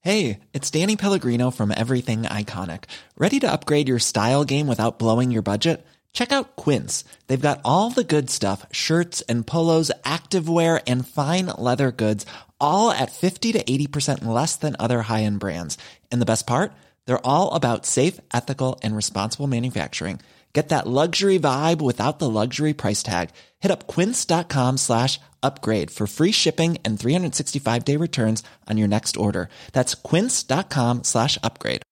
Hey, 0.00 0.38
it's 0.52 0.70
Danny 0.70 0.94
Pellegrino 0.96 1.50
from 1.50 1.72
Everything 1.72 2.22
Iconic. 2.26 2.84
Ready 3.18 3.40
to 3.40 3.50
upgrade 3.50 3.88
your 3.88 3.98
style 3.98 4.44
game 4.44 4.68
without 4.68 5.00
blowing 5.00 5.32
your 5.32 5.42
budget? 5.42 5.84
Check 6.12 6.30
out 6.32 6.54
Quince. 6.54 7.04
They've 7.26 7.40
got 7.48 7.60
all 7.64 7.90
the 7.90 8.04
good 8.04 8.30
stuff 8.30 8.64
shirts 8.70 9.20
and 9.28 9.44
polos, 9.44 9.90
activewear, 10.04 10.80
and 10.86 11.06
fine 11.06 11.46
leather 11.58 11.90
goods, 11.90 12.24
all 12.60 12.92
at 12.92 13.10
50 13.10 13.52
to 13.54 13.64
80% 13.64 14.24
less 14.24 14.54
than 14.56 14.76
other 14.78 15.02
high 15.02 15.24
end 15.24 15.40
brands. 15.40 15.76
And 16.12 16.22
the 16.22 16.26
best 16.26 16.46
part? 16.46 16.72
They're 17.06 17.26
all 17.26 17.54
about 17.54 17.86
safe, 17.86 18.20
ethical, 18.32 18.78
and 18.82 18.94
responsible 18.94 19.46
manufacturing. 19.46 20.20
Get 20.56 20.70
that 20.70 20.86
luxury 20.86 21.38
vibe 21.38 21.82
without 21.82 22.18
the 22.18 22.30
luxury 22.30 22.72
price 22.72 23.02
tag. 23.02 23.28
Hit 23.60 23.70
up 23.70 23.86
quince.com 23.86 24.78
slash 24.78 25.20
upgrade 25.42 25.90
for 25.90 26.06
free 26.06 26.32
shipping 26.32 26.78
and 26.82 26.98
365 26.98 27.84
day 27.84 27.96
returns 27.96 28.42
on 28.66 28.78
your 28.78 28.88
next 28.88 29.18
order. 29.18 29.50
That's 29.72 29.94
quince.com 29.94 31.04
slash 31.04 31.38
upgrade. 31.42 31.82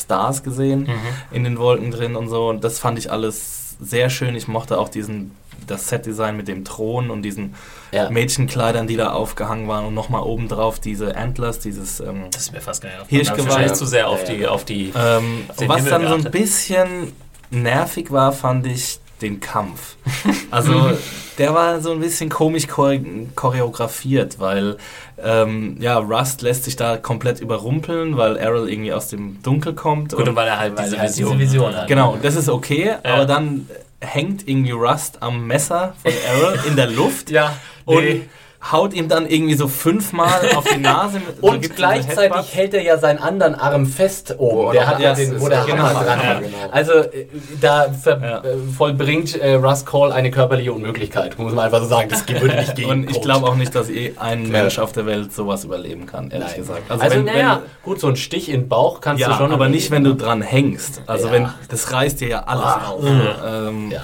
Stars 0.00 0.42
gesehen 0.42 0.86
mhm. 0.86 1.12
in 1.30 1.44
den 1.44 1.58
Wolken 1.58 1.90
drin 1.90 2.16
und 2.16 2.30
so 2.30 2.48
und 2.48 2.64
das 2.64 2.78
fand 2.78 2.98
ich 2.98 3.12
alles 3.12 3.76
sehr 3.78 4.08
schön. 4.08 4.34
Ich 4.34 4.48
mochte 4.48 4.78
auch 4.78 4.88
diesen 4.88 5.36
das 5.70 5.88
Setdesign 5.88 6.36
mit 6.36 6.48
dem 6.48 6.64
Thron 6.64 7.10
und 7.10 7.22
diesen 7.22 7.54
Ja. 7.92 8.10
Mädchenkleidern, 8.10 8.86
die 8.86 8.96
da 8.96 9.12
aufgehangen 9.12 9.68
waren 9.68 9.84
und 9.86 9.94
nochmal 9.94 10.22
obendrauf 10.22 10.78
diese 10.80 11.16
Antlers, 11.16 11.58
dieses 11.58 12.00
ähm, 12.00 12.24
Das 12.32 12.42
ist 12.42 12.52
mir 12.52 12.60
fast 12.60 12.82
gar 12.82 12.90
nicht 13.10 13.30
wahrscheinlich 13.38 13.72
zu 13.72 13.86
sehr 13.86 14.08
auf 14.08 14.28
Ja, 14.28 14.34
die, 14.34 14.46
auf 14.46 14.64
die 14.64 14.92
Ähm, 14.96 15.44
den 15.60 15.68
was 15.68 15.76
Himmel 15.78 15.90
dann 15.90 16.02
so 16.02 16.06
ein 16.08 16.22
geachtet. 16.22 16.32
bisschen 16.32 17.12
nervig 17.50 18.10
war, 18.10 18.32
fand 18.32 18.66
ich 18.66 18.98
den 19.22 19.40
Kampf. 19.40 19.96
Also 20.52 20.90
der 21.38 21.54
war 21.54 21.80
so 21.80 21.92
ein 21.92 22.00
bisschen 22.00 22.28
komisch 22.28 22.66
chore 22.66 23.00
choreografiert, 23.36 24.40
weil 24.40 24.76
ähm, 25.22 25.76
ja, 25.80 25.98
Rust 25.98 26.42
lässt 26.42 26.64
sich 26.64 26.74
da 26.76 26.96
komplett 26.96 27.40
überrumpeln, 27.40 28.16
weil 28.16 28.36
Errol 28.36 28.68
irgendwie 28.68 28.92
aus 28.92 29.08
dem 29.08 29.40
Dunkel 29.42 29.74
kommt. 29.74 30.14
Gut, 30.16 30.28
und 30.28 30.34
weil 30.36 30.48
er 30.48 30.58
halt 30.58 30.76
Weil 30.76 30.84
diese 30.84 30.96
er 30.96 31.02
halt 31.02 31.10
Vision, 31.12 31.38
diese 31.38 31.52
Vision 31.52 31.76
hat. 31.76 31.86
Genau, 31.88 32.18
das 32.20 32.34
ist 32.36 32.48
okay, 32.48 32.96
Ja. 33.04 33.14
aber 33.14 33.26
dann 33.26 33.68
hängt 34.00 34.48
irgendwie 34.48 34.72
Rust 34.72 35.22
am 35.22 35.46
Messer 35.46 35.94
von 36.02 36.12
Errol 36.26 36.58
in 36.66 36.76
der 36.76 36.86
Luft. 36.88 37.30
Ja, 37.30 37.56
Und 37.84 38.04
nee. 38.04 38.28
Haut 38.72 38.92
ihm 38.92 39.08
dann 39.08 39.26
irgendwie 39.26 39.54
so 39.54 39.68
fünfmal 39.68 40.40
auf 40.54 40.64
die 40.64 40.78
Nase. 40.80 41.18
Mit, 41.20 41.36
so 41.40 41.46
Und 41.48 41.64
diese 41.64 41.74
gleichzeitig 41.74 42.54
hält 42.54 42.74
er 42.74 42.82
ja 42.82 42.98
seinen 42.98 43.18
anderen 43.18 43.54
Arm 43.54 43.86
fest 43.86 44.34
oben. 44.38 44.56
Wo 44.68 44.72
der 44.72 44.86
hat 44.86 45.00
ja 45.00 45.14
den, 45.14 45.40
wo 45.40 45.48
der 45.48 45.64
Genau, 45.64 45.82
Hammer 45.84 46.04
dran 46.04 46.18
ja, 46.22 46.40
genau. 46.40 46.56
Also 46.70 46.92
äh, 46.92 47.26
da 47.60 47.86
Ja. 48.06 48.38
äh, 48.38 48.42
vollbringt 48.76 49.34
äh, 49.40 49.54
Russ 49.54 49.86
Cole 49.86 50.12
eine 50.12 50.30
körperliche 50.30 50.72
Unmöglichkeit, 50.72 51.38
muss 51.38 51.54
man 51.54 51.64
einfach 51.64 51.80
so 51.80 51.86
sagen. 51.86 52.08
Das 52.10 52.28
würde 52.28 52.54
nicht 52.56 52.74
gehen. 52.76 52.90
Und 52.90 53.10
ich 53.10 53.20
glaube 53.22 53.46
auch 53.46 53.54
nicht, 53.56 53.74
dass 53.74 53.88
eh 53.88 54.12
ein 54.18 54.48
Mensch 54.50 54.78
auf 54.78 54.92
der 54.92 55.06
Welt 55.06 55.32
sowas 55.32 55.64
überleben 55.64 56.06
kann, 56.06 56.30
ehrlich 56.30 56.48
Nein. 56.48 56.56
gesagt. 56.58 56.82
Also, 56.90 57.04
wenn- 57.16 57.24
naja, 57.24 57.62
gut, 57.82 57.98
so 58.00 58.08
ein 58.08 58.16
Stich 58.16 58.48
in 58.50 58.62
den 58.62 58.68
Bauch 58.68 59.00
kannst 59.00 59.20
Ja, 59.22 59.28
du 59.28 59.34
schon. 59.34 59.52
aber 59.52 59.68
nicht, 59.68 59.90
wenn 59.90 60.04
du 60.04 60.14
dran 60.14 60.42
hängst. 60.42 61.02
Also 61.06 61.28
Ja. 61.28 61.32
wenn 61.32 61.48
das 61.68 61.92
reißt 61.92 62.20
dir 62.20 62.28
ja 62.28 62.40
alles 62.40 62.64
auf. 62.86 63.04
Ähm, 63.04 63.90
Ja. 63.90 64.02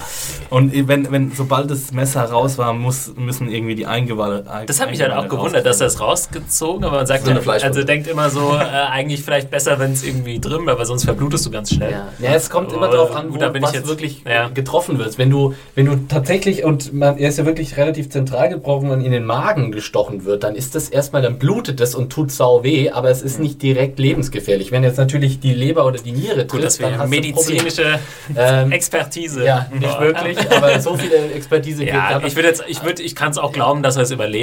Und 0.49 0.73
wenn, 0.89 1.11
wenn 1.13 1.33
sobald 1.33 1.71
das 1.71 1.93
Messer 1.93 2.23
raus 2.25 2.57
war, 2.59 2.73
muss, 2.73 3.13
müssen 3.17 3.51
irgendwie 3.51 3.75
die 3.75 3.87
Eingeweide. 3.87 4.45
Das 4.67 4.81
hat 4.81 4.91
mich 4.91 5.01
halt 5.01 5.13
auch 5.13 5.29
gewundert, 5.29 5.67
dass 5.67 5.81
er 5.81 5.89
es 5.89 6.01
rausgezogen, 6.01 6.85
aber 6.85 6.97
man 6.99 7.07
sagt 7.07 7.25
So 7.27 7.31
ja, 7.33 7.41
also 7.47 7.83
denkt 7.85 8.07
immer 8.09 8.31
so, 8.31 8.55
äh, 8.55 8.59
eigentlich 8.61 9.23
vielleicht 9.23 9.51
besser, 9.51 9.79
wenn 9.79 9.93
es 9.93 10.05
irgendwie 10.05 10.39
drin 10.39 10.67
weil 10.67 10.85
sonst 10.87 11.05
verblutest 11.05 11.47
du 11.47 11.51
ganz 11.51 11.71
schnell. 11.73 11.91
Ja. 11.93 12.09
ja, 12.19 12.35
es 12.35 12.51
kommt 12.51 12.73
immer 12.73 12.89
darauf 12.89 13.15
an, 13.15 13.27
wo, 13.33 13.39
was 13.61 13.73
jetzt- 13.73 13.89
wirklich 13.89 14.23
ja. 14.29 14.49
getroffen 14.49 14.99
wird. 14.99 15.19
Wenn 15.19 15.31
du, 15.31 15.55
wenn 15.75 15.87
du 15.87 15.97
tatsächlich, 16.09 16.65
und 16.65 16.93
man, 16.93 17.19
er 17.19 17.29
ist 17.29 17.39
ja 17.39 17.47
wirklich 17.47 17.77
relativ 17.77 18.11
zentral 18.11 18.49
gebrochen, 18.49 18.91
wenn 18.91 19.01
in 19.01 19.13
den 19.13 19.25
Magen 19.25 19.73
gestochen 19.73 20.25
wird, 20.25 20.43
dann 20.45 20.55
ist 20.55 20.75
das 20.75 20.89
erstmal, 20.89 21.23
dann 21.23 21.39
blutet 21.39 21.81
das 21.81 21.95
und 21.95 22.11
tut 22.13 22.31
sau 22.33 22.63
weh, 22.65 22.91
aber 22.91 23.11
es 23.11 23.23
ist 23.23 23.39
nicht 23.39 23.63
direkt 23.63 23.99
lebensgefährlich. 23.99 24.73
Wenn 24.73 24.83
jetzt 24.83 24.99
natürlich 24.99 25.41
die 25.41 25.55
Leber 25.55 25.87
oder 25.87 25.99
die 25.99 26.13
Niere 26.13 26.47
Gut, 26.47 26.61
trifft, 26.63 26.83
dann 26.83 26.99
hast 26.99 27.11
medizinische 27.11 27.99
Ähm, 28.37 28.73
Expertise. 28.73 29.45
Ja, 29.45 29.67
nicht 29.73 30.01
wirklich, 30.01 30.39
aber 30.51 30.81
so 30.81 30.97
viele 30.97 31.17
Expertise 31.33 31.85
Ja, 31.85 32.15
gibt. 32.15 32.27
ich 32.29 32.37
würde 32.37 32.49
jetzt, 32.49 32.65
ich 32.67 32.83
würde, 32.83 33.03
ich 33.03 33.15
kann 33.15 33.31
es 33.31 33.39
auch 33.39 33.53
glauben, 33.53 33.83
dass 33.83 33.97
er 33.97 34.03
es 34.03 34.11
überlebt, 34.11 34.36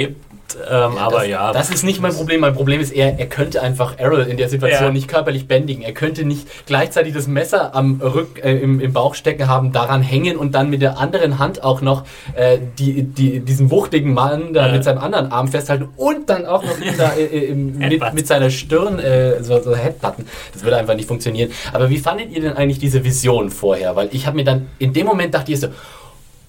ähm, 0.70 0.98
aber 0.98 1.20
das, 1.20 1.26
ja. 1.28 1.52
Das 1.52 1.70
ist 1.70 1.82
nicht 1.84 2.00
mein 2.00 2.12
Problem. 2.14 2.40
Mein 2.40 2.54
Problem 2.54 2.80
ist 2.80 2.92
eher, 2.92 3.18
er 3.18 3.26
könnte 3.26 3.60
einfach 3.62 3.98
Errol 3.98 4.20
in 4.20 4.36
der 4.36 4.48
Situation 4.48 4.84
Ja. 4.88 4.92
nicht 4.92 5.08
körperlich 5.08 5.48
bändigen. 5.48 5.82
Er 5.82 5.92
könnte 5.92 6.24
nicht 6.24 6.46
gleichzeitig 6.66 7.12
das 7.14 7.26
Messer 7.26 7.74
am 7.74 8.00
Rück, 8.00 8.40
äh, 8.44 8.52
im, 8.58 8.78
im 8.78 8.92
Bauch 8.92 9.14
stecken 9.16 9.48
haben, 9.48 9.72
daran 9.72 10.02
hängen 10.02 10.36
und 10.36 10.54
dann 10.54 10.70
mit 10.70 10.80
der 10.82 10.98
anderen 10.98 11.38
Hand 11.40 11.64
auch 11.64 11.80
noch 11.80 12.04
äh, 12.36 12.58
die, 12.78 13.02
die, 13.02 13.40
diesen 13.40 13.70
wuchtigen 13.70 14.12
Mann 14.14 14.52
da 14.54 14.66
Ja. 14.66 14.72
mit 14.72 14.84
seinem 14.84 14.98
anderen 14.98 15.32
Arm 15.32 15.48
festhalten 15.48 15.88
und 15.96 16.28
dann 16.30 16.46
auch 16.46 16.62
noch 16.62 16.76
da 16.98 17.14
äh, 17.14 17.24
äh, 17.50 17.54
mit, 17.54 18.14
mit 18.14 18.26
seiner 18.26 18.50
Stirn 18.50 18.98
äh, 19.00 19.42
so, 19.42 19.60
so 19.60 19.74
Headbutton. 19.74 20.26
Das 20.52 20.62
würde 20.62 20.76
einfach 20.76 20.94
nicht 20.94 21.08
funktionieren. 21.08 21.50
Aber 21.72 21.90
wie 21.90 21.98
fandet 21.98 22.30
ihr 22.30 22.42
denn 22.42 22.52
eigentlich 22.52 22.78
diese 22.78 23.02
Vision 23.02 23.50
vorher? 23.50 23.96
Weil 23.96 24.08
ich 24.12 24.26
habe 24.26 24.36
mir 24.36 24.44
dann, 24.44 24.68
in 24.78 24.92
dem 24.92 25.06
Moment 25.06 25.34
dachte 25.34 25.50
ich 25.52 25.58
so, 25.60 25.68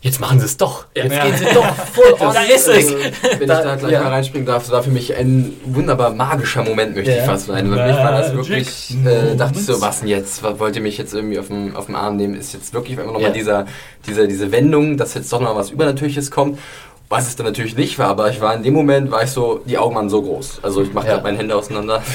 jetzt 0.06 0.20
machen 0.22 0.40
sie 0.40 0.46
es 0.46 0.56
doch. 0.58 0.86
Jetzt 0.96 1.12
Ja. 1.14 1.26
gehen 1.26 1.36
sie 1.38 1.46
doch 1.46 1.66
voll 1.94 2.14
on. 2.20 2.34
Da 2.34 2.42
ist 2.44 2.68
es. 2.68 2.76
Also, 2.76 2.96
wenn 3.40 3.48
Da- 3.48 3.60
ich 3.60 3.66
da 3.66 3.76
gleich 3.76 3.92
ja. 3.92 4.04
mal 4.04 4.10
reinspringen 4.10 4.46
darf, 4.46 4.64
das 4.64 4.72
war 4.72 4.84
für 4.84 4.92
mich 4.92 5.16
ein 5.16 5.54
wunderbar 5.66 6.12
magischer 6.14 6.64
Moment, 6.64 6.96
möchte 6.96 7.12
Ja. 7.12 7.18
ich 7.22 7.24
fast 7.24 7.48
meinen. 7.48 7.74
Für 7.74 7.86
mich 7.88 7.96
war 7.98 8.12
das 8.12 8.34
wirklich, 8.34 8.96
äh, 9.06 9.36
dachte 9.36 9.60
ich 9.60 9.66
so, 9.66 9.82
was 9.82 10.00
denn 10.02 10.10
jetzt? 10.10 10.44
Was 10.44 10.60
wollt 10.60 10.76
ihr 10.76 10.82
mich 10.84 10.98
jetzt 10.98 11.14
irgendwie 11.14 11.40
auf 11.40 11.48
dem, 11.48 11.76
auf 11.76 11.88
dem 11.88 11.96
Arm 11.96 12.18
nehmen? 12.18 12.36
Ist 12.36 12.54
jetzt 12.54 12.74
wirklich 12.74 12.98
immer 12.98 13.12
noch 13.12 13.20
Ja. 13.20 13.30
mal 13.30 13.34
dieser, 13.34 13.66
dieser, 14.08 14.28
diese 14.28 14.52
Wendung, 14.52 14.96
dass 14.98 15.16
jetzt 15.16 15.34
doch 15.34 15.42
noch 15.42 15.56
was 15.56 15.72
Übernatürliches 15.72 16.30
kommt? 16.30 16.60
Was 17.08 17.28
es 17.28 17.36
dann 17.36 17.46
natürlich 17.46 17.78
nicht 17.78 18.00
war, 18.00 18.08
aber 18.08 18.32
ich 18.32 18.42
war 18.42 18.56
in 18.56 18.64
dem 18.64 18.74
Moment, 18.74 19.12
war 19.12 19.22
ich 19.24 19.30
so, 19.30 19.62
die 19.66 19.78
Augen 19.78 19.96
waren 19.96 20.10
so 20.10 20.24
groß. 20.24 20.60
Also 20.64 20.82
ich 20.82 20.92
mache 20.92 21.06
Ja. 21.06 21.12
gerade 21.14 21.24
meine 21.24 21.38
Hände 21.38 21.56
auseinander. 21.56 22.02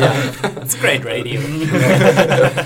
Ja. 0.00 0.12
It's 0.62 0.78
great 0.80 1.04
radio. 1.04 1.40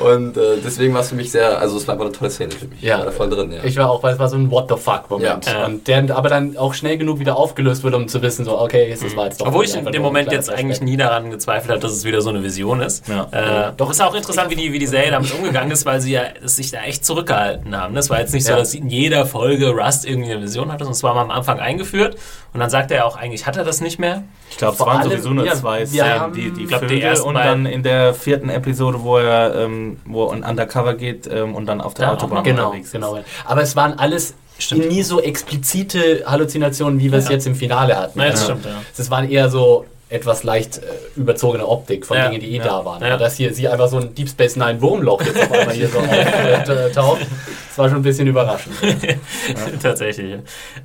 Und 0.00 0.36
äh, 0.36 0.40
deswegen 0.64 0.94
war 0.94 1.00
es 1.00 1.08
für 1.08 1.14
mich 1.14 1.30
sehr, 1.30 1.58
also 1.58 1.76
es 1.76 1.86
war 1.88 1.94
einfach 1.94 2.06
eine 2.06 2.14
tolle 2.14 2.30
Szene 2.30 2.50
für 2.52 2.66
mich. 2.66 2.80
Ja. 2.80 2.94
Ich 2.94 2.98
war 3.00 3.06
da 3.06 3.12
voll 3.12 3.30
drin, 3.30 3.52
ja. 3.52 3.64
Ich 3.64 3.76
war 3.76 3.90
auch, 3.90 4.02
weil 4.02 4.14
es 4.14 4.18
war 4.18 4.28
so 4.28 4.36
ein 4.36 4.50
What 4.50 4.66
the 4.68 4.76
fuck 4.76 5.08
Moment. 5.10 5.46
Ja. 5.46 5.66
Und 5.66 5.86
der 5.88 6.04
aber 6.16 6.28
dann 6.28 6.56
auch 6.56 6.74
schnell 6.74 6.96
genug 6.98 7.18
wieder 7.18 7.36
aufgelöst 7.36 7.82
wird, 7.82 7.94
um 7.94 8.06
zu 8.08 8.22
wissen, 8.22 8.44
so, 8.44 8.58
okay, 8.60 8.88
jetzt, 8.88 9.04
das 9.04 9.16
war 9.16 9.26
jetzt 9.26 9.40
doch. 9.40 9.46
Obwohl 9.48 9.64
ich 9.64 9.74
in 9.74 9.84
dem 9.86 10.02
Moment 10.02 10.30
jetzt 10.32 10.50
eigentlich 10.50 10.80
nie 10.80 10.96
daran 10.96 11.30
gezweifelt 11.30 11.70
habe, 11.70 11.80
dass 11.80 11.92
es 11.92 12.04
wieder 12.04 12.20
so 12.20 12.30
eine 12.30 12.42
Vision 12.42 12.80
ist. 12.80 13.04
Ja. 13.08 13.68
Äh, 13.68 13.72
doch 13.76 13.90
ist 13.90 14.00
auch 14.02 14.14
interessant, 14.14 14.50
wie 14.50 14.56
die, 14.56 14.72
wie 14.72 14.78
die 14.78 14.86
Serie 14.86 15.10
damit 15.10 15.32
umgegangen 15.34 15.70
ist, 15.72 15.86
weil 15.86 16.00
sie 16.00 16.12
ja 16.12 16.22
sich 16.44 16.70
da 16.70 16.82
echt 16.82 17.04
zurückgehalten 17.04 17.76
haben. 17.76 17.94
Das 17.94 18.10
war 18.10 18.20
jetzt 18.20 18.32
nicht 18.34 18.46
so, 18.46 18.54
dass 18.54 18.74
in 18.74 18.88
jeder 18.88 19.26
Folge 19.26 19.70
Rust 19.70 20.06
irgendwie 20.06 20.35
eine 20.36 20.44
Vision 20.44 20.68
hatte, 20.72 20.84
sondern 20.84 20.92
es 20.92 21.02
war 21.02 21.14
mal 21.14 21.22
am 21.22 21.30
Anfang 21.30 21.58
eingeführt 21.60 22.16
und 22.52 22.60
dann 22.60 22.70
sagt 22.70 22.90
er 22.90 23.04
auch 23.06 23.16
eigentlich, 23.16 23.46
hat 23.46 23.56
er 23.56 23.64
das 23.64 23.80
nicht 23.80 23.98
mehr. 23.98 24.22
Ich 24.50 24.58
glaube, 24.58 24.74
es 24.74 24.80
waren 24.80 24.98
allem- 25.00 25.10
sowieso 25.10 25.30
nur 25.30 25.44
ja, 25.46 25.54
zwei 25.54 25.84
Szenen, 25.86 26.20
haben- 26.20 26.32
die, 26.34 26.50
die 26.52 26.64
ich 26.64 26.76
die 26.88 27.00
ersten 27.02 27.26
und 27.28 27.34
dann 27.34 27.66
in 27.66 27.82
der 27.82 28.14
vierten 28.14 28.48
Episode, 28.48 29.02
wo 29.02 29.18
er 29.18 29.54
ähm, 29.54 29.98
wo 30.04 30.26
er 30.26 30.48
undercover 30.48 30.94
geht 30.94 31.26
ähm, 31.26 31.54
und 31.54 31.66
dann 31.66 31.80
auf 31.80 31.94
der 31.94 32.08
auch 32.08 32.14
Autobahn. 32.14 32.44
Genau, 32.44 32.66
unterwegs 32.66 32.86
ist. 32.88 32.92
genau. 32.92 33.18
Aber 33.44 33.62
es 33.62 33.74
waren 33.76 33.98
alles 33.98 34.34
Stimmt. 34.58 34.88
nie 34.88 35.02
so 35.02 35.20
explizite 35.20 36.24
Halluzinationen, 36.26 36.98
wie 37.00 37.10
wir 37.10 37.18
es 37.18 37.26
Ja. 37.26 37.32
jetzt 37.32 37.46
im 37.46 37.54
Finale 37.54 37.96
hatten. 37.96 38.18
Ja, 38.18 38.26
das 38.30 38.40
Also, 38.40 38.52
stimmt, 38.52 38.64
ja. 38.66 38.82
Das 38.96 39.10
waren 39.10 39.28
eher 39.28 39.48
so 39.50 39.84
etwas 40.08 40.44
leicht 40.44 40.78
äh, 40.78 40.82
überzogene 41.16 41.66
Optik 41.66 42.06
von 42.06 42.16
Ja. 42.16 42.28
Dingen, 42.28 42.40
die 42.40 42.52
eh 42.54 42.58
Ja. 42.58 42.64
da 42.64 42.84
waren. 42.84 43.02
Ja. 43.02 43.16
Dass 43.16 43.36
hier 43.36 43.52
sie 43.52 43.66
einfach 43.68 43.88
so 43.88 43.98
ein 43.98 44.14
Deep 44.14 44.28
Space 44.28 44.54
Nine 44.56 44.80
Wurmloch 44.80 45.20
jetzt 45.22 45.36
auf 45.42 45.50
einmal 45.52 45.74
hier 45.74 45.88
so 45.88 45.98
auftaucht, 46.00 47.20
das 47.22 47.78
war 47.78 47.88
schon 47.88 47.98
ein 47.98 48.02
bisschen 48.02 48.26
überraschend. 48.28 48.74
Tatsächlich. 49.82 50.40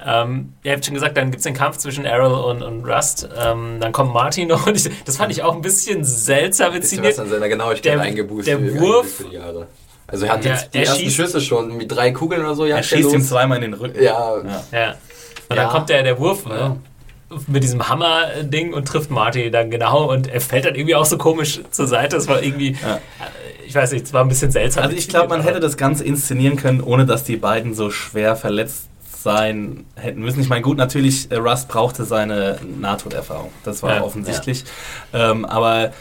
Ähm, 0.06 0.54
ihr 0.64 0.72
habt 0.74 0.86
schon 0.86 0.96
gesagt, 0.96 1.18
dann 1.18 1.26
gibt 1.32 1.38
es 1.40 1.44
den 1.44 1.54
Kampf 1.54 1.78
zwischen 1.78 2.06
Errol 2.06 2.34
und, 2.34 2.64
und 2.64 2.86
Rust. 2.86 3.30
Ähm, 3.40 3.78
dann 3.80 3.92
kommt 3.92 4.14
Martin 4.14 4.48
noch. 4.48 4.66
Und 4.68 4.76
ich, 4.76 4.90
das 5.06 5.18
fand 5.18 5.32
ich 5.32 5.44
auch 5.44 5.54
ein 5.56 5.62
bisschen 5.62 6.04
seltsam 6.04 6.74
bisschen 6.74 7.00
was 7.00 7.10
inszeniert. 7.10 7.20
an 7.20 7.30
seiner 7.30 7.50
Genauigkeit 7.50 7.94
Der- 7.94 8.02
eingeboost. 8.02 8.48
der 8.48 8.60
Wurf-. 8.80 9.24
Also 10.08 10.26
er 10.26 10.34
hat 10.34 10.44
Ja, 10.46 10.52
jetzt 10.54 10.74
die 10.74 10.80
er 10.80 10.86
ersten 10.88 11.04
schießt- 11.06 11.12
Schüsse 11.12 11.42
schon 11.42 11.78
mit 11.78 11.92
drei 11.92 12.12
Kugeln 12.12 12.42
oder 12.42 12.56
so. 12.56 12.66
Er 12.66 12.82
schießt 12.84 13.14
ihm 13.14 13.22
zweimal 13.22 13.58
in 13.58 13.72
den 13.72 13.74
Rücken. 13.76 14.02
Ja, 14.04 14.36
Ja. 14.38 14.64
Ja. 14.72 14.90
Und 15.50 15.58
Ja. 15.58 15.64
dann 15.64 15.70
kommt 15.70 15.90
der, 15.90 16.04
der 16.04 16.18
Wurf 16.20 16.44
Ja. 16.50 16.76
Mit 17.48 17.64
diesem 17.64 17.88
Hammer-Ding 17.88 18.74
und 18.74 18.88
trifft 18.88 19.10
Marty 19.12 19.52
dann 19.52 19.72
genau 19.72 20.12
und 20.12 20.28
er 20.28 20.42
fällt 20.42 20.66
dann 20.66 20.76
irgendwie 20.76 20.96
auch 20.96 21.06
so 21.06 21.18
komisch 21.18 21.62
zur 21.72 21.88
Seite. 21.88 22.16
Das 22.18 22.28
war 22.28 22.42
irgendwie, 22.44 22.72
Ja. 22.82 22.96
äh, 22.98 23.00
ich 23.68 23.76
weiß 23.76 23.92
nicht, 23.94 24.06
es 24.06 24.14
war 24.14 24.22
ein 24.22 24.28
bisschen 24.28 24.52
seltsam. 24.52 24.84
Also 24.84 24.96
ich 24.96 25.08
glaube, 25.08 25.30
man 25.30 25.42
hätte 25.42 25.60
das 25.60 25.78
Ganze 25.78 26.04
inszenieren 26.04 26.58
können, 26.58 26.82
ohne 26.82 27.06
dass 27.06 27.24
die 27.24 27.38
beiden 27.38 27.74
so 27.74 27.90
schwer 27.90 28.36
verletzt 28.36 28.88
sein 29.24 29.86
hätten 29.96 30.22
müssen. 30.22 30.42
Ich 30.42 30.50
meine, 30.50 30.62
gut, 30.64 30.78
natürlich, 30.78 31.32
äh, 31.32 31.36
Rust 31.36 31.68
brauchte 31.68 32.06
seine 32.06 32.58
Nahtoderfahrung. 32.80 33.52
Das 33.64 33.84
war 33.84 33.96
Ja. 33.98 34.04
offensichtlich. 34.04 34.64
Ähm, 35.14 35.46
aber 35.46 35.92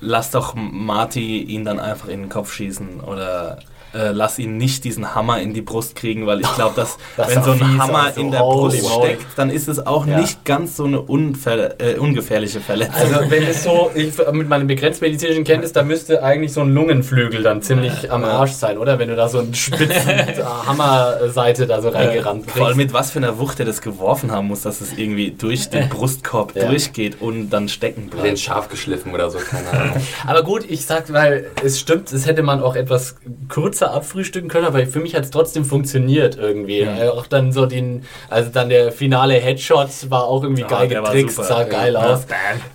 lass 0.00 0.30
doch 0.30 0.54
Marty 0.54 1.42
ihn 1.42 1.64
dann 1.64 1.80
einfach 1.80 2.08
in 2.08 2.20
den 2.22 2.28
Kopf 2.28 2.52
schießen 2.52 3.00
oder 3.00 3.58
äh, 3.94 4.10
lass 4.12 4.38
ihn 4.38 4.56
nicht 4.56 4.84
diesen 4.84 5.14
Hammer 5.14 5.40
in 5.40 5.52
die 5.54 5.62
Brust 5.62 5.94
kriegen, 5.96 6.26
weil 6.26 6.40
ich 6.40 6.54
glaube, 6.54 6.74
dass 6.76 6.96
Das 7.16 7.28
wenn 7.28 7.42
so 7.42 7.52
ein 7.52 7.78
Hammer 7.78 8.04
also 8.04 8.20
in 8.20 8.30
der 8.30 8.40
holy 8.40 8.80
Brust 8.80 8.90
moly. 8.96 9.06
steckt, 9.14 9.26
dann 9.36 9.50
ist 9.50 9.68
es 9.68 9.86
auch 9.86 10.06
Ja. 10.06 10.18
nicht 10.20 10.44
ganz 10.44 10.76
so 10.76 10.84
eine 10.84 11.00
unver 11.00 11.80
äh, 11.80 11.96
ungefährliche 11.98 12.60
Verletzung. 12.60 12.94
Also 13.14 13.30
wenn 13.30 13.42
es 13.44 13.62
so, 13.64 13.90
ich, 13.94 14.12
mit 14.32 14.48
meinem 14.48 14.66
begrenzt 14.66 15.00
medizinischen 15.02 15.44
Kenntnis, 15.44 15.72
da 15.72 15.82
müsste 15.82 16.22
eigentlich 16.22 16.52
so 16.52 16.60
ein 16.62 16.72
Lungenflügel 16.72 17.42
dann 17.42 17.62
ziemlich 17.62 18.10
am 18.10 18.24
Arsch 18.24 18.52
sein, 18.52 18.78
oder? 18.78 18.98
Wenn 18.98 19.08
du 19.08 19.16
da 19.16 19.28
so 19.28 19.38
einen 19.38 19.54
spitzen 19.54 19.92
Hammerseite 20.66 21.66
da 21.66 21.80
so 21.80 21.88
reingerannt 21.90 22.50
Vor 22.50 22.66
allem 22.66 22.76
kriegst. 22.76 22.76
mit 22.76 22.92
was 22.92 23.10
für 23.10 23.18
einer 23.18 23.38
Wucht 23.38 23.60
er 23.60 23.66
das 23.66 23.80
geworfen 23.80 24.30
haben 24.30 24.48
muss, 24.48 24.62
dass 24.62 24.80
es 24.80 24.92
irgendwie 24.96 25.30
durch 25.30 25.68
den 25.70 25.88
Brustkorb 25.88 26.54
Ja. 26.56 26.68
durchgeht 26.68 27.20
und 27.20 27.50
dann 27.50 27.68
stecken 27.68 28.10
den 28.10 28.10
bleibt. 28.10 28.38
scharf 28.38 28.68
geschliffen 28.68 29.12
oder 29.14 29.30
so, 29.30 29.38
keine 29.38 29.68
Ahnung. 29.70 29.96
Aber 30.26 30.42
gut, 30.42 30.64
ich 30.68 30.84
sag, 30.86 31.12
weil 31.12 31.46
es 31.64 31.78
stimmt, 31.80 32.12
es 32.12 32.26
hätte 32.26 32.42
man 32.42 32.62
auch 32.62 32.76
etwas 32.76 33.16
kürzer 33.48 33.81
abfrühstücken 33.90 34.48
können, 34.48 34.66
aber 34.66 34.86
für 34.86 35.00
mich 35.00 35.14
hat 35.14 35.24
es 35.24 35.30
trotzdem 35.30 35.64
funktioniert 35.64 36.36
irgendwie. 36.38 36.80
Äh, 36.80 37.08
Auch 37.08 37.26
dann 37.26 37.52
so 37.52 37.66
den, 37.66 38.04
also 38.30 38.50
dann 38.50 38.68
der 38.68 38.92
finale 38.92 39.34
Headshot 39.34 39.88
war 40.10 40.24
auch 40.24 40.42
irgendwie 40.42 40.62
Ja, 40.62 40.68
geil 40.68 40.88
getrickst, 40.88 41.36
sah 41.36 41.64
geil 41.64 41.94
Ja. 41.94 42.00
aus. 42.14 42.26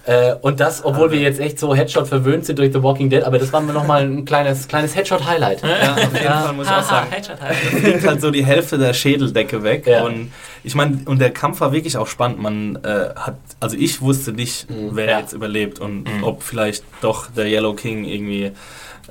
Äh, 0.06 0.36
und 0.42 0.60
das, 0.60 0.84
obwohl 0.84 1.12
wir 1.12 1.20
jetzt 1.20 1.40
echt 1.40 1.60
so 1.60 1.74
Headshot 1.74 2.08
verwöhnt 2.08 2.46
sind 2.46 2.60
durch 2.60 2.74
The 2.74 2.84
Walking 2.84 3.10
Dead, 3.10 3.24
aber 3.24 3.40
das 3.40 3.52
war 3.54 3.62
mir 3.62 3.74
nochmal 3.74 4.04
ein 4.04 4.26
kleines, 4.26 4.68
kleines 4.68 4.96
Headshot-Highlight. 4.96 5.62
Ja, 5.64 5.94
auf 5.94 6.00
jeden 6.14 6.26
Fall 6.26 6.54
muss 6.54 6.68
ich 6.68 6.74
auch 6.74 6.84
sagen. 6.84 7.08
Headshot 7.12 7.42
halt. 7.42 7.56
fliegt 7.56 8.08
halt 8.08 8.22
so 8.22 8.32
die 8.32 8.46
Hälfte 8.46 8.78
der 8.78 8.94
Schädeldecke 8.94 9.64
weg. 9.64 9.86
Ja. 9.88 10.04
Und 10.04 10.32
ich 10.64 10.76
meine, 10.76 11.00
und 11.06 11.20
der 11.20 11.32
Kampf 11.32 11.62
war 11.62 11.72
wirklich 11.72 11.98
auch 11.98 12.08
spannend. 12.08 12.40
Man 12.42 12.78
äh, 12.84 13.10
hat, 13.16 13.38
also 13.60 13.78
ich 13.78 14.02
wusste 14.02 14.34
nicht, 14.34 14.68
wer 14.92 15.06
Ja. 15.10 15.20
jetzt 15.20 15.34
überlebt 15.34 15.80
und 15.80 16.06
ob 16.24 16.44
vielleicht 16.44 16.84
doch 17.02 17.28
der 17.32 17.46
Yellow 17.48 17.74
King 17.74 18.04
irgendwie 18.06 18.52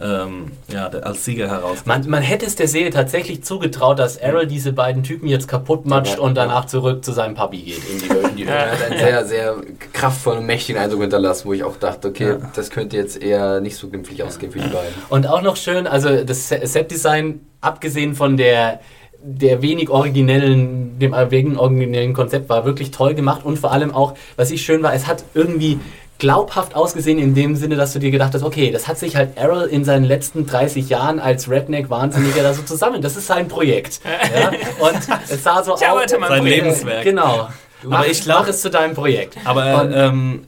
ähm, 0.01 0.53
ja, 0.73 0.87
als 0.89 1.25
Sieger 1.25 1.49
herauskommt. 1.49 1.87
Man, 1.87 2.09
man 2.11 2.23
hätte 2.23 2.45
es 2.47 2.55
der 2.57 2.69
Serie 2.69 2.91
tatsächlich 2.91 3.43
zugetraut, 3.45 3.99
dass 3.99 4.17
Errol 4.17 4.47
diese 4.47 4.73
beiden 4.73 5.03
Typen 5.03 5.27
jetzt 5.27 5.49
kaputt 5.49 5.87
matscht 5.87 6.17
Ja. 6.17 6.21
und 6.21 6.35
danach 6.37 6.67
zurück 6.67 7.05
zu 7.05 7.13
seinem 7.13 7.35
Papi 7.35 7.59
geht 7.63 7.81
in 7.91 7.99
die, 8.01 8.07
in 8.31 8.37
die 8.37 8.45
Höhle. 8.45 8.55
Er 8.57 8.73
hat 8.73 8.83
einen 8.91 8.99
sehr, 8.99 9.25
sehr 9.27 9.57
kraftvollen 9.93 10.41
und 10.41 10.47
mächtigen 10.47 10.81
Eindruck 10.81 11.01
hinterlassen, 11.01 11.49
wo 11.49 11.53
ich 11.53 11.65
auch 11.65 11.77
dachte, 11.77 12.09
okay, 12.09 12.29
Ja. 12.31 12.51
das 12.55 12.71
könnte 12.71 12.97
jetzt 12.97 13.21
eher 13.23 13.61
nicht 13.61 13.77
so 13.77 13.89
glimpflich 13.89 14.23
ausgehen 14.23 14.53
für 14.53 14.59
die 14.59 14.69
beiden. 14.69 14.93
Und 15.09 15.27
auch 15.29 15.43
noch 15.43 15.57
schön, 15.57 15.87
also 15.87 16.25
das 16.25 16.49
Se- 16.49 16.61
Setdesign, 16.67 17.41
abgesehen 17.61 18.15
von 18.15 18.37
der, 18.37 18.81
der 19.23 19.63
wenig 19.63 19.89
originellen, 19.89 20.99
dem 20.99 21.15
wegen 21.31 21.57
originellen 21.59 22.13
Konzept, 22.13 22.49
war 22.49 22.65
wirklich 22.65 22.91
toll 22.91 23.15
gemacht 23.15 23.45
und 23.45 23.59
vor 23.59 23.73
allem 23.73 23.95
auch, 23.95 24.15
was 24.37 24.51
ich 24.51 24.63
schön 24.63 24.83
war, 24.83 24.95
es 24.95 25.07
hat 25.07 25.25
irgendwie 25.35 25.79
glaubhaft 26.19 26.75
ausgesehen 26.75 27.19
in 27.19 27.35
dem 27.35 27.57
Sinne, 27.57 27.77
dass 27.77 27.93
du 27.93 27.99
dir 27.99 28.11
gedacht 28.11 28.33
hast, 28.35 28.43
okay, 28.43 28.71
das 28.71 28.89
hat 28.89 28.99
sich 28.99 29.17
halt 29.17 29.37
Errol 29.37 29.65
in 29.65 29.85
seinen 29.85 30.05
letzten 30.05 30.47
30 30.47 30.89
Jahren 30.89 31.21
als 31.21 31.51
Redneck-Wahnsinniger 31.51 32.43
da 32.43 32.55
so 32.55 32.63
zusammen. 32.63 33.03
Das 33.03 33.17
ist 33.17 33.27
sein 33.27 33.49
Projekt. 33.49 34.01
Ja? 34.05 34.49
Und 34.49 34.99
es 35.29 35.43
sah 35.43 35.63
so 35.63 35.75
aus. 35.75 35.81
Sein 35.81 36.21
Projekt. 36.21 36.45
Lebenswerk. 36.45 37.05
Genau. 37.05 37.49
Aber 37.83 37.99
Mach- 37.99 38.07
ich 38.07 38.23
glaub- 38.23 38.41
mach 38.41 38.49
es 38.49 38.63
zu 38.63 38.71
deinem 38.71 38.95
Projekt. 38.95 39.37
Aber 39.45 39.83
Und- 39.83 39.93
ähm, 39.95 40.45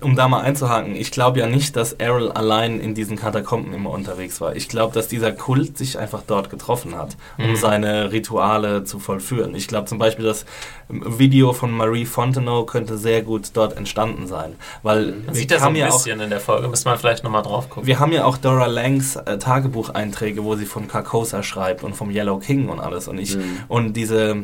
um 0.00 0.16
da 0.16 0.28
mal 0.28 0.40
einzuhaken, 0.40 0.94
ich 0.96 1.10
glaube 1.10 1.38
ja 1.40 1.46
nicht, 1.46 1.76
dass 1.76 1.92
Errol 1.94 2.30
allein 2.32 2.80
in 2.80 2.94
diesen 2.94 3.16
Katakomben 3.16 3.72
immer 3.74 3.90
unterwegs 3.90 4.40
war. 4.40 4.54
Ich 4.56 4.68
glaube, 4.68 4.94
dass 4.94 5.08
dieser 5.08 5.32
Kult 5.32 5.78
sich 5.78 5.98
einfach 5.98 6.22
dort 6.26 6.50
getroffen 6.50 6.96
hat, 6.96 7.16
um 7.38 7.50
Mhm. 7.50 7.56
seine 7.56 8.12
Rituale 8.12 8.84
zu 8.84 8.98
vollführen. 8.98 9.54
Ich 9.54 9.68
glaube 9.68 9.86
zum 9.86 9.98
Beispiel, 9.98 10.24
das 10.24 10.44
Video 10.88 11.52
von 11.52 11.70
Marie 11.70 12.04
Fontenot 12.04 12.66
könnte 12.66 12.98
sehr 12.98 13.22
gut 13.22 13.50
dort 13.54 13.76
entstanden 13.76 14.26
sein. 14.26 14.54
Weil 14.82 15.06
Man 15.06 15.26
wir 15.28 15.34
sieht 15.34 15.50
das 15.50 15.62
ein 15.62 15.74
ja 15.76 15.88
auch 15.88 15.92
bisschen 15.96 16.20
in 16.20 16.30
der 16.30 16.40
Folge. 16.40 16.68
Müssen 16.68 16.84
wir 16.86 16.96
vielleicht 16.98 17.24
nochmal 17.24 17.42
drauf 17.42 17.68
gucken. 17.70 17.86
wir 17.86 17.98
haben 18.00 18.12
ja 18.12 18.24
auch 18.24 18.36
Dora 18.36 18.66
Langs 18.66 19.16
äh, 19.16 19.38
Tagebucheinträge, 19.38 20.44
wo 20.44 20.56
sie 20.56 20.66
von 20.66 20.88
Carcosa 20.88 21.42
schreibt 21.42 21.84
und 21.84 21.94
vom 21.96 22.10
Yellow 22.10 22.38
King 22.38 22.68
und 22.68 22.80
alles. 22.80 23.08
Und 23.08 23.18
ich 23.18 23.36
und 23.68 23.94
diese 23.94 24.36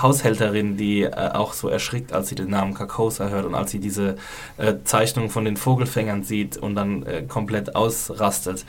Haushälterin, 0.00 0.76
die 0.76 1.02
äh, 1.02 1.30
auch 1.32 1.52
so 1.52 1.68
erschrickt, 1.68 2.12
als 2.12 2.28
sie 2.28 2.34
den 2.34 2.50
Namen 2.50 2.74
Carcosa 2.74 3.28
hört 3.28 3.44
und 3.46 3.54
als 3.54 3.70
sie 3.70 3.78
diese 3.80 4.16
äh, 4.56 4.74
Zeichnung 4.84 5.30
von 5.30 5.44
den 5.44 5.56
Vogelfängern 5.56 6.22
sieht 6.24 6.56
und 6.56 6.74
dann 6.74 7.04
äh, 7.04 7.22
komplett 7.22 7.74
ausrastet. 7.76 8.64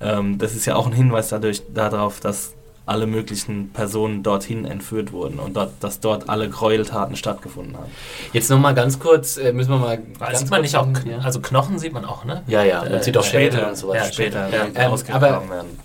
Ähm, 0.00 0.38
das 0.38 0.54
ist 0.54 0.66
ja 0.66 0.76
auch 0.76 0.86
ein 0.86 0.92
Hinweis 0.92 1.28
dadurch, 1.28 1.62
darauf, 1.72 2.20
dass 2.20 2.54
alle 2.86 3.06
möglichen 3.06 3.70
Personen 3.70 4.22
dorthin 4.22 4.66
entführt 4.66 5.10
wurden 5.12 5.38
und 5.38 5.56
dort, 5.56 5.72
dass 5.80 6.00
dort 6.00 6.28
alle 6.28 6.50
Gräueltaten 6.50 7.16
stattgefunden 7.16 7.74
haben. 7.76 7.90
Jetzt 8.34 8.50
nochmal 8.50 8.74
ganz 8.74 8.98
kurz, 8.98 9.38
äh, 9.38 9.54
müssen 9.54 9.70
wir 9.70 9.78
mal. 9.78 9.98
Ganz 10.18 10.40
sieht 10.40 10.50
man 10.50 10.60
nicht 10.60 10.76
auch, 10.76 10.86
ja. 11.06 11.18
also 11.20 11.40
Knochen 11.40 11.78
sieht 11.78 11.94
man 11.94 12.04
auch, 12.04 12.26
ne? 12.26 12.42
Ja, 12.46 12.62
ja, 12.62 12.80
man 12.80 12.92
Äh, 12.92 13.02
sieht 13.02 13.16
auch 13.16 13.24
später. 13.24 13.56
Schädel 13.56 13.68
und 13.70 13.76
sowas. 13.76 13.96
Ja, 13.96 14.12
Später 14.12 14.48
Ja. 14.50 14.66
Ähm, 14.74 14.92
ausgegraben 14.92 15.48
werden. 15.48 15.78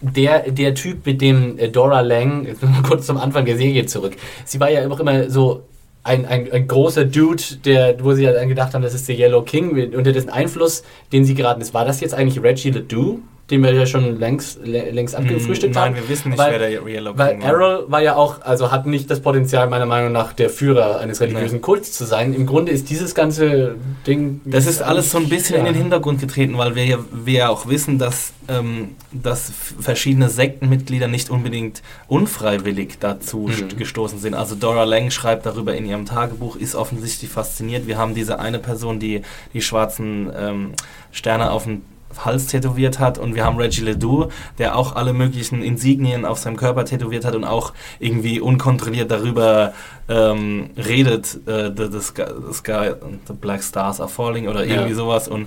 Der, 0.00 0.50
der 0.50 0.74
Typ 0.74 1.06
mit 1.06 1.20
dem 1.20 1.58
äh, 1.58 1.68
Dora 1.68 2.00
Lang, 2.00 2.46
kurz 2.88 3.06
zum 3.06 3.16
Anfang 3.16 3.44
der 3.44 3.56
Serie 3.56 3.86
zurück. 3.86 4.16
Sie 4.44 4.60
war 4.60 4.70
ja 4.70 4.88
auch 4.88 5.00
immer 5.00 5.30
so 5.30 5.62
ein, 6.02 6.24
ein, 6.24 6.50
ein 6.50 6.66
großer 6.66 7.04
Dude, 7.04 7.42
der, 7.64 8.02
wo 8.02 8.14
sie 8.14 8.24
dann 8.24 8.48
gedacht 8.48 8.72
haben, 8.74 8.82
das 8.82 8.94
ist 8.94 9.08
der 9.08 9.18
Yellow 9.18 9.42
King, 9.42 9.94
unter 9.94 10.12
dessen 10.12 10.30
Einfluss, 10.30 10.82
den 11.12 11.24
sie 11.24 11.34
geraten 11.34 11.60
ist. 11.60 11.74
War 11.74 11.84
das 11.84 12.00
jetzt 12.00 12.14
eigentlich 12.14 12.42
Reggie 12.42 12.70
Ledoux, 12.70 13.20
den 13.50 13.62
wir 13.62 13.72
ja 13.72 13.84
schon 13.86 14.18
längst, 14.18 14.60
lä- 14.62 14.90
längst 14.90 15.14
abgefrühstückt 15.16 15.74
Nein, 15.74 15.84
haben? 15.88 15.96
wir 15.96 16.08
wissen 16.08 16.28
nicht, 16.30 16.38
weil, 16.38 16.52
wer 16.52 16.58
der 16.60 16.70
Yellow 16.86 17.12
Weil 17.18 17.40
war. 17.40 17.46
Errol 17.48 17.84
war 17.88 18.00
ja 18.02 18.14
auch, 18.16 18.40
also 18.42 18.70
hat 18.70 18.86
nicht 18.86 19.10
das 19.10 19.20
Potenzial, 19.20 19.68
meiner 19.68 19.86
Meinung 19.86 20.12
nach, 20.12 20.32
der 20.32 20.50
Führer 20.50 21.00
eines 21.00 21.20
religiösen 21.20 21.56
Nee. 21.56 21.60
Kults 21.60 21.92
zu 21.92 22.04
sein. 22.04 22.32
Im 22.32 22.46
Grunde 22.46 22.70
ist 22.72 22.90
dieses 22.90 23.14
ganze 23.14 23.74
Ding. 24.06 24.40
Das 24.44 24.66
ist 24.66 24.82
alles 24.82 25.10
so 25.10 25.18
ein 25.18 25.28
bisschen 25.28 25.56
in 25.60 25.66
Ja. 25.66 25.72
den 25.72 25.80
Hintergrund 25.82 26.20
getreten, 26.20 26.56
weil 26.58 26.74
wir 26.74 26.84
ja, 26.84 26.98
wir 27.12 27.34
ja 27.34 27.48
auch 27.48 27.66
wissen, 27.68 27.98
dass, 27.98 28.32
ähm, 28.48 28.90
dass 29.12 29.50
verschiedene 29.80 30.28
Sektenmitglieder 30.28 31.08
nicht 31.08 31.30
unbedingt 31.30 31.82
unfreiwillig 32.08 32.98
dazu 33.00 33.48
Mhm. 33.48 33.52
st- 33.52 33.76
gestoßen 33.76 34.18
sind. 34.20 34.34
Also 34.34 34.54
Dora 34.54 34.84
Lang 34.84 35.10
schreibt 35.10 35.46
darüber 35.46 35.74
in 35.74 35.86
ihrem 35.86 36.06
Tagebuch, 36.06 36.56
ist 36.56 36.74
offensichtlich 36.74 37.30
fasziniert. 37.30 37.86
Wir 37.86 37.98
haben 37.98 38.14
diese 38.14 38.38
eine 38.38 38.58
Person, 38.58 39.00
die 39.00 39.22
die 39.54 39.62
schwarzen 39.62 40.30
ähm, 40.38 40.72
Sterne 41.12 41.50
auf 41.50 41.64
dem 41.64 41.82
Hals 42.18 42.46
tätowiert 42.46 42.98
hat 42.98 43.18
und 43.18 43.34
wir 43.34 43.44
haben 43.44 43.56
Reggie 43.56 43.82
Ledoux, 43.82 44.28
der 44.58 44.76
auch 44.76 44.96
alle 44.96 45.12
möglichen 45.12 45.62
Insignien 45.62 46.24
auf 46.24 46.38
seinem 46.38 46.56
Körper 46.56 46.84
tätowiert 46.84 47.24
hat 47.24 47.34
und 47.34 47.44
auch 47.44 47.72
irgendwie 47.98 48.40
unkontrolliert 48.40 49.10
darüber 49.10 49.72
ähm, 50.08 50.70
redet, 50.76 51.38
äh, 51.46 51.70
the, 51.76 51.86
the, 51.90 52.00
sky, 52.00 52.24
the, 52.48 52.52
sky, 52.54 52.90
the 53.28 53.32
Black 53.32 53.62
Stars 53.62 54.00
are 54.00 54.08
falling 54.08 54.48
oder 54.48 54.64
Ja. 54.64 54.74
irgendwie 54.76 54.94
sowas 54.94 55.28
und 55.28 55.44
äh, 55.44 55.46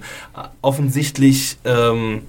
offensichtlich 0.61 1.57
ähm, 1.65 2.21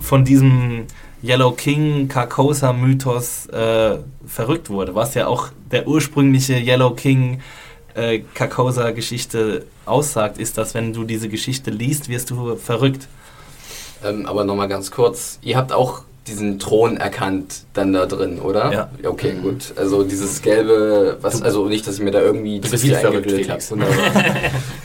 von 0.00 0.24
diesem 0.24 0.86
Yellow 1.22 1.52
King 1.52 2.08
Carcosa 2.08 2.72
Mythos 2.72 3.46
äh, 3.46 3.98
verrückt 4.26 4.68
wurde, 4.68 4.94
was 4.94 5.14
ja 5.14 5.26
auch 5.26 5.48
der 5.70 5.86
ursprüngliche 5.88 6.54
Yellow 6.54 6.90
King 6.90 7.40
äh, 7.94 8.20
Carcosa 8.34 8.90
Geschichte 8.90 9.64
aussagt, 9.86 10.38
ist, 10.38 10.58
dass 10.58 10.74
wenn 10.74 10.92
du 10.92 11.04
diese 11.04 11.28
Geschichte 11.28 11.70
liest, 11.70 12.08
wirst 12.08 12.30
du 12.30 12.56
verrückt. 12.56 13.08
Ähm, 14.04 14.26
aber 14.26 14.44
nochmal 14.44 14.68
ganz 14.68 14.90
kurz, 14.90 15.38
ihr 15.42 15.56
habt 15.56 15.72
auch 15.72 16.02
diesen 16.26 16.58
Thron 16.58 16.96
erkannt 16.96 17.64
dann 17.74 17.92
da 17.92 18.06
drin, 18.06 18.38
oder? 18.38 18.72
Ja. 18.72 18.90
Okay, 19.08 19.34
gut. 19.42 19.74
Also 19.76 20.04
dieses 20.04 20.40
gelbe, 20.40 21.18
was, 21.20 21.42
also 21.42 21.66
nicht, 21.66 21.86
dass 21.86 21.96
ich 21.96 22.00
mir 22.00 22.12
da 22.12 22.20
irgendwie 22.20 22.60
Du 22.60 22.66
zu 22.66 22.72
bist 22.72 22.84
viel 22.84 22.96
eingebildet 22.96 23.50
habe. 23.50 23.60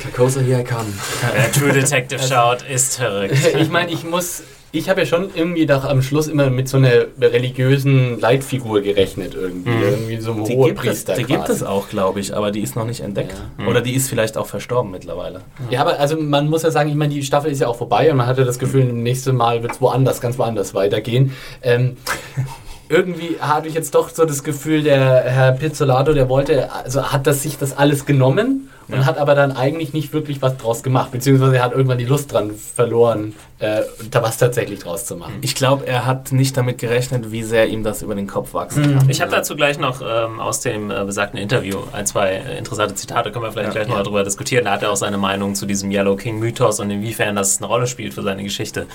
Carcosa 0.01 0.41
hier 0.41 0.63
kam. 0.63 0.86
Wer 1.34 1.51
True 1.51 1.72
Detective 1.72 2.22
schaut, 2.22 2.63
ist 2.63 2.97
verrückt. 2.97 3.36
Ich 3.59 3.70
meine, 3.70 3.91
ich 3.91 4.03
muss. 4.03 4.43
Ich 4.72 4.88
habe 4.88 5.01
ja 5.01 5.05
schon 5.07 5.30
irgendwie 5.34 5.65
doch 5.65 5.84
am 5.84 6.03
Schluss 6.03 6.28
immer 6.28 6.51
mit 6.51 6.70
so 6.70 6.78
einer 6.78 7.05
religiösen 7.20 8.20
Leitfigur 8.20 8.82
gerechnet, 8.82 9.34
irgendwie. 9.34 9.72
Irgendwie 9.72 10.17
so 10.17 10.32
einem 10.32 10.43
Die 10.43 10.55
gibt, 10.55 10.61
es, 10.61 10.76
Hohepriester. 10.78 11.13
die 11.15 11.24
gibt 11.24 11.45
quasi. 11.45 11.51
es 11.53 11.63
auch, 11.63 11.89
glaube 11.89 12.20
ich, 12.20 12.36
aber 12.36 12.51
die 12.51 12.61
ist 12.61 12.76
noch 12.76 12.86
nicht 12.86 12.99
entdeckt. 12.99 13.36
Oder 13.67 13.82
die 13.82 13.95
ist 13.95 14.09
vielleicht 14.09 14.38
auch 14.38 14.45
verstorben 14.45 14.91
mittlerweile. 14.91 15.41
Ja, 15.72 15.82
aber 15.82 15.99
also 15.99 16.17
man 16.17 16.49
muss 16.49 16.61
ja 16.61 16.70
sagen, 16.70 16.89
ich 16.89 16.95
meine, 16.95 17.13
die 17.13 17.24
Staffel 17.24 17.51
ist 17.51 17.61
ja 17.61 17.67
auch 17.67 17.78
vorbei 17.78 18.11
und 18.11 18.17
man 18.17 18.28
hatte 18.28 18.45
das 18.45 18.59
Gefühl, 18.59 18.86
nächstes 18.86 19.34
Mal 19.34 19.63
wird 19.63 19.72
es 19.72 19.82
woanders, 19.82 20.22
ganz 20.22 20.38
woanders 20.38 20.76
weitergehen. 20.76 21.34
Ähm, 21.63 21.97
irgendwie 22.89 23.38
habe 23.39 23.67
ich 23.67 23.74
jetzt 23.74 23.95
doch 23.95 24.09
so 24.09 24.26
das 24.26 24.43
Gefühl, 24.43 24.84
der 24.84 25.22
Herr 25.22 25.51
Pizzolato, 25.53 26.13
der 26.13 26.30
wollte, 26.30 26.72
also 26.72 27.11
hat 27.11 27.26
das 27.26 27.41
sich 27.41 27.57
das 27.57 27.76
alles 27.76 28.05
genommen 28.05 28.70
und 28.90 29.00
Ja. 29.00 29.06
hat 29.06 29.18
aber 29.18 29.36
dann 29.36 29.52
eigentlich 29.52 29.94
nicht 29.94 30.12
wirklich 30.14 30.42
was 30.42 30.58
draus 30.58 30.84
gemacht, 30.84 31.12
beziehungsweise 31.12 31.58
er 31.58 31.64
hat 31.64 31.72
irgendwann 31.74 31.98
die 31.98 32.06
Lust 32.06 32.32
dran 32.34 32.52
verloren, 32.52 33.36
äh, 33.60 33.82
da 34.10 34.22
was 34.24 34.38
tatsächlich 34.38 34.80
draus 34.80 35.06
zu 35.06 35.16
machen. 35.16 35.36
Ich 35.42 35.54
glaube, 35.56 35.86
er 35.88 36.06
hat 36.06 36.32
nicht 36.32 36.56
damit 36.58 36.78
gerechnet, 36.78 37.32
wie 37.32 37.44
sehr 37.44 37.68
ihm 37.68 37.84
das 37.84 38.02
über 38.02 38.16
den 38.16 38.28
Kopf 38.28 38.54
wachsen 38.54 38.98
kann. 38.98 39.10
Ich 39.10 39.22
habe 39.22 39.32
dazu 39.32 39.56
gleich 39.56 39.78
noch 39.80 40.02
ähm, 40.02 40.40
aus 40.40 40.62
dem 40.62 40.90
äh, 40.92 41.04
besagten 41.06 41.40
Interview 41.40 41.78
ein, 41.94 42.06
zwei 42.06 42.32
äh, 42.32 42.58
interessante 42.58 42.96
Zitate, 42.96 43.32
können 43.32 43.46
wir 43.46 43.52
vielleicht 43.52 43.76
Ja. 43.76 43.84
gleich 43.84 43.88
noch 43.88 44.02
darüber 44.04 44.24
diskutieren. 44.24 44.66
Da 44.66 44.72
hat 44.72 44.84
er 44.84 44.92
auch 44.92 44.96
seine 44.98 45.18
Meinung 45.18 45.56
zu 45.56 45.66
diesem 45.66 45.92
Yellow 45.92 46.16
King 46.16 46.40
Mythos 46.40 46.80
und 46.80 46.90
inwiefern 46.90 47.36
das 47.36 47.58
eine 47.58 47.68
Rolle 47.68 47.88
spielt 47.88 48.14
für 48.14 48.22
seine 48.24 48.44
Geschichte 48.44 48.88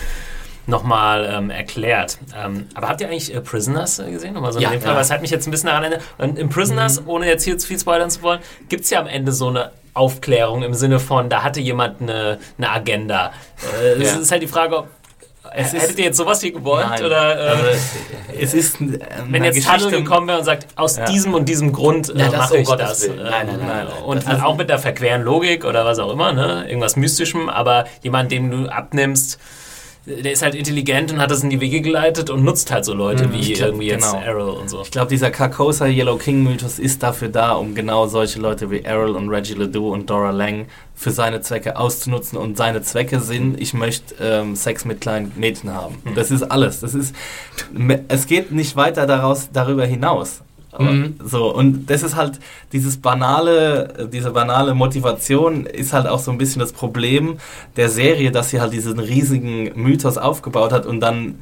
nochmal 0.66 1.28
ähm, 1.30 1.50
erklärt. 1.50 2.18
Ähm, 2.34 2.66
aber 2.74 2.88
habt 2.88 3.00
ihr 3.00 3.08
eigentlich 3.08 3.34
äh, 3.34 3.40
Prisoners 3.42 3.98
äh, 3.98 4.10
gesehen? 4.10 4.32
Nochmal 4.34 4.52
so 4.52 4.60
Ja, 4.60 4.68
in 4.68 4.74
dem 4.76 4.80
Fall, 4.80 4.90
ja. 4.92 4.94
Mhm. 4.94 5.00
was 5.00 5.10
hat 5.10 5.20
mich 5.20 5.30
jetzt 5.30 5.46
ein 5.46 5.50
bisschen 5.50 5.66
daran 5.68 5.82
erinnert. 5.84 6.02
Und 6.16 6.38
in 6.38 6.48
Prisoners, 6.48 7.02
ohne 7.06 7.26
jetzt 7.26 7.44
hier 7.44 7.58
zu 7.58 7.66
viel 7.66 7.78
spoilern 7.78 8.08
zu 8.10 8.22
wollen, 8.22 8.40
gibt 8.70 8.84
es 8.84 8.90
ja 8.90 9.00
am 9.00 9.06
Ende 9.06 9.32
so 9.32 9.48
eine 9.48 9.72
Aufklärung 9.94 10.62
im 10.62 10.74
Sinne 10.74 10.98
von, 11.00 11.28
da 11.28 11.42
hatte 11.42 11.60
jemand 11.60 12.02
eine, 12.02 12.38
eine 12.58 12.70
Agenda. 12.70 13.32
Äh, 13.82 14.02
Es 14.02 14.12
Ja. 14.14 14.20
ist 14.20 14.30
halt 14.32 14.42
die 14.42 14.48
Frage, 14.48 14.78
ob 14.78 14.88
Es 15.56 15.72
ist- 15.72 15.82
Hättet 15.82 15.98
ihr 15.98 16.04
jetzt 16.06 16.16
sowas 16.16 16.40
hier 16.40 16.52
gewollt? 16.52 16.86
Nein. 16.88 17.04
Oder, 17.04 17.38
äh, 17.38 17.48
Also, 17.50 17.64
es 18.40 18.54
ist 18.54 18.80
äh, 18.80 18.98
wenn 19.28 19.42
eine 19.44 19.54
jetzt 19.54 19.64
Tunnel 19.68 20.02
gekommen 20.02 20.26
wäre 20.26 20.38
und 20.38 20.44
sagt, 20.44 20.66
aus 20.74 20.96
Ja. 20.96 21.04
diesem 21.04 21.32
und 21.34 21.48
diesem 21.48 21.70
Grund 21.72 22.08
äh, 22.08 22.18
Ja, 22.18 22.24
das 22.28 22.36
mache 22.36 22.54
um 22.54 22.60
ich 22.60 22.66
Gottes 22.66 22.88
das. 22.88 23.02
Willen. 23.08 23.22
Nein, 23.22 23.46
nein, 23.46 23.58
nein, 23.60 23.68
Äh, 23.68 23.84
nein. 23.84 24.02
Und 24.04 24.26
Das- 24.26 24.42
auch 24.42 24.56
mit 24.56 24.68
der 24.68 24.78
verqueren 24.80 25.22
Logik 25.22 25.64
oder 25.64 25.84
was 25.84 25.98
auch 26.00 26.10
immer, 26.10 26.32
ne? 26.32 26.64
irgendwas 26.66 26.96
Mystischem, 26.96 27.48
aber 27.48 27.84
jemand, 28.02 28.32
dem 28.32 28.50
du 28.50 28.68
abnimmst, 28.68 29.38
der 30.06 30.32
ist 30.32 30.42
halt 30.42 30.54
intelligent 30.54 31.12
und 31.12 31.18
hat 31.18 31.30
das 31.30 31.42
in 31.42 31.50
die 31.50 31.60
Wege 31.60 31.80
geleitet 31.80 32.28
und 32.28 32.44
nutzt 32.44 32.70
halt 32.70 32.84
so 32.84 32.92
Leute 32.92 33.32
wie 33.32 33.54
glaub, 33.54 33.68
irgendwie 33.68 33.86
jetzt 33.86 34.12
genau. 34.12 34.22
Errol 34.22 34.50
und 34.50 34.68
so. 34.68 34.82
Ich 34.82 34.90
glaube, 34.90 35.08
dieser 35.08 35.30
Carcosa 35.30 35.86
Yellow 35.86 36.16
King 36.16 36.42
Mythos 36.42 36.78
ist 36.78 37.02
dafür 37.02 37.28
da, 37.28 37.52
um 37.52 37.74
genau 37.74 38.06
solche 38.06 38.38
Leute 38.38 38.70
wie 38.70 38.80
Errol 38.80 39.16
und 39.16 39.30
Reggie 39.30 39.54
Ledoux 39.54 39.92
und 39.92 40.10
Dora 40.10 40.30
Lang 40.30 40.66
für 40.94 41.10
seine 41.10 41.40
Zwecke 41.40 41.78
auszunutzen. 41.78 42.38
Und 42.38 42.58
seine 42.58 42.82
Zwecke 42.82 43.20
sind, 43.20 43.58
ich 43.58 43.72
möchte 43.72 44.14
ähm, 44.20 44.56
Sex 44.56 44.84
mit 44.84 45.00
kleinen 45.00 45.32
Mädchen 45.36 45.72
haben. 45.72 45.96
Das 46.14 46.30
ist 46.30 46.42
alles. 46.42 46.80
Das 46.80 46.94
ist, 46.94 47.14
es 48.08 48.26
geht 48.26 48.52
nicht 48.52 48.76
weiter 48.76 49.06
daraus, 49.06 49.48
darüber 49.52 49.86
hinaus. 49.86 50.43
Aber 50.74 50.90
Mhm. 50.92 51.14
So, 51.24 51.54
und 51.54 51.86
das 51.88 52.02
ist 52.02 52.16
halt 52.16 52.38
dieses 52.72 52.96
banale, 52.96 54.08
diese 54.12 54.30
banale 54.32 54.74
Motivation 54.74 55.66
ist 55.66 55.92
halt 55.92 56.06
auch 56.06 56.18
so 56.18 56.30
ein 56.30 56.38
bisschen 56.38 56.60
das 56.60 56.72
Problem 56.72 57.38
der 57.76 57.88
Serie, 57.88 58.30
dass 58.32 58.50
sie 58.50 58.60
halt 58.60 58.72
diesen 58.72 58.98
riesigen 58.98 59.70
Mythos 59.80 60.18
aufgebaut 60.18 60.72
hat 60.72 60.84
und 60.84 61.00
dann 61.00 61.38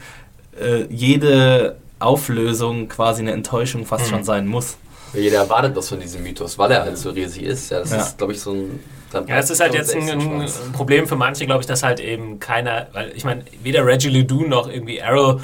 äh, 0.60 0.84
jede 0.90 1.76
Auflösung 1.98 2.88
quasi 2.88 3.22
eine 3.22 3.32
Enttäuschung 3.32 3.86
fast 3.86 4.08
schon 4.08 4.22
sein 4.24 4.46
muss. 4.46 4.76
Jeder 5.14 5.38
erwartet 5.38 5.76
das 5.76 5.88
von 5.88 6.00
diesem 6.00 6.22
Mythos, 6.22 6.58
weil 6.58 6.70
er 6.72 6.82
halt 6.82 6.96
so 6.98 7.10
riesig 7.10 7.42
ist. 7.44 7.70
Ja, 7.70 7.80
das 7.80 7.90
Ja. 7.90 7.96
ist, 7.98 8.18
glaube 8.18 8.32
ich, 8.32 8.40
so 8.40 8.52
ein. 8.52 8.80
Ja, 9.28 9.36
es 9.36 9.50
ist 9.50 9.60
halt 9.60 9.74
jetzt 9.74 9.94
ein, 9.94 10.08
ein. 10.08 10.48
Problem 10.72 11.06
für 11.06 11.16
manche, 11.16 11.44
glaube 11.44 11.60
ich, 11.60 11.66
dass 11.66 11.82
halt 11.82 12.00
eben 12.00 12.38
keiner, 12.40 12.86
weil 12.94 13.12
ich 13.14 13.24
meine, 13.24 13.44
weder 13.62 13.84
Reggie 13.86 14.08
Ledoux 14.08 14.46
noch 14.46 14.68
irgendwie 14.70 15.02
Arrow 15.02 15.40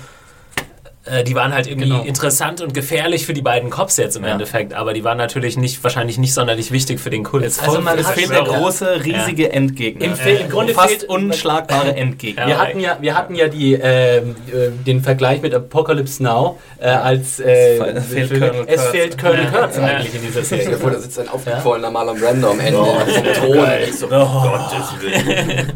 äh, 1.11 1.25
die 1.25 1.35
waren 1.35 1.53
halt 1.55 1.67
irgendwie 1.67 1.89
Genau. 1.89 2.03
interessant 2.03 2.61
und 2.61 2.75
gefährlich 2.75 3.27
für 3.27 3.33
die 3.35 3.43
beiden 3.43 3.71
Cops 3.71 3.97
jetzt 3.97 4.17
im 4.17 4.25
Ja. 4.25 4.33
Endeffekt, 4.33 4.75
aber 4.75 4.93
die 4.95 5.05
waren 5.05 5.19
natürlich 5.19 5.57
nicht, 5.57 5.83
wahrscheinlich 5.83 6.19
nicht 6.19 6.35
sonderlich 6.35 6.71
wichtig 6.71 7.01
für 7.01 7.11
den 7.11 7.25
Kult. 7.25 7.45
Es, 7.45 7.59
Also 7.59 7.81
man 7.81 7.99
es 7.99 8.09
fehlt 8.11 8.31
der 8.31 8.43
große, 8.43 9.05
riesige 9.05 9.53
Endgegner. 9.53 10.05
Im 10.05 10.15
Fe- 10.17 10.31
im 10.31 10.51
Grunde 10.51 10.75
Fast 10.75 10.89
fehlt- 10.91 11.05
unschlagbare 11.09 11.95
Endgegner. 11.97 12.43
Ja. 12.43 12.49
Wir 12.49 12.59
hatten 12.59 12.81
ja, 12.81 12.99
wir 13.01 13.15
hatten 13.17 13.35
ja 13.35 13.49
die, 13.49 13.75
ähm, 13.75 14.37
äh, 14.53 14.71
den 14.87 15.03
Vergleich 15.03 15.43
mit 15.43 15.55
Apocalypse 15.55 16.23
Now 16.23 16.59
äh, 16.79 16.89
als 16.89 17.41
äh, 17.41 17.77
Es 17.79 18.07
fehlt 18.07 18.31
Colonel 18.31 18.65
es 18.67 18.77
Kurtz. 18.81 18.91
fehlt 18.91 19.19
Colonel 19.19 19.45
Ja. 19.45 19.51
Kurtz 19.51 19.79
eigentlich 19.79 20.15
in 20.15 20.23
dieser 20.23 20.43
Serie. 20.45 20.77
vor, 20.77 20.91
da 20.91 20.99
sitzt 20.99 21.19
ein 21.19 21.29
aufgequollener 21.29 21.91
Marlon 21.91 22.19
Brando 22.21 22.51
am 22.51 22.61
Ende 22.61 22.79
auf 22.79 23.05
dem 23.05 23.25
Thron. 23.35 23.59
Und 23.59 23.69
ich 23.89 23.97
so, 23.99 24.07
Gottes 24.09 24.95
Willen. 25.01 25.73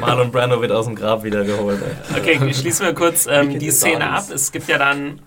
Marlon 0.00 0.30
Brando 0.30 0.60
wird 0.60 0.72
aus 0.72 0.86
dem 0.86 0.94
Grab 0.94 1.22
wieder 1.24 1.44
geholt. 1.44 1.78
ey. 2.14 2.20
Okay, 2.38 2.54
schließen 2.54 2.81
wir 2.82 2.94
kurz 2.94 3.26
ähm, 3.26 3.58
die 3.58 3.70
Szene 3.70 4.10
ab. 4.10 4.24
Es 4.32 4.52
gibt 4.52 4.68
ja 4.68 4.78
dann, 4.78 5.20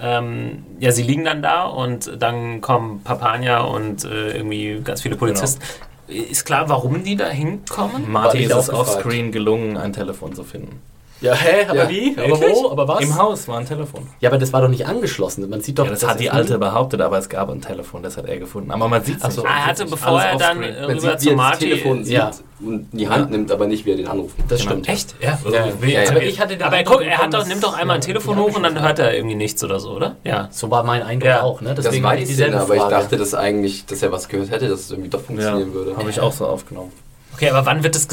ähm, 0.00 0.64
ja, 0.78 0.92
sie 0.92 1.02
liegen 1.02 1.24
dann 1.24 1.42
da 1.42 1.64
und 1.64 2.10
dann 2.18 2.60
kommen 2.60 3.02
Papania 3.02 3.60
und 3.60 4.04
äh, 4.04 4.36
irgendwie 4.36 4.80
ganz 4.84 5.02
viele 5.02 5.16
Polizisten. 5.16 5.62
Ist 6.08 6.44
klar, 6.44 6.68
warum 6.68 7.04
die 7.04 7.16
da 7.16 7.28
hinkommen? 7.28 8.10
Marty 8.10 8.38
ich 8.38 8.44
ist 8.46 8.54
es 8.54 8.70
offscreen 8.70 9.32
gelungen, 9.32 9.76
ein 9.76 9.92
Telefon 9.92 10.34
zu 10.34 10.44
finden. 10.44 10.80
Ja, 11.22 11.34
hä? 11.34 11.66
Aber 11.68 11.76
Ja. 11.84 11.88
wie? 11.88 12.16
Aber 12.18 12.28
Wirklich? 12.40 12.54
wo? 12.56 12.70
Aber 12.70 12.88
was? 12.88 13.00
Im 13.00 13.16
Haus 13.16 13.46
war 13.48 13.58
ein 13.58 13.66
Telefon. 13.66 14.06
Ja, 14.20 14.28
aber 14.28 14.38
das 14.38 14.52
war 14.52 14.60
doch 14.60 14.68
nicht 14.68 14.86
angeschlossen. 14.86 15.48
Man 15.48 15.60
sieht 15.60 15.78
doch, 15.78 15.84
Ja, 15.84 15.90
das 15.92 16.00
dass 16.00 16.10
hat 16.10 16.20
die 16.20 16.30
Alte 16.30 16.58
behauptet, 16.58 17.00
aber 17.00 17.16
es 17.18 17.28
gab 17.28 17.48
ein 17.50 17.60
Telefon, 17.60 18.02
das 18.02 18.16
hat 18.16 18.26
er 18.26 18.38
gefunden. 18.38 18.70
Aber 18.72 18.88
man 18.88 19.02
sieht 19.04 19.18
es 19.18 19.22
Ach 19.24 19.30
so. 19.30 19.42
nicht. 19.42 19.50
Ah, 19.50 19.56
er 19.60 19.66
hatte, 19.66 19.86
bevor 19.86 20.20
er 20.20 20.36
dann 20.36 20.60
Man 20.60 20.68
rüber 20.74 21.00
sieht, 21.00 21.20
zu 21.20 21.28
das 21.28 21.36
Marty. 21.36 21.68
Telefon 21.70 22.04
sieht 22.04 22.14
Ja. 22.14 22.30
und 22.60 22.92
in 22.92 22.98
die 22.98 23.08
Hand 23.08 23.30
nimmt, 23.30 23.50
aber 23.52 23.66
nicht, 23.66 23.86
wie 23.86 23.92
er 23.92 23.96
den 23.96 24.08
anruft. 24.08 24.34
Das 24.48 24.60
Genau. 24.60 24.72
stimmt. 24.72 24.88
Echt? 24.88 25.14
Ja. 25.20 25.38
Ja. 25.50 25.64
Wie- 25.80 25.92
Ja, 25.92 26.02
ja. 26.02 26.10
Aber 26.10 26.22
ich 26.22 26.40
hatte 26.40 26.56
den 26.56 26.62
Aber 26.62 26.76
er, 26.76 26.84
guck, 26.84 27.02
er 27.02 27.18
hat 27.18 27.32
doch, 27.32 27.46
nimmt 27.46 27.62
doch 27.62 27.78
einmal 27.78 27.96
ein 27.96 28.02
Telefon 28.02 28.36
ja, 28.36 28.42
hoch 28.44 28.56
und 28.56 28.62
dann 28.64 28.80
hört 28.82 28.98
er 28.98 29.14
irgendwie 29.14 29.36
nichts 29.36 29.62
oder 29.62 29.78
so, 29.78 29.90
oder? 29.92 30.16
Ja. 30.24 30.48
So 30.50 30.70
war 30.70 30.82
mein 30.82 31.02
Eindruck 31.02 31.28
Ja. 31.28 31.42
auch, 31.42 31.60
ne? 31.60 31.74
Das 31.74 31.84
Deswegen 31.84 32.02
war 32.04 32.12
hatte 32.12 32.24
die 32.24 32.28
ich 32.30 32.34
Szene, 32.36 32.60
aber 32.60 32.74
ich 32.76 32.82
dachte, 32.82 33.16
dass 33.16 33.34
eigentlich, 33.34 33.86
dass 33.86 34.02
er 34.02 34.10
was 34.10 34.28
gehört 34.28 34.50
hätte, 34.50 34.68
dass 34.68 34.80
es 34.80 34.90
irgendwie 34.90 35.10
doch 35.10 35.20
funktionieren 35.22 35.72
würde. 35.72 35.96
habe 35.96 36.10
ich 36.10 36.18
auch 36.20 36.32
so 36.32 36.46
aufgenommen. 36.46 36.90
Okay, 37.34 37.48
aber 37.50 37.64
wann 37.64 37.82
wird 37.82 37.94
das, 37.94 38.06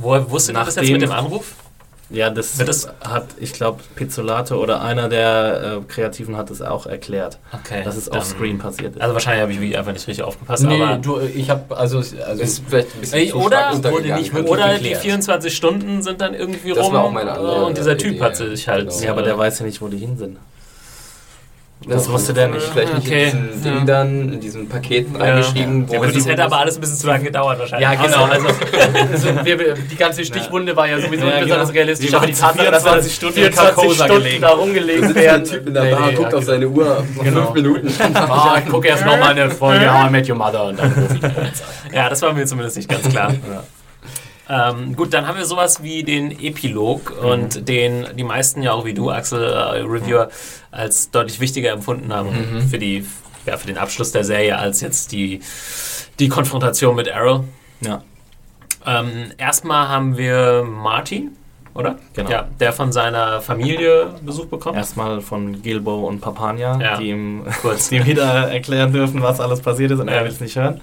woher 0.00 0.30
wusste 0.30 0.52
er 0.52 0.56
das 0.64 0.74
jetzt 0.74 0.76
Nachdem- 0.76 0.92
mit 0.92 1.02
dem 1.02 1.12
Anruf? 1.12 1.52
Ja, 2.10 2.30
das, 2.30 2.56
das- 2.56 2.88
hat, 3.00 3.26
ich 3.38 3.52
glaube, 3.52 3.80
Pizzolato 3.94 4.56
oder 4.56 4.80
einer 4.80 5.08
der 5.08 5.78
äh, 5.82 5.84
Kreativen 5.92 6.36
hat 6.36 6.50
es 6.50 6.62
auch 6.62 6.86
erklärt, 6.86 7.38
Okay. 7.52 7.82
dass 7.84 7.96
es 7.96 8.10
offscreen 8.10 8.58
passiert 8.58 8.96
ist. 8.96 9.02
Also 9.02 9.14
wahrscheinlich 9.14 9.42
habe 9.42 9.66
ich 9.66 9.76
einfach 9.76 9.92
nicht 9.92 10.06
richtig 10.08 10.24
aufgepasst, 10.24 10.64
Nee, 10.64 10.82
aber... 10.82 10.96
du, 10.96 11.20
ich 11.20 11.50
habe 11.50 11.76
also, 11.76 11.98
also 11.98 12.42
ist 12.42 12.62
vielleicht 12.66 12.94
ein 12.94 13.00
bisschen 13.00 13.18
Ey, 13.18 13.32
oder 13.32 13.72
wurde 13.84 14.14
nicht 14.14 14.32
wirklich 14.32 14.50
Oder 14.52 14.68
die 14.78 14.84
geklärt. 14.84 15.02
24 15.02 15.54
Stunden 15.54 16.02
sind 16.02 16.20
dann 16.20 16.32
irgendwie 16.34 16.72
Das 16.72 16.84
rum 16.84 16.94
war 16.94 17.04
auch 17.04 17.10
meine 17.12 17.32
andere 17.32 17.64
und 17.66 17.76
dieser 17.76 17.98
Typ 17.98 18.12
Idee, 18.14 18.22
hat 18.22 18.40
ja. 18.40 18.46
sich 18.48 18.68
halt... 18.68 18.88
Genau. 18.88 19.00
ja, 19.02 19.10
aber 19.12 19.22
der 19.22 19.34
äh, 19.34 19.38
weiß 19.38 19.58
ja 19.58 19.66
nicht, 19.66 19.82
wo 19.82 19.88
die 19.88 19.98
hin 19.98 20.16
sind. 20.16 20.38
Das 21.86 22.10
wusste 22.10 22.34
der 22.34 22.48
nicht. 22.48 22.66
Vielleicht 22.66 22.92
nicht 22.94 23.06
Okay. 23.06 23.30
in 23.30 23.48
diesem 23.52 23.64
Ja. 23.64 23.76
Ding 23.78 23.86
dann, 23.86 24.32
in 24.34 24.40
diesen 24.40 24.68
Paketen 24.68 25.14
reingeschrieben, 25.16 25.86
Ja, 25.88 25.98
gut, 26.00 26.14
das 26.14 26.26
hätte 26.26 26.44
aber 26.44 26.58
alles 26.58 26.74
ein 26.76 26.80
bisschen 26.80 26.96
zu 26.98 27.06
lange 27.06 27.24
gedauert 27.24 27.58
wahrscheinlich. 27.60 27.88
Ja, 27.88 27.94
genau. 27.94 28.24
Also, 28.24 28.46
Also, 29.12 29.44
wir, 29.44 29.74
die 29.74 29.96
ganze 29.96 30.24
Stichwunde 30.24 30.74
war 30.76 30.88
ja 30.88 31.00
sowieso 31.00 31.24
Ja, 31.24 31.34
nicht 31.36 31.44
besonders 31.44 31.68
genau. 31.68 31.78
realistisch, 31.78 32.10
Die 32.10 32.16
aber 32.16 32.26
die 32.26 32.32
Tatsache, 32.32 32.70
dass 32.70 32.84
er 32.84 32.90
24 33.02 33.14
Stunden 33.14 33.34
24 33.36 33.74
Carcosa 33.76 34.04
Stunden 34.04 34.22
gelegen. 34.24 34.42
da 34.42 34.48
rumgelegen 34.50 35.02
sitzt 35.08 35.14
werden. 35.14 35.44
der 35.44 35.52
Typ 35.52 35.66
in 35.68 35.74
der 35.74 35.84
Nee, 35.84 35.90
Bar, 35.92 36.06
nee, 36.08 36.14
guckt 36.14 36.32
ja, 36.32 36.38
auf 36.38 36.44
seine 36.44 36.68
Uhr, 36.68 37.04
Genau. 37.22 37.40
fünf 37.42 37.54
Minuten. 37.54 37.88
Ah, 38.14 38.56
ich 38.64 38.70
gucke 38.70 38.88
erst 38.88 39.06
nochmal 39.06 39.30
eine 39.30 39.50
Folge 39.50 39.92
How 39.92 40.08
I 40.08 40.10
Met 40.10 40.28
Your 40.28 40.36
Mother 40.36 40.64
und 40.64 40.78
dann 40.78 40.92
rufe 40.92 41.14
ich 41.14 41.94
ja, 41.94 42.08
das 42.08 42.20
war 42.22 42.32
mir 42.32 42.44
zumindest 42.44 42.76
nicht 42.76 42.88
ganz 42.88 43.08
klar. 43.08 43.32
Ähm, 44.48 44.96
gut, 44.96 45.12
dann 45.12 45.26
haben 45.28 45.36
wir 45.36 45.44
sowas 45.44 45.82
wie 45.82 46.02
den 46.02 46.30
Epilog 46.30 47.12
Mhm. 47.22 47.28
und 47.28 47.68
den 47.68 48.06
die 48.16 48.24
meisten 48.24 48.62
ja 48.62 48.72
auch 48.72 48.84
wie 48.84 48.94
du, 48.94 49.10
Axel, 49.10 49.42
äh, 49.44 49.80
Reviewer, 49.82 50.30
als 50.70 51.10
deutlich 51.10 51.38
wichtiger 51.40 51.72
empfunden 51.72 52.12
haben 52.12 52.30
Mhm. 52.30 52.68
für, 52.68 52.78
die, 52.78 53.04
ja, 53.46 53.56
für 53.58 53.66
den 53.66 53.76
Abschluss 53.78 54.12
der 54.12 54.24
Serie 54.24 54.56
als 54.58 54.80
jetzt 54.80 55.12
die, 55.12 55.40
die 56.18 56.28
Konfrontation 56.28 56.94
mit 56.96 57.12
Arrow. 57.12 57.44
Ja. 57.82 58.02
Ähm, 58.86 59.32
erstmal 59.36 59.88
haben 59.88 60.16
wir 60.16 60.64
Marty, 60.64 61.28
oder? 61.74 61.96
Genau. 62.14 62.30
Ja, 62.30 62.46
der 62.58 62.72
von 62.72 62.90
seiner 62.90 63.42
Familie 63.42 64.14
Besuch 64.22 64.46
bekommt. 64.46 64.76
Erstmal 64.78 65.20
von 65.20 65.60
Gilbo 65.60 66.06
und 66.08 66.20
Papania, 66.20 66.78
Ja. 66.80 66.96
die 66.96 67.10
ihm 67.10 67.44
Kurz. 67.60 67.88
die 67.90 67.96
ihm 67.96 68.06
wieder 68.06 68.50
erklären 68.50 68.92
dürfen, 68.92 69.22
was 69.22 69.40
alles 69.40 69.60
passiert 69.60 69.90
ist 69.90 70.00
und 70.00 70.08
Ja. 70.08 70.14
er 70.14 70.24
will 70.24 70.30
es 70.32 70.40
nicht 70.40 70.56
hören. 70.56 70.80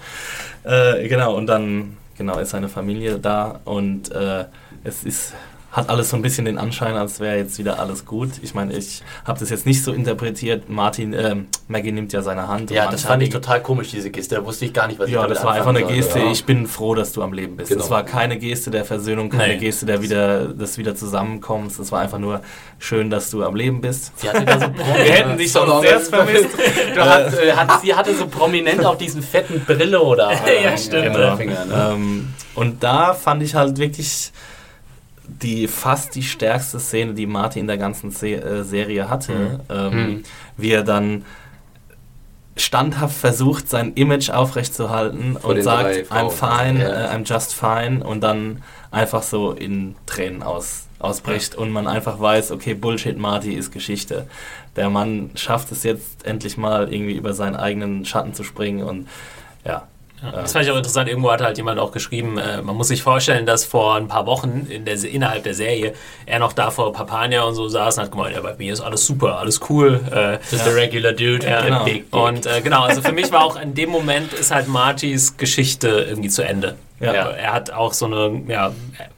Äh, 0.63 1.07
genau, 1.07 1.36
und 1.36 1.47
dann 1.47 1.97
genau 2.18 2.39
ist 2.39 2.51
seine 2.51 2.70
Familie 2.70 3.20
da 3.20 3.61
und 3.66 4.11
äh, 4.11 4.45
es 4.84 5.03
ist 5.03 5.34
hat 5.76 5.89
alles 5.89 6.09
so 6.09 6.15
ein 6.15 6.21
bisschen 6.21 6.45
den 6.45 6.57
Anschein, 6.57 6.95
als 6.95 7.19
wäre 7.19 7.36
jetzt 7.36 7.57
wieder 7.59 7.80
alles 7.80 8.05
gut. 8.05 8.30
Ich 8.41 8.53
meine, 8.53 8.71
ich 8.73 9.03
habe 9.26 9.38
das 9.39 9.49
jetzt 9.49 9.65
nicht 9.65 9.84
so 9.84 9.91
interpretiert. 9.91 10.69
Martin, 10.69 11.11
ähm, 11.11 11.47
Maggie 11.67 11.91
nimmt 11.91 12.13
ja 12.13 12.21
seine 12.21 12.47
Hand. 12.47 12.71
Ja, 12.71 12.89
das 12.89 13.03
fand 13.03 13.21
ich 13.23 13.30
total 13.30 13.61
komisch, 13.61 13.89
diese 13.91 14.09
Geste. 14.09 14.36
Da 14.36 14.45
wusste 14.45 14.63
ich 14.63 14.71
gar 14.73 14.88
nicht, 14.88 14.99
was 14.99 15.07
ich 15.09 15.15
Ja, 15.15 15.23
damit 15.23 15.36
das 15.36 15.43
war 15.43 15.53
einfach 15.53 15.71
eine 15.71 15.84
Geste. 15.84 16.13
sollte. 16.13 16.28
Ich 16.32 16.45
bin 16.45 16.65
froh, 16.67 16.95
dass 16.95 17.11
du 17.11 17.21
am 17.23 17.34
Leben 17.34 17.57
bist. 17.57 17.69
Genau. 17.69 17.82
Das 17.82 17.89
war 17.91 18.03
keine 18.05 18.38
Geste 18.38 18.71
der 18.71 18.86
Versöhnung, 18.86 19.30
keine 19.30 19.55
Nee. 19.55 19.59
Geste 19.59 19.86
der 19.86 20.01
wieder, 20.01 20.45
des 20.47 20.78
wieder 20.78 20.95
Zusammenkommens. 20.95 21.78
Es 21.78 21.91
war 21.91 21.99
einfach 21.99 22.19
nur 22.19 22.39
schön, 22.80 23.09
dass 23.09 23.30
du 23.30 23.43
am 23.43 23.55
Leben 23.57 23.82
bist. 23.82 24.17
Sie 24.17 24.30
hatte 24.30 24.45
da 24.45 24.57
so 24.57 24.67
Wir 24.78 25.11
hätten 25.11 25.38
dich 25.38 25.53
lange- 25.53 25.82
sehr 25.82 25.99
vermisst. 25.99 26.47
du 26.95 27.01
hat, 27.01 27.34
äh, 27.38 27.51
hat, 27.51 27.82
sie 27.82 27.93
hatte 27.93 28.15
so 28.15 28.28
prominent 28.28 28.86
auch 28.86 28.97
diesen 28.97 29.21
fetten 29.21 29.59
Brillo 29.65 30.15
da. 30.15 30.32
Ja, 30.63 30.78
stimmt. 30.78 31.13
Genau. 31.13 31.36
Finger, 31.36 31.65
ne? 31.65 31.91
Ähm, 31.95 32.28
und 32.55 32.82
da 32.82 33.13
fand 33.13 33.43
ich 33.43 33.55
halt 33.55 33.78
wirklich 33.78 34.32
die 35.42 35.68
fast 35.68 36.16
die 36.16 36.24
stärkste 36.24 36.80
Szene, 36.80 37.14
die 37.14 37.26
Marty 37.28 37.60
in 37.60 37.68
der 37.68 37.78
ganzen 37.78 38.12
Se 38.12 38.28
äh, 38.36 38.64
Serie 38.64 39.10
hatte, 39.10 39.60
ähm, 39.70 39.94
Mhm. 39.94 40.24
wie 40.58 40.72
er 40.72 40.84
dann 40.84 41.26
standhaft 42.58 43.18
versucht, 43.18 43.70
sein 43.70 43.94
Image 43.96 44.30
aufrechtzuerhalten 44.30 45.36
und 45.36 45.62
sagt, 45.62 46.10
I'm 46.12 46.30
fine, 46.30 46.80
Ja. 46.80 47.12
äh, 47.12 47.16
I'm 47.16 47.26
just 47.28 47.54
fine 47.54 48.02
und 48.04 48.22
dann 48.22 48.64
einfach 48.92 49.24
so 49.24 49.52
in 49.52 49.96
Tränen 50.06 50.42
aus, 50.42 50.88
ausbricht 51.00 51.56
und 51.56 51.70
man 51.72 51.86
einfach 51.86 52.18
weiß, 52.20 52.52
okay, 52.52 52.74
Bullshit 52.74 53.18
Marty 53.18 53.54
ist 53.54 53.72
Geschichte. 53.74 54.28
Der 54.78 54.90
Mann 54.90 55.32
schafft 55.36 55.72
es 55.74 55.84
jetzt 55.84 56.26
endlich 56.26 56.56
mal 56.56 56.92
irgendwie 56.94 57.16
über 57.16 57.34
seinen 57.34 57.58
eigenen 57.58 58.06
Schatten 58.06 58.34
zu 58.34 58.44
springen 58.46 58.84
und 58.84 59.10
ja, 59.66 59.84
Ja, 60.34 60.41
das 60.41 60.53
fand 60.53 60.65
ich 60.65 60.71
auch 60.71 60.78
interessant. 60.78 61.09
Irgendwo 61.09 61.32
hat 61.32 61.41
halt 61.41 61.57
jemand 61.57 61.80
auch 61.80 61.91
geschrieben, 61.91 62.38
äh, 62.38 62.61
man 62.61 62.76
muss 62.76 62.88
sich 62.89 63.01
vorstellen, 63.03 63.45
dass 63.45 63.65
vor 63.65 63.95
ein 63.95 64.07
paar 64.07 64.26
Wochen 64.26 64.67
in 64.69 64.86
der, 64.86 65.01
innerhalb 65.03 65.43
der 65.43 65.53
Serie 65.53 65.93
er 66.26 66.39
noch 66.39 66.53
da 66.53 66.71
vor 66.71 66.91
Papania 66.93 67.43
und 67.43 67.55
so 67.55 67.67
saß 67.67 67.97
und 67.97 68.03
hat 68.05 68.11
gemeint, 68.11 68.36
ja, 68.36 68.41
bei 68.41 68.55
mir 68.57 68.73
ist 68.73 68.82
alles 68.82 69.05
super, 69.05 69.39
alles 69.39 69.59
cool. 69.69 69.99
Äh, 70.11 70.39
Just 70.51 70.67
a 70.67 70.71
regular 70.71 71.13
dude. 71.13 71.45
ja, 71.45 71.61
genau. 71.61 71.84
big 71.84 72.11
dick. 72.11 72.13
Und 72.15 72.45
äh, 72.45 72.61
genau, 72.61 72.84
also 72.84 73.01
für 73.01 73.11
mich 73.11 73.32
war 73.32 73.43
auch 73.45 73.59
in 73.59 73.73
dem 73.73 73.89
Moment 73.89 74.34
ist 74.34 74.51
halt 74.51 74.67
Martys 74.67 75.38
Geschichte 75.38 75.88
irgendwie 76.09 76.30
zu 76.30 76.41
Ende. 76.43 76.76
Ja. 76.99 77.11
Er 77.11 77.51
hat 77.53 77.71
auch 77.71 77.91
so 77.91 78.05
eine, 78.05 78.41
ja, 78.47 78.71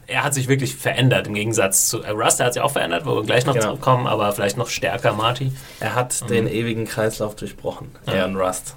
er 0.07 0.23
hat 0.23 0.33
sich 0.33 0.47
wirklich 0.47 0.75
verändert 0.75 1.27
im 1.27 1.35
Gegensatz 1.35 1.87
zu 1.87 2.01
äh, 2.01 2.09
Rust, 2.09 2.39
der 2.39 2.47
hat 2.47 2.53
sich 2.53 2.61
auch 2.63 2.71
verändert, 2.71 3.05
wo 3.05 3.15
wir 3.17 3.23
gleich 3.23 3.45
noch 3.45 3.53
Genau. 3.53 3.65
zurückkommen, 3.67 4.07
aber 4.07 4.31
vielleicht 4.31 4.57
noch 4.57 4.67
stärker 4.69 5.13
Marty. 5.13 5.51
er 5.79 5.93
hat 5.93 6.27
den 6.29 6.47
ewigen 6.47 6.85
Kreislauf 6.85 7.35
durchbrochen. 7.35 7.91
Er 8.07 8.25
und 8.25 8.35
Rust. 8.35 8.75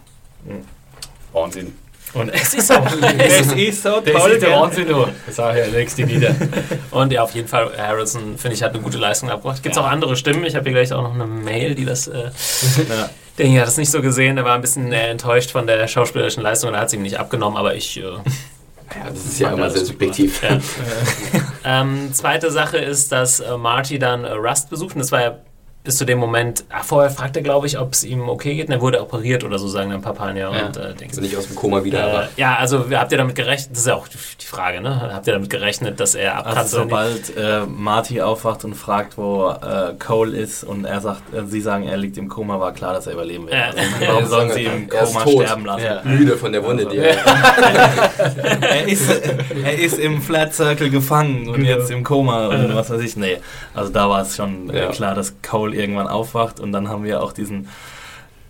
Wahnsinn. 1.32 1.76
Und 2.12 2.28
Es 2.34 2.54
ist 2.54 2.68
so. 2.68 2.74
es 3.18 3.52
ist 3.52 3.82
so 3.82 4.00
Der 4.00 4.14
toll, 4.14 4.30
ist 4.32 4.42
der? 4.42 4.50
Wahnsinn, 4.61 4.88
du. 4.88 5.06
Das 5.26 5.36
sag 5.36 5.56
ich 5.56 5.64
ja 5.66 5.70
nächste 5.70 6.08
wieder. 6.08 6.34
Und 6.90 7.12
ja, 7.12 7.22
auf 7.22 7.32
jeden 7.34 7.48
Fall, 7.48 7.70
Harrison, 7.78 8.36
finde 8.36 8.56
ich, 8.56 8.62
hat 8.62 8.72
eine 8.74 8.82
gute 8.82 8.98
Leistung 8.98 9.30
abgebracht. 9.30 9.62
Gibt 9.62 9.74
es 9.76 9.80
auch 9.80 9.86
andere 9.86 10.16
Stimmen? 10.16 10.44
Ich 10.44 10.54
habe 10.56 10.64
hier 10.64 10.72
gleich 10.72 10.92
auch 10.92 11.02
noch 11.02 11.14
eine 11.14 11.26
Mail, 11.26 11.74
die 11.74 11.84
das. 11.84 12.08
Äh, 12.08 12.30
Ja. 12.88 13.08
Denke, 13.38 13.61
hat 13.61 13.68
das 13.68 13.76
nicht 13.78 13.90
so 13.90 14.02
gesehen. 14.02 14.36
Er 14.36 14.44
war 14.44 14.54
ein 14.54 14.61
bisschen 14.61 14.92
äh, 14.92 15.08
enttäuscht 15.11 15.50
von 15.52 15.66
der 15.66 15.86
schauspielerischen 15.88 16.42
Leistung 16.42 16.68
und 16.68 16.74
er 16.74 16.80
hat 16.82 16.90
sie 16.90 16.96
ihm 16.96 17.02
nicht 17.02 17.18
abgenommen, 17.18 17.56
aber 17.56 17.74
ich. 17.74 17.96
Äh, 17.96 18.02
Ja, 18.02 19.08
das 19.08 19.24
ist 19.24 19.38
ja 19.38 19.52
immer 19.52 19.70
sehr 19.70 19.84
subjektiv. 19.84 20.42
Ja. 20.42 20.58
ähm, 21.64 22.12
zweite 22.12 22.50
Sache 22.50 22.78
ist, 22.78 23.12
dass 23.12 23.38
äh, 23.40 23.56
Marty 23.56 23.98
dann 24.00 24.24
äh, 24.24 24.32
Rust 24.32 24.68
besucht 24.68 24.94
und 24.96 24.98
das 24.98 25.12
war 25.12 25.20
ja 25.22 25.38
bis 25.82 25.96
zu 25.96 26.04
dem 26.04 26.18
Moment, 26.18 26.64
ach, 26.68 26.84
vorher 26.84 27.10
fragt 27.10 27.36
er, 27.36 27.42
glaube 27.42 27.66
ich, 27.66 27.78
ob 27.78 27.94
es 27.94 28.04
ihm 28.04 28.28
okay 28.28 28.54
geht 28.54 28.68
und 28.68 28.74
er 28.74 28.82
wurde 28.82 29.00
operiert 29.00 29.44
oder 29.44 29.58
so, 29.58 29.66
sagen 29.66 29.90
dann 29.90 30.02
Papania 30.02 30.52
Ja. 30.54 30.66
und 30.66 30.76
äh, 30.76 30.88
denkst 30.94 31.04
Also 31.16 31.20
nicht 31.22 31.36
aus 31.38 31.46
dem 31.46 31.56
Koma 31.56 31.82
wieder, 31.84 31.98
äh, 32.00 32.02
aber 32.02 32.28
ja, 32.36 32.56
also 32.56 32.84
habt 32.90 33.12
ihr 33.12 33.18
damit 33.18 33.34
gerechnet, 33.34 33.70
das 33.72 33.78
ist 33.80 33.86
ja 33.86 33.94
auch 33.94 34.06
die 34.08 34.46
Frage, 34.46 34.82
ne? 34.82 35.10
Habt 35.14 35.26
ihr 35.26 35.32
damit 35.32 35.48
gerechnet, 35.48 35.98
dass 35.98 36.14
er 36.14 36.36
abkratzt? 36.36 36.58
Also 36.74 36.82
oder 36.82 37.08
nicht? 37.08 37.26
sobald 37.34 37.36
äh, 37.36 37.66
Marty 37.66 38.20
aufwacht 38.20 38.64
und 38.66 38.74
fragt, 38.74 39.16
wo 39.16 39.48
äh, 39.50 39.94
Cole 39.98 40.36
ist 40.36 40.64
und 40.64 40.84
er 40.84 41.00
sagt, 41.00 41.22
äh, 41.32 41.46
sie 41.46 41.62
sagen, 41.62 41.88
er 41.88 41.96
liegt 41.96 42.18
im 42.18 42.28
Koma, 42.28 42.60
war 42.60 42.72
klar, 42.72 42.92
dass 42.92 43.06
er 43.06 43.14
überleben 43.14 43.44
wird. 43.46 43.54
Ja. 43.54 43.64
Also, 43.70 43.80
warum 44.06 44.26
sollen 44.26 44.50
sie 44.52 44.64
im 44.64 44.88
er 44.90 45.02
ist 45.02 45.12
Koma 45.14 45.24
tot. 45.24 45.42
sterben 45.44 45.64
lassen? 45.64 45.84
Ja. 45.84 46.00
müde 46.04 46.36
von 46.36 46.52
der 46.52 46.62
Wunde, 46.62 46.84
die 46.86 46.98
er 46.98 47.16
Er, 48.70 48.86
ist, 48.86 49.10
er 49.64 49.78
ist 49.78 49.98
im 49.98 50.20
Flat 50.20 50.54
Circle 50.54 50.90
gefangen 50.90 51.48
und 51.48 51.64
jetzt 51.64 51.90
im 51.90 52.04
Koma 52.04 52.48
und 52.48 52.74
was 52.74 52.90
weiß 52.90 53.00
ich. 53.00 53.16
Nee, 53.16 53.38
also 53.74 53.90
da 53.90 54.08
war 54.08 54.22
es 54.22 54.36
schon 54.36 54.70
äh, 54.70 54.86
klar, 54.88 55.14
dass 55.14 55.34
Cole 55.42 55.70
irgendwann 55.72 56.07
aufwacht 56.07 56.61
und 56.61 56.72
dann 56.72 56.88
haben 56.88 57.05
wir 57.05 57.22
auch 57.22 57.33
diesen 57.33 57.68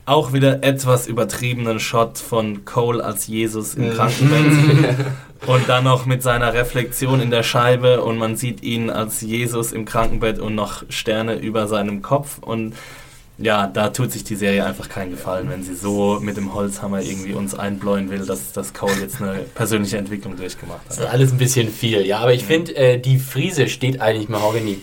auch 0.06 0.32
wieder 0.32 0.64
etwas 0.64 1.06
übertriebenen 1.06 1.78
Shot 1.78 2.18
von 2.18 2.64
Cole 2.64 3.04
als 3.04 3.28
Jesus 3.28 3.74
im 3.74 3.92
Krankenbett. 3.92 4.96
und 5.46 5.68
dann 5.68 5.84
noch 5.84 6.04
mit 6.04 6.22
seiner 6.22 6.52
Reflexion 6.52 7.20
in 7.20 7.30
der 7.30 7.44
Scheibe 7.44 8.02
und 8.02 8.18
man 8.18 8.34
sieht 8.36 8.62
ihn 8.62 8.90
als 8.90 9.20
Jesus 9.20 9.70
im 9.72 9.84
Krankenbett 9.84 10.40
und 10.40 10.54
noch 10.56 10.82
Sterne 10.88 11.36
über 11.36 11.68
seinem 11.68 12.02
Kopf. 12.02 12.38
Und 12.40 12.74
ja, 13.38 13.68
da 13.68 13.88
tut 13.90 14.10
sich 14.12 14.24
die 14.24 14.34
Serie 14.34 14.66
einfach 14.66 14.88
keinen 14.88 15.12
Gefallen, 15.12 15.48
wenn 15.48 15.62
sie 15.62 15.74
so 15.74 16.18
mit 16.20 16.36
dem 16.36 16.52
Holzhammer 16.54 17.00
irgendwie 17.00 17.32
uns 17.32 17.54
einbläuen 17.54 18.10
will, 18.10 18.26
dass, 18.26 18.52
dass 18.52 18.74
Cole 18.74 18.92
jetzt 19.00 19.22
eine 19.22 19.38
persönliche 19.54 19.96
Entwicklung 19.96 20.36
durchgemacht 20.36 20.80
Das 20.88 20.98
hat. 20.98 21.06
ist 21.06 21.10
alles 21.12 21.32
ein 21.32 21.38
bisschen 21.38 21.68
viel, 21.70 22.04
ja. 22.04 22.18
Aber 22.18 22.34
ich 22.34 22.44
finde, 22.44 22.76
äh, 22.76 22.98
die 22.98 23.18
Friese 23.18 23.68
steht 23.68 24.00
eigentlich 24.00 24.28
Mahogany 24.28 24.78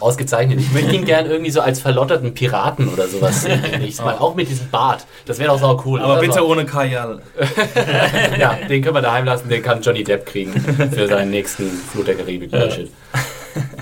ausgezeichnet. 0.00 0.60
Ich 0.60 0.72
möchte 0.72 0.94
ihn 0.94 1.04
gern 1.04 1.26
irgendwie 1.26 1.50
so 1.50 1.60
als 1.60 1.80
verlotterten 1.80 2.34
Piraten 2.34 2.88
oder 2.88 3.06
sowas 3.08 3.42
sehen. 3.42 3.62
Mal. 4.04 4.16
Auch 4.18 4.34
mit 4.34 4.48
diesem 4.48 4.70
Bart. 4.70 5.06
Das 5.26 5.38
wäre 5.38 5.50
doch 5.50 5.60
sau 5.60 5.82
cool. 5.84 6.00
Aber 6.00 6.12
oder? 6.14 6.20
bitte 6.20 6.34
So. 6.34 6.46
ohne 6.46 6.64
Kajal. 6.64 7.22
Ja, 8.38 8.58
den 8.68 8.82
können 8.82 8.96
wir 8.96 9.02
daheim 9.02 9.24
lassen, 9.24 9.48
den 9.48 9.62
kann 9.62 9.82
Johnny 9.82 10.02
Depp 10.04 10.26
kriegen 10.26 10.52
für 10.92 11.06
seinen 11.06 11.30
nächsten 11.30 11.68
Flut 11.70 12.06
der 12.08 12.14
Karibik 12.14 12.50
Bullshit. 12.50 12.90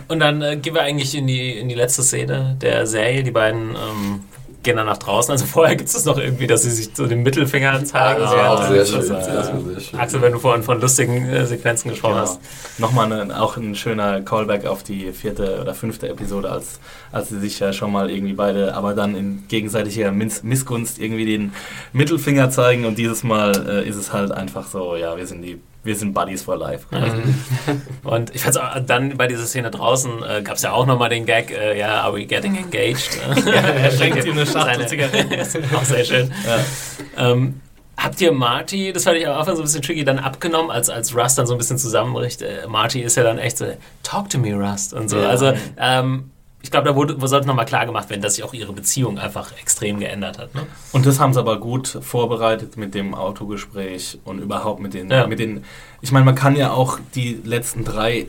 Und 0.08 0.18
dann 0.18 0.42
äh, 0.42 0.56
gehen 0.56 0.74
wir 0.74 0.82
eigentlich 0.82 1.14
in 1.14 1.26
die, 1.26 1.58
in 1.58 1.68
die 1.68 1.74
letzte 1.74 2.02
Szene 2.02 2.56
der 2.60 2.86
Serie. 2.86 3.22
Die 3.22 3.30
beiden 3.30 3.70
ähm, 3.70 4.24
gehen 4.62 4.76
dann 4.76 4.86
nach 4.86 4.98
draußen. 4.98 5.32
Also 5.32 5.46
vorher 5.46 5.74
gibt 5.76 5.88
es 5.88 6.04
noch 6.04 6.18
irgendwie, 6.18 6.46
dass 6.46 6.62
sie 6.64 6.70
sich 6.70 6.90
so 6.94 7.06
den 7.06 7.22
Mittelfinger 7.22 7.82
zeigen. 7.84 8.20
Das 8.20 8.30
war 8.32 8.50
auch 8.50 8.68
sehr 8.68 8.76
Das 8.78 8.90
schön. 8.90 9.00
ist, 9.00 9.10
Das 9.10 9.26
äh, 9.28 9.52
sehr 9.72 9.80
schön. 9.80 9.98
Axel, 10.00 10.20
wenn 10.22 10.32
du 10.32 10.38
vorhin 10.38 10.62
von 10.62 10.80
lustigen 10.80 11.26
äh, 11.26 11.46
Sequenzen 11.46 11.90
gesprochen 11.90 12.14
Genau. 12.16 12.22
hast. 12.26 12.40
Nochmal 12.78 13.12
eine, 13.12 13.40
auch 13.40 13.56
ein 13.56 13.74
schöner 13.74 14.20
Callback 14.20 14.66
auf 14.66 14.82
die 14.82 15.12
vierte 15.12 15.60
oder 15.60 15.74
fünfte 15.74 16.08
Episode, 16.08 16.50
als, 16.50 16.78
als 17.12 17.30
sie 17.30 17.38
sich 17.40 17.58
ja 17.58 17.72
schon 17.72 17.90
mal 17.92 18.10
irgendwie 18.10 18.34
beide, 18.34 18.74
aber 18.74 18.94
dann 18.94 19.14
in 19.16 19.44
gegenseitiger 19.48 20.12
Miss 20.12 20.42
Missgunst 20.42 20.98
irgendwie 20.98 21.24
den 21.24 21.52
Mittelfinger 21.92 22.50
zeigen 22.50 22.84
und 22.84 22.98
dieses 22.98 23.22
Mal 23.24 23.52
äh, 23.68 23.88
ist 23.88 23.96
es 23.96 24.12
halt 24.12 24.30
einfach 24.32 24.66
so, 24.66 24.94
ja, 24.96 25.16
wir 25.16 25.26
sind 25.26 25.42
die, 25.42 25.60
wir 25.82 25.96
sind 25.96 26.12
Buddies 26.12 26.42
for 26.42 26.56
Life. 26.56 26.86
Und 28.04 28.34
ich 28.34 28.42
fand's 28.42 28.56
auch, 28.56 28.78
dann 28.84 29.16
bei 29.16 29.26
dieser 29.26 29.46
Szene 29.46 29.70
draußen 29.70 30.22
äh, 30.22 30.42
gab 30.42 30.56
es 30.56 30.62
ja 30.62 30.72
auch 30.72 30.86
nochmal 30.86 31.08
den 31.08 31.26
Gag, 31.26 31.50
äh, 31.50 31.78
ja, 31.78 32.02
are 32.02 32.14
we 32.14 32.26
getting 32.26 32.56
engaged? 32.56 33.18
er 33.46 33.90
schenkt 33.96 34.24
ihm 34.24 34.32
eine 34.32 34.46
Schachtel 34.46 34.86
Zigaretten. 34.86 35.74
auch 35.74 35.84
sehr 35.84 36.04
schön. 36.04 36.32
Ja. 36.46 37.30
Ähm, 37.30 37.60
habt 37.96 38.20
ihr 38.20 38.32
Marty, 38.32 38.92
das 38.92 39.04
fand 39.04 39.16
ich 39.16 39.26
am 39.26 39.38
Anfang 39.38 39.56
so 39.56 39.62
ein 39.62 39.64
bisschen 39.64 39.82
tricky, 39.82 40.04
dann 40.04 40.18
abgenommen, 40.18 40.70
als, 40.70 40.90
als 40.90 41.16
Rust 41.16 41.38
dann 41.38 41.46
so 41.46 41.54
ein 41.54 41.58
bisschen 41.58 41.78
zusammenbricht? 41.78 42.42
Äh, 42.42 42.66
Marty 42.68 43.00
ist 43.00 43.16
ja 43.16 43.22
dann 43.22 43.38
echt 43.38 43.58
so, 43.58 43.66
talk 44.02 44.28
to 44.28 44.38
me, 44.38 44.54
Rust 44.54 44.92
und 44.92 45.08
so. 45.08 45.18
Ja. 45.18 45.28
Also, 45.28 45.52
ähm, 45.78 46.30
ich 46.62 46.70
glaube, 46.70 46.88
da 46.88 46.94
wurde, 46.94 47.16
sollte 47.26 47.46
nochmal 47.46 47.64
klar 47.66 47.86
gemacht 47.86 48.10
werden, 48.10 48.20
dass 48.22 48.34
sich 48.34 48.44
auch 48.44 48.52
ihre 48.54 48.72
Beziehung 48.72 49.18
einfach 49.18 49.52
extrem 49.58 49.98
geändert 49.98 50.38
hat. 50.38 50.54
Ne? 50.54 50.66
Und 50.92 51.06
das 51.06 51.18
haben 51.18 51.32
sie 51.32 51.40
aber 51.40 51.58
gut 51.58 51.98
vorbereitet 52.02 52.76
mit 52.76 52.94
dem 52.94 53.14
Autogespräch 53.14 54.18
und 54.24 54.38
überhaupt 54.40 54.80
mit 54.80 54.92
den, 54.94 55.10
Ja. 55.10 55.26
mit 55.26 55.38
den. 55.38 55.64
Ich 56.02 56.12
meine, 56.12 56.24
man 56.26 56.34
kann 56.34 56.56
ja 56.56 56.70
auch 56.72 56.98
die 57.14 57.40
letzten 57.44 57.84
drei 57.84 58.26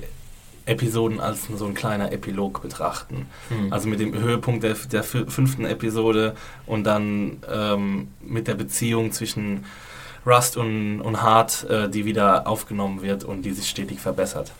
Episoden 0.66 1.20
als 1.20 1.48
so 1.56 1.66
ein 1.66 1.74
kleiner 1.74 2.12
Epilog 2.12 2.62
betrachten. 2.62 3.26
Hm. 3.50 3.74
Also 3.74 3.88
mit 3.90 4.00
dem 4.00 4.14
Höhepunkt 4.14 4.64
der, 4.64 4.76
der 4.92 5.04
fü- 5.04 5.30
fünften 5.30 5.66
Episode 5.66 6.36
und 6.68 6.84
dann 6.86 7.38
ähm, 7.52 8.10
mit 8.22 8.48
der 8.48 8.54
Beziehung 8.54 9.12
zwischen 9.12 9.66
Rust 10.26 10.56
und, 10.58 11.02
und 11.02 11.22
Hart, 11.24 11.66
äh, 11.70 11.90
die 11.90 12.06
wieder 12.06 12.48
aufgenommen 12.48 13.02
wird 13.02 13.24
und 13.24 13.42
die 13.42 13.52
sich 13.52 13.68
stetig 13.68 14.00
verbessert. 14.00 14.52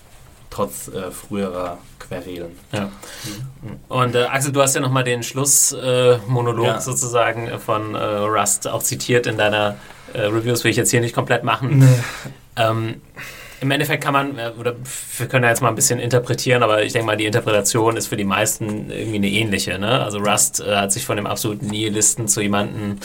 Trotz 0.52 0.90
äh, 0.90 1.10
früherer 1.12 1.80
Querelen. 1.98 2.52
Ja. 2.74 2.92
Und 3.88 4.16
äh, 4.16 4.24
Axel, 4.26 4.52
du 4.52 4.62
hast 4.62 4.76
ja 4.76 4.82
nochmal 4.82 5.04
den 5.06 5.24
Schlussmonolog 5.24 6.66
äh, 6.66 6.70
Ja. 6.70 6.82
sozusagen 6.82 7.48
äh, 7.48 7.58
von 7.58 7.96
äh, 7.96 7.98
Rust 8.04 8.68
auch 8.68 8.84
zitiert 8.84 9.26
in 9.28 9.38
deiner 9.38 9.78
äh, 10.14 10.22
Reviews, 10.24 10.64
will 10.64 10.72
ich 10.72 10.78
jetzt 10.78 10.92
hier 10.92 11.00
nicht 11.02 11.16
komplett 11.16 11.44
machen. 11.44 11.88
Ähm, 12.58 13.02
Im 13.62 13.72
Endeffekt 13.72 14.04
kann 14.04 14.12
man, 14.12 14.38
oder 14.60 14.76
wir 15.18 15.28
können 15.28 15.44
ja 15.46 15.52
jetzt 15.52 15.62
mal 15.62 15.70
ein 15.70 15.76
bisschen 15.76 16.00
interpretieren, 16.00 16.64
aber 16.64 16.84
ich 16.84 16.92
denke 16.92 17.06
mal, 17.06 17.16
die 17.16 17.26
Interpretation 17.28 17.96
ist 17.96 18.08
für 18.08 18.18
die 18.18 18.26
meisten 18.26 18.90
irgendwie 18.92 19.16
eine 19.18 19.30
ähnliche. 19.30 19.80
Ne? 19.80 20.04
Also 20.04 20.18
Rust 20.18 20.60
äh, 20.60 20.76
hat 20.76 20.92
sich 20.92 21.06
von 21.06 21.16
dem 21.16 21.28
absoluten 21.28 21.68
Nihilisten 21.68 22.28
zu 22.28 22.42
jemandem 22.42 22.98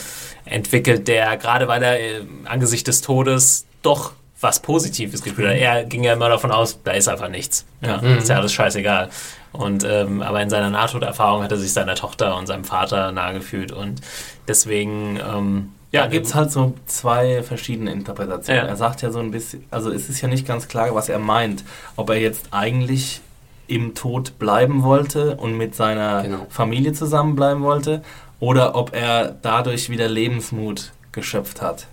entwickelt, 0.43 1.07
der 1.07 1.37
gerade 1.37 1.67
weil 1.69 1.81
er 1.81 1.99
äh, 1.99 2.21
angesichts 2.45 2.85
des 2.87 3.01
Todes 3.01 3.65
doch 3.83 4.11
was 4.39 4.59
Positives 4.61 5.23
gefühlt 5.23 5.47
hat. 5.49 5.57
Er 5.57 5.83
ging 5.85 6.03
ja 6.03 6.13
immer 6.13 6.29
davon 6.29 6.51
aus, 6.51 6.79
da 6.83 6.91
ist 6.91 7.07
einfach 7.07 7.29
nichts. 7.29 7.65
Ja, 7.81 7.95
Ist 7.95 8.29
ja 8.29 8.35
alles 8.37 8.53
scheißegal. 8.53 9.09
Und 9.51 9.83
ähm, 9.83 10.21
aber 10.21 10.41
in 10.41 10.49
seiner 10.49 10.69
Nahtoderfahrung 10.69 11.41
hat 11.43 11.51
er 11.51 11.57
sich 11.57 11.73
seiner 11.73 11.95
Tochter 11.95 12.35
und 12.37 12.45
seinem 12.45 12.63
Vater 12.63 13.11
nahe 13.11 13.33
gefühlt 13.33 13.71
und 13.71 14.01
deswegen 14.47 15.17
ähm, 15.27 15.69
Ja, 15.91 16.05
gibt 16.07 16.27
es 16.27 16.35
halt 16.35 16.51
so 16.51 16.75
zwei 16.85 17.41
verschiedene 17.41 17.91
Interpretationen. 17.91 18.63
Ja. 18.63 18.69
Er 18.69 18.75
sagt 18.75 19.01
ja 19.01 19.09
so 19.11 19.19
ein 19.19 19.31
bisschen, 19.31 19.63
also 19.71 19.91
es 19.91 20.09
ist 20.09 20.21
ja 20.21 20.27
nicht 20.27 20.45
ganz 20.45 20.67
klar, 20.67 20.93
was 20.93 21.09
er 21.09 21.17
meint. 21.19 21.63
Ob 21.95 22.09
er 22.11 22.17
jetzt 22.17 22.49
eigentlich 22.51 23.21
im 23.67 23.95
Tod 23.95 24.37
bleiben 24.37 24.83
wollte 24.83 25.35
und 25.37 25.57
mit 25.57 25.73
seiner 25.75 26.21
Genau. 26.23 26.45
Familie 26.49 26.93
zusammenbleiben 26.93 27.63
wollte 27.63 28.03
oder 28.39 28.75
ob 28.75 28.93
er 28.95 29.35
dadurch 29.41 29.89
wieder 29.89 30.07
Lebensmut 30.07 30.91
geschöpft 31.11 31.61
hat. 31.61 31.87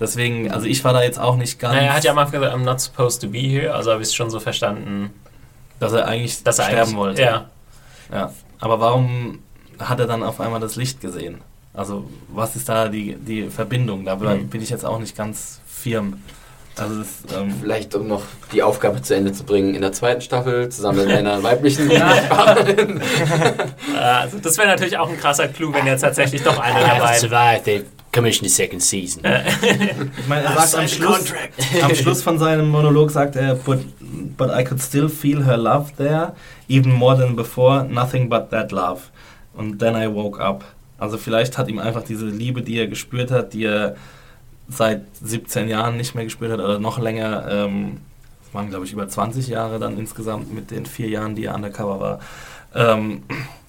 Deswegen, 0.00 0.50
also 0.50 0.66
ich 0.66 0.82
war 0.82 0.94
da 0.94 1.02
jetzt 1.02 1.20
auch 1.20 1.36
nicht 1.36 1.58
ganz, 1.60 1.74
Naja, 1.74 1.88
er 1.88 1.94
hat 1.94 2.04
ja 2.04 2.12
am 2.12 2.18
Anfang 2.18 2.40
gesagt, 2.40 2.56
I'm 2.56 2.64
not 2.64 2.80
supposed 2.80 3.20
to 3.20 3.28
be 3.28 3.38
here, 3.38 3.74
also 3.74 3.92
habe 3.92 4.00
ich 4.02 4.08
es 4.08 4.14
schon 4.14 4.30
so 4.30 4.40
verstanden, 4.40 5.10
dass 5.78 5.92
er 5.92 6.06
eigentlich 6.06 6.42
dass 6.42 6.58
er 6.58 6.64
sterben 6.64 6.80
eigentlich, 6.82 6.96
wollte. 6.96 7.22
Ja, 7.22 7.44
Ja. 8.12 8.32
Aber 8.60 8.80
warum 8.80 9.38
hat 9.78 10.00
er 10.00 10.06
dann 10.06 10.22
auf 10.22 10.40
einmal 10.40 10.60
das 10.60 10.76
Licht 10.76 11.00
gesehen? 11.00 11.38
Also 11.72 12.08
was 12.28 12.56
ist 12.56 12.68
da 12.68 12.88
die, 12.88 13.14
die 13.14 13.48
Verbindung? 13.48 14.04
Da 14.04 14.16
Mhm. 14.16 14.48
bin 14.48 14.60
ich 14.62 14.70
jetzt 14.70 14.84
auch 14.84 14.98
nicht 14.98 15.16
ganz 15.16 15.60
firm. 15.66 16.20
Also 16.76 16.98
das, 17.00 17.08
ähm, 17.38 17.54
Vielleicht, 17.60 17.94
um 17.94 18.08
noch 18.08 18.22
die 18.52 18.62
Aufgabe 18.62 19.02
zu 19.02 19.14
Ende 19.14 19.32
zu 19.32 19.44
bringen, 19.44 19.74
in 19.74 19.82
der 19.82 19.92
zweiten 19.92 20.20
Staffel 20.22 20.68
zusammen 20.70 21.04
mit 21.06 21.14
einer 21.14 21.42
weiblichen. 21.42 21.90
Äh, 21.90 22.00
also 23.98 24.38
das 24.38 24.56
wäre 24.58 24.68
natürlich 24.68 24.98
auch 24.98 25.08
ein 25.08 25.18
krasser 25.18 25.48
Clou, 25.48 25.72
wenn 25.72 25.86
jetzt 25.86 26.02
tatsächlich 26.02 26.42
doch 26.42 26.58
einer 26.58 26.80
der 26.80 26.86
beiden. 27.00 27.20
Commission 28.12 28.44
the 28.44 28.52
second 28.52 28.80
season. 28.80 29.22
Ich 30.18 30.28
meine, 30.28 30.44
er 30.44 30.54
sagt 30.66 30.74
am 30.74 30.88
Schluss, 30.88 31.32
am 31.82 31.94
Schluss 31.94 32.22
von 32.22 32.38
seinem 32.38 32.68
Monolog 32.68 33.10
sagt 33.10 33.36
er, 33.36 33.54
but, 33.54 33.80
but 34.36 34.50
I 34.50 34.64
could 34.64 34.80
still 34.80 35.08
feel 35.08 35.44
her 35.44 35.56
love 35.56 35.92
there, 35.96 36.34
even 36.68 36.92
more 36.92 37.16
than 37.16 37.36
before, 37.36 37.84
nothing 37.84 38.28
but 38.28 38.50
that 38.50 38.72
love. 38.72 39.02
Und 39.54 39.78
then 39.78 39.94
I 39.94 40.12
woke 40.12 40.40
up. 40.40 40.64
Also 40.98 41.16
vielleicht 41.16 41.56
hat 41.56 41.68
ihm 41.68 41.78
einfach 41.78 42.02
diese 42.02 42.26
Liebe, 42.26 42.62
die 42.62 42.78
er 42.78 42.86
gespürt 42.86 43.30
hat, 43.30 43.52
die 43.54 43.64
er 43.64 43.96
seit 44.68 45.02
17 45.22 45.68
Jahren 45.68 45.96
nicht 45.96 46.14
mehr 46.14 46.24
gespürt 46.24 46.52
hat 46.52 46.60
oder 46.60 46.78
noch 46.78 46.98
länger, 46.98 47.46
ähm, 47.50 47.98
das 48.44 48.54
waren 48.54 48.68
glaube 48.70 48.84
ich 48.84 48.92
über 48.92 49.08
20 49.08 49.48
Jahre 49.48 49.78
dann 49.78 49.98
insgesamt 49.98 50.54
mit 50.54 50.70
den 50.70 50.86
vier 50.86 51.08
Jahren, 51.08 51.34
die 51.34 51.46
er 51.46 51.54
undercover 51.54 52.00
war, 52.00 52.20
ähm, 52.74 53.22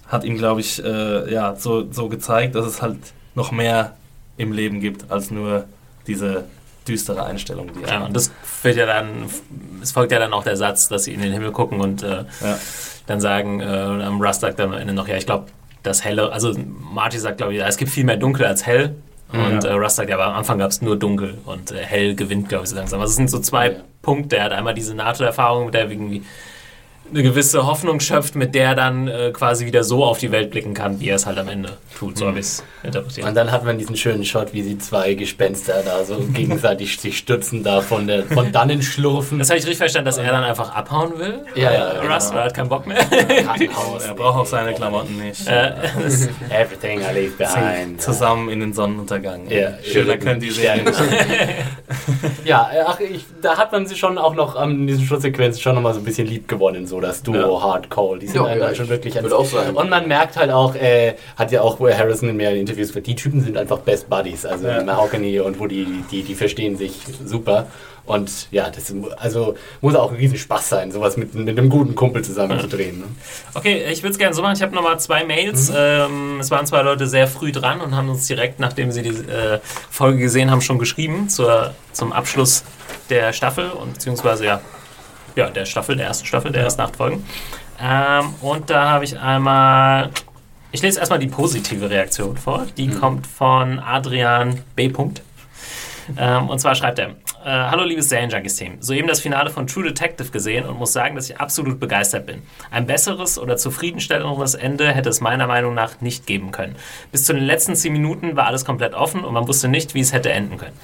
hat 0.08 0.24
ihm 0.24 0.38
glaube 0.38 0.62
ich 0.62 0.84
äh, 0.84 1.32
ja, 1.32 1.56
so, 1.56 1.92
so 1.92 2.10
gezeigt, 2.10 2.56
dass 2.56 2.66
es 2.66 2.82
halt 2.82 3.00
noch 3.34 3.52
mehr 3.52 3.96
im 4.42 4.52
Leben 4.52 4.80
gibt 4.82 5.10
als 5.12 5.32
nur 5.32 5.66
diese 6.08 6.46
düstere 6.88 7.24
Einstellung, 7.26 7.70
die 7.78 7.84
er 7.84 7.90
Ja, 8.00 8.06
und 8.06 8.16
das 8.16 8.32
wird 8.64 8.76
ja 8.76 8.86
dann, 8.86 9.26
es 9.82 9.92
folgt 9.92 10.12
ja 10.12 10.20
dann 10.20 10.34
auch 10.34 10.44
der 10.44 10.58
Satz, 10.58 10.88
dass 10.90 11.04
sie 11.04 11.14
in 11.14 11.22
den 11.22 11.32
Himmel 11.32 11.52
gucken 11.52 11.80
und 11.80 12.02
äh, 12.04 12.26
Ja. 12.42 12.58
dann 13.08 13.22
sagen, 13.22 13.60
äh, 13.62 13.66
am 13.66 14.22
Rust 14.22 14.42
sagt 14.42 14.58
dann 14.60 14.74
am 14.74 14.80
Ende 14.80 14.94
noch, 14.94 15.08
ja, 15.08 15.16
ich 15.16 15.26
glaube, 15.26 15.46
das 15.84 16.04
Helle, 16.04 16.32
also 16.32 16.54
Marty 16.94 17.20
sagt, 17.20 17.38
glaube 17.38 17.54
ich, 17.54 17.60
ja, 17.60 17.68
es 17.68 17.78
gibt 17.78 17.92
viel 17.92 18.04
mehr 18.04 18.18
Dunkel 18.18 18.46
als 18.46 18.66
hell. 18.66 18.96
Und 19.32 19.64
Ja. 19.64 19.70
äh, 19.70 19.74
Rust 19.74 19.96
sagt, 19.96 20.10
ja, 20.10 20.16
aber 20.16 20.26
am 20.26 20.34
Anfang 20.36 20.58
gab 20.60 20.72
es 20.72 20.82
nur 20.82 20.98
dunkel 20.98 21.38
und 21.46 21.72
äh, 21.72 21.78
hell 21.78 22.16
gewinnt, 22.16 22.50
glaube 22.50 22.64
ich, 22.66 22.70
so 22.72 22.76
langsam. 22.76 23.00
Also 23.00 23.12
es 23.12 23.16
sind 23.18 23.30
so 23.30 23.40
zwei. 23.40 23.78
Punkte. 24.02 24.38
Er 24.38 24.46
hat 24.46 24.52
einmal 24.52 24.74
diese 24.74 24.96
NATO-Erfahrung, 24.96 25.66
mit 25.66 25.76
der 25.76 25.82
er 25.84 25.92
irgendwie 25.92 26.24
eine 27.12 27.24
gewisse 27.24 27.66
Hoffnung 27.66 28.00
schöpft, 28.00 28.36
mit 28.36 28.56
der 28.56 28.66
er 28.70 28.76
dann 28.76 29.08
äh, 29.08 29.32
quasi 29.34 29.66
wieder 29.66 29.84
so 29.84 30.04
auf 30.06 30.18
die 30.20 30.32
Welt 30.32 30.50
blicken 30.52 30.74
kann, 30.74 31.00
wie 31.00 31.10
er 31.10 31.16
es 31.18 31.26
halt 31.26 31.38
am 31.38 31.48
Ende 31.50 31.78
tut. 31.98 32.18
So 32.18 32.28
habe 32.28 32.40
ich 32.40 32.46
es 32.46 32.64
interpretiert. 32.84 33.28
Und 33.28 33.36
dann 33.36 33.52
hat 33.52 33.66
man 33.66 33.78
diesen 33.78 33.96
schönen 33.98 34.24
Shot, 34.24 34.54
wie 34.54 34.62
sie 34.64 34.78
zwei 34.78 35.14
Gespenster 35.14 35.82
da 35.84 36.04
so 36.04 36.16
gegenseitig 36.34 36.98
sich 36.98 37.18
stützen 37.18 37.64
da 37.64 37.82
von, 37.82 38.08
der, 38.08 38.24
von 38.24 38.52
dannen 38.52 38.82
schlurfen. 38.82 39.40
Das 39.40 39.50
habe 39.50 39.58
ich 39.60 39.66
richtig 39.66 39.78
verstanden, 39.80 40.06
dass 40.06 40.18
er 40.18 40.32
dann 40.32 40.44
einfach 40.44 40.74
abhauen 40.74 41.20
will. 41.20 41.40
Ja, 41.56 41.72
ja, 41.74 41.90
Äh, 41.92 42.02
genau. 42.02 42.14
weil 42.30 42.38
er 42.38 42.44
hat 42.46 42.54
keinen 42.54 42.70
Bock 42.70 42.88
mehr. 42.88 42.98
Krankenhaus. 42.98 44.06
Er 44.06 44.14
braucht 44.14 44.38
auch 44.40 44.46
seine 44.46 44.74
Klamotten 44.74 45.18
nicht. 45.18 45.46
Äh, 45.48 45.72
Everything 46.50 47.02
I 47.02 47.14
leave 47.14 47.32
behind. 47.38 48.02
Zusammen 48.02 48.50
in 48.50 48.60
den 48.62 48.74
Sonnenuntergang. 48.74 49.50
Ja, 49.50 49.74
Schöner 49.84 50.18
könnt 50.18 50.44
ihr 50.44 50.54
sehen. 50.54 50.82
Ja, 52.46 52.70
äh, 52.74 52.82
ach, 52.86 53.00
ich, 53.00 53.26
da 53.42 53.58
hat 53.58 53.72
man 53.72 53.86
sie 53.86 53.96
schon 53.96 54.18
auch 54.18 54.34
noch 54.36 54.56
an 54.56 54.88
diesen 54.88 55.06
Schlusssequenzen 55.06 55.62
schon 55.62 55.76
noch 55.76 55.82
mal 55.82 55.94
so 55.94 56.00
ein 56.00 56.06
bisschen 56.06 56.28
lieb 56.28 56.48
gewonnen. 56.48 56.88
So 56.88 57.01
das 57.02 57.24
Duo 57.24 57.36
Ja. 57.36 57.64
Hard 57.64 57.90
Cole. 57.90 58.20
Die 58.20 58.28
sind 58.28 58.36
Ja, 58.36 58.56
ja, 58.56 58.76
schon 58.76 58.86
ich 58.86 58.92
wirklich 58.92 59.14
sagen. 59.14 59.76
Und 59.76 59.90
man 59.90 60.08
merkt 60.08 60.38
halt 60.38 60.52
auch, 60.52 60.76
äh, 60.76 61.16
hat 61.36 61.52
ja 61.52 61.62
auch 61.62 61.80
Harrison 61.80 62.30
in 62.30 62.38
mehreren 62.38 62.60
Interviews 62.60 62.90
gesagt, 62.90 63.08
die 63.08 63.16
Typen 63.16 63.42
sind 63.42 63.58
einfach 63.58 63.80
Best 63.80 64.10
Buddies. 64.10 64.46
Also 64.46 64.68
Ja. 64.68 64.84
Mahogany 64.84 65.40
und 65.40 65.60
Woody, 65.60 65.88
die, 66.12 66.24
die 66.24 66.36
verstehen 66.36 66.78
sich 66.78 67.00
super. 67.26 67.68
Und 68.06 68.48
ja, 68.52 68.70
das 68.70 68.94
also 69.18 69.56
muss 69.80 69.96
auch 69.96 70.10
ein 70.12 70.18
Riesenspaß 70.18 70.70
sein, 70.70 70.92
sowas 70.92 71.18
mit, 71.18 71.36
mit 71.36 71.58
einem 71.58 71.70
guten 71.70 71.94
Kumpel 71.96 72.24
zusammen 72.24 72.60
zu 72.60 72.68
drehen. 72.68 73.00
Ne? 73.00 73.06
Okay, 73.54 73.86
ich 73.92 74.02
würde 74.02 74.12
es 74.14 74.18
gerne 74.18 74.34
so 74.34 74.42
machen. 74.42 74.56
Ich 74.56 74.62
habe 74.62 74.74
nochmal 74.74 75.00
zwei 75.00 75.24
Mails. 75.24 75.72
Ähm, 75.76 76.40
es 76.40 76.50
waren 76.50 76.66
zwei 76.66 76.82
Leute 76.82 77.08
sehr 77.08 77.28
früh 77.28 77.52
dran 77.52 77.80
und 77.80 77.96
haben 77.96 78.10
uns 78.10 78.26
direkt, 78.28 78.60
nachdem 78.60 78.92
sie 78.92 79.04
die 79.04 79.10
äh, 79.10 79.60
Folge 79.90 80.18
gesehen 80.18 80.50
haben, 80.50 80.62
schon 80.62 80.80
geschrieben 80.80 81.30
zur, 81.30 81.74
zum 81.94 82.12
Abschluss 82.12 82.64
der 83.10 83.34
Staffel 83.34 83.70
und 83.70 83.94
beziehungsweise 83.94 84.46
ja, 84.46 84.62
ja 85.36 85.50
der 85.50 85.66
Staffel, 85.66 85.96
der 85.96 86.08
ersten 86.08 86.26
Staffel, 86.26 86.52
der 86.52 86.64
ersten 86.64 86.82
acht 86.82 86.96
Folgen. 86.96 87.26
Ähm, 87.82 88.34
und 88.42 88.70
da 88.70 88.90
habe 88.90 89.06
ich 89.06 89.18
einmal. 89.18 90.10
Ich 90.74 90.82
lese 90.82 91.00
erstmal 91.00 91.20
die 91.20 91.28
positive 91.28 91.90
Reaktion 91.90 92.38
vor. 92.38 92.66
Die 92.78 92.88
kommt 92.88 93.28
von 93.28 93.80
Adrian 93.80 94.64
B. 94.76 94.88
Punkt. 94.88 95.22
Ähm, 96.18 96.50
und 96.50 96.60
zwar 96.60 96.76
schreibt 96.76 97.00
er: 97.00 97.10
äh, 97.10 97.50
Hallo, 97.50 97.84
liebes 97.84 98.10
Serienjunkies-Team. 98.10 98.78
Soeben 98.82 99.08
das 99.08 99.20
Finale 99.20 99.50
von 99.50 99.68
True 99.68 99.84
Detective 99.84 100.30
gesehen 100.30 100.66
und 100.66 100.78
muss 100.78 100.94
sagen, 100.94 101.16
dass 101.16 101.30
ich 101.30 101.40
absolut 101.40 101.80
begeistert 101.80 102.26
bin. 102.26 102.42
Ein 102.70 102.86
besseres 102.86 103.40
oder 103.40 103.58
zufriedenstellenderes 103.58 104.56
Ende 104.56 104.92
hätte 104.92 105.10
es 105.10 105.22
meiner 105.22 105.48
Meinung 105.48 105.74
nach 105.74 106.02
nicht 106.02 106.28
geben 106.28 106.52
können. 106.52 106.76
Bis 107.12 107.26
zu 107.26 107.34
den 107.34 107.44
letzten 107.44 107.76
10 107.76 107.92
Minuten 107.92 108.36
war 108.36 108.48
alles 108.48 108.66
komplett 108.66 108.94
offen 108.94 109.24
und 109.24 109.34
man 109.34 109.48
wusste 109.48 109.68
nicht, 109.68 109.94
wie 109.94 110.02
es 110.02 110.14
hätte 110.14 110.32
enden 110.32 110.58
können. 110.58 110.78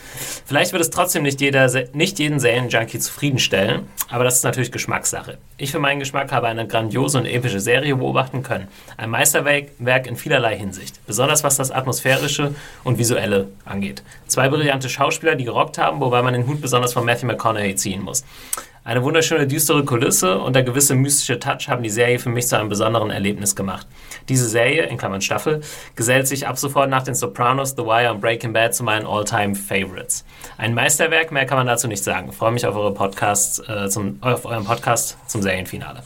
Vielleicht 0.45 0.71
wird 0.71 0.81
es 0.81 0.89
trotzdem 0.89 1.23
nicht, 1.23 1.41
jeder, 1.41 1.69
nicht 1.93 2.19
jeden 2.19 2.39
Serienjunkie 2.39 2.99
zufriedenstellen, 2.99 3.87
aber 4.09 4.23
das 4.23 4.37
ist 4.37 4.43
natürlich 4.43 4.71
Geschmackssache. 4.71 5.37
Ich 5.57 5.71
für 5.71 5.79
meinen 5.79 5.99
Geschmack 5.99 6.31
habe 6.31 6.47
eine 6.47 6.67
grandiose 6.67 7.17
und 7.17 7.25
epische 7.25 7.59
Serie 7.59 7.95
beobachten 7.95 8.43
können. 8.43 8.67
Ein 8.95 9.09
Meisterwerk 9.09 9.67
Werk 9.79 10.07
in 10.07 10.15
vielerlei 10.15 10.57
Hinsicht, 10.57 11.05
besonders 11.05 11.43
was 11.43 11.57
das 11.57 11.71
Atmosphärische 11.71 12.55
und 12.83 12.97
Visuelle 12.97 13.47
angeht. 13.65 14.03
Zwei 14.27 14.49
brillante 14.49 14.89
Schauspieler, 14.89 15.16
die 15.35 15.45
gerockt 15.45 15.77
haben, 15.77 15.99
wobei 15.99 16.21
man 16.21 16.33
den 16.33 16.47
Hut 16.47 16.61
besonders 16.61 16.93
von 16.93 17.05
Matthew 17.05 17.27
McConaughey 17.27 17.75
ziehen 17.75 18.01
muss. 18.01 18.23
Eine 18.87 19.03
wunderschöne, 19.03 19.47
düstere 19.47 19.83
Kulisse 19.83 20.39
und 20.39 20.55
der 20.55 20.63
gewisse 20.63 20.95
mystische 20.95 21.37
Touch 21.37 21.67
haben 21.67 21.83
die 21.83 21.89
Serie 21.89 22.19
für 22.19 22.29
mich 22.29 22.47
zu 22.47 22.57
einem 22.57 22.69
besonderen 22.69 23.11
Erlebnis 23.11 23.53
gemacht. 23.53 23.85
Diese 24.29 24.47
Serie, 24.47 24.83
in 24.83 24.97
Klammern 24.97 25.19
Staffel, 25.19 25.59
gesellt 25.97 26.25
sich 26.25 26.47
ab 26.47 26.57
sofort 26.57 26.89
nach 26.89 27.03
den 27.03 27.13
Sopranos, 27.13 27.71
The 27.71 27.83
Wire 27.83 28.13
und 28.13 28.21
Breaking 28.21 28.53
Bad 28.53 28.73
zu 28.73 28.85
meinen 28.85 29.05
All-Time-Favorites. 29.05 30.23
Ein 30.57 30.73
Meisterwerk, 30.73 31.33
mehr 31.33 31.45
kann 31.45 31.57
man 31.57 31.67
dazu 31.67 31.89
nicht 31.89 32.01
sagen. 32.01 32.29
Ich 32.29 32.37
freue 32.37 32.53
mich 32.53 32.65
auf, 32.65 32.77
eure 32.77 32.93
Podcasts, 32.93 33.59
äh, 33.67 33.89
zum, 33.89 34.19
auf 34.21 34.45
euren 34.45 34.63
Podcast 34.63 35.17
zum 35.27 35.41
Serienfinale. 35.41 36.01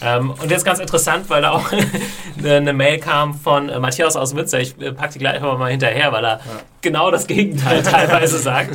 Ähm, 0.00 0.30
und 0.30 0.50
jetzt 0.50 0.64
ganz 0.64 0.78
interessant, 0.78 1.28
weil 1.28 1.42
da 1.42 1.50
auch 1.50 1.70
eine, 2.42 2.72
Mail 2.72 2.98
kam 2.98 3.34
von 3.34 3.68
äh, 3.68 3.78
Matthias 3.78 4.16
aus 4.16 4.32
Münster. 4.32 4.58
Ich 4.58 4.80
äh, 4.80 4.92
packe 4.92 5.12
die 5.12 5.18
gleich 5.18 5.38
mal 5.42 5.70
hinterher, 5.70 6.10
weil 6.12 6.24
er 6.24 6.40
genau 6.80 7.10
das 7.10 7.26
Gegenteil 7.26 7.82
teilweise 7.82 8.38
sagt. 8.38 8.70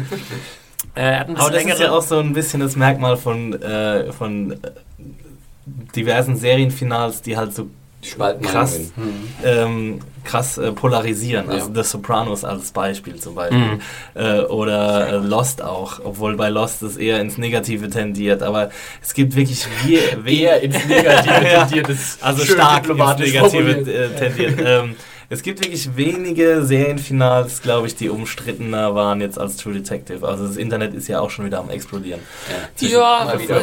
Äh, 0.98 1.02
er 1.02 1.20
hat 1.20 1.30
ein 1.30 1.38
Aber 1.38 1.50
bisschen 1.50 1.54
das 1.54 1.62
ist 1.62 1.80
längere 1.80 1.84
ja 1.84 1.92
auch 1.92 2.02
so 2.02 2.20
ein 2.20 2.34
bisschen 2.34 2.60
das 2.60 2.76
Merkmal 2.76 3.18
von, 3.18 3.62
äh, 3.62 4.12
von 4.12 4.52
äh, 4.52 4.58
diversen 5.96 6.36
Serienfinals, 6.38 7.22
die 7.22 7.38
halt 7.38 7.54
so 7.54 7.70
Spalten 8.04 8.46
krass, 8.46 8.80
Meinungen. 8.96 9.34
ähm, 9.44 10.00
krass 10.24 10.58
äh, 10.60 10.72
polarisieren. 10.72 11.50
Also 11.50 11.70
Ja. 11.74 11.84
The 11.84 11.90
Sopranos 11.90 12.46
als 12.46 12.72
Beispiel 12.72 13.16
zum 13.16 13.36
Beispiel. 13.36 13.80
Äh, 14.14 14.42
oder 14.42 15.10
äh, 15.10 15.16
Lost 15.18 15.64
auch, 15.64 16.00
obwohl 16.04 16.36
bei 16.36 16.50
Lost 16.50 16.84
es 16.84 16.96
eher 16.96 17.20
ins 17.20 17.38
Negative 17.38 17.90
tendiert. 17.90 18.44
Aber 18.44 18.70
es 19.02 19.14
gibt 19.14 19.36
wirklich 19.36 19.68
Eher 20.26 20.62
ins 20.62 20.86
Negative 20.86 21.68
tendiert, 21.70 21.90
also 22.22 22.46
stark 22.46 22.88
ins 22.88 22.98
Negative 23.20 23.92
äh, 23.92 24.10
tendiert. 24.10 24.60
ähm, 24.64 24.96
es 25.30 25.42
gibt 25.44 25.62
wirklich 25.62 25.96
wenige 25.98 26.64
Serienfinals, 26.64 27.62
glaube 27.62 27.88
ich, 27.88 27.96
die 27.96 28.10
umstrittener 28.10 28.96
waren 28.96 29.20
jetzt 29.20 29.38
als 29.38 29.58
True 29.58 29.74
Detective. 29.74 30.26
Also 30.28 30.48
das 30.48 30.56
Internet 30.58 30.94
ist 30.94 31.08
ja 31.08 31.20
auch 31.20 31.30
schon 31.30 31.46
wieder 31.46 31.60
am 31.60 31.70
explodieren. 31.70 32.22
Ja, 32.82 33.26
Mal 33.26 33.40
wieder. 33.40 33.62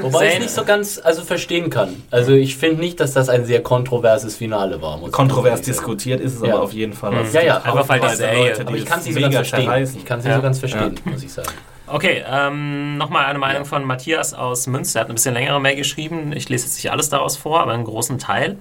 Wobei 0.00 0.32
ich 0.32 0.38
nicht 0.40 0.50
so 0.50 0.64
ganz 0.64 1.00
also 1.02 1.22
verstehen 1.22 1.70
kann. 1.70 2.02
Also 2.10 2.32
ich 2.32 2.56
finde 2.56 2.80
nicht, 2.80 2.98
dass 2.98 3.12
das 3.12 3.28
ein 3.28 3.44
sehr 3.44 3.62
kontroverses 3.62 4.36
Finale 4.36 4.82
war. 4.82 4.98
Kontrovers 5.10 5.62
diskutiert 5.62 6.20
ist 6.20 6.34
es 6.34 6.42
Ja. 6.46 6.54
aber 6.54 6.62
auf 6.64 6.72
jeden 6.72 6.92
Fall. 6.94 7.14
Also 7.14 7.28
es 7.28 7.32
Ja, 7.34 7.42
ja, 7.42 7.56
einfach 7.62 7.88
weil 7.88 8.00
die 8.00 8.06
Leute, 8.06 8.16
Serie- 8.16 8.54
die 8.54 8.60
Aber 8.66 8.76
ich 8.76 8.84
kann 8.86 8.98
es 8.98 9.04
nicht 9.06 9.14
so 9.14 9.20
mega 9.20 9.32
ganz 9.32 9.48
verstehen. 9.48 9.66
zerreißen. 9.66 9.98
Ich 9.98 10.04
kann 10.04 10.18
es 10.18 10.24
nicht 10.24 10.30
Ja. 10.32 10.36
so 10.36 10.42
ganz 10.42 10.58
verstehen, 10.58 11.00
muss 11.04 11.22
ich 11.22 11.32
sagen. 11.32 11.48
Okay, 11.86 12.24
ähm, 12.28 12.96
nochmal 12.96 13.26
eine 13.26 13.38
Meinung 13.38 13.66
von 13.66 13.84
Matthias 13.84 14.32
aus 14.34 14.66
Münster. 14.66 15.00
Er 15.00 15.02
hat 15.02 15.10
ein 15.10 15.14
bisschen 15.14 15.34
längere 15.34 15.60
Mail 15.60 15.76
geschrieben. 15.76 16.32
Ich 16.34 16.48
lese 16.48 16.64
jetzt 16.64 16.76
nicht 16.76 16.90
alles 16.90 17.10
daraus 17.10 17.36
vor, 17.36 17.60
aber 17.60 17.72
einen 17.72 17.84
großen 17.84 18.18
Teil. 18.18 18.56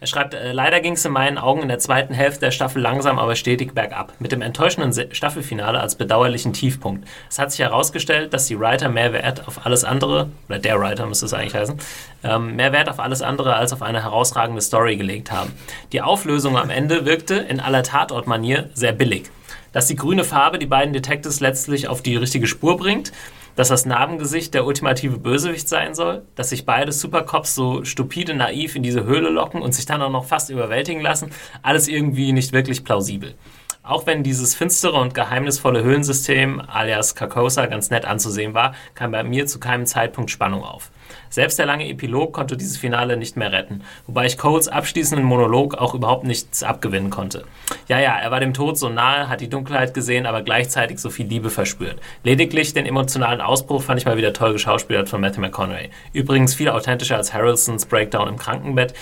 Er 0.00 0.06
schreibt, 0.06 0.34
äh, 0.34 0.52
leider 0.52 0.80
ging 0.80 0.92
es 0.92 1.04
in 1.04 1.12
meinen 1.12 1.38
Augen 1.38 1.62
in 1.62 1.68
der 1.68 1.80
zweiten 1.80 2.14
Hälfte 2.14 2.40
der 2.40 2.50
Staffel 2.52 2.80
langsam, 2.80 3.18
aber 3.18 3.34
stetig 3.34 3.74
bergab. 3.74 4.12
Mit 4.20 4.30
dem 4.30 4.42
enttäuschenden 4.42 4.92
Staffelfinale 5.12 5.80
als 5.80 5.96
bedauerlichen 5.96 6.52
Tiefpunkt. 6.52 7.06
Es 7.28 7.38
hat 7.38 7.50
sich 7.50 7.60
herausgestellt, 7.60 8.32
dass 8.32 8.46
die 8.46 8.58
Writer 8.58 8.88
mehr 8.88 9.12
Wert 9.12 9.48
auf 9.48 9.66
alles 9.66 9.82
andere, 9.82 10.30
oder 10.48 10.60
der 10.60 10.78
Writer 10.78 11.06
müsste 11.06 11.26
es 11.26 11.34
eigentlich 11.34 11.54
heißen, 11.54 11.78
ähm, 12.22 12.54
mehr 12.54 12.72
Wert 12.72 12.88
auf 12.88 13.00
alles 13.00 13.22
andere 13.22 13.56
als 13.56 13.72
auf 13.72 13.82
eine 13.82 14.02
herausragende 14.02 14.62
Story 14.62 14.96
gelegt 14.96 15.32
haben. 15.32 15.52
Die 15.92 16.00
Auflösung 16.00 16.56
am 16.56 16.70
Ende 16.70 17.04
wirkte 17.04 17.34
in 17.34 17.58
aller 17.58 17.82
Tatortmanier 17.82 18.70
sehr 18.74 18.92
billig. 18.92 19.24
Dass 19.72 19.86
die 19.86 19.96
grüne 19.96 20.24
Farbe 20.24 20.58
die 20.58 20.66
beiden 20.66 20.92
Detectives 20.92 21.40
letztlich 21.40 21.88
auf 21.88 22.02
die 22.02 22.16
richtige 22.16 22.46
Spur 22.46 22.76
bringt, 22.76 23.12
dass 23.58 23.68
das 23.68 23.86
Narbengesicht 23.86 24.54
der 24.54 24.64
ultimative 24.64 25.18
Bösewicht 25.18 25.68
sein 25.68 25.92
soll, 25.92 26.22
dass 26.36 26.50
sich 26.50 26.64
beide 26.64 26.92
Supercops 26.92 27.56
so 27.56 27.82
stupide 27.82 28.32
naiv 28.32 28.76
in 28.76 28.84
diese 28.84 29.02
Höhle 29.02 29.30
locken 29.30 29.62
und 29.62 29.74
sich 29.74 29.84
dann 29.84 30.00
auch 30.00 30.12
noch 30.12 30.26
fast 30.26 30.48
überwältigen 30.48 31.02
lassen, 31.02 31.32
alles 31.60 31.88
irgendwie 31.88 32.30
nicht 32.30 32.52
wirklich 32.52 32.84
plausibel. 32.84 33.34
Auch 33.82 34.06
wenn 34.06 34.22
dieses 34.22 34.54
finstere 34.54 35.00
und 35.00 35.12
geheimnisvolle 35.12 35.82
Höhlensystem 35.82 36.62
alias 36.68 37.16
Carcosa 37.16 37.66
ganz 37.66 37.90
nett 37.90 38.04
anzusehen 38.04 38.54
war, 38.54 38.76
kam 38.94 39.10
bei 39.10 39.24
mir 39.24 39.48
zu 39.48 39.58
keinem 39.58 39.86
Zeitpunkt 39.86 40.30
Spannung 40.30 40.62
auf. 40.62 40.92
Selbst 41.30 41.58
der 41.58 41.66
lange 41.66 41.88
Epilog 41.88 42.32
konnte 42.32 42.56
dieses 42.56 42.76
Finale 42.76 43.16
nicht 43.16 43.36
mehr 43.36 43.52
retten, 43.52 43.82
wobei 44.06 44.26
ich 44.26 44.38
Coles 44.38 44.68
abschließenden 44.68 45.26
Monolog 45.26 45.74
auch 45.74 45.94
überhaupt 45.94 46.24
nichts 46.24 46.62
abgewinnen 46.62 47.10
konnte. 47.10 47.44
Ja, 47.88 47.98
ja, 47.98 48.16
er 48.16 48.30
war 48.30 48.40
dem 48.40 48.54
Tod 48.54 48.78
so 48.78 48.88
nahe, 48.88 49.28
hat 49.28 49.40
die 49.40 49.48
Dunkelheit 49.48 49.94
gesehen, 49.94 50.26
aber 50.26 50.42
gleichzeitig 50.42 50.98
so 50.98 51.10
viel 51.10 51.26
Liebe 51.26 51.50
verspürt. 51.50 52.00
Lediglich 52.24 52.74
den 52.74 52.86
emotionalen 52.86 53.40
Ausbruch 53.40 53.82
fand 53.82 54.00
ich 54.00 54.06
mal 54.06 54.16
wieder 54.16 54.32
toll 54.32 54.52
geschauspielert 54.52 55.08
von 55.08 55.20
Matthew 55.20 55.40
McConaughey. 55.40 55.90
Übrigens 56.12 56.54
viel 56.54 56.68
authentischer 56.68 57.16
als 57.16 57.32
Harrelsons 57.32 57.86
Breakdown 57.86 58.28
im 58.28 58.36
Krankenbett, 58.36 58.94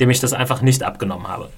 dem 0.00 0.10
ich 0.10 0.20
das 0.20 0.32
einfach 0.32 0.62
nicht 0.62 0.82
abgenommen 0.82 1.28
habe. 1.28 1.50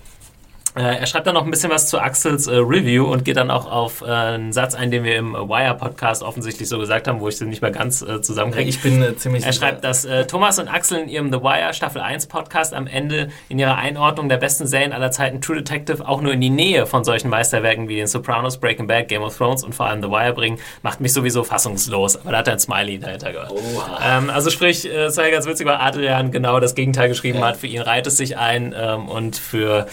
Äh, 0.74 1.00
er 1.00 1.06
schreibt 1.06 1.26
dann 1.26 1.34
noch 1.34 1.44
ein 1.44 1.50
bisschen 1.50 1.70
was 1.70 1.88
zu 1.88 2.00
Axels 2.00 2.46
äh, 2.46 2.54
Review 2.56 3.04
und 3.04 3.26
geht 3.26 3.36
dann 3.36 3.50
auch 3.50 3.70
auf 3.70 4.00
äh, 4.00 4.06
einen 4.06 4.54
Satz 4.54 4.74
ein, 4.74 4.90
den 4.90 5.04
wir 5.04 5.16
im 5.16 5.34
Wire-Podcast 5.34 6.22
offensichtlich 6.22 6.68
so 6.68 6.78
gesagt 6.78 7.08
haben, 7.08 7.20
wo 7.20 7.28
ich 7.28 7.38
den 7.38 7.50
nicht 7.50 7.60
mehr 7.60 7.70
ganz 7.70 8.00
äh, 8.00 8.22
zusammenkriege. 8.22 8.70
Ich 8.70 8.80
bin 8.80 9.02
äh, 9.02 9.14
ziemlich 9.14 9.44
Er 9.44 9.52
schreibt, 9.52 9.84
dass 9.84 10.06
äh, 10.06 10.26
Thomas 10.26 10.58
und 10.58 10.68
Axel 10.68 11.00
in 11.00 11.08
ihrem 11.10 11.30
The 11.30 11.40
Wire 11.40 11.74
Staffel 11.74 12.00
1 12.00 12.26
Podcast 12.26 12.72
am 12.72 12.86
Ende 12.86 13.28
in 13.50 13.58
ihrer 13.58 13.76
Einordnung 13.76 14.30
der 14.30 14.38
besten 14.38 14.66
Serien 14.66 14.92
aller 14.92 15.10
Zeiten 15.10 15.42
True 15.42 15.56
Detective 15.56 16.08
auch 16.08 16.22
nur 16.22 16.32
in 16.32 16.40
die 16.40 16.50
Nähe 16.50 16.86
von 16.86 17.04
solchen 17.04 17.28
Meisterwerken 17.28 17.88
wie 17.88 17.96
den 17.96 18.06
Sopranos, 18.06 18.56
Breaking 18.56 18.86
Bad, 18.86 19.08
Game 19.08 19.22
of 19.22 19.36
Thrones 19.36 19.64
und 19.64 19.74
vor 19.74 19.86
allem 19.86 20.02
The 20.02 20.08
Wire 20.08 20.32
bringen, 20.32 20.58
macht 20.82 21.02
mich 21.02 21.12
sowieso 21.12 21.44
fassungslos. 21.44 22.16
Aber 22.16 22.32
da 22.32 22.38
hat 22.38 22.48
er 22.48 22.54
ein 22.54 22.60
Smiley 22.60 22.98
dahinter 22.98 23.32
gehört. 23.32 23.52
Ähm, 24.02 24.30
also 24.30 24.48
sprich, 24.48 24.86
es 24.86 25.18
war 25.18 25.26
ja 25.26 25.32
ganz 25.32 25.46
witzig, 25.46 25.66
weil 25.66 25.76
Adrian 25.76 26.30
genau 26.30 26.60
das 26.60 26.74
Gegenteil 26.74 27.10
geschrieben 27.10 27.44
hat. 27.44 27.58
Für 27.58 27.66
ihn 27.66 27.82
reiht 27.82 28.06
es 28.06 28.16
sich 28.16 28.38
ein 28.38 28.74
ähm, 28.74 29.08
und 29.08 29.36
für 29.36 29.86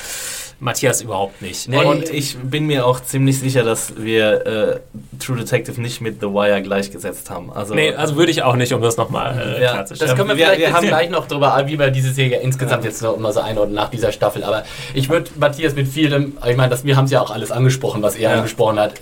Matthias 0.62 1.02
überhaupt 1.02 1.42
nicht. 1.42 1.68
und 1.70 2.10
ich 2.10 2.38
bin 2.38 2.68
mir 2.68 2.86
auch 2.86 3.00
ziemlich 3.02 3.40
sicher, 3.40 3.64
dass 3.64 3.94
wir 3.98 4.46
äh, 4.46 4.80
True 5.20 5.38
Detective 5.38 5.80
nicht 5.80 6.02
mit 6.02 6.20
The 6.20 6.28
Wire 6.28 6.62
gleichgesetzt 6.62 7.30
haben. 7.30 7.52
Also, 7.54 7.74
Nee, 7.76 7.94
also 7.94 8.16
würde 8.18 8.32
ich 8.32 8.44
auch 8.44 8.56
nicht, 8.56 8.74
um 8.74 8.82
das 8.82 8.98
nochmal 8.98 9.38
äh, 9.58 9.64
Ja, 9.64 9.72
klarzustellen. 9.74 10.10
Das 10.10 10.18
können 10.18 10.30
wir, 10.30 10.38
Wir- 10.38 10.46
vielleicht 10.48 10.60
wir 10.62 10.74
haben- 10.74 10.88
gleich 10.88 11.10
noch 11.10 11.28
drüber, 11.28 11.62
wie 11.66 11.80
wir 11.80 11.92
diese 11.92 12.12
Serie 12.12 12.40
insgesamt 12.42 12.84
jetzt 12.84 13.02
noch 13.02 13.18
mal 13.18 13.32
so 13.32 13.40
einordnen 13.40 13.76
nach 13.76 13.90
dieser 13.90 14.12
Staffel. 14.12 14.44
Aber 14.44 14.64
ich 14.94 15.10
würde 15.10 15.30
Matthias 15.40 15.76
mit 15.76 15.88
vielem, 15.88 16.38
ich 16.48 16.58
meine, 16.58 16.78
wir 16.84 16.98
haben 16.98 17.06
es 17.06 17.12
ja 17.12 17.22
auch 17.22 17.32
alles 17.32 17.52
angesprochen, 17.52 18.02
was 18.02 18.16
er 18.16 18.32
Ja. 18.32 18.36
angesprochen 18.38 18.80
hat. 18.80 18.94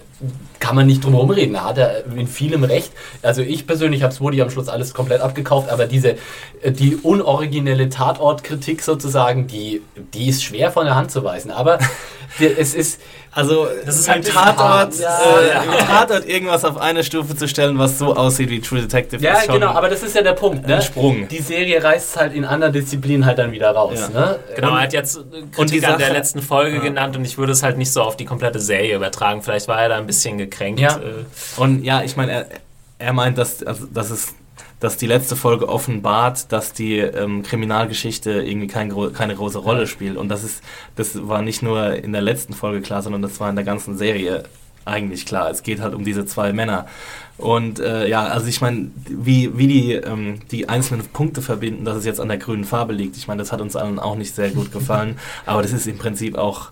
Kann 0.60 0.76
man 0.76 0.88
nicht 0.88 1.03
drum 1.03 1.14
herum 1.14 1.30
reden. 1.30 1.53
Da 1.53 1.65
hat 1.65 1.77
er 1.77 2.06
in 2.06 2.27
vielem 2.27 2.64
recht. 2.64 2.91
Also 3.22 3.41
ich 3.41 3.68
persönlich 3.68 4.02
habe 4.02 4.19
Woody 4.19 4.41
am 4.41 4.49
Schluss 4.49 4.68
alles 4.68 4.94
komplett 4.94 5.22
abgekauft, 5.22 5.69
aber 5.69 5.85
diese 5.85 6.18
äh, 6.61 6.72
die 6.72 6.95
unoriginelle 6.95 7.89
Tatortkritik 7.89 8.81
sozusagen, 8.81 9.48
die, 9.48 9.81
die 10.14 10.30
ist 10.30 10.44
schwer 10.44 10.72
von 10.72 10.85
der 10.85 10.95
Hand 10.95 11.11
zu 11.11 11.23
weisen. 11.23 11.52
Aber 11.52 11.77
es 12.39 12.73
ist 12.75 13.01
Also, 13.31 13.67
Das 13.85 13.97
ist 13.99 14.07
im 14.07 14.13
halt 14.15 14.27
Tatort. 14.33 14.95
Ja, 14.99 15.19
äh, 15.39 15.47
ja. 15.49 15.63
Tatort 15.85 16.25
irgendwas 16.27 16.65
auf 16.65 16.77
eine 16.77 17.03
Stufe 17.03 17.35
zu 17.35 17.47
stellen, 17.47 17.77
was 17.77 17.97
so 17.99 18.15
aussieht 18.15 18.49
wie 18.49 18.59
True 18.61 18.81
Detective. 18.81 19.21
Ja, 19.23 19.33
ist 19.37 19.45
schon 19.45 19.55
genau, 19.55 19.71
aber 19.71 19.89
das 19.89 20.01
ist 20.03 20.15
ja 20.15 20.21
der 20.23 20.33
Punkt. 20.33 20.67
Ne? 20.67 20.75
ein 20.75 20.81
Sprung. 20.81 21.27
Die 21.27 21.41
Serie 21.41 21.83
reißt 21.83 22.09
es 22.11 22.17
halt 22.17 22.33
in 22.33 22.45
anderen 22.45 22.73
Disziplinen 22.73 23.25
halt 23.25 23.37
dann 23.37 23.51
wieder 23.51 23.71
raus. 23.71 23.99
Ja. 24.13 24.19
Ne? 24.19 24.39
Genau, 24.55 24.75
er 24.75 24.81
hat 24.83 24.93
jetzt 24.93 25.17
äh, 25.17 25.19
Und 25.19 25.43
die 25.71 25.79
Kritik 25.79 25.83
an 25.87 25.97
der 25.97 26.07
Sache- 26.07 26.13
letzten 26.17 26.41
Folge 26.41 26.79
genannt 26.79 27.15
und 27.15 27.25
ich 27.25 27.37
würde 27.37 27.51
es 27.53 27.61
halt 27.63 27.77
nicht 27.77 27.91
so 27.93 28.01
auf 28.01 28.17
die 28.17 28.25
komplette 28.25 28.59
Serie 28.59 28.95
übertragen. 28.95 29.43
Vielleicht 29.43 29.67
war 29.67 29.81
er 29.81 29.89
da 29.89 29.97
ein 29.97 30.07
bisschen 30.07 30.37
gekränkt. 30.37 30.79
Ja. 30.79 30.97
Äh, 30.97 31.25
Und 31.61 31.83
ja, 31.83 32.01
ich 32.03 32.15
meine, 32.17 32.31
er, 32.31 32.45
er 32.99 33.13
meint, 33.13 33.37
dass, 33.37 33.61
also, 33.63 33.85
dass 33.85 34.09
es 34.09 34.33
dass 34.79 34.97
die 34.97 35.07
letzte 35.07 35.35
Folge 35.35 35.69
offenbart, 35.69 36.51
dass 36.51 36.73
die 36.73 36.97
ähm, 36.97 37.41
Kriminalgeschichte 37.43 38.31
irgendwie 38.31 38.67
kein, 38.67 38.93
keine 39.13 39.35
große 39.35 39.57
Rolle 39.57 39.87
spielt. 39.87 40.17
Und 40.17 40.29
das 40.29 40.43
ist, 40.43 40.63
das 40.95 41.27
war 41.27 41.41
nicht 41.41 41.63
nur 41.63 41.95
in 41.95 42.11
der 42.11 42.21
letzten 42.21 42.53
Folge 42.53 42.81
klar, 42.81 43.01
sondern 43.01 43.21
das 43.21 43.39
war 43.39 43.49
in 43.49 43.55
der 43.55 43.65
ganzen 43.65 43.97
Serie 43.97 44.43
eigentlich 44.85 45.25
klar. 45.25 45.49
Es 45.49 45.63
geht 45.63 45.81
halt 45.81 45.93
um 45.93 46.05
diese 46.05 46.25
zwei 46.25 46.53
Männer. 46.53 46.85
Und 47.37 47.79
äh, 47.79 48.07
ja, 48.07 48.25
also 48.25 48.47
ich 48.47 48.61
meine, 48.61 48.89
wie, 49.07 49.57
wie 49.57 49.67
die, 49.67 49.93
ähm, 49.93 50.39
die 50.51 50.69
einzelnen 50.69 51.05
Punkte 51.07 51.41
verbinden, 51.41 51.85
dass 51.85 51.97
es 51.97 52.05
jetzt 52.05 52.19
an 52.19 52.29
der 52.29 52.37
grünen 52.37 52.63
Farbe 52.63 52.93
liegt, 52.93 53.17
ich 53.17 53.27
meine, 53.27 53.39
das 53.39 53.51
hat 53.51 53.61
uns 53.61 53.75
allen 53.75 53.99
auch 53.99 54.15
nicht 54.15 54.33
sehr 54.33 54.49
gut 54.51 54.71
gefallen. 54.73 55.19
aber 55.45 55.61
das 55.61 55.73
ist 55.73 55.87
im 55.87 55.97
Prinzip 55.97 56.37
auch 56.37 56.71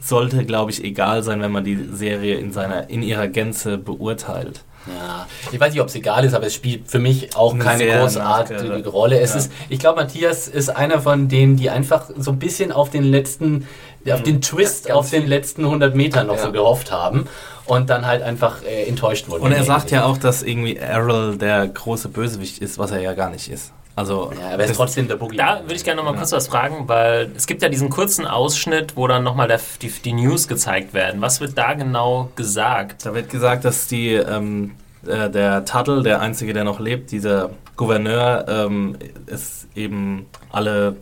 sollte, 0.00 0.44
glaube 0.44 0.70
ich, 0.70 0.84
egal 0.84 1.22
sein, 1.22 1.40
wenn 1.40 1.52
man 1.52 1.64
die 1.64 1.88
Serie 1.90 2.36
in, 2.36 2.52
seiner, 2.52 2.90
in 2.90 3.02
ihrer 3.02 3.28
Gänze 3.28 3.78
beurteilt. 3.78 4.62
Ja, 4.86 5.26
ich 5.50 5.58
weiß 5.58 5.72
nicht, 5.72 5.80
ob 5.80 5.88
es 5.88 5.94
egal 5.94 6.24
ist, 6.24 6.34
aber 6.34 6.46
es 6.46 6.54
spielt 6.54 6.90
für 6.90 6.98
mich 6.98 7.34
auch 7.36 7.54
Eine 7.54 7.64
keine 7.64 7.86
großartige 7.86 8.86
Rolle. 8.88 9.18
Es 9.20 9.30
Ja. 9.30 9.36
ist, 9.38 9.52
ich 9.68 9.78
glaube, 9.78 10.00
Matthias 10.02 10.48
ist 10.48 10.68
einer 10.68 11.00
von 11.00 11.28
denen, 11.28 11.56
die 11.56 11.70
einfach 11.70 12.10
so 12.16 12.32
ein 12.32 12.38
bisschen 12.38 12.70
auf 12.72 12.90
den 12.90 13.04
letzten, 13.04 13.66
auf 14.10 14.22
den 14.22 14.40
Twist 14.42 14.90
auf 14.90 15.10
den 15.10 15.26
letzten 15.26 15.64
100 15.64 15.94
Metern 15.94 16.26
noch 16.26 16.36
Ja. 16.36 16.42
so 16.42 16.52
gehofft 16.52 16.92
haben 16.92 17.26
und 17.64 17.88
dann 17.88 18.06
halt 18.06 18.22
einfach 18.22 18.62
äh, 18.62 18.84
enttäuscht 18.84 19.28
wurden. 19.28 19.42
Und 19.44 19.52
er 19.52 19.64
sagt 19.64 19.90
ja 19.90 20.04
auch, 20.04 20.18
dass 20.18 20.42
irgendwie 20.42 20.76
Errol 20.76 21.36
der 21.38 21.66
große 21.66 22.08
Bösewicht 22.08 22.58
ist, 22.58 22.78
was 22.78 22.90
er 22.90 23.00
ja 23.00 23.14
gar 23.14 23.30
nicht 23.30 23.48
ist. 23.50 23.72
Also, 23.96 24.32
Ja, 24.38 24.54
aber 24.54 24.64
er 24.64 24.70
ist 24.70 24.76
trotzdem 24.76 25.06
der 25.06 25.16
Boogie. 25.16 25.36
Da 25.36 25.60
würde 25.62 25.74
ich 25.74 25.84
gerne 25.84 26.02
noch 26.02 26.10
mal 26.10 26.16
kurz 26.16 26.32
was 26.32 26.48
fragen, 26.48 26.88
weil 26.88 27.30
es 27.36 27.46
gibt 27.46 27.62
ja 27.62 27.68
diesen 27.68 27.90
kurzen 27.90 28.26
Ausschnitt, 28.26 28.96
wo 28.96 29.06
dann 29.06 29.22
nochmal 29.22 29.56
die, 29.80 29.88
die 29.88 30.12
News 30.12 30.48
gezeigt 30.48 30.94
werden. 30.94 31.20
Was 31.20 31.40
wird 31.40 31.56
da 31.56 31.74
genau 31.74 32.30
gesagt? 32.34 33.06
Da 33.06 33.14
wird 33.14 33.30
gesagt, 33.30 33.64
dass 33.64 33.86
die, 33.86 34.14
ähm, 34.14 34.72
äh, 35.06 35.30
der 35.30 35.64
Tuttle, 35.64 36.02
der 36.02 36.20
Einzige, 36.20 36.52
der 36.52 36.64
noch 36.64 36.80
lebt, 36.80 37.12
dieser 37.12 37.50
Gouverneur, 37.76 38.46
ähm, 38.48 38.96
es 39.26 39.68
eben 39.76 40.26
alle 40.50 40.96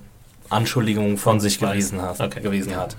Anschuldigungen 0.51 1.17
von 1.17 1.41
sich 1.41 1.59
gewiesen 1.59 2.03
hat. 2.03 2.21
Okay. 2.21 2.41
Gewiesen 2.41 2.77
hat. 2.77 2.97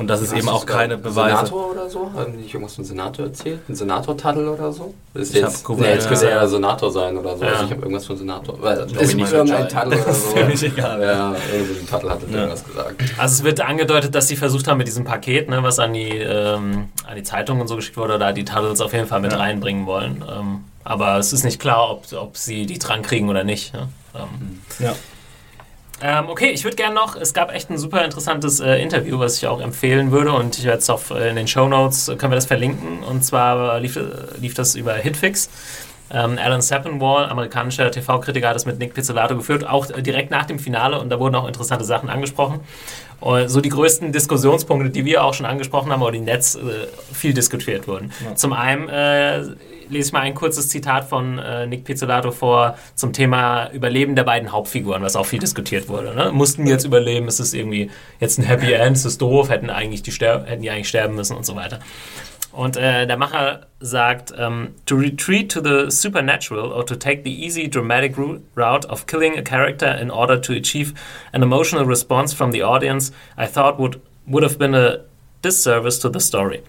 Und 0.00 0.06
dass 0.06 0.22
es 0.22 0.30
Hast 0.32 0.38
eben 0.38 0.48
auch 0.48 0.64
keine 0.64 0.96
Beweise... 0.96 1.36
Senator 1.36 1.70
oder 1.72 1.90
so? 1.90 2.10
Haben 2.16 2.32
die 2.32 2.38
nicht 2.38 2.54
irgendwas 2.54 2.74
von 2.74 2.84
Senator 2.86 3.26
erzählt? 3.26 3.60
Ein 3.68 3.74
Senator-Taddel 3.74 4.48
oder 4.48 4.72
so? 4.72 4.94
Ist 5.12 5.34
Ich 5.34 5.42
jetzt, 5.42 5.68
nee, 5.68 5.88
jetzt 5.88 6.08
könnte 6.08 6.30
er 6.30 6.36
ja 6.36 6.46
Senator 6.48 6.90
sein 6.90 7.18
oder 7.18 7.36
so. 7.36 7.44
Ja. 7.44 7.50
Also 7.50 7.64
ich 7.66 7.70
habe 7.72 7.82
irgendwas 7.82 8.06
von 8.06 8.16
Senator. 8.16 8.62
Weil, 8.62 8.86
ich 8.86 8.96
ist 8.98 9.14
nicht. 9.14 9.30
irgendein 9.30 9.68
Taddel 9.68 10.00
oder 10.00 10.14
so. 10.14 10.28
völlig 10.30 10.62
egal. 10.62 11.02
Ja, 11.02 11.34
irgendwie 11.52 11.80
ein 11.80 11.86
Taddel 11.86 12.10
hat 12.12 12.20
Ja. 12.22 12.34
irgendwas 12.38 12.64
gesagt. 12.64 13.02
Also 13.18 13.34
es 13.34 13.44
wird 13.44 13.60
angedeutet, 13.60 14.14
dass 14.14 14.26
sie 14.28 14.36
versucht 14.36 14.66
haben 14.68 14.78
mit 14.78 14.86
diesem 14.86 15.04
Paket, 15.04 15.50
ne, 15.50 15.62
was 15.62 15.78
an 15.78 15.92
die, 15.92 16.08
ähm, 16.16 16.88
an 17.06 17.16
die 17.16 17.22
Zeitung 17.22 17.60
und 17.60 17.68
so 17.68 17.76
geschickt 17.76 17.98
wurde, 17.98 18.18
da 18.18 18.32
die 18.32 18.46
Tuddles 18.46 18.80
auf 18.80 18.94
jeden 18.94 19.06
Fall 19.06 19.20
mit 19.20 19.32
Ja. 19.32 19.38
reinbringen 19.38 19.84
wollen. 19.84 20.24
Ähm, 20.26 20.64
aber 20.82 21.18
es 21.18 21.34
ist 21.34 21.44
nicht 21.44 21.60
klar, 21.60 21.90
ob, 21.90 22.04
ob 22.14 22.38
sie 22.38 22.64
die 22.64 22.78
dran 22.78 23.02
kriegen 23.02 23.28
oder 23.28 23.44
nicht. 23.44 23.74
Ne? 23.74 23.88
Ähm, 24.14 24.62
Ja. 24.78 24.94
Ähm, 26.02 26.28
okay, 26.28 26.50
ich 26.50 26.64
würde 26.64 26.76
gerne 26.76 26.94
noch, 26.94 27.14
es 27.14 27.34
gab 27.34 27.54
echt 27.54 27.68
ein 27.68 27.76
super 27.76 28.02
interessantes 28.04 28.60
äh, 28.60 28.76
Interview, 28.76 29.18
was 29.18 29.36
ich 29.36 29.46
auch 29.46 29.60
empfehlen 29.60 30.10
würde 30.10 30.32
und 30.32 30.58
ich 30.58 30.64
werde 30.64 30.78
es 30.78 30.88
auch 30.88 31.10
äh, 31.10 31.28
in 31.28 31.36
den 31.36 31.46
Show 31.46 31.68
Notes, 31.68 32.08
äh, 32.08 32.16
können 32.16 32.32
wir 32.32 32.36
das 32.36 32.46
verlinken 32.46 33.02
und 33.02 33.22
zwar 33.22 33.78
lief, 33.80 33.96
äh, 33.96 34.02
lief 34.40 34.54
das 34.54 34.76
über 34.76 34.94
Hitfix. 34.94 35.50
Ähm, 36.12 36.38
Alan 36.42 36.62
Sappenwall, 36.62 37.28
amerikanischer 37.28 37.90
TV-Kritiker, 37.90 38.48
hat 38.48 38.56
es 38.56 38.64
mit 38.64 38.78
Nick 38.78 38.94
Pizzolatto 38.94 39.36
geführt, 39.36 39.68
auch 39.68 39.86
direkt 39.86 40.30
nach 40.30 40.46
dem 40.46 40.58
Finale 40.58 40.98
und 40.98 41.10
da 41.10 41.20
wurden 41.20 41.34
auch 41.34 41.46
interessante 41.46 41.84
Sachen 41.84 42.08
angesprochen. 42.08 42.60
So 43.46 43.60
die 43.60 43.68
größten 43.68 44.12
Diskussionspunkte, 44.12 44.88
die 44.88 45.04
wir 45.04 45.22
auch 45.22 45.34
schon 45.34 45.44
angesprochen 45.44 45.92
haben, 45.92 46.00
oder 46.00 46.12
die 46.12 46.18
im 46.18 46.24
Netz 46.24 46.54
äh, 46.54 46.88
viel 47.12 47.34
diskutiert 47.34 47.86
wurden. 47.86 48.12
Zum 48.34 48.54
einen 48.54 48.88
äh, 48.88 49.42
lese 49.90 50.08
ich 50.08 50.12
mal 50.12 50.20
ein 50.20 50.34
kurzes 50.34 50.68
Zitat 50.68 51.04
von 51.04 51.38
äh, 51.38 51.66
Nick 51.66 51.84
Pizzolatto 51.84 52.30
vor 52.30 52.76
zum 52.94 53.12
Thema 53.12 53.70
Überleben 53.72 54.14
der 54.14 54.24
beiden 54.24 54.52
Hauptfiguren, 54.52 55.02
was 55.02 55.16
auch 55.16 55.26
viel 55.26 55.38
diskutiert 55.38 55.88
wurde. 55.88 56.14
Ne? 56.14 56.30
Mussten 56.32 56.64
die 56.64 56.70
jetzt 56.70 56.84
überleben? 56.84 57.28
Ist 57.28 57.40
es 57.40 57.54
irgendwie 57.54 57.90
jetzt 58.20 58.38
ein 58.38 58.44
Happy 58.44 58.72
End? 58.72 58.96
Ist 58.96 59.04
es 59.04 59.18
doof? 59.18 59.50
Hätten, 59.50 59.70
eigentlich 59.70 60.02
die 60.02 60.12
hätten 60.12 60.62
die 60.62 60.70
eigentlich 60.70 60.88
sterben 60.88 61.14
müssen 61.14 61.36
und 61.36 61.44
so 61.44 61.56
weiter. 61.56 61.80
Und 62.52 62.76
äh, 62.76 63.06
der 63.06 63.16
Macher 63.16 63.66
sagt, 63.78 64.34
ähm, 64.36 64.74
to 64.84 64.96
retreat 64.96 65.50
to 65.52 65.60
the 65.62 65.90
supernatural 65.90 66.72
or 66.72 66.84
to 66.84 66.96
take 66.96 67.22
the 67.24 67.44
easy 67.44 67.68
dramatic 67.68 68.16
route 68.18 68.88
of 68.88 69.06
killing 69.06 69.38
a 69.38 69.42
character 69.42 69.96
in 69.96 70.10
order 70.10 70.40
to 70.40 70.52
achieve 70.52 70.92
an 71.32 71.42
emotional 71.42 71.84
response 71.84 72.34
from 72.34 72.52
the 72.52 72.62
audience, 72.62 73.12
I 73.38 73.46
thought 73.46 73.78
would 73.78 74.00
would 74.26 74.42
have 74.42 74.58
been 74.58 74.74
a 74.74 74.98
disservice 75.42 75.98
to 76.00 76.08
the 76.08 76.20
story. 76.20 76.62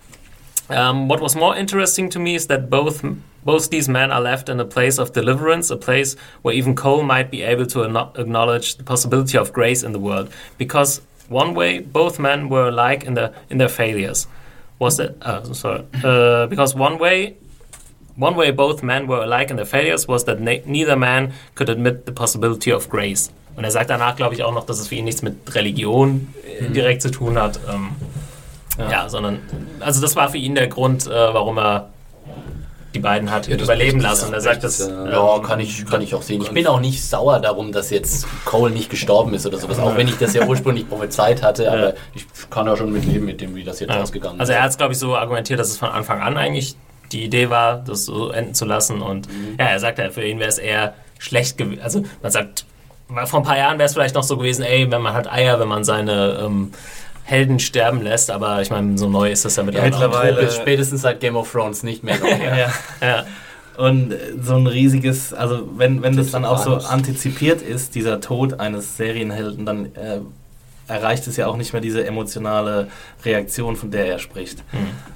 Um, 0.72 1.08
what 1.08 1.22
was 1.22 1.36
more 1.36 1.56
interesting 1.56 2.10
to 2.10 2.20
me 2.20 2.36
is 2.36 2.48
that 2.48 2.70
both 2.70 3.04
both 3.44 3.70
these 3.70 3.90
men 3.90 4.12
are 4.12 4.22
left 4.22 4.50
in 4.50 4.60
a 4.60 4.66
place 4.66 5.00
of 5.00 5.14
deliverance, 5.14 5.72
a 5.72 5.78
place 5.78 6.16
where 6.44 6.54
even 6.54 6.76
Cole 6.76 7.04
might 7.04 7.32
be 7.32 7.42
able 7.42 7.66
to 7.68 7.84
acknowledge 8.16 8.76
the 8.76 8.84
possibility 8.84 9.38
of 9.38 9.52
grace 9.52 9.84
in 9.84 9.94
the 9.94 10.00
world. 10.00 10.32
Because 10.58 11.02
one 11.28 11.54
way, 11.56 11.80
both 11.80 12.20
men 12.20 12.50
were 12.50 12.68
alike 12.68 13.04
in 13.04 13.16
their 13.16 13.34
in 13.50 13.58
their 13.58 13.70
failures. 13.70 14.28
Was 14.80 14.98
that? 14.98 15.16
Uh, 15.22 15.54
sorry. 15.54 15.84
Uh, 16.04 16.48
because 16.48 16.76
one 16.76 16.98
way, 17.00 17.38
one 18.16 18.36
way 18.36 18.52
both 18.52 18.84
men 18.84 19.08
were 19.08 19.24
alike 19.24 19.50
in 19.50 19.56
their 19.56 19.66
failures 19.66 20.08
was 20.08 20.26
that 20.26 20.40
ne 20.40 20.62
neither 20.66 20.96
man 20.96 21.34
could 21.56 21.70
admit 21.70 22.06
the 22.06 22.12
possibility 22.12 22.72
of 22.72 22.90
grace. 22.90 23.32
Und 23.56 23.66
er 23.66 23.72
sagt 23.72 23.90
danach, 23.90 24.16
glaube 24.16 24.34
ich, 24.34 24.44
auch 24.44 24.54
noch, 24.54 24.66
dass 24.66 24.80
es 24.80 24.88
für 24.88 24.96
ihn 24.96 25.06
nichts 25.06 25.22
mit 25.22 25.36
Religion 25.56 26.34
äh, 26.46 26.70
direkt 26.70 27.02
zu 27.02 27.12
tun 27.12 27.38
hat. 27.38 27.60
Ähm, 27.70 27.90
ja. 28.78 29.10
sondern, 29.10 29.40
also 29.80 30.02
das 30.02 30.16
war 30.16 30.30
für 30.30 30.38
ihn 30.38 30.56
der 30.56 30.68
Grund, 30.68 31.08
äh, 31.08 31.10
warum 31.10 31.58
er 31.58 31.90
die 32.94 33.00
beiden 33.00 33.32
hat 33.32 33.48
Ja, 33.48 33.56
überleben 33.56 34.02
lassen. 34.02 34.28
Und 34.28 34.34
er 34.34 34.42
sagt, 34.42 34.64
das, 34.66 34.80
es, 34.82 34.90
Ja, 34.90 35.40
kann 35.40 35.62
ich, 35.62 35.86
kann 35.86 36.02
ich 36.02 36.14
auch 36.14 36.22
sehen. 36.22 36.42
Ich 36.42 36.52
bin 36.52 36.68
auch 36.68 36.82
nicht 36.82 37.02
sauer 37.02 37.40
darum, 37.40 37.72
dass 37.72 37.90
jetzt 37.90 38.28
Cole 38.44 38.72
nicht 38.74 38.90
gestorben 38.90 39.34
ist 39.34 39.46
oder 39.46 39.58
sowas, 39.60 39.80
auch 39.80 39.96
wenn 39.96 40.10
ich 40.10 40.18
das 40.18 40.34
ja 40.34 40.46
ursprünglich 40.46 40.90
prophezeit 40.90 41.42
hatte, 41.42 41.72
aber 41.72 41.94
ich 42.14 42.26
kann 42.50 42.68
ja 42.68 42.76
schon 42.76 42.92
mitleben 42.92 43.26
mit 43.26 43.40
dem, 43.40 43.56
wie 43.56 43.64
das 43.64 43.80
jetzt 43.80 43.92
Ja. 43.94 44.02
ausgegangen 44.02 44.40
Also 44.42 44.52
ist. 44.52 44.58
er 44.58 44.64
hat 44.64 44.72
es, 44.72 44.78
glaube 44.78 44.92
ich, 44.92 45.00
so 45.00 45.16
argumentiert, 45.16 45.58
dass 45.60 45.70
es 45.70 45.78
von 45.78 45.88
Anfang 45.90 46.20
an 46.22 46.36
eigentlich 46.38 46.76
die 47.14 47.24
Idee 47.24 47.50
war, 47.50 47.78
das 47.78 48.06
so 48.06 48.30
enden 48.30 48.54
zu 48.56 48.66
lassen. 48.66 49.02
Und 49.02 49.28
Mhm. 49.30 49.56
ja, 49.58 49.68
er 49.68 49.80
sagt 49.80 49.98
ja, 49.98 50.10
für 50.10 50.26
ihn 50.26 50.40
wäre 50.40 50.50
es 50.50 50.58
eher 50.58 50.94
schlecht 51.18 51.58
gewesen. 51.58 51.82
Also 51.82 52.04
man 52.22 52.32
sagt, 52.32 52.66
vor 53.26 53.40
ein 53.40 53.44
paar 53.46 53.58
Jahren 53.58 53.78
wäre 53.80 53.88
es 53.88 53.94
vielleicht 53.94 54.16
noch 54.16 54.24
so 54.24 54.36
gewesen, 54.38 54.64
ey, 54.64 54.90
wenn 54.92 55.02
man 55.02 55.14
hat 55.14 55.32
Eier, 55.32 55.60
wenn 55.62 55.68
man 55.70 55.84
seine 55.86 56.40
ähm, 56.46 56.72
Helden 57.24 57.60
sterben 57.60 58.02
lässt. 58.02 58.32
Aber 58.32 58.62
ich 58.62 58.70
meine, 58.70 58.98
so 58.98 59.10
neu 59.10 59.32
ist 59.32 59.46
das 59.46 59.56
ja 59.56 59.64
mittlerweile. 59.64 59.96
auch. 59.96 60.00
mittlerweile- 60.02 60.52
spätestens 60.52 61.02
seit 61.02 61.20
Game 61.20 61.36
of 61.36 61.52
Thrones 61.52 61.84
nicht 61.84 62.04
mehr. 62.04 62.18
Ja. 62.42 62.72
Ja. 63.02 63.26
Und 63.78 64.12
äh, 64.12 64.18
so 64.42 64.56
ein 64.56 64.68
riesiges, 64.68 65.34
also 65.34 65.68
wenn, 65.78 66.02
wenn 66.04 66.16
das 66.18 66.32
dann 66.32 66.46
auch 66.46 66.58
so 66.62 66.76
antizipiert 66.76 67.62
ist, 67.62 67.96
dieser 67.96 68.20
Tod 68.20 68.60
eines 68.60 68.98
Serienhelden, 68.98 69.66
dann 69.66 69.86
äh, 69.96 70.20
erreicht 70.92 71.26
es 71.28 71.38
ja 71.38 71.48
auch 71.48 71.58
nicht 71.58 71.74
mehr 71.74 71.82
diese 71.82 72.06
emotionale 72.06 72.88
Reaktion, 73.24 73.76
von 73.76 73.92
der 73.92 74.08
er 74.08 74.20
spricht. 74.20 74.64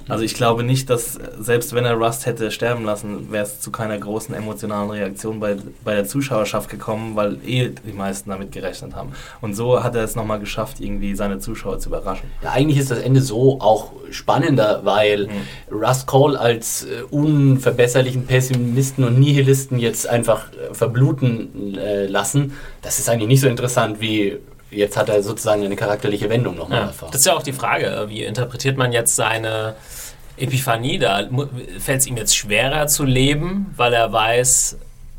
Also 0.08 0.24
ich 0.24 0.34
glaube 0.34 0.62
nicht, 0.62 0.88
dass 0.88 1.18
selbst 1.38 1.74
wenn 1.74 1.84
er 1.84 1.94
Rust 1.94 2.26
hätte 2.26 2.50
sterben 2.50 2.84
lassen, 2.84 3.30
wäre 3.30 3.44
es 3.44 3.60
zu 3.60 3.70
keiner 3.70 3.98
großen 3.98 4.34
emotionalen 4.34 4.90
Reaktion 4.90 5.40
bei, 5.40 5.56
bei 5.84 5.94
der 5.94 6.06
Zuschauerschaft 6.06 6.70
gekommen, 6.70 7.16
weil 7.16 7.38
eh 7.46 7.68
die 7.68 7.92
meisten 7.92 8.30
damit 8.30 8.52
gerechnet 8.52 8.94
haben. 8.94 9.12
Und 9.40 9.54
so 9.54 9.82
hat 9.82 9.94
er 9.94 10.04
es 10.04 10.14
nochmal 10.14 10.38
geschafft, 10.38 10.80
irgendwie 10.80 11.14
seine 11.14 11.38
Zuschauer 11.38 11.78
zu 11.78 11.88
überraschen. 11.88 12.30
Ja, 12.42 12.52
eigentlich 12.52 12.78
ist 12.78 12.90
das 12.90 12.98
Ende 12.98 13.20
so 13.20 13.60
auch 13.60 13.92
spannender, 14.10 14.80
weil 14.84 15.28
Russ 15.70 16.06
Cole 16.06 16.38
als 16.38 16.84
äh, 16.84 17.02
unverbesserlichen 17.10 18.26
Pessimisten 18.26 19.04
und 19.04 19.18
Nihilisten 19.18 19.78
jetzt 19.78 20.08
einfach 20.08 20.52
äh, 20.52 20.72
verbluten 20.72 21.76
äh, 21.76 22.06
lassen, 22.06 22.52
das 22.82 22.98
ist 22.98 23.08
eigentlich 23.08 23.28
nicht 23.28 23.40
so 23.40 23.48
interessant 23.48 24.00
wie 24.00 24.38
jetzt 24.70 24.96
hat 24.96 25.08
er 25.08 25.22
sozusagen 25.22 25.64
eine 25.64 25.76
charakterliche 25.76 26.28
Wendung 26.28 26.56
nochmal 26.56 26.80
Ja. 26.80 26.86
erfahren. 26.86 27.10
Das 27.12 27.20
ist 27.20 27.26
ja 27.26 27.34
auch 27.34 27.42
die 27.42 27.52
Frage, 27.52 27.86
äh, 27.86 28.08
wie 28.08 28.24
interpretiert 28.24 28.76
man 28.76 28.92
jetzt 28.92 29.16
seine 29.16 29.74
Epiphanie 30.36 30.98
da? 30.98 31.22
Fällt 31.78 32.00
es 32.00 32.06
ihm 32.06 32.16
jetzt 32.16 32.36
schwerer 32.36 32.86
zu 32.88 33.04
leben, 33.04 33.72
weil 33.76 33.92
er 33.94 34.12
weiß, 34.12 34.78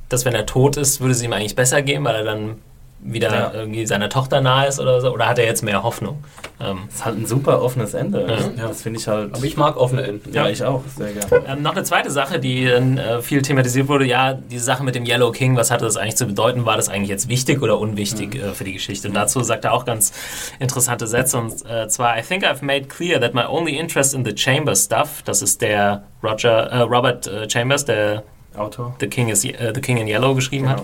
dass 0.10 0.26
wenn 0.26 0.36
er 0.36 0.46
tot 0.46 0.78
ist, 0.78 1.02
würde 1.02 1.14
es 1.14 1.22
ihm 1.22 1.34
eigentlich 1.34 1.56
besser 1.56 1.82
gehen, 1.82 2.04
weil 2.04 2.16
er 2.16 2.24
dann 2.24 2.62
wieder 3.00 3.32
Ja. 3.32 3.52
irgendwie 3.54 3.86
seiner 3.86 4.10
Tochter 4.10 4.42
nahe 4.42 4.68
ist 4.68 4.80
oder 4.80 5.00
so? 5.02 5.12
Oder 5.14 5.28
hat 5.28 5.38
er 5.40 5.46
jetzt 5.46 5.64
mehr 5.64 5.84
Hoffnung? 5.84 6.24
Ähm, 6.60 6.80
Das 6.88 6.96
ist 6.96 7.06
halt 7.06 7.18
ein 7.20 7.26
super 7.28 7.62
offenes 7.62 7.94
Ende. 7.94 8.26
Ja. 8.58 8.68
Das 8.68 8.82
finde 8.82 9.00
ich 9.00 9.08
halt. 9.08 9.34
Aber 9.36 9.44
ich 9.44 9.56
mag 9.56 9.78
offene 9.78 10.02
Enden. 10.02 10.34
ja, 10.34 10.50
ich 10.50 10.64
auch, 10.64 10.82
sehr 10.98 11.14
gerne. 11.14 11.46
Ähm, 11.48 11.62
noch 11.62 11.74
eine 11.74 11.84
zweite 11.84 12.10
Sache, 12.10 12.40
die 12.40 12.66
dann 12.66 12.98
äh, 12.98 13.22
viel 13.22 13.42
thematisiert 13.44 13.88
wurde, 13.88 14.06
ja, 14.06 14.34
diese 14.34 14.66
Sache 14.66 14.84
mit 14.84 14.96
dem 14.96 15.06
Yellow 15.06 15.32
King, 15.32 15.56
was 15.56 15.70
hatte 15.72 15.86
das 15.86 15.96
eigentlich 15.96 16.16
zu 16.16 16.26
bedeuten? 16.26 16.66
War 16.66 16.76
das 16.76 16.90
eigentlich 16.90 17.10
jetzt 17.10 17.30
wichtig 17.30 17.62
oder 17.62 17.78
unwichtig 17.80 18.36
äh, 18.36 18.54
für 18.54 18.64
die 18.64 18.74
Geschichte? 18.74 19.08
Und 19.08 19.14
dazu 19.14 19.42
sagt 19.44 19.64
er 19.66 19.74
auch 19.74 19.86
ganz 19.86 20.12
interessante 20.60 21.06
Sätze, 21.08 21.38
und 21.38 21.54
äh, 21.70 21.88
zwar, 21.88 22.18
I 22.18 22.24
think 22.24 22.44
I've 22.44 22.64
made 22.66 22.86
clear 22.88 23.22
that 23.22 23.34
my 23.36 23.44
only 23.48 23.78
interest 23.78 24.16
in 24.16 24.26
the 24.26 24.36
Chambers 24.36 24.86
stuff, 24.86 25.22
das 25.24 25.42
ist 25.44 25.62
der 25.62 26.04
Roger, 26.24 26.72
äh, 26.72 26.80
Robert 26.82 27.28
äh, 27.28 27.48
Chambers, 27.50 27.86
der 27.86 28.24
Autor. 28.58 28.96
The 29.00 29.08
King, 29.08 29.30
is, 29.30 29.46
äh, 29.46 29.72
The 29.74 29.82
King 29.82 29.98
in 29.98 30.08
Yellow 30.08 30.34
geschrieben 30.34 30.68
hat, 30.68 30.82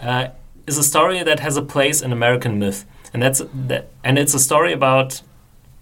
uh, 0.00 0.28
is 0.68 0.78
a 0.78 0.82
story 0.82 1.24
that 1.24 1.40
has 1.40 1.56
a 1.56 1.62
place 1.62 2.04
in 2.04 2.12
American 2.12 2.58
myth, 2.58 2.84
and 3.12 3.22
that's 3.22 3.42
that, 3.68 3.88
and 4.04 4.18
it's 4.18 4.34
a 4.34 4.38
story 4.38 4.72
about 4.72 5.22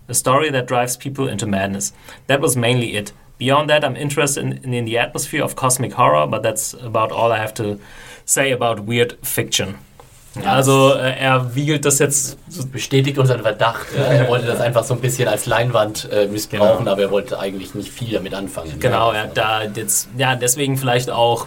a 0.08 0.14
story 0.14 0.50
that 0.50 0.66
drives 0.66 0.96
people 0.96 1.28
into 1.28 1.46
madness. 1.46 1.92
That 2.28 2.40
was 2.40 2.56
mainly 2.56 2.96
it. 2.96 3.12
Beyond 3.38 3.68
that, 3.68 3.84
I'm 3.84 3.96
interested 3.96 4.44
in, 4.44 4.74
in 4.74 4.84
the 4.86 4.98
atmosphere 4.98 5.42
of 5.44 5.54
cosmic 5.56 5.92
horror, 5.92 6.26
but 6.26 6.42
that's 6.42 6.74
about 6.74 7.12
all 7.12 7.32
I 7.32 7.38
have 7.38 7.52
to 7.54 7.78
say 8.24 8.52
about 8.52 8.80
weird 8.86 9.18
fiction. 9.22 9.74
Also 10.44 10.92
äh, 10.94 11.18
er 11.18 11.54
wiegelt 11.54 11.84
das 11.86 11.98
jetzt 11.98 12.36
Das 12.46 12.66
bestätigt 12.66 13.18
unseren 13.18 13.40
Verdacht. 13.42 13.86
Ja. 13.96 14.02
Er 14.04 14.28
wollte 14.28 14.46
das 14.46 14.60
einfach 14.60 14.84
so 14.84 14.92
ein 14.94 15.00
bisschen 15.00 15.28
als 15.28 15.46
Leinwand 15.46 16.08
äh, 16.12 16.26
missbrauchen, 16.26 16.78
Genau. 16.80 16.92
aber 16.92 17.02
er 17.02 17.10
wollte 17.10 17.38
eigentlich 17.38 17.74
nicht 17.74 17.90
viel 17.90 18.12
damit 18.12 18.34
anfangen. 18.34 18.78
Genau, 18.78 19.12
ja. 19.14 19.24
ja, 19.24 19.30
da 19.32 19.62
jetzt, 19.64 20.08
ja, 20.18 20.36
deswegen 20.36 20.76
vielleicht 20.76 21.08
auch 21.10 21.46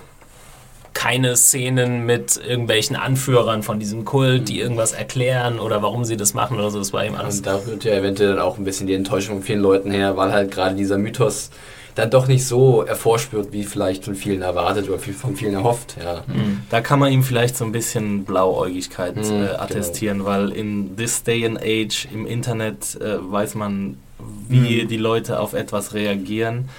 keine 0.94 1.36
Szenen 1.36 2.06
mit 2.06 2.38
irgendwelchen 2.46 2.96
Anführern 2.96 3.64
von 3.64 3.80
diesem 3.80 4.06
Kult, 4.06 4.50
die 4.50 4.60
irgendwas 4.60 4.92
erklären 4.92 5.60
oder 5.60 5.82
warum 5.82 6.04
sie 6.06 6.18
das 6.18 6.34
machen 6.34 6.58
oder 6.58 6.70
so. 6.72 6.80
Das 6.80 6.92
war 6.94 7.06
ihm 7.06 7.16
alles. 7.16 7.38
Und 7.38 7.46
da 7.48 7.56
rührt 7.66 7.84
ja 7.84 7.94
eventuell 7.94 8.30
dann 8.32 8.40
auch 8.40 8.58
ein 8.58 8.64
bisschen 8.64 8.88
die 8.88 8.94
Enttäuschung 8.94 9.38
von 9.38 9.44
vielen 9.44 9.62
Leuten 9.62 9.92
her, 9.92 10.18
weil 10.18 10.32
halt 10.34 10.52
gerade 10.52 10.76
dieser 10.76 10.98
Mythos 10.98 11.52
dann 11.96 12.10
doch 12.12 12.28
nicht 12.28 12.46
so 12.46 12.86
hervorspürt, 12.86 13.52
wie 13.52 13.64
vielleicht 13.64 14.06
von 14.06 14.16
vielen 14.16 14.42
erwartet 14.42 14.88
oder 14.90 15.00
von 15.00 15.36
vielen 15.36 15.54
erhofft. 15.56 15.96
Ja. 16.02 16.24
Da 16.70 16.80
kann 16.82 17.00
man 17.00 17.12
ihm 17.12 17.24
vielleicht 17.24 17.58
so 17.58 17.66
ein 17.66 17.72
bisschen 17.74 18.24
Blauäugigkeit 18.26 19.16
Mhm, 19.18 19.22
äh, 19.24 19.26
genau. 19.26 19.60
attestieren, 19.60 20.26
weil 20.26 20.50
in 20.52 20.96
this 20.96 21.24
day 21.24 21.46
and 21.46 21.60
age 21.62 22.08
im 22.14 22.26
Internet 22.26 22.98
äh, 23.02 23.18
weiß 23.20 23.56
man, 23.56 23.98
wie 24.48 24.86
die 24.86 24.98
Leute 24.98 25.40
auf 25.40 25.54
etwas 25.54 25.94
reagieren. 25.94 26.70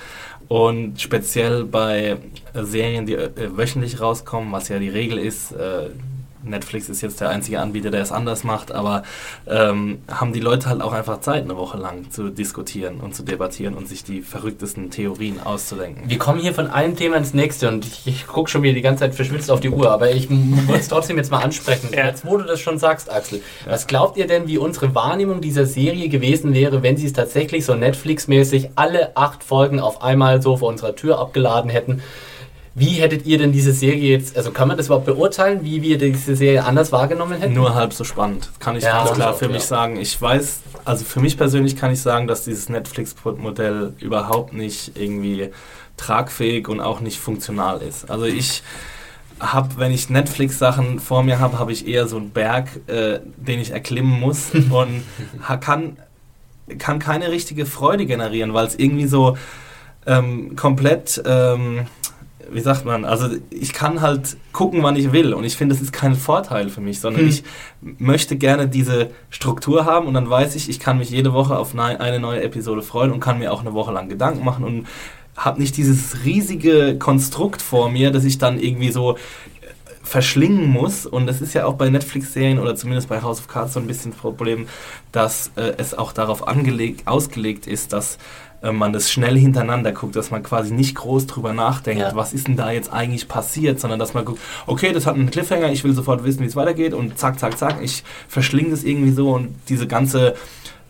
Und 0.51 1.01
speziell 1.01 1.63
bei 1.63 2.17
Serien, 2.55 3.07
die 3.07 3.15
äh, 3.15 3.31
wöchentlich 3.57 4.01
rauskommen, 4.01 4.51
was 4.51 4.69
ja 4.69 4.81
die 4.81 4.89
Regel 4.89 5.17
ist, 5.17 5.53
äh, 5.53 5.91
Netflix 6.43 6.89
ist 6.89 7.01
jetzt 7.01 7.21
der 7.21 7.31
einzige 7.31 7.61
Anbieter, 7.61 7.91
der 7.91 8.03
es 8.03 8.13
anders 8.13 8.45
macht, 8.45 8.73
aber 8.73 9.03
ähm, 9.47 9.99
haben 10.09 10.33
die 10.33 10.41
Leute 10.41 10.69
halt 10.69 10.81
auch 10.83 10.93
einfach 10.93 11.21
Zeit, 11.21 11.45
eine 11.45 11.57
Woche 11.57 11.79
lang 11.79 12.11
zu 12.11 12.31
diskutieren 12.31 13.01
und 13.01 13.15
zu 13.15 13.23
debattieren 13.23 13.75
und 13.75 13.89
sich 13.89 14.05
die 14.05 14.23
verrücktesten 14.23 14.91
Theorien 14.91 15.41
auszudenken. 15.41 16.09
Wir 16.09 16.19
kommen 16.19 16.41
hier 16.41 16.55
von 16.55 16.71
einem 16.71 16.97
Thema 16.97 17.17
ins 17.17 17.35
nächste 17.35 17.69
und 17.69 17.85
ich, 17.85 18.07
ich 18.07 18.27
gucke 18.27 18.51
schon 18.51 18.63
wieder 18.63 18.75
die 18.75 18.83
ganze 18.83 19.01
Zeit 19.01 19.15
verschwitzt 19.15 19.51
auf 19.51 19.61
die 19.61 19.71
Uhr, 19.71 19.91
aber 19.91 20.11
ich 20.11 20.31
wollte 20.31 20.81
es 20.81 20.89
trotzdem 20.89 21.17
jetzt 21.17 21.31
mal 21.31 21.43
ansprechen. 21.43 21.91
Ja. 21.93 22.07
Jetzt, 22.07 22.25
wo 22.25 22.37
du 22.37 22.45
das 22.45 22.61
schon 22.61 22.79
sagst, 22.79 23.11
Axel, 23.11 23.43
was 23.67 23.87
glaubt 23.87 24.17
ihr 24.17 24.27
denn, 24.27 24.47
wie 24.47 24.59
unsere 24.59 24.95
Wahrnehmung 24.95 25.41
dieser 25.41 25.67
Serie 25.67 26.09
gewesen 26.09 26.55
wäre, 26.55 26.83
wenn 26.83 26.97
sie 26.97 27.07
es 27.07 27.13
tatsächlich 27.13 27.65
so 27.65 27.75
Netflix-mäßig 27.75 28.71
alle 28.77 29.17
acht 29.17 29.45
Folgen 29.45 29.81
auf 29.81 30.03
einmal 30.03 30.43
so 30.43 30.57
vor 30.57 30.69
unserer 30.69 30.95
Tür 30.97 31.19
abgeladen 31.19 31.71
hätten? 31.71 32.03
Wie 32.81 32.95
hättet 32.95 33.27
ihr 33.27 33.37
denn 33.37 33.53
diese 33.53 33.73
Serie 33.73 34.17
jetzt, 34.17 34.39
also 34.39 34.53
kann 34.53 34.67
man 34.67 34.79
das 34.79 34.87
überhaupt 34.87 35.05
beurteilen, 35.05 35.63
wie 35.63 35.83
wir 35.83 35.99
diese 35.99 36.35
Serie 36.35 36.65
anders 36.65 36.93
wahrgenommen 36.93 37.39
hätten? 37.39 37.53
Nur 37.53 37.75
halb 37.75 37.93
so 37.93 38.05
spannend. 38.05 38.49
Kann 38.59 38.75
ich 38.75 38.85
Ja, 38.85 39.05
ganz 39.05 39.13
klar 39.13 39.35
auch, 39.35 39.39
für 39.39 39.45
ja. 39.45 39.53
mich 39.53 39.65
sagen. 39.65 40.01
Ich 40.01 40.21
weiß, 40.21 40.61
also 40.87 41.05
für 41.05 41.21
mich 41.21 41.37
persönlich 41.37 41.77
kann 41.77 41.93
ich 41.93 42.01
sagen, 42.01 42.27
dass 42.27 42.45
dieses 42.45 42.71
Netflix-Modell 42.71 43.93
überhaupt 44.01 44.55
nicht 44.55 44.93
irgendwie 44.97 45.51
tragfähig 45.99 46.69
und 46.69 46.81
auch 46.81 47.01
nicht 47.01 47.21
funktional 47.21 47.83
ist. 47.83 48.11
Also 48.11 48.25
ich 48.25 48.63
habe, 49.41 49.69
wenn 49.77 49.93
ich 49.93 50.09
Netflix-Sachen 50.09 51.01
vor 51.01 51.23
mir 51.23 51.39
habe, 51.39 51.59
habe 51.59 51.73
ich 51.73 51.87
eher 51.87 52.09
so 52.09 52.17
einen 52.17 52.31
Berg, 52.31 52.69
äh, 52.87 53.21
den 53.37 53.61
ich 53.61 53.73
erklimmen 53.73 54.19
muss 54.21 54.53
und 54.71 55.03
kann, 55.61 55.99
kann 56.79 56.99
keine 56.99 57.31
richtige 57.31 57.67
Freude 57.67 58.07
generieren, 58.07 58.55
weil 58.55 58.67
es 58.67 58.75
irgendwie 58.75 59.07
so 59.07 59.37
ähm, 60.07 60.57
komplett, 60.57 61.23
ähm, 61.27 61.87
wie 62.53 62.61
sagt 62.61 62.85
man, 62.85 63.05
also 63.05 63.29
ich 63.51 63.73
kann 63.73 64.01
halt 64.01 64.37
gucken, 64.53 64.83
wann 64.83 64.97
ich 64.97 65.13
will 65.13 65.35
und 65.35 65.45
ich 65.45 65.57
finde, 65.57 65.75
das 65.75 65.83
ist 65.83 65.93
kein 65.93 66.15
Vorteil 66.15 66.69
für 66.69 66.81
mich, 66.81 67.01
sondern 67.01 67.23
Hm. 67.23 67.29
ich 67.29 67.45
möchte 67.99 68.37
gerne 68.37 68.69
diese 68.69 69.11
Struktur 69.31 69.85
haben 69.85 70.07
und 70.07 70.15
dann 70.15 70.29
weiß 70.29 70.55
ich, 70.57 70.69
ich 70.69 70.81
kann 70.81 70.99
mich 70.99 71.11
jede 71.11 71.33
Woche 71.33 71.59
auf 71.59 71.75
ne- 71.75 72.01
eine 72.01 72.21
neue 72.21 72.43
Episode 72.43 72.83
freuen 72.83 73.13
und 73.13 73.21
kann 73.21 73.39
mir 73.39 73.53
auch 73.53 73.61
eine 73.61 73.73
Woche 73.75 73.93
lang 73.93 74.09
Gedanken 74.09 74.45
machen 74.45 74.65
und 74.65 74.87
habe 75.37 75.61
nicht 75.61 75.77
dieses 75.77 76.25
riesige 76.25 76.99
Konstrukt 76.99 77.63
vor 77.63 77.91
mir, 77.91 78.11
dass 78.11 78.25
ich 78.25 78.39
dann 78.39 78.59
irgendwie 78.61 78.91
so 78.91 79.13
äh, 79.15 79.17
verschlingen 80.03 80.69
muss. 80.69 81.07
Und 81.07 81.27
das 81.27 81.41
ist 81.41 81.55
ja 81.55 81.65
auch 81.67 81.75
bei 81.75 81.89
Netflix-Serien 81.89 82.59
oder 82.59 82.75
zumindest 82.77 83.09
bei 83.09 83.23
House 83.23 83.39
of 83.39 83.49
Cards 83.49 83.75
so 83.75 83.81
ein 83.81 83.87
bisschen 83.87 84.11
das 84.11 84.21
Problem, 84.21 84.67
dass 85.13 85.53
äh, 85.57 85.73
es 85.79 85.95
auch 85.95 86.13
darauf 86.13 86.47
angelegt, 86.49 87.07
ausgelegt 87.07 87.67
ist, 87.67 87.93
dass 87.93 88.19
äh, 88.63 88.73
man 88.73 88.93
das 88.93 89.11
schnell 89.11 89.37
hintereinander 89.39 89.93
guckt, 89.93 90.17
dass 90.17 90.31
man 90.31 90.43
quasi 90.43 90.73
nicht 90.73 90.95
groß 90.97 91.27
drüber 91.27 91.53
nachdenkt, 91.53 92.03
Ja. 92.03 92.15
was 92.15 92.33
ist 92.33 92.49
denn 92.49 92.57
da 92.57 92.71
jetzt 92.71 92.93
eigentlich 92.93 93.29
passiert, 93.29 93.81
sondern 93.81 93.99
dass 93.99 94.15
man 94.15 94.25
guckt, 94.25 94.41
okay, 94.67 94.93
das 94.93 95.07
hat 95.07 95.15
einen 95.15 95.31
Cliffhanger, 95.31 95.71
ich 95.73 95.85
will 95.85 95.93
sofort 95.95 96.25
wissen, 96.25 96.41
wie 96.43 96.47
es 96.47 96.57
weitergeht 96.57 96.95
und 96.95 97.19
zack, 97.19 97.39
zack, 97.39 97.57
zack, 97.59 97.77
ich 97.83 98.03
verschlinge 98.29 98.71
das 98.71 98.85
irgendwie 98.85 99.13
so 99.13 99.31
und 99.31 99.55
diese 99.69 99.87
ganze 99.87 100.35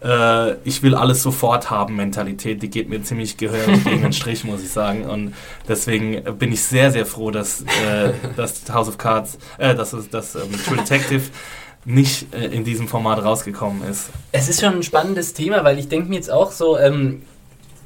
äh, 0.02 0.54
ich 0.64 0.82
will 0.82 0.94
alles 0.94 1.22
sofort 1.22 1.70
haben 1.70 1.96
Mentalität, 1.96 2.62
die 2.62 2.70
geht 2.70 2.88
mir 2.88 3.02
ziemlich 3.02 3.36
gehörig 3.36 3.84
gegen 3.84 4.00
den 4.00 4.12
Strich, 4.14 4.44
muss 4.44 4.62
ich 4.62 4.70
sagen. 4.70 5.04
Und 5.04 5.34
deswegen 5.68 6.22
bin 6.38 6.52
ich 6.52 6.62
sehr, 6.62 6.90
sehr 6.90 7.04
froh, 7.04 7.30
dass, 7.30 7.60
äh, 7.62 8.12
dass 8.36 8.62
House 8.72 8.88
of 8.88 8.96
Cards, 8.96 9.36
äh, 9.58 9.74
dass, 9.74 9.94
dass 10.10 10.34
ähm, 10.36 10.42
True 10.66 10.78
Detective 10.78 11.24
nicht 11.84 12.32
äh, 12.34 12.46
in 12.46 12.64
diesem 12.64 12.88
Format 12.88 13.22
rausgekommen 13.22 13.82
ist. 13.90 14.08
Es 14.32 14.48
ist 14.48 14.60
schon 14.62 14.74
ein 14.76 14.82
spannendes 14.82 15.34
Thema, 15.34 15.64
weil 15.64 15.78
ich 15.78 15.88
denke 15.88 16.08
mir 16.08 16.14
jetzt 16.16 16.30
auch 16.30 16.50
so, 16.50 16.78
ähm, 16.78 17.20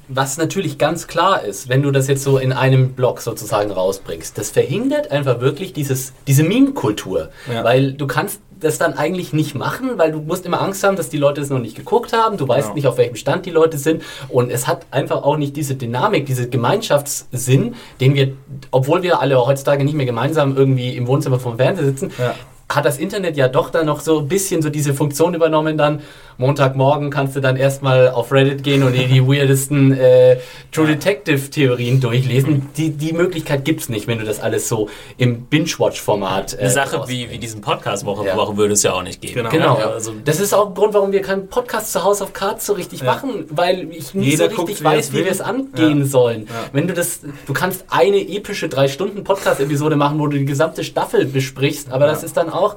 was 0.09 0.36
natürlich 0.39 0.78
ganz 0.78 1.06
klar 1.06 1.43
ist, 1.44 1.68
wenn 1.68 1.82
du 1.82 1.90
das 1.90 2.09
jetzt 2.09 2.22
so 2.24 2.39
in 2.39 2.52
einem 2.52 2.93
Blog 2.93 3.20
sozusagen 3.20 3.70
rausbringst, 3.70 4.36
das 4.36 4.51
verhindert 4.51 5.10
einfach 5.10 5.40
wirklich 5.40 5.72
dieses, 5.72 6.12
diese 6.26 6.43
Meme-Kultur. 6.43 7.31
Ja. 7.52 7.64
Weil 7.64 7.93
du 7.93 8.06
kannst 8.06 8.40
das 8.60 8.78
dann 8.78 8.94
eigentlich 8.94 9.32
nicht 9.32 9.55
machen, 9.55 9.93
weil 9.98 10.12
du 10.12 10.20
musst 10.20 10.47
immer 10.47 10.62
Angst 10.62 10.85
haben, 10.85 10.97
dass 10.97 11.09
die 11.10 11.18
Leute 11.18 11.40
es 11.40 11.51
noch 11.51 11.59
nicht 11.59 11.76
geguckt 11.76 12.12
haben, 12.14 12.36
du 12.39 12.48
weißt 12.48 12.68
Genau. 12.68 12.74
nicht, 12.76 12.86
auf 12.86 12.97
welchem 12.97 13.16
Stand 13.16 13.44
die 13.47 13.51
Leute 13.51 13.76
sind 13.78 14.02
und 14.28 14.51
es 14.51 14.66
hat 14.66 14.86
einfach 14.90 15.22
auch 15.22 15.36
nicht 15.36 15.56
diese 15.56 15.74
Dynamik, 15.74 16.24
diese 16.24 16.48
Gemeinschaftssinn, 16.48 17.74
den 18.01 18.14
wir, 18.14 18.32
obwohl 18.70 19.02
wir 19.02 19.20
alle 19.20 19.44
heutzutage 19.44 19.85
nicht 19.85 19.94
mehr 19.94 20.06
gemeinsam 20.06 20.56
irgendwie 20.56 20.97
im 20.97 21.06
Wohnzimmer 21.06 21.39
vom 21.40 21.56
Fernseher 21.56 21.85
sitzen, 21.86 22.10
Ja. 22.18 22.35
hat 22.70 22.85
das 22.86 22.98
Internet 22.98 23.36
ja 23.36 23.48
doch 23.48 23.70
dann 23.70 23.86
noch 23.86 24.01
so 24.01 24.20
ein 24.20 24.28
bisschen 24.28 24.62
so 24.62 24.70
diese 24.70 24.94
Funktion 24.94 25.35
übernommen 25.35 25.76
dann. 25.76 26.01
Montagmorgen 26.39 27.11
kannst 27.11 27.36
du 27.36 27.40
dann 27.40 27.56
erstmal 27.56 28.09
auf 28.11 28.32
Reddit 28.32 28.62
gehen 28.62 28.82
und 28.82 28.93
dir 28.93 29.06
die 29.09 29.23
weirdesten 29.27 29.93
äh, 29.93 30.39
True 30.73 30.86
Detective 30.86 31.51
Theorien 31.51 32.01
durchlesen. 32.01 32.69
Die, 32.77 32.90
die 32.90 33.12
Möglichkeit 33.12 33.65
gibt's 33.65 33.89
nicht, 33.89 34.06
wenn 34.06 34.19
du 34.19 34.24
das 34.24 34.40
alles 34.40 34.69
so 34.69 34.89
im 35.16 35.43
Binge-Watch-Format 35.47 36.55
äh, 36.55 36.59
Eine 36.59 36.70
Sache 36.70 37.05
wie, 37.06 37.31
wie 37.31 37.39
diesen 37.39 37.61
Podcast 37.61 38.05
Woche 38.05 38.27
Ja. 38.27 38.36
Woche 38.36 38.56
würde 38.56 38.74
es 38.74 38.82
ja 38.82 38.93
auch 38.93 39.02
nicht 39.02 39.20
geben. 39.20 39.35
Genau. 39.35 39.51
Genau. 39.51 39.78
Ja, 39.78 39.90
also, 39.90 40.12
das 40.24 40.40
ist 40.40 40.52
auch 40.52 40.69
ein 40.69 40.74
Grund, 40.74 40.94
warum 40.94 41.12
wir 41.12 41.23
keinen 41.23 41.48
Podcast 41.48 41.93
zu 41.93 42.02
House 42.05 42.20
of 42.20 42.32
Cards 42.32 42.66
so 42.66 42.73
richtig 42.73 43.01
Ja. 43.01 43.06
machen, 43.06 43.44
weil 43.51 43.89
ich 43.93 44.15
nicht 44.15 44.31
Jeder 44.32 44.51
so 44.51 44.56
guckt, 44.56 44.69
richtig 44.70 44.85
er 44.85 44.93
weiß, 44.93 45.06
es 45.06 45.12
wie 45.12 45.16
will. 45.19 45.24
wir 45.27 45.32
es 45.32 45.40
angehen 45.40 46.06
sollen. 46.06 46.47
Wenn 46.73 46.89
du 46.89 46.94
das, 46.94 47.20
du 47.47 47.52
kannst 47.52 47.85
eine 47.90 48.19
epische 48.19 48.69
drei 48.69 48.89
Stunden 48.89 49.24
Podcast-Episode 49.24 49.97
machen, 49.97 50.19
wo 50.19 50.27
du 50.27 50.39
die 50.39 50.44
gesamte 50.44 50.85
Staffel 50.85 51.24
besprichst, 51.27 51.93
aber 51.93 52.06
das 52.06 52.23
ist 52.23 52.36
dann 52.36 52.51
auch, 52.51 52.77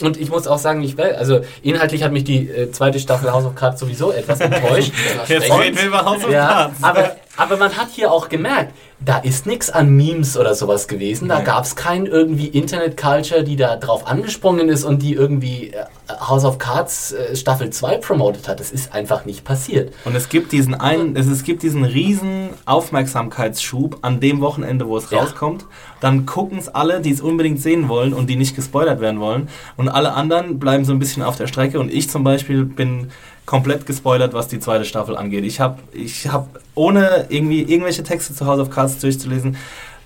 und 0.00 0.20
ich 0.20 0.30
muss 0.30 0.46
auch 0.46 0.58
sagen, 0.58 0.82
ich, 0.82 0.98
also 0.98 1.40
inhaltlich 1.62 2.02
hat 2.02 2.12
mich 2.12 2.24
die 2.24 2.48
äh, 2.48 2.70
zweite 2.92 3.00
Staffel 3.00 3.32
House 3.32 3.44
of 3.44 3.54
Cards 3.54 3.80
sowieso 3.80 4.12
etwas 4.12 4.40
enttäuscht. 4.40 4.92
Jetzt 5.26 5.50
reden 5.50 5.76
wir 5.76 5.86
über 5.86 6.04
House 6.04 6.24
of 6.24 6.30
ja, 6.30 6.46
Cards. 6.46 6.82
aber, 6.82 7.16
aber 7.36 7.56
man 7.56 7.76
hat 7.76 7.88
hier 7.90 8.12
auch 8.12 8.28
gemerkt, 8.28 8.72
da 9.04 9.18
ist 9.18 9.46
nichts 9.46 9.68
an 9.70 9.90
Memes 9.96 10.36
oder 10.36 10.54
sowas 10.54 10.86
gewesen. 10.86 11.28
Da 11.28 11.40
gab 11.40 11.64
es 11.64 11.74
kein 11.76 12.06
irgendwie 12.06 12.46
Internet-Culture, 12.46 13.42
die 13.42 13.56
da 13.56 13.76
drauf 13.76 14.06
angesprungen 14.06 14.68
ist 14.68 14.84
und 14.84 15.02
die 15.02 15.14
irgendwie 15.14 15.70
äh, 15.70 15.84
House 16.20 16.44
of 16.44 16.58
Cards 16.58 17.12
äh, 17.12 17.34
Staffel 17.34 17.70
2 17.70 17.96
promotet 17.96 18.46
hat. 18.48 18.60
Das 18.60 18.70
ist 18.70 18.94
einfach 18.94 19.24
nicht 19.24 19.44
passiert. 19.44 19.92
Und 20.04 20.14
es 20.14 20.28
gibt 20.28 20.52
diesen 20.52 20.74
einen, 20.74 21.16
es, 21.16 21.26
es 21.26 21.42
gibt 21.42 21.62
diesen 21.62 21.84
riesen 21.84 22.50
Aufmerksamkeitsschub 22.66 23.98
an 24.02 24.20
dem 24.20 24.40
Wochenende, 24.40 24.86
wo 24.88 24.96
es 24.96 25.10
Ja. 25.10 25.20
rauskommt. 25.20 25.66
Dann 26.00 26.26
gucken 26.26 26.58
es 26.58 26.68
alle, 26.68 27.00
die 27.00 27.10
es 27.10 27.20
unbedingt 27.20 27.60
sehen 27.60 27.88
wollen 27.88 28.12
und 28.12 28.28
die 28.28 28.36
nicht 28.36 28.54
gespoilert 28.56 29.00
werden 29.00 29.20
wollen. 29.20 29.48
Und 29.76 29.88
alle 29.88 30.12
anderen 30.14 30.58
bleiben 30.58 30.84
so 30.84 30.92
ein 30.92 30.98
bisschen 30.98 31.22
auf 31.22 31.36
der 31.36 31.46
Strecke. 31.46 31.78
Und 31.80 31.92
ich 31.92 32.08
zum 32.10 32.24
Beispiel 32.24 32.64
bin 32.64 33.10
komplett 33.46 33.86
gespoilert, 33.86 34.34
was 34.34 34.48
die 34.48 34.60
zweite 34.60 34.84
Staffel 34.84 35.16
angeht. 35.16 35.44
Ich 35.44 35.60
habe, 35.60 35.78
ich 35.92 36.28
hab, 36.28 36.60
ohne 36.74 37.26
irgendwie 37.28 37.62
irgendwelche 37.62 38.02
Texte 38.02 38.34
zu 38.34 38.46
House 38.46 38.60
of 38.60 38.70
Cards 38.70 38.98
durchzulesen, 38.98 39.56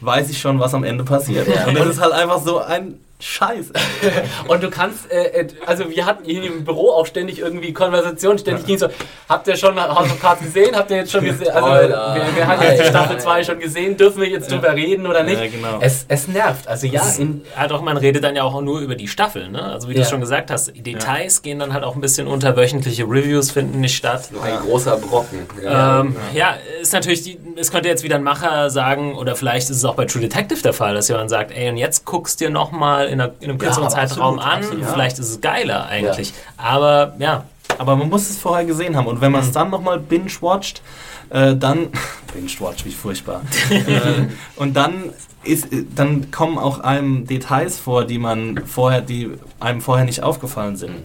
weiß 0.00 0.30
ich 0.30 0.38
schon, 0.38 0.60
was 0.60 0.74
am 0.74 0.84
Ende 0.84 1.04
passiert. 1.04 1.48
Ja. 1.48 1.66
Und 1.66 1.76
das 1.76 1.86
ist 1.86 2.00
halt 2.00 2.12
einfach 2.12 2.40
so 2.40 2.58
ein 2.58 2.94
Scheiß. 3.18 3.72
Und 4.48 4.62
du 4.62 4.70
kannst, 4.70 5.10
äh, 5.10 5.40
äh, 5.40 5.48
also 5.64 5.88
wir 5.90 6.05
hatten 6.05 6.24
hier 6.24 6.44
im 6.44 6.64
Büro 6.64 6.90
auch 6.90 7.06
ständig 7.06 7.38
irgendwie 7.38 7.72
Konversationen, 7.72 8.38
ständig 8.38 8.66
ging 8.66 8.78
so, 8.78 8.88
habt 9.28 9.47
ihr 9.48 9.56
schon 9.56 9.80
House 9.80 10.10
of 10.10 10.20
Cards 10.20 10.43
gesehen? 10.43 10.76
Habt 10.76 10.90
ihr 10.90 10.98
jetzt 10.98 11.12
schon 11.12 11.24
gesehen? 11.24 11.51
Also 11.51 11.68
wir, 11.68 11.88
wir 12.36 12.47
haben 12.47 12.62
jetzt 12.62 12.82
die 12.82 12.86
Staffel 12.88 13.18
2 13.18 13.44
schon 13.44 13.59
gesehen, 13.59 13.97
dürfen 13.97 14.20
wir 14.20 14.28
jetzt 14.28 14.51
drüber 14.51 14.74
reden 14.74 15.06
oder 15.06 15.22
nicht? 15.22 15.40
Ja, 15.40 15.47
genau. 15.48 15.78
Es, 15.80 16.05
es 16.09 16.28
nervt. 16.28 16.68
Also 16.68 16.86
ja, 16.86 17.02
in, 17.18 17.43
ja, 17.56 17.66
doch, 17.66 17.80
man 17.80 17.97
redet 17.97 18.22
dann 18.22 18.36
ja 18.36 18.43
auch 18.43 18.60
nur 18.60 18.80
über 18.80 18.94
die 18.97 19.09
Staffel, 19.09 19.48
ne? 19.48 19.62
Also 19.62 19.88
wie 19.88 19.94
Ja. 19.94 20.02
du 20.02 20.09
schon 20.09 20.20
gesagt 20.20 20.51
hast, 20.51 20.74
die 20.76 20.82
Details 20.82 21.40
gehen 21.43 21.59
dann 21.59 21.72
halt 21.72 21.84
auch 21.84 21.94
ein 21.94 22.01
bisschen 22.02 22.26
unter, 22.26 22.55
wöchentliche 22.56 23.05
Reviews 23.05 23.51
finden 23.51 23.80
nicht 23.80 23.97
statt. 23.97 24.28
Noch 24.32 24.44
ein 24.44 24.59
großer 24.60 24.97
Brocken. 24.98 25.47
Ja. 25.62 26.01
Ähm, 26.01 26.16
ja, 26.34 26.56
ist 26.80 26.93
natürlich, 26.93 27.22
die, 27.22 27.38
es 27.56 27.70
könnte 27.70 27.88
jetzt 27.88 28.02
wieder 28.02 28.16
ein 28.16 28.22
Macher 28.22 28.68
sagen, 28.70 29.14
oder 29.16 29.36
vielleicht 29.36 29.70
ist 29.70 29.76
es 29.78 29.84
auch 29.84 29.94
bei 29.94 30.05
True 30.05 30.20
Detective 30.22 30.60
der 30.62 30.72
Fall, 30.74 30.94
dass 30.94 31.09
jemand 31.09 31.30
sagt, 31.30 31.51
ey, 31.56 31.68
und 31.70 31.76
jetzt 31.78 32.05
guckst 32.05 32.40
dir 32.40 32.51
nochmal 32.51 33.06
in, 33.06 33.15
einer- 33.20 33.32
in 33.40 33.51
einem 33.51 33.59
kürzeren 33.59 33.84
aber 33.86 33.94
Zeitraum 33.94 34.38
absolut, 34.38 34.40
an, 34.40 34.59
absolut, 34.59 34.82
ja. 34.82 34.93
vielleicht 34.93 35.18
ist 35.18 35.30
es 35.30 35.40
geiler 35.40 35.86
eigentlich. 35.86 36.32
Aber 36.56 37.14
ja, 37.18 37.44
aber 37.78 37.97
man 37.97 38.09
muss 38.09 38.30
es 38.30 38.38
vorher 38.38 38.64
gesehen 38.64 38.97
haben. 38.97 39.06
Und 39.06 39.20
wenn 39.20 39.32
man 39.32 39.43
es 39.43 39.52
dann 39.52 39.70
nochmal 39.70 39.98
binge-watcht, 39.98 40.82
äh, 41.30 41.55
dann. 41.56 41.88
binge-watch, 42.34 42.84
wie 42.84 42.93
furchtbar. 42.93 43.43
äh, 43.70 44.26
und 44.56 44.76
dann. 44.76 45.10
Ist, 45.44 45.68
dann 45.94 46.32
kommen 46.32 46.59
auch 46.59 46.80
einem 46.80 47.24
Details 47.24 47.78
vor, 47.78 48.05
die 48.05 48.18
man 48.18 48.66
vorher, 48.66 49.01
die 49.01 49.30
einem 49.60 49.80
vorher 49.80 50.05
nicht 50.05 50.20
aufgefallen 50.20 50.74
sind. 50.74 50.97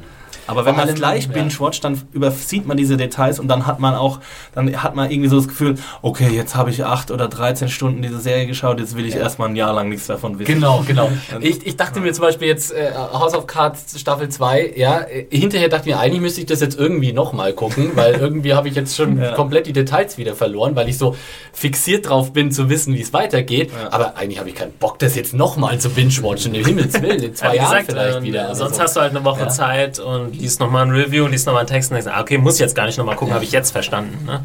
Aber 0.47 0.65
wenn 0.65 0.75
man 0.75 0.89
es 0.89 0.95
gleich 0.95 1.25
ja. 1.25 1.31
binge-watcht, 1.31 1.83
dann 1.83 2.01
übersieht 2.13 2.65
man 2.65 2.77
diese 2.77 2.97
Details 2.97 3.39
und 3.39 3.47
dann 3.47 3.65
hat 3.67 3.79
man 3.79 3.95
auch, 3.95 4.19
dann 4.53 4.81
hat 4.83 4.95
man 4.95 5.09
irgendwie 5.11 5.29
so 5.29 5.37
das 5.37 5.47
Gefühl, 5.47 5.75
okay, 6.01 6.29
jetzt 6.29 6.55
habe 6.55 6.69
ich 6.69 6.83
acht 6.83 7.11
oder 7.11 7.27
13 7.27 7.69
Stunden 7.69 8.01
diese 8.01 8.19
Serie 8.19 8.47
geschaut, 8.47 8.79
jetzt 8.79 8.95
will 8.97 9.05
ich 9.05 9.15
erstmal 9.15 9.49
ein 9.49 9.55
Jahr 9.55 9.73
lang 9.73 9.89
nichts 9.89 10.07
davon 10.07 10.39
wissen. 10.39 10.53
Genau, 10.53 10.83
genau. 10.87 11.09
Ich, 11.39 11.65
ich 11.65 11.77
dachte 11.77 11.99
mir 11.99 12.11
zum 12.13 12.23
Beispiel 12.23 12.47
jetzt 12.47 12.71
äh, 12.73 12.91
House 12.95 13.33
of 13.35 13.47
Cards 13.47 13.99
Staffel 13.99 14.29
2, 14.29 14.73
ja, 14.75 15.01
äh, 15.01 15.25
hinterher 15.29 15.69
dachte 15.69 15.89
ich 15.89 15.95
mir, 15.95 16.01
eigentlich 16.01 16.21
müsste 16.21 16.41
ich 16.41 16.47
das 16.47 16.59
jetzt 16.59 16.77
irgendwie 16.77 17.13
nochmal 17.13 17.53
gucken, 17.53 17.91
weil 17.95 18.15
irgendwie 18.15 18.53
habe 18.53 18.67
ich 18.67 18.75
jetzt 18.75 18.95
schon 18.95 19.11
Ja. 19.21 19.33
komplett 19.33 19.67
die 19.67 19.73
Details 19.73 20.17
wieder 20.17 20.35
verloren, 20.35 20.75
weil 20.75 20.89
ich 20.89 20.97
so 20.97 21.15
fixiert 21.53 22.09
drauf 22.09 22.33
bin 22.33 22.51
zu 22.51 22.69
wissen, 22.69 22.93
wie 22.95 23.01
es 23.01 23.13
weitergeht. 23.13 23.71
Aber 23.91 24.17
eigentlich 24.17 24.39
habe 24.39 24.49
ich 24.49 24.55
keinen 24.55 24.71
Bock, 24.73 24.97
das 24.99 25.15
jetzt 25.15 25.33
nochmal 25.33 25.77
zu 25.79 25.89
binge-watchen. 25.89 26.55
Im 26.55 26.65
Himmels 26.65 26.99
Willen, 27.01 27.21
in 27.21 27.35
zwei 27.35 27.47
Ja, 27.55 27.63
Jahren 27.63 27.85
gesagt, 27.85 27.91
vielleicht 27.91 28.17
ähm, 28.17 28.23
wieder. 28.23 28.47
Also 28.49 28.63
sonst 28.63 28.77
so. 28.77 28.83
hast 28.83 28.95
du 28.95 29.01
halt 29.01 29.11
eine 29.15 29.23
Woche 29.25 29.41
Ja. 29.41 29.49
Zeit 29.49 29.99
und 29.99 30.30
liest 30.31 30.59
nochmal 30.59 30.85
ein 30.85 30.91
Review, 30.91 31.27
liest 31.27 31.45
nochmal 31.45 31.61
einen 31.61 31.69
Text 31.69 31.91
und 31.91 31.95
denkst, 31.95 32.11
ah, 32.13 32.21
okay, 32.21 32.37
muss 32.37 32.55
ich 32.55 32.59
jetzt 32.61 32.75
gar 32.75 32.85
nicht 32.85 32.97
nochmal 32.97 33.15
gucken, 33.15 33.33
habe 33.33 33.43
ich 33.43 33.51
jetzt 33.51 33.71
verstanden. 33.71 34.25
Ne? 34.25 34.41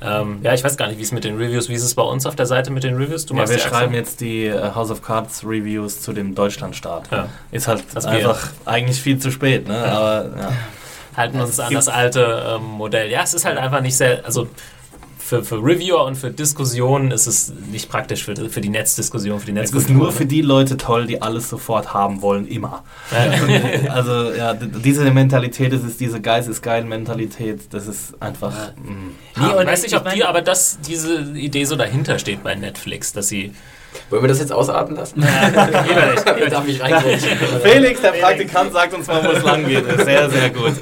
Ja. 0.00 0.20
Ähm, 0.20 0.40
ja, 0.42 0.54
ich 0.54 0.62
weiß 0.62 0.76
gar 0.76 0.88
nicht, 0.88 0.98
wie 0.98 1.02
es 1.02 1.12
mit 1.12 1.24
den 1.24 1.36
Reviews, 1.36 1.68
wie 1.68 1.74
ist 1.74 1.82
es 1.82 1.94
bei 1.94 2.02
uns 2.02 2.26
auf 2.26 2.36
der 2.36 2.46
Seite 2.46 2.70
mit 2.70 2.84
den 2.84 2.96
Reviews? 2.96 3.26
Du 3.26 3.34
Ja, 3.36 3.48
wir 3.48 3.58
schreiben 3.58 3.94
jetzt 3.94 4.20
die 4.20 4.46
äh, 4.46 4.74
House 4.74 4.90
of 4.90 5.02
Cards 5.02 5.44
Reviews 5.44 6.00
zu 6.00 6.12
dem 6.12 6.34
Deutschlandstart. 6.34 7.10
Ja. 7.10 7.28
Ist 7.50 7.68
halt 7.68 7.84
Das 7.92 8.06
einfach 8.06 8.48
eigentlich 8.64 9.00
viel 9.00 9.18
zu 9.18 9.30
spät, 9.30 9.68
ne? 9.68 9.76
Aber 9.76 10.30
ja. 10.38 10.52
halten 11.16 11.40
uns 11.40 11.58
an 11.60 11.72
das 11.74 11.88
alte 11.88 12.56
ähm, 12.56 12.64
Modell. 12.64 13.10
Ja, 13.10 13.22
es 13.22 13.34
ist 13.34 13.44
halt 13.44 13.58
einfach 13.58 13.80
nicht 13.80 13.96
sehr, 13.96 14.24
also 14.24 14.48
für, 15.30 15.44
für 15.44 15.56
Reviewer 15.62 16.04
und 16.06 16.16
für 16.16 16.30
Diskussionen 16.30 17.12
ist 17.12 17.28
es 17.28 17.52
nicht 17.70 17.88
praktisch 17.88 18.24
für, 18.24 18.34
für 18.34 18.60
die 18.60 18.68
Netzdiskussion, 18.68 19.38
für 19.38 19.46
die 19.46 19.56
Es 19.56 19.66
ist 19.70 19.74
Netzkultur. 19.74 20.02
nur 20.02 20.12
für 20.12 20.26
die 20.26 20.42
Leute 20.42 20.76
toll, 20.76 21.06
die 21.06 21.22
alles 21.22 21.48
sofort 21.48 21.94
haben 21.94 22.20
wollen, 22.20 22.48
immer. 22.48 22.82
also 23.88 24.32
ja, 24.32 24.54
diese 24.54 25.08
Mentalität, 25.12 25.72
das 25.72 25.84
ist 25.84 26.00
diese 26.00 26.20
Geist 26.20 26.48
ist 26.48 26.62
geil 26.62 26.82
Mentalität, 26.84 27.60
das 27.72 27.86
ist 27.86 28.20
einfach. 28.20 28.52
mm. 28.76 29.40
Nee, 29.40 29.54
und 29.54 29.66
weiß 29.68 29.82
nicht, 29.82 29.92
ich 29.92 29.98
ob 29.98 30.02
die, 30.10 30.18
meine- 30.18 30.28
aber 30.28 30.42
dass 30.42 30.78
diese 30.80 31.20
Idee 31.34 31.64
so 31.64 31.76
dahinter 31.76 32.18
steht 32.18 32.42
bei 32.42 32.56
Netflix, 32.56 33.12
dass 33.12 33.28
sie. 33.28 33.52
Wollen 34.08 34.22
wir 34.22 34.28
das 34.28 34.38
jetzt 34.38 34.52
ausarten 34.52 34.94
lassen? 34.94 35.18
Nicht. 35.20 36.52
Darf 36.52 36.66
ich? 36.68 36.80
Felix, 37.62 38.00
der 38.00 38.12
Praktikant, 38.12 38.72
sagt 38.72 38.94
uns 38.94 39.06
mal, 39.08 39.24
wo 39.24 39.30
es 39.32 39.42
lang 39.42 39.66
geht. 39.66 39.84
Sehr, 40.04 40.30
sehr 40.30 40.50
gut. 40.50 40.74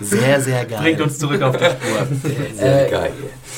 Sehr, 0.00 0.40
sehr 0.40 0.64
geil. 0.64 0.78
Bringt 0.80 1.00
uns 1.00 1.18
zurück 1.18 1.42
auf 1.42 1.56
die 1.56 1.64
Spur. 1.64 2.06
Sehr 2.56 2.86
Äh, 2.86 2.90
geil. 2.90 3.12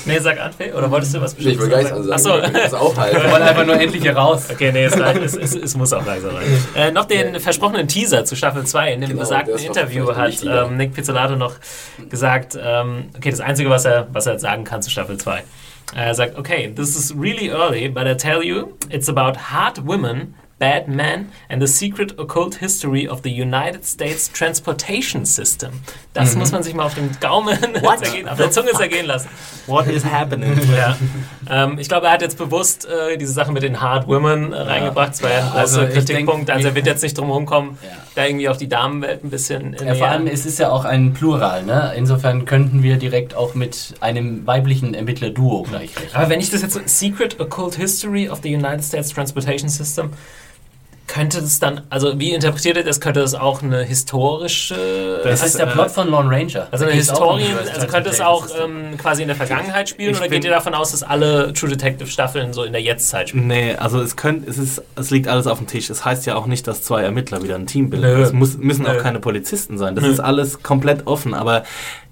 Nee, 0.07 0.19
sag 0.20 0.41
Anfe, 0.41 0.73
oder 0.73 0.91
wolltest 0.91 1.15
du 1.15 1.20
was 1.20 1.35
Ich 1.37 1.59
will 1.59 1.69
gar 1.69 1.78
nichts 1.78 1.93
ansagen. 1.93 2.12
Achso. 2.12 2.39
Ich 2.39 2.55
will 2.55 2.62
das 2.62 2.74
aufhalten. 2.87 3.23
Wir 3.23 3.31
wollen 3.31 3.43
einfach 3.43 3.66
nur 3.66 3.81
endlich 3.81 4.03
hier 4.03 4.16
raus. 4.16 4.49
Okay, 4.51 4.70
nee, 4.73 4.85
es, 4.85 4.95
es, 4.95 5.35
es, 5.37 5.55
es 5.55 5.77
muss 5.77 5.93
auch 5.93 6.07
langsam 6.07 6.35
rein. 6.35 6.45
Äh, 6.74 6.91
noch 6.93 7.05
den 7.07 7.41
versprochenen 7.41 7.89
Teaser 7.89 8.24
zu 8.24 8.37
Staffel 8.37 8.65
2. 8.65 8.93
In 8.95 9.01
dem 9.01 9.11
Genau, 9.11 9.20
besagten 9.20 9.59
Interview 9.59 10.15
hat 10.15 10.43
ähm, 10.45 10.77
Nick 10.77 10.95
Pizzolatto 10.95 11.37
noch 11.37 11.55
gesagt, 12.09 12.57
ähm, 12.61 13.07
okay, 13.16 13.31
das 13.31 13.41
Einzige, 13.41 13.69
was 13.70 13.85
er, 13.85 14.07
was 14.12 14.27
er 14.27 14.33
jetzt 14.33 14.43
sagen 14.43 14.65
kann 14.65 14.83
zu 14.83 14.91
Staffel 14.91 15.16
2. 15.16 15.43
Er 15.95 16.15
sagt, 16.15 16.37
okay, 16.39 16.73
this 16.74 16.97
is 16.97 17.15
really 17.16 17.49
early, 17.51 17.89
but 17.89 18.07
I 18.07 18.15
tell 18.15 18.43
you, 18.43 18.77
it's 18.91 19.09
about 19.09 19.39
hard 19.53 19.87
women, 19.87 20.35
bad 20.59 20.89
men 20.89 21.31
and 21.51 21.61
the 21.61 21.66
secret 21.66 22.19
occult 22.19 22.57
history 22.57 23.07
of 23.07 23.20
the 23.23 23.31
United 23.31 23.85
States 23.85 24.31
Transportation 24.33 25.27
System. 25.27 25.70
Das 26.15 26.35
muss 26.35 26.51
man 26.51 26.62
sich 26.62 26.73
mal 26.73 26.85
auf 26.85 26.95
dem 26.95 27.11
Gaumen 27.20 27.59
zergehen, 28.03 28.27
auf 28.27 28.39
der 28.39 28.51
Zunge 28.51 28.70
zergehen 28.73 29.05
lassen. 29.07 29.28
What 29.66 29.87
is 29.87 30.05
happening? 30.05 30.59
Ja. 30.77 30.97
Ähm, 31.49 31.78
ich 31.78 31.89
glaube, 31.89 32.07
er 32.07 32.12
hat 32.15 32.23
jetzt 32.23 32.39
bewusst 32.39 32.87
äh, 32.87 33.16
diese 33.16 33.33
Sache 33.33 33.53
mit 33.53 33.62
den 33.62 33.81
Hard 33.81 34.09
Women 34.09 34.53
äh, 34.53 34.57
reingebracht. 34.57 35.11
Das 35.11 35.23
war 35.23 35.31
ja 35.31 35.37
ein 35.39 35.45
großer 35.45 35.59
also 35.59 35.81
Kritikpunkt. 35.87 36.49
denk, 36.49 36.57
also 36.57 36.69
er 36.69 36.74
wird 36.74 36.87
jetzt 36.87 37.03
nicht 37.03 37.16
drum 37.16 37.31
rumkommen, 37.31 37.78
Ja. 37.83 37.89
da 38.15 38.24
irgendwie 38.27 38.49
auch 38.49 38.57
die 38.57 38.69
Damenwelt 38.69 39.24
ein 39.24 39.31
bisschen 39.31 39.77
Ja, 39.85 39.95
vor 39.95 40.09
allem, 40.09 40.27
es 40.27 40.45
ist 40.45 40.59
ja 40.59 40.70
auch 40.70 40.85
ein 40.85 41.12
Plural, 41.15 41.62
ne? 41.65 41.93
Insofern 41.97 42.47
könnten 42.47 42.83
wir 42.83 42.97
direkt 42.97 43.35
auch 43.35 43.55
mit 43.55 43.95
einem 44.01 44.47
weiblichen 44.47 44.95
Ermittler-Duo 44.95 45.62
gleich 45.65 45.97
rechnen. 45.97 46.11
Aber 46.15 46.28
wenn 46.31 46.41
ich 46.41 46.51
das 46.51 46.62
jetzt 46.62 46.74
so 46.74 46.81
Secret 46.85 47.39
Occult 47.41 47.77
History 47.77 48.28
of 48.28 48.41
the 48.43 48.55
United 48.55 48.83
States 48.85 49.11
Transportation 49.11 49.69
System 49.69 50.11
könnte 51.07 51.41
das 51.41 51.59
dann, 51.59 51.83
also 51.89 52.19
wie 52.19 52.33
interpretiert 52.33 52.77
ihr 52.77 52.85
das? 52.85 53.01
Könnte 53.01 53.20
das 53.20 53.35
auch 53.35 53.62
eine 53.62 53.83
historische. 53.83 55.20
Das 55.23 55.45
ist 55.45 55.59
der 55.59 55.66
Plot 55.66 55.91
von 55.91 56.09
Lone 56.11 56.31
Ranger. 56.31 56.69
also 56.70 56.85
eine 56.85 56.97
US 56.97 57.11
also 57.11 57.87
könnte 57.87 58.11
es 58.11 58.20
auch 58.20 58.47
ähm, 58.62 58.97
quasi 58.99 59.23
in 59.23 59.28
der 59.28 59.37
Vergangenheit 59.37 59.89
spielen 59.89 60.12
Ich 60.12 60.19
oder 60.19 60.28
geht 60.28 60.45
ihr 60.45 60.51
davon 60.51 60.74
aus, 60.74 60.91
dass 60.91 61.03
alle 61.03 61.53
True 61.53 61.70
Detective 61.70 62.09
Staffeln 62.09 62.53
so 62.53 62.65
in 62.65 62.73
der 62.73 62.83
Jetztzeit 62.83 63.31
spielen? 63.31 63.47
Nee, 63.47 63.74
also 63.77 64.01
es 64.01 64.16
könnte, 64.16 64.49
es 64.51 64.59
ist, 64.59 64.83
es 64.97 65.11
liegt 65.11 65.28
alles 65.28 65.47
auf 65.47 65.59
dem 65.59 65.66
Tisch. 65.66 65.91
Es 65.91 66.05
heißt 66.05 66.27
ja 66.27 66.35
auch 66.35 66.47
nicht, 66.47 66.66
dass 66.66 66.83
zwei 66.83 67.03
Ermittler 67.03 67.43
wieder 67.43 67.55
ein 67.55 67.66
Team 67.66 67.91
bilden. 67.91 68.07
Nö. 68.07 68.23
Es 68.23 68.33
muss, 68.33 68.57
müssen 68.57 68.83
Nö. 68.83 68.91
auch 68.91 69.03
keine 69.03 69.20
Polizisten 69.20 69.78
sein. 69.78 69.95
Das 69.95 70.05
ist 70.05 70.20
alles 70.20 70.62
komplett 70.62 71.07
offen. 71.07 71.35
Aber 71.35 71.65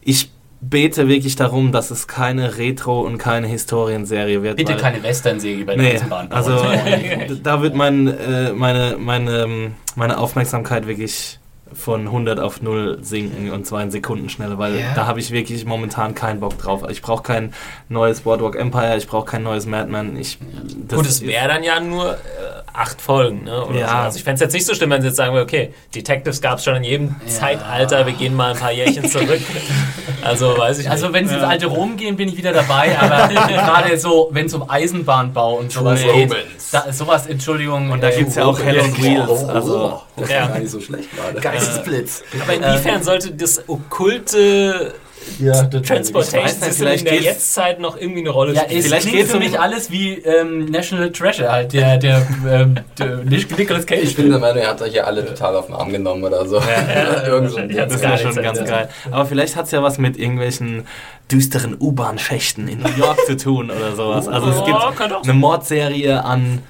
ich 0.02 0.30
bete 0.68 1.08
wirklich 1.08 1.36
darum, 1.36 1.72
dass 1.72 1.90
es 1.90 2.06
keine 2.08 2.56
Retro- 2.58 3.02
und 3.02 3.18
keine 3.18 3.46
Historienserie 3.46 4.42
wird. 4.42 4.56
Bitte 4.56 4.76
keine 4.76 5.02
Western-Serie 5.02 5.64
bei 5.64 5.74
der 5.74 5.82
Nee, 5.82 5.94
Eisenbahn. 5.94 6.30
also 6.32 6.64
da 7.42 7.62
wird 7.62 7.74
mein, 7.74 8.08
äh, 8.08 8.52
meine, 8.52 8.96
meine, 8.98 9.42
ähm, 9.42 9.74
meine 9.96 10.18
Aufmerksamkeit 10.18 10.86
wirklich 10.86 11.38
von 11.72 12.02
100 12.06 12.38
auf 12.38 12.62
0 12.62 12.98
sinken 13.02 13.50
und 13.50 13.66
zwar 13.66 13.82
in 13.82 13.90
Sekunden 13.90 14.28
schneller, 14.28 14.58
weil 14.58 14.78
Ja. 14.78 14.94
da 14.94 15.06
habe 15.06 15.18
ich 15.18 15.32
wirklich 15.32 15.64
momentan 15.64 16.14
keinen 16.14 16.38
Bock 16.38 16.56
drauf. 16.58 16.82
Ich 16.88 17.02
brauche 17.02 17.24
kein 17.24 17.52
neues 17.88 18.20
Boardwalk 18.20 18.54
Empire, 18.54 18.96
ich 18.96 19.08
brauche 19.08 19.26
kein 19.26 19.42
neues 19.42 19.66
Madman. 19.66 20.16
Ich, 20.16 20.38
das 20.86 20.98
Gut, 20.98 21.06
es 21.08 21.26
wäre 21.26 21.48
dann 21.48 21.64
ja 21.64 21.80
nur 21.80 22.12
äh, 22.14 22.16
acht 22.74 23.00
Folgen. 23.00 23.44
Ne? 23.44 23.64
Oder 23.66 23.78
Ja. 23.78 23.88
so. 23.88 23.94
Also 23.94 24.18
ich 24.18 24.24
fände 24.24 24.34
es 24.34 24.40
jetzt 24.40 24.52
nicht 24.52 24.66
so 24.66 24.74
schlimm, 24.74 24.90
wenn 24.90 25.00
sie 25.00 25.06
jetzt 25.08 25.16
sagen, 25.16 25.36
okay, 25.38 25.72
Detectives 25.94 26.40
gab 26.40 26.58
es 26.58 26.64
schon 26.64 26.74
in 26.76 26.84
jedem 26.84 27.14
Zeitalter, 27.26 28.04
wir 28.04 28.12
gehen 28.14 28.34
mal 28.34 28.52
ein 28.52 28.58
paar 28.58 28.72
Jährchen 28.72 29.08
zurück. 29.08 29.40
also 30.22 30.58
weiß 30.58 30.80
ich 30.80 30.90
Also 30.90 31.06
nicht. 31.06 31.14
wenn 31.14 31.28
sie 31.28 31.34
ins 31.36 31.44
alte 31.44 31.66
Rom 31.66 31.96
gehen, 31.96 32.16
bin 32.16 32.28
ich 32.28 32.36
wieder 32.36 32.52
dabei, 32.52 32.98
aber 32.98 33.28
gerade 33.48 33.96
so, 33.96 34.28
wenn 34.32 34.46
es 34.46 34.54
um 34.54 34.68
Eisenbahnbau 34.68 35.54
und 35.58 35.70
sowas 35.72 36.02
True 36.02 36.12
geht, 36.26 36.34
da 36.72 36.80
ist 36.80 36.98
sowas, 36.98 37.26
Entschuldigung. 37.26 37.90
Und 37.92 38.02
da 38.02 38.08
äh, 38.10 38.16
gibt 38.16 38.30
es 38.30 38.34
ja 38.34 38.44
auch 38.44 38.58
Hell 38.60 38.80
on 38.80 38.96
Wheels. 38.96 39.44
Also, 39.44 40.00
das 40.16 40.28
Ja. 40.30 40.40
war 40.42 40.48
gar 40.48 40.58
nicht 40.58 40.70
so 40.70 40.80
schlecht 40.80 41.08
gerade. 41.14 41.40
Geistesblitz. 41.40 42.24
Aber 42.42 42.54
inwiefern 42.54 43.02
sollte 43.04 43.30
das 43.32 43.62
okkulte 43.68 44.94
Ja, 45.38 45.64
Transportation 45.64 46.44
weiß 46.44 46.52
System 46.60 46.72
vielleicht 46.74 47.06
in 47.06 47.12
der 47.12 47.22
Jetztzeit 47.22 47.80
noch 47.80 47.96
irgendwie 47.96 48.20
eine 48.20 48.30
Rolle 48.30 48.52
Ja, 48.54 48.62
spielen? 48.62 48.78
es 48.80 48.86
Vielleicht 48.86 49.10
geht's 49.10 49.30
für 49.32 49.38
mich 49.38 49.58
alles 49.58 49.90
wie 49.90 50.14
ähm, 50.18 50.66
National 50.66 51.10
Treasure, 51.12 51.50
halt 51.50 51.72
der, 51.72 51.98
der, 51.98 52.26
ähm, 52.48 52.74
der 52.98 53.16
Nicolas 53.24 53.86
Cage. 53.86 54.02
Ich 54.02 54.16
bin 54.16 54.30
der 54.30 54.38
Meinung, 54.38 54.62
er 54.62 54.68
hat 54.70 54.82
euch 54.82 54.92
hier 54.92 55.06
alle 55.06 55.24
total 55.26 55.56
auf 55.56 55.66
den 55.66 55.74
Arm 55.74 55.90
genommen 55.90 56.22
oder 56.24 56.46
so. 56.46 56.56
Irgend 57.26 57.50
so 57.50 57.56
ein 57.58 57.70
Ja, 57.70 57.86
Ding. 57.86 57.90
das 57.90 58.02
wäre 58.02 58.18
schon 58.18 58.42
ganz 58.42 58.64
geil. 58.64 58.88
Aber 59.10 59.26
vielleicht 59.26 59.56
hat 59.56 59.66
es 59.66 59.70
ja 59.72 59.82
was 59.82 59.98
mit 59.98 60.16
irgendwelchen 60.18 60.86
düsteren 61.30 61.76
U-Bahn-Schächten 61.80 62.68
in 62.68 62.80
New 62.80 62.96
York 62.98 63.18
zu 63.26 63.36
tun 63.36 63.70
oder 63.70 63.96
sowas. 63.96 64.28
Also 64.28 64.48
es 64.50 64.58
Oh, 64.58 64.64
gibt 64.64 65.24
eine 65.24 65.32
Mordserie 65.32 66.22
an 66.24 66.62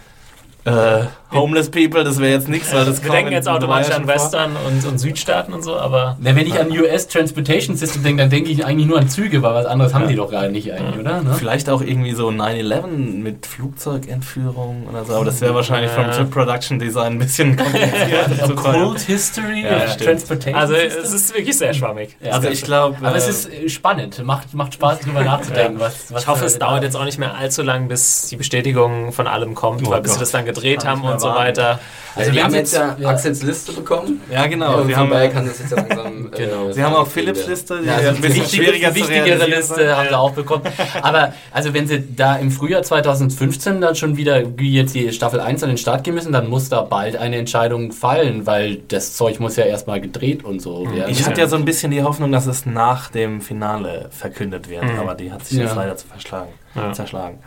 äh, 0.65 1.05
Homeless 1.35 1.71
People, 1.71 2.05
das 2.05 2.19
wäre 2.21 2.33
jetzt 2.33 2.49
nichts, 2.49 2.73
weil 2.73 2.85
das 2.85 3.03
wir 3.03 3.11
denken 3.11 3.33
jetzt 3.33 3.49
automatisch 3.49 3.93
an. 3.95 4.07
Western 4.07 4.53
und, 4.67 4.87
und 4.87 4.99
Südstaaten 4.99 5.53
und 5.53 5.63
so, 5.63 5.77
aber 5.77 6.17
Na, 6.21 6.35
wenn 6.37 6.47
ich 6.47 6.59
an 6.59 6.71
US 6.71 7.09
Transportation 7.09 7.77
System 7.77 8.03
denke, 8.03 8.23
dann 8.23 8.31
denke 8.31 8.51
ich 8.51 8.65
eigentlich 8.65 8.87
nur 8.87 8.99
an 8.99 9.09
Züge, 9.09 9.43
weil 9.43 9.55
was 9.55 9.67
anderes 9.67 9.95
haben 9.95 10.09
die 10.09 10.17
doch 10.17 10.31
gar 10.31 10.49
nicht 10.49 10.73
eigentlich, 10.73 10.99
oder? 10.99 11.23
Ne? 11.23 11.35
Vielleicht 11.39 11.69
auch 11.69 11.81
irgendwie 11.83 12.13
so 12.13 12.29
9-11 12.29 12.87
mit 12.87 13.47
Flugzeugentführung 13.47 14.87
oder 14.89 15.05
so, 15.05 15.15
aber 15.15 15.25
das 15.25 15.41
wäre 15.41 15.55
wahrscheinlich 15.55 15.91
vom 15.91 16.11
Chip 16.13 16.31
Production 16.31 16.79
Design 16.79 17.15
ein 17.15 17.19
bisschen 17.19 17.57
kompliziert. 17.57 18.57
teuer. 18.57 18.95
History 19.07 19.63
Ja, 19.65 19.85
of. 19.85 19.97
Transportation 19.97 20.55
also 20.61 20.75
es 20.75 21.13
ist 21.13 21.35
wirklich 21.35 21.57
sehr 21.57 21.75
schwammig. 21.75 22.17
Ja. 22.21 22.33
Also 22.33 22.49
ich 22.49 22.63
glaube, 22.63 22.97
Aber 23.03 23.17
es 23.17 23.29
ist 23.29 23.51
äh, 23.53 23.69
spannend, 23.69 24.23
macht, 24.25 24.55
macht 24.55 24.75
Spaß 24.75 25.01
drüber 25.01 25.23
nachzudenken. 25.23 25.81
Was, 25.81 26.13
was 26.13 26.23
Ich 26.23 26.29
hoffe, 26.29 26.45
es 26.45 26.59
dauert 26.59 26.83
jetzt 26.83 26.97
auch 26.97 27.05
nicht 27.05 27.19
mehr 27.19 27.35
allzu 27.37 27.63
lang, 27.63 27.89
bis 27.89 28.29
die 28.29 28.37
Bestätigung 28.37 29.13
von 29.13 29.27
allem 29.27 29.55
kommt, 29.55 29.83
Oh 29.87 29.91
weil 29.91 30.01
bis 30.01 30.13
sie 30.13 30.17
Gott. 30.17 30.23
das 30.23 30.31
dann 30.33 30.45
gedreht 30.45 30.81
Kann 30.83 31.03
haben 31.03 31.05
und 31.13 31.21
so 31.31 31.35
weiter. 31.35 31.81
Also 32.17 32.29
wenn 32.29 32.37
wir 32.37 32.45
haben 32.45 32.55
jetzt 32.55 32.73
ja 32.75 32.95
ja. 32.97 33.09
Axels 33.09 33.43
Liste 33.43 33.73
bekommen. 33.73 34.21
ja 34.31 34.47
genau. 34.47 34.79
Ja, 34.83 34.87
wir 34.87 34.97
haben, 34.97 35.11
daher 35.11 35.31
kann 35.31 35.47
das 35.49 35.59
jetzt 35.59 35.73
ja 35.73 35.79
langsam. 35.79 36.31
Genau. 36.37 36.69
äh, 36.69 36.73
Sie 36.73 36.83
haben 36.85 36.95
auch 36.95 37.09
Philips. 37.09 37.45
Liste, 37.49 37.81
die 37.81 37.87
Ja, 37.89 38.01
ja, 38.01 38.09
also 38.11 38.23
zu 38.23 38.35
wichtigere 38.35 38.73
realisieren 38.73 39.51
Liste 39.51 39.97
haben 39.97 40.09
sie 40.09 40.17
auch 40.17 40.31
bekommen. 40.31 40.63
Aber 41.03 41.33
also 41.53 41.75
wenn 41.75 41.89
sie 41.89 42.05
da 42.15 42.37
im 42.37 42.53
Frühjahr 42.53 42.85
2015 42.85 43.81
dann 43.81 43.97
schon 43.97 44.17
wieder 44.17 44.43
wie 44.57 44.73
jetzt 44.73 44.95
die 44.95 45.13
Staffel 45.13 45.41
1 45.41 45.65
an 45.65 45.71
den 45.71 45.77
Start 45.79 46.05
gehen 46.05 46.15
müssen, 46.15 46.33
dann 46.33 46.49
muss 46.49 46.69
da 46.69 46.83
bald 46.83 47.17
eine 47.17 47.37
Entscheidung 47.37 47.91
fallen, 47.91 48.47
weil 48.47 48.77
das 48.89 49.17
Zeug 49.17 49.41
muss 49.41 49.57
ja 49.57 49.65
erstmal 49.65 50.01
gedreht 50.01 50.45
und 50.45 50.61
so 50.63 50.87
werden. 50.95 51.11
Ich 51.11 51.27
hatte 51.27 51.41
ja 51.41 51.49
so 51.49 51.57
ein 51.57 51.65
bisschen 51.65 51.91
die 51.91 52.05
Hoffnung, 52.05 52.31
dass 52.31 52.47
es 52.47 52.65
nach 52.65 53.11
dem 53.11 53.41
Finale 53.41 54.07
verkündet 54.11 54.69
wird, 54.69 54.85
aber 55.01 55.17
die 55.17 55.33
hat 55.33 55.45
sich 55.45 55.59
jetzt 55.59 55.71
Ja. 55.75 55.83
leider 55.83 55.97
zu 55.97 56.07
verschlagen, 56.07 56.53
Ja. 56.77 56.93
zerschlagen. 56.93 57.39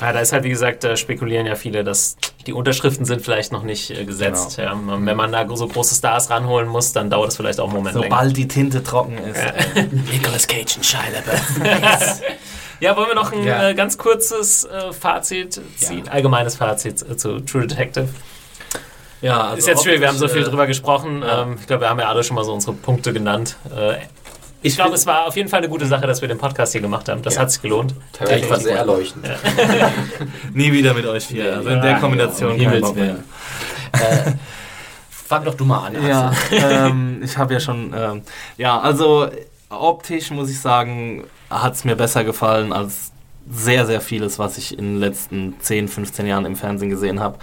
Ja, 0.00 0.12
da 0.12 0.20
ist 0.20 0.32
halt, 0.32 0.44
wie 0.44 0.50
gesagt, 0.50 0.84
da 0.84 0.96
spekulieren 0.96 1.46
ja 1.46 1.54
viele, 1.54 1.82
dass 1.82 2.16
die 2.46 2.52
Unterschriften 2.52 3.06
sind 3.06 3.22
vielleicht 3.22 3.50
noch 3.50 3.62
nicht 3.62 3.90
äh, 3.90 4.04
gesetzt. 4.04 4.58
Ja. 4.58 4.78
Wenn 4.84 5.16
man 5.16 5.32
da 5.32 5.46
so 5.56 5.66
große 5.66 5.94
Stars 5.94 6.28
ranholen 6.30 6.68
muss, 6.68 6.92
dann 6.92 7.08
dauert 7.08 7.30
es 7.30 7.36
vielleicht 7.36 7.58
auch 7.60 7.64
einen 7.68 7.76
Moment 7.76 7.96
länger. 7.96 8.08
Sobald 8.14 8.36
die 8.36 8.46
Tinte 8.46 8.82
trocken 8.82 9.16
ist. 9.18 9.40
Nicolas 10.12 10.46
Cage 10.46 10.76
und 10.76 10.84
Shia 10.84 11.00
LaBeouf. 11.12 12.20
Ja, 12.78 12.94
wollen 12.94 13.08
wir 13.08 13.14
noch 13.14 13.32
ein 13.32 13.42
Ja. 13.42 13.70
äh, 13.70 13.74
ganz 13.74 13.96
kurzes 13.96 14.64
äh, 14.64 14.92
Fazit 14.92 15.58
ziehen, 15.78 16.02
Ja. 16.04 16.12
allgemeines 16.12 16.56
Fazit 16.56 17.00
äh, 17.10 17.16
zu 17.16 17.40
True 17.40 17.66
Detective? 17.66 18.08
Ja, 19.22 19.44
also 19.44 19.56
ist 19.56 19.66
jetzt 19.66 19.82
schwierig, 19.82 20.00
wir 20.02 20.08
haben 20.08 20.18
so 20.18 20.28
viel 20.28 20.42
äh, 20.42 20.44
drüber 20.44 20.66
gesprochen. 20.66 21.24
Ähm, 21.26 21.56
ich 21.58 21.66
glaube, 21.66 21.84
wir 21.84 21.88
haben 21.88 21.98
ja 22.00 22.08
alle 22.10 22.22
schon 22.22 22.34
mal 22.36 22.44
so 22.44 22.52
unsere 22.52 22.74
Punkte 22.74 23.14
genannt. 23.14 23.56
Äh, 24.62 24.66
ich 24.66 24.76
glaube, 24.76 24.94
es 24.94 25.06
war 25.06 25.26
auf 25.26 25.36
jeden 25.36 25.48
Fall 25.48 25.58
eine 25.58 25.68
gute 25.68 25.86
Sache, 25.86 26.06
dass 26.06 26.20
wir 26.20 26.28
den 26.28 26.38
Podcast 26.38 26.72
hier 26.72 26.80
gemacht 26.80 27.08
haben. 27.08 27.22
Das 27.22 27.34
Ja. 27.34 27.42
hat 27.42 27.50
sich 27.52 27.62
gelohnt. 27.62 27.94
Teilweise 28.12 28.40
Ja, 28.44 28.50
war 28.50 28.56
ich- 28.58 28.62
sehr 28.64 28.76
erleuchtend. 28.78 29.28
Nie 30.52 30.72
wieder 30.72 30.94
mit 30.94 31.06
euch 31.06 31.26
vier. 31.26 31.56
Also 31.56 31.68
in 31.70 31.80
der 31.82 31.92
Ja, 31.92 31.98
Kombination 31.98 32.52
um 32.52 32.58
kein 32.58 32.80
Bock 32.80 32.96
mehr. 32.96 33.16
Äh, 33.92 34.32
fang 35.10 35.44
doch 35.44 35.54
du 35.54 35.64
mal 35.64 35.86
an. 35.86 36.06
Ja, 36.06 36.32
ähm, 36.50 37.20
ich 37.22 37.36
habe 37.36 37.54
ja 37.54 37.60
schon, 37.60 37.92
ähm, 37.96 38.22
ja, 38.56 38.78
also 38.80 39.28
optisch 39.68 40.30
muss 40.30 40.50
ich 40.50 40.60
sagen, 40.60 41.24
hat 41.50 41.74
es 41.74 41.84
mir 41.84 41.96
besser 41.96 42.24
gefallen 42.24 42.72
als 42.72 43.12
sehr, 43.48 43.86
sehr 43.86 44.00
vieles, 44.00 44.38
was 44.38 44.58
ich 44.58 44.76
in 44.76 44.94
den 44.94 45.00
letzten 45.00 45.54
10, 45.60 45.88
15 45.88 46.26
Jahren 46.26 46.44
im 46.44 46.56
Fernsehen 46.56 46.90
gesehen 46.90 47.20
habe. 47.20 47.38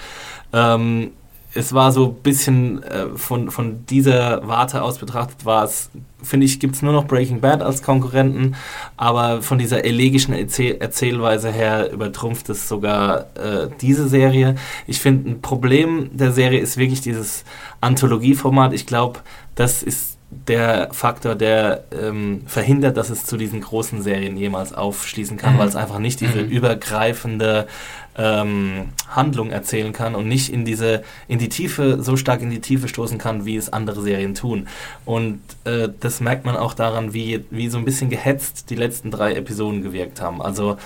Ähm, 0.52 1.12
es 1.56 1.72
war 1.74 1.92
so 1.92 2.08
ein 2.08 2.24
bisschen 2.24 2.82
äh, 2.84 3.08
von, 3.16 3.52
von 3.52 3.86
dieser 3.86 4.48
Warte 4.48 4.82
aus 4.82 4.98
betrachtet, 4.98 5.46
war 5.46 5.64
es, 5.66 5.92
finde 6.24 6.46
ich, 6.46 6.60
gibt 6.60 6.76
es 6.76 6.82
nur 6.82 6.94
noch 6.94 7.06
Breaking 7.06 7.42
Bad 7.42 7.62
als 7.62 7.84
Konkurrenten, 7.84 8.56
aber 8.98 9.42
von 9.42 9.60
dieser 9.60 9.86
elegischen 9.86 10.34
Erzähl 10.34 10.78
Erzählweise 10.80 11.52
her 11.52 11.92
übertrumpft 11.92 12.50
es 12.50 12.68
sogar 12.68 13.28
äh, 13.36 13.68
diese 13.82 14.08
Serie. 14.08 14.56
Ich 14.88 15.00
finde, 15.00 15.30
ein 15.30 15.42
Problem 15.42 16.10
der 16.14 16.32
Serie 16.32 16.60
ist 16.60 16.78
wirklich 16.78 17.02
dieses 17.02 17.44
Anthologieformat. 17.82 18.74
Ich 18.74 18.86
glaube, 18.88 19.20
das 19.56 19.84
ist 19.84 20.18
der 20.48 20.90
Faktor, 20.92 21.36
der 21.36 21.84
ähm, 21.92 22.42
verhindert, 22.48 22.98
dass 22.98 23.12
es 23.12 23.24
zu 23.26 23.38
diesen 23.38 23.62
großen 23.62 24.02
Serien 24.02 24.36
jemals 24.36 24.74
aufschließen 24.74 25.38
kann, 25.38 25.54
Mhm. 25.54 25.60
weil 25.60 25.68
es 25.68 25.76
einfach 25.76 26.00
nicht 26.00 26.22
diese 26.22 26.42
Mhm. 26.42 26.50
übergreifende 26.50 27.68
ähm, 28.18 28.90
Handlung 29.10 29.52
erzählen 29.52 29.94
kann 29.94 30.16
und 30.16 30.28
nicht 30.28 30.52
in 30.52 30.66
diese 30.66 31.04
in 31.28 31.40
die 31.40 31.50
Tiefe 31.50 32.02
so 32.02 32.16
stark 32.18 32.42
in 32.42 32.52
die 32.52 32.62
Tiefe 32.62 32.88
stoßen 32.88 33.18
kann, 33.18 33.46
wie 33.46 33.56
es 33.56 33.72
andere 33.72 34.02
Serien 34.02 34.36
tun. 34.36 34.68
Und 35.06 35.40
äh, 35.64 35.90
das 36.00 36.22
merkt 36.22 36.46
man 36.46 36.56
auch 36.56 36.74
daran, 36.74 37.14
wie 37.14 37.46
wie 37.50 37.70
so 37.70 37.78
ein 37.78 37.86
bisschen 37.86 38.10
gehetzt 38.10 38.70
die 38.70 38.76
letzten 38.76 39.12
drei 39.12 39.34
Episoden 39.34 39.82
gewirkt 39.82 40.22
haben. 40.22 40.42
Also 40.42 40.78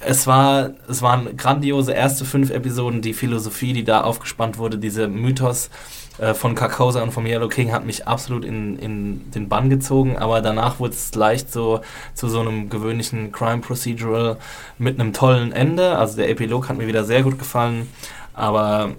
es 0.00 0.26
war, 0.26 0.74
es 0.88 1.02
waren 1.02 1.36
grandiose 1.36 1.92
erste 1.92 2.24
fünf 2.24 2.50
Episoden. 2.50 3.00
Die 3.00 3.14
Philosophie, 3.14 3.72
die 3.72 3.84
da 3.84 4.02
aufgespannt 4.02 4.58
wurde, 4.58 4.78
dieser 4.78 5.08
Mythos 5.08 5.70
äh, 6.18 6.34
von 6.34 6.54
Carcosa 6.54 7.02
und 7.02 7.12
vom 7.12 7.26
Yellow 7.26 7.48
King 7.48 7.72
hat 7.72 7.84
mich 7.84 8.06
absolut 8.08 8.44
in, 8.44 8.78
in 8.78 9.30
den 9.32 9.48
Bann 9.48 9.70
gezogen. 9.70 10.16
Aber 10.16 10.40
danach 10.40 10.80
wurde 10.80 10.94
es 10.94 11.14
leicht 11.14 11.52
so 11.52 11.80
zu 12.14 12.28
so 12.28 12.40
einem 12.40 12.70
gewöhnlichen 12.70 13.32
Crime 13.32 13.60
Procedural 13.60 14.38
mit 14.78 14.98
einem 14.98 15.12
tollen 15.12 15.52
Ende. 15.52 15.96
Also 15.96 16.16
der 16.16 16.30
Epilog 16.30 16.68
hat 16.68 16.78
mir 16.78 16.86
wieder 16.86 17.04
sehr 17.04 17.22
gut 17.22 17.38
gefallen. 17.38 17.88
Aber 18.34 18.92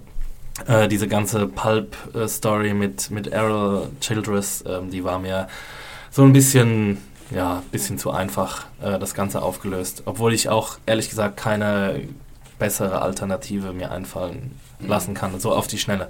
äh, 0.68 0.88
diese 0.88 1.07
ganze 1.07 1.48
Pulp-Story 1.48 2.73
mit, 2.73 3.11
mit 3.11 3.27
Errol 3.27 3.89
Childress, 3.99 4.64
ähm, 4.68 4.89
die 4.91 5.03
war 5.03 5.19
mir 5.19 5.48
so 6.11 6.23
ein 6.23 6.34
bisschen, 6.34 6.98
ja, 7.31 7.61
bisschen 7.72 7.98
zu 7.98 8.11
einfach 8.11 8.65
äh, 8.81 8.98
das 8.99 9.14
Ganze 9.14 9.41
aufgelöst. 9.41 10.03
Obwohl 10.06 10.34
ich 10.34 10.49
auch 10.49 10.77
ehrlich 10.85 11.10
gesagt 11.10 11.38
keine 11.38 12.02
bessere 12.60 13.02
Alternative 13.02 13.73
mir 13.73 13.91
einfallen 13.91 14.60
lassen 14.80 15.14
kann, 15.14 15.39
so 15.39 15.53
auf 15.53 15.68
die 15.68 15.77
Schnelle. 15.77 16.10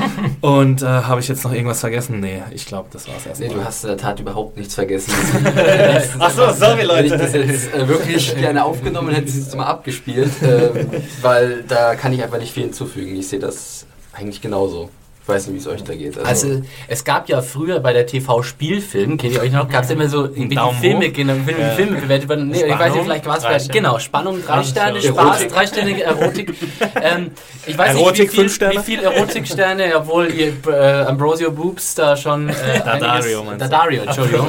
Und 0.40 0.82
äh, 0.82 0.86
habe 0.86 1.20
ich 1.20 1.28
jetzt 1.28 1.44
noch 1.44 1.52
irgendwas 1.52 1.80
vergessen? 1.80 2.20
Nee, 2.20 2.42
ich 2.50 2.66
glaube, 2.66 2.88
das 2.92 3.06
war 3.08 3.14
es 3.16 3.24
Nee, 3.38 3.46
erstmal. 3.46 3.62
du 3.62 3.64
hast 3.64 3.84
in 3.84 3.88
der 3.88 3.96
Tat 3.98 4.20
überhaupt 4.20 4.56
nichts 4.56 4.74
vergessen. 4.74 5.12
Ach 6.18 6.30
so, 6.30 6.50
sorry 6.52 6.86
Wenn 6.88 7.04
ich 7.06 7.12
das 7.12 7.32
jetzt 7.32 7.74
äh, 7.74 7.86
wirklich 7.88 8.34
gerne 8.36 8.64
aufgenommen 8.64 9.14
hätte, 9.14 9.28
ich 9.28 9.36
es 9.36 9.54
mal 9.54 9.66
abgespielt, 9.66 10.30
ähm, 10.42 10.88
weil 11.20 11.62
da 11.68 11.94
kann 11.94 12.12
ich 12.12 12.22
einfach 12.22 12.38
nicht 12.38 12.52
viel 12.52 12.64
hinzufügen. 12.64 13.16
Ich 13.16 13.28
sehe 13.28 13.38
das 13.38 13.86
eigentlich 14.12 14.40
genauso. 14.40 14.90
Ich 15.22 15.28
weiß 15.28 15.46
nicht, 15.46 15.54
wie 15.54 15.58
es 15.60 15.66
euch 15.68 15.84
da 15.84 15.94
geht. 15.94 16.18
Also 16.18 16.62
es 16.88 17.04
gab 17.04 17.28
ja 17.28 17.42
früher 17.42 17.78
bei 17.78 17.92
der 17.92 18.06
TV-Spielfilm, 18.06 19.16
kennt 19.18 19.34
ihr 19.34 19.40
euch 19.40 19.52
noch, 19.52 19.68
gab 19.68 19.84
es 19.84 19.90
immer 19.90 20.08
so 20.08 20.24
irgendwie 20.24 20.56
Daumen 20.56 20.76
Filme, 20.80 21.10
genau, 21.10 21.34
Filme, 21.46 21.60
Ja. 21.60 21.68
Filme 21.70 22.00
bewertet 22.00 22.28
worden. 22.28 22.48
Nee, 22.48 22.56
ich 22.56 22.62
weiß 22.64 22.72
Spannung, 22.72 22.94
nicht, 22.96 23.04
vielleicht 23.04 23.26
war 23.26 23.36
es 23.36 23.42
drei 23.44 23.52
bei, 23.52 23.58
Sterne. 23.60 23.72
genau, 23.80 23.98
Spannung, 24.00 24.42
drei 24.44 24.62
Sterne, 24.64 25.00
so. 25.00 25.08
Spaß, 25.08 25.26
Erotik. 25.26 25.52
dreisternige 25.52 26.02
Erotik. 26.02 26.54
ähm, 27.00 27.30
ich 27.66 27.78
weiß 27.78 27.94
Erotik, 27.94 28.18
nicht, 28.18 28.18
wie 28.18 28.26
viel, 28.34 28.40
fünf 28.40 28.54
Sterne? 28.54 28.74
wie 28.74 28.78
viel 28.82 28.98
Erotiksterne, 29.00 29.92
obwohl 29.96 30.28
ihr 30.34 30.52
äh, 30.68 31.02
Ambrosio 31.04 31.52
Boobs 31.52 31.94
da 31.94 32.16
schon 32.16 32.48
äh, 32.48 32.52
Daddario, 32.84 32.98
einiges- 33.02 33.44
meinst 33.44 33.52
du? 33.52 33.58
Daddario, 33.68 34.02
Entschuldigung. 34.02 34.48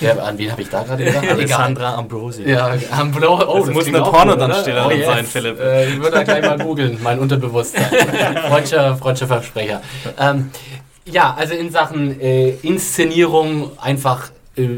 ja, 0.00 0.16
an 0.16 0.36
wen 0.38 0.50
habe 0.50 0.62
ich 0.62 0.68
da 0.68 0.82
gerade 0.82 1.04
gedacht? 1.04 1.22
Egal. 1.22 1.34
Alessandra 1.36 1.94
Ambrosi. 1.94 2.42
Ja, 2.50 2.74
Ambro 2.90 3.38
oh, 3.46 3.58
Das 3.60 3.70
muss 3.70 3.84
klingt 3.84 3.96
eine 3.96 4.06
Pornodarstellerin 4.10 4.90
gut, 4.98 5.06
oder? 5.06 5.14
sein, 5.14 5.24
Philipp. 5.24 5.60
Äh, 5.60 5.88
ich 5.90 5.96
würde 5.98 6.10
da 6.10 6.22
gleich 6.24 6.42
mal 6.44 6.58
googeln, 6.58 6.98
mein 7.00 7.20
Unterbewusstsein. 7.20 7.84
Freudscher, 8.48 8.96
Freudscher 8.96 9.28
Versprecher. 9.28 9.80
Ähm, 10.18 10.50
ja, 11.06 11.34
also 11.34 11.54
in 11.54 11.70
Sachen 11.70 12.20
äh, 12.20 12.50
Inszenierung 12.62 13.78
einfach 13.78 14.30
äh, 14.56 14.68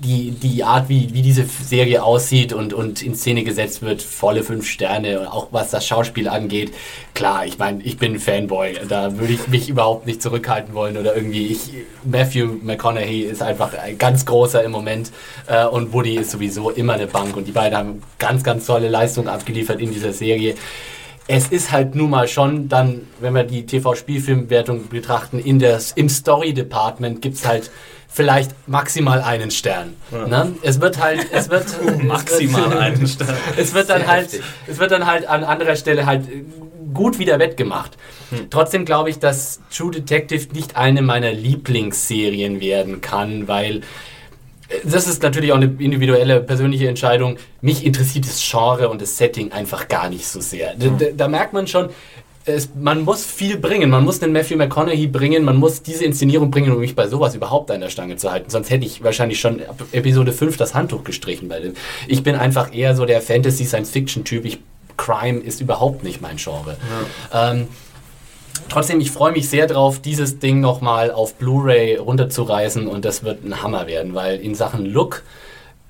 die, 0.00 0.30
die 0.30 0.62
Art, 0.62 0.88
wie, 0.88 1.12
wie 1.12 1.22
diese 1.22 1.44
Serie 1.44 2.04
aussieht 2.04 2.52
und, 2.52 2.72
und 2.72 3.02
in 3.02 3.16
Szene 3.16 3.42
gesetzt 3.42 3.82
wird, 3.82 4.00
volle 4.00 4.44
fünf 4.44 4.66
Sterne. 4.68 5.32
Auch 5.32 5.48
was 5.50 5.70
das 5.70 5.86
Schauspiel 5.86 6.28
angeht. 6.28 6.72
Klar, 7.14 7.44
ich 7.46 7.58
meine, 7.58 7.82
ich 7.82 7.98
bin 7.98 8.14
ein 8.14 8.20
Fanboy. 8.20 8.74
Da 8.88 9.18
würde 9.18 9.32
ich 9.32 9.48
mich 9.48 9.68
überhaupt 9.68 10.06
nicht 10.06 10.22
zurückhalten 10.22 10.72
wollen 10.74 10.96
oder 10.96 11.16
irgendwie. 11.16 11.48
Ich, 11.48 11.70
Matthew 12.04 12.58
McConaughey 12.62 13.22
ist 13.22 13.42
einfach 13.42 13.74
ein 13.74 13.98
ganz 13.98 14.24
großer 14.24 14.62
im 14.62 14.70
Moment 14.70 15.10
äh, 15.48 15.64
und 15.64 15.92
Woody 15.92 16.16
ist 16.16 16.30
sowieso 16.30 16.70
immer 16.70 16.92
eine 16.94 17.08
Bank 17.08 17.36
und 17.36 17.48
die 17.48 17.52
beiden 17.52 17.76
haben 17.76 18.02
ganz, 18.18 18.44
ganz 18.44 18.66
tolle 18.66 18.88
Leistungen 18.88 19.28
abgeliefert 19.28 19.80
in 19.80 19.90
dieser 19.90 20.12
Serie. 20.12 20.54
Es 21.28 21.48
ist 21.48 21.70
halt 21.70 21.94
nun 21.94 22.10
mal 22.10 22.26
schon 22.26 22.68
dann, 22.68 23.02
wenn 23.20 23.34
wir 23.34 23.44
die 23.44 23.66
TV-Spielfilmwertung 23.66 24.88
betrachten, 24.88 25.38
in 25.38 25.58
das, 25.58 25.92
im 25.92 26.08
Story-Department 26.08 27.20
gibt 27.20 27.36
es 27.36 27.46
halt 27.46 27.70
vielleicht 28.08 28.52
maximal 28.66 29.20
einen 29.20 29.50
Stern. 29.50 29.94
Ne? 30.10 30.54
Es 30.62 30.80
wird 30.80 30.98
halt, 30.98 31.26
es 31.30 31.50
wird 31.50 31.66
Maximal 32.02 32.62
es 32.64 32.70
wird, 32.70 32.80
einen 32.80 33.06
Stern. 33.06 33.36
Es 33.56 33.74
wird 33.74 33.90
dann 33.90 34.00
Sehr 34.00 34.08
halt, 34.08 34.24
heftig. 34.24 34.42
es 34.66 34.78
wird 34.78 34.90
dann 34.90 35.06
halt 35.06 35.26
an 35.26 35.44
anderer 35.44 35.76
Stelle 35.76 36.06
halt 36.06 36.24
gut 36.94 37.18
wieder 37.18 37.38
wettgemacht. 37.38 37.96
Trotzdem 38.50 38.84
glaube 38.84 39.10
ich, 39.10 39.18
dass 39.18 39.60
True 39.70 39.90
Detective 39.90 40.52
nicht 40.54 40.76
eine 40.76 41.02
meiner 41.02 41.32
Lieblingsserien 41.32 42.60
werden 42.60 43.00
kann, 43.00 43.48
weil 43.48 43.82
das 44.84 45.06
ist 45.06 45.22
natürlich 45.22 45.52
auch 45.52 45.56
eine 45.56 45.74
individuelle, 45.78 46.40
persönliche 46.40 46.88
Entscheidung. 46.88 47.38
Mich 47.60 47.84
interessiert 47.84 48.26
das 48.26 48.42
Genre 48.48 48.88
und 48.88 49.00
das 49.00 49.16
Setting 49.16 49.52
einfach 49.52 49.88
gar 49.88 50.10
nicht 50.10 50.26
so 50.26 50.40
sehr. 50.40 50.74
Da, 50.74 50.88
da, 50.88 51.06
da 51.16 51.28
merkt 51.28 51.52
man 51.52 51.66
schon, 51.66 51.88
es, 52.48 52.70
man 52.74 53.02
muss 53.02 53.24
viel 53.24 53.58
bringen. 53.58 53.90
Man 53.90 54.04
muss 54.04 54.20
den 54.20 54.32
Matthew 54.32 54.56
McConaughey 54.56 55.06
bringen, 55.06 55.44
man 55.44 55.56
muss 55.56 55.82
diese 55.82 56.04
Inszenierung 56.04 56.50
bringen, 56.50 56.72
um 56.72 56.80
mich 56.80 56.94
bei 56.94 57.06
sowas 57.06 57.34
überhaupt 57.34 57.70
an 57.70 57.80
der 57.80 57.90
Stange 57.90 58.16
zu 58.16 58.30
halten. 58.30 58.50
Sonst 58.50 58.70
hätte 58.70 58.84
ich 58.86 59.02
wahrscheinlich 59.02 59.40
schon 59.40 59.60
ab 59.66 59.82
Episode 59.92 60.32
5 60.32 60.56
das 60.56 60.74
Handtuch 60.74 61.04
gestrichen 61.04 61.48
bei 61.48 61.60
dem. 61.60 61.74
Ich 62.06 62.22
bin 62.22 62.34
einfach 62.34 62.74
eher 62.74 62.96
so 62.96 63.04
der 63.04 63.20
Fantasy-Science-Fiction-Typ. 63.20 64.58
Crime 64.96 65.38
ist 65.40 65.60
überhaupt 65.60 66.02
nicht 66.02 66.20
mein 66.20 66.36
Genre. 66.36 66.76
Ähm, 67.32 67.68
Trotzdem, 68.68 69.00
ich 69.00 69.10
freue 69.10 69.32
mich 69.32 69.48
sehr 69.48 69.66
drauf, 69.66 70.00
dieses 70.00 70.38
Ding 70.38 70.60
nochmal 70.60 71.10
auf 71.10 71.34
Blu-ray 71.34 71.96
runterzureißen 71.96 72.86
und 72.86 73.04
das 73.04 73.24
wird 73.24 73.44
ein 73.44 73.62
Hammer 73.62 73.86
werden, 73.86 74.14
weil 74.14 74.40
in 74.40 74.54
Sachen 74.54 74.86
Look, 74.86 75.22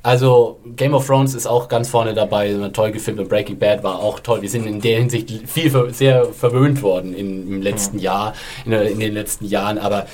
also 0.02 0.60
Game 0.76 0.94
of 0.94 1.06
Thrones 1.06 1.34
ist 1.34 1.46
auch 1.46 1.68
ganz 1.68 1.88
vorne 1.88 2.14
dabei, 2.14 2.54
toll 2.72 2.92
gefilmt 2.92 3.20
und 3.20 3.28
Breaking 3.28 3.58
Bad 3.58 3.82
war 3.82 3.98
auch 3.98 4.20
toll. 4.20 4.42
Wir 4.42 4.48
sind 4.48 4.66
in 4.66 4.80
der 4.80 4.98
Hinsicht 4.98 5.30
viel 5.46 5.92
sehr 5.92 6.26
verwöhnt 6.26 6.82
worden 6.82 7.14
in, 7.14 7.48
im 7.48 7.62
letzten 7.62 7.98
Jahr, 7.98 8.34
in, 8.64 8.72
in 8.72 9.00
den 9.00 9.14
letzten 9.14 9.44
Jahren, 9.44 9.78
aber 9.78 10.06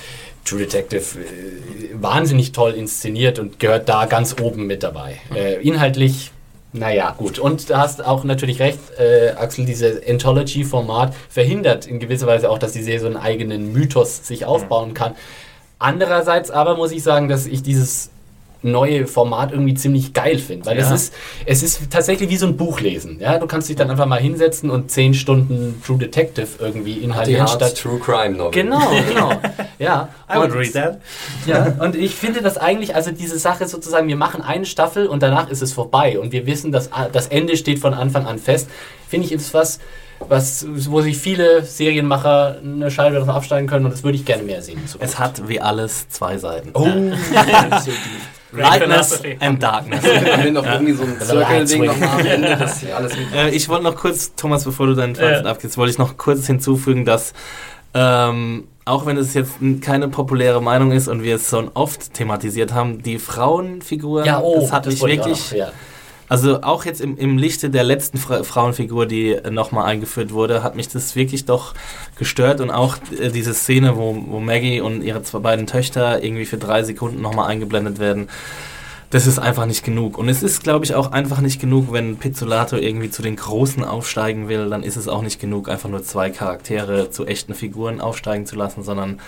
True 0.45 0.59
Detective 0.59 1.19
äh, 1.19 1.93
wahnsinnig 1.93 2.51
toll 2.51 2.73
inszeniert 2.73 3.39
und 3.39 3.59
gehört 3.59 3.89
da 3.89 4.05
ganz 4.05 4.35
oben 4.39 4.67
mit 4.67 4.83
dabei. 4.83 5.17
Äh, 5.33 5.61
inhaltlich 5.61 6.31
naja, 6.77 7.15
gut. 7.17 7.39
Und 7.39 7.69
du 7.69 7.77
hast 7.77 8.03
auch 8.05 8.23
natürlich 8.23 8.59
recht, 8.59 8.79
äh, 8.99 9.31
Axel, 9.31 9.65
dieses 9.65 10.07
Anthology-Format 10.07 11.13
verhindert 11.29 11.87
in 11.87 11.99
gewisser 11.99 12.27
Weise 12.27 12.49
auch, 12.49 12.59
dass 12.59 12.73
die 12.73 12.83
Serie 12.83 12.99
so 12.99 13.07
einen 13.07 13.17
eigenen 13.17 13.71
Mythos 13.71 14.25
sich 14.27 14.45
aufbauen 14.45 14.93
kann. 14.93 15.15
Andererseits 15.79 16.51
aber 16.51 16.75
muss 16.75 16.91
ich 16.91 17.03
sagen, 17.03 17.27
dass 17.27 17.45
ich 17.45 17.63
dieses 17.63 18.11
neue 18.65 19.07
Format 19.07 19.51
irgendwie 19.51 19.73
ziemlich 19.75 20.13
geil 20.13 20.37
finde. 20.37 20.65
Weil 20.65 20.77
Ja. 20.77 20.85
es, 20.85 20.91
ist, 20.91 21.13
es 21.45 21.63
ist 21.63 21.81
tatsächlich 21.89 22.29
wie 22.29 22.37
so 22.37 22.47
ein 22.47 22.57
Buch 22.57 22.79
lesen. 22.81 23.17
Ja? 23.19 23.37
Du 23.39 23.47
kannst 23.47 23.69
dich 23.69 23.75
dann 23.75 23.89
einfach 23.89 24.05
mal 24.05 24.19
hinsetzen 24.19 24.69
und 24.69 24.91
zehn 24.91 25.13
Stunden 25.13 25.81
True 25.85 25.97
Detective 25.97 26.47
irgendwie 26.59 26.93
inhalieren 26.99 27.47
statt. 27.47 27.77
True 27.77 27.99
Crime 27.99 28.35
Novel. 28.35 28.51
Genau, 28.51 28.81
genau. 29.07 29.31
Ja. 29.79 30.09
I 30.29 30.37
would 30.37 30.51
Und- 30.51 30.57
read 30.57 30.73
that. 30.73 31.01
ja, 31.45 31.75
und 31.79 31.95
ich 31.95 32.15
finde 32.15 32.41
das 32.41 32.57
eigentlich, 32.57 32.95
also 32.95 33.11
diese 33.11 33.37
Sache 33.39 33.67
sozusagen, 33.67 34.07
wir 34.07 34.15
machen 34.15 34.41
eine 34.41 34.65
Staffel 34.65 35.07
und 35.07 35.21
danach 35.23 35.49
ist 35.49 35.61
es 35.61 35.71
vorbei 35.73 36.17
und 36.19 36.31
wir 36.31 36.45
wissen, 36.47 36.71
dass 36.71 36.89
das 37.11 37.27
Ende 37.27 37.55
steht 37.57 37.79
von 37.79 37.93
Anfang 37.93 38.25
an 38.25 38.39
fest, 38.39 38.67
finde 39.07 39.27
ich 39.27 39.31
ist 39.31 39.53
was, 39.53 39.79
was, 40.27 40.65
wo 40.69 41.01
sich 41.01 41.17
viele 41.17 41.63
Serienmacher 41.63 42.57
eine 42.63 42.89
Scheibe 42.89 43.15
davon 43.17 43.29
absteigen 43.29 43.67
können 43.67 43.85
und 43.85 43.91
das 43.91 44.03
würde 44.03 44.15
ich 44.17 44.25
gerne 44.25 44.43
mehr 44.43 44.61
sehen. 44.61 44.79
Es 44.99 45.19
hat 45.19 45.47
wie 45.47 45.59
alles 45.61 46.09
zwei 46.09 46.37
Seiten. 46.37 46.69
Oh, 46.73 46.87
Lightness 48.57 49.21
and 49.39 49.61
Darkness. 49.61 50.03
Haben 50.31 50.43
wir 50.43 50.51
noch 50.51 50.65
irgendwie 50.65 50.93
so 50.93 51.03
ein 51.03 51.15
Circle-Ding 51.21 51.85
nochmal 51.85 52.09
am 52.19 52.25
Ende, 52.25 52.55
dass 52.59 52.79
hier 52.79 52.95
alles 52.95 53.15
mit 53.15 53.33
Äh, 53.33 53.49
ich 53.49 53.69
wollte 53.69 53.83
noch 53.83 53.95
kurz, 53.95 54.33
Thomas, 54.35 54.63
bevor 54.63 54.87
du 54.87 54.93
deinen 54.93 55.15
Fazit 55.15 55.45
Ja. 55.45 55.51
abgibst, 55.51 55.77
wollte 55.77 55.91
ich 55.91 55.97
noch 55.97 56.17
kurz 56.17 56.47
hinzufügen, 56.47 57.05
dass 57.05 57.33
ähm, 57.93 58.67
auch 58.85 59.05
wenn 59.05 59.17
es 59.17 59.33
jetzt 59.33 59.53
keine 59.81 60.09
populäre 60.09 60.61
Meinung 60.61 60.91
ist 60.91 61.07
und 61.07 61.23
wir 61.23 61.35
es 61.35 61.49
schon 61.49 61.71
oft 61.73 62.13
thematisiert 62.13 62.73
haben, 62.73 63.01
die 63.01 63.17
Frauenfiguren, 63.19 64.25
ja, 64.25 64.39
oh, 64.41 64.59
das 64.61 64.71
hat 64.71 64.85
mich 64.85 65.01
wollte 65.01 65.15
ich 65.15 65.21
auch 65.21 65.25
wirklich, 65.27 65.51
noch, 65.51 65.57
ja. 65.57 65.71
Also 66.27 66.61
auch 66.61 66.85
jetzt 66.85 67.01
im, 67.01 67.17
im 67.17 67.37
Lichte 67.37 67.69
der 67.69 67.83
letzten 67.83 68.17
Fra 68.17 68.43
Frauenfigur, 68.43 69.05
die 69.05 69.37
nochmal 69.49 69.85
eingeführt 69.85 70.31
wurde, 70.31 70.63
hat 70.63 70.75
mich 70.75 70.87
das 70.87 71.15
wirklich 71.15 71.45
doch 71.45 71.73
gestört 72.17 72.61
und 72.61 72.71
auch 72.71 72.97
äh, 73.19 73.29
diese 73.29 73.53
Szene, 73.53 73.95
wo, 73.95 74.15
wo 74.27 74.39
Maggie 74.39 74.81
und 74.81 75.03
ihre 75.03 75.21
zwei 75.23 75.39
beiden 75.39 75.67
Töchter 75.67 76.23
irgendwie 76.23 76.45
für 76.45 76.57
drei 76.57 76.83
Sekunden 76.83 77.21
nochmal 77.21 77.47
eingeblendet 77.49 77.99
werden. 77.99 78.27
Das 79.11 79.27
ist 79.27 79.37
einfach 79.39 79.65
nicht 79.65 79.85
genug. 79.85 80.17
Und 80.17 80.27
es 80.29 80.41
ist, 80.43 80.63
glaube 80.63 80.83
ich, 80.83 80.95
auch 80.95 81.11
einfach 81.11 81.39
nicht 81.39 81.61
genug, 81.61 81.93
wenn 81.93 82.17
Pizzolato 82.17 82.75
irgendwie 82.75 83.09
zu 83.09 83.21
den 83.21 83.35
Großen 83.35 83.83
aufsteigen 83.83 84.49
will, 84.49 84.69
dann 84.69 84.83
ist 84.83 84.97
es 84.97 85.07
auch 85.07 85.21
nicht 85.21 85.39
genug, 85.39 85.69
einfach 85.69 85.89
nur 85.89 86.03
zwei 86.03 86.31
Charaktere 86.31 87.11
zu 87.11 87.25
echten 87.25 87.53
Figuren 87.53 88.01
aufsteigen 88.01 88.45
zu 88.45 88.55
lassen, 88.55 88.83
sondern 88.83 89.21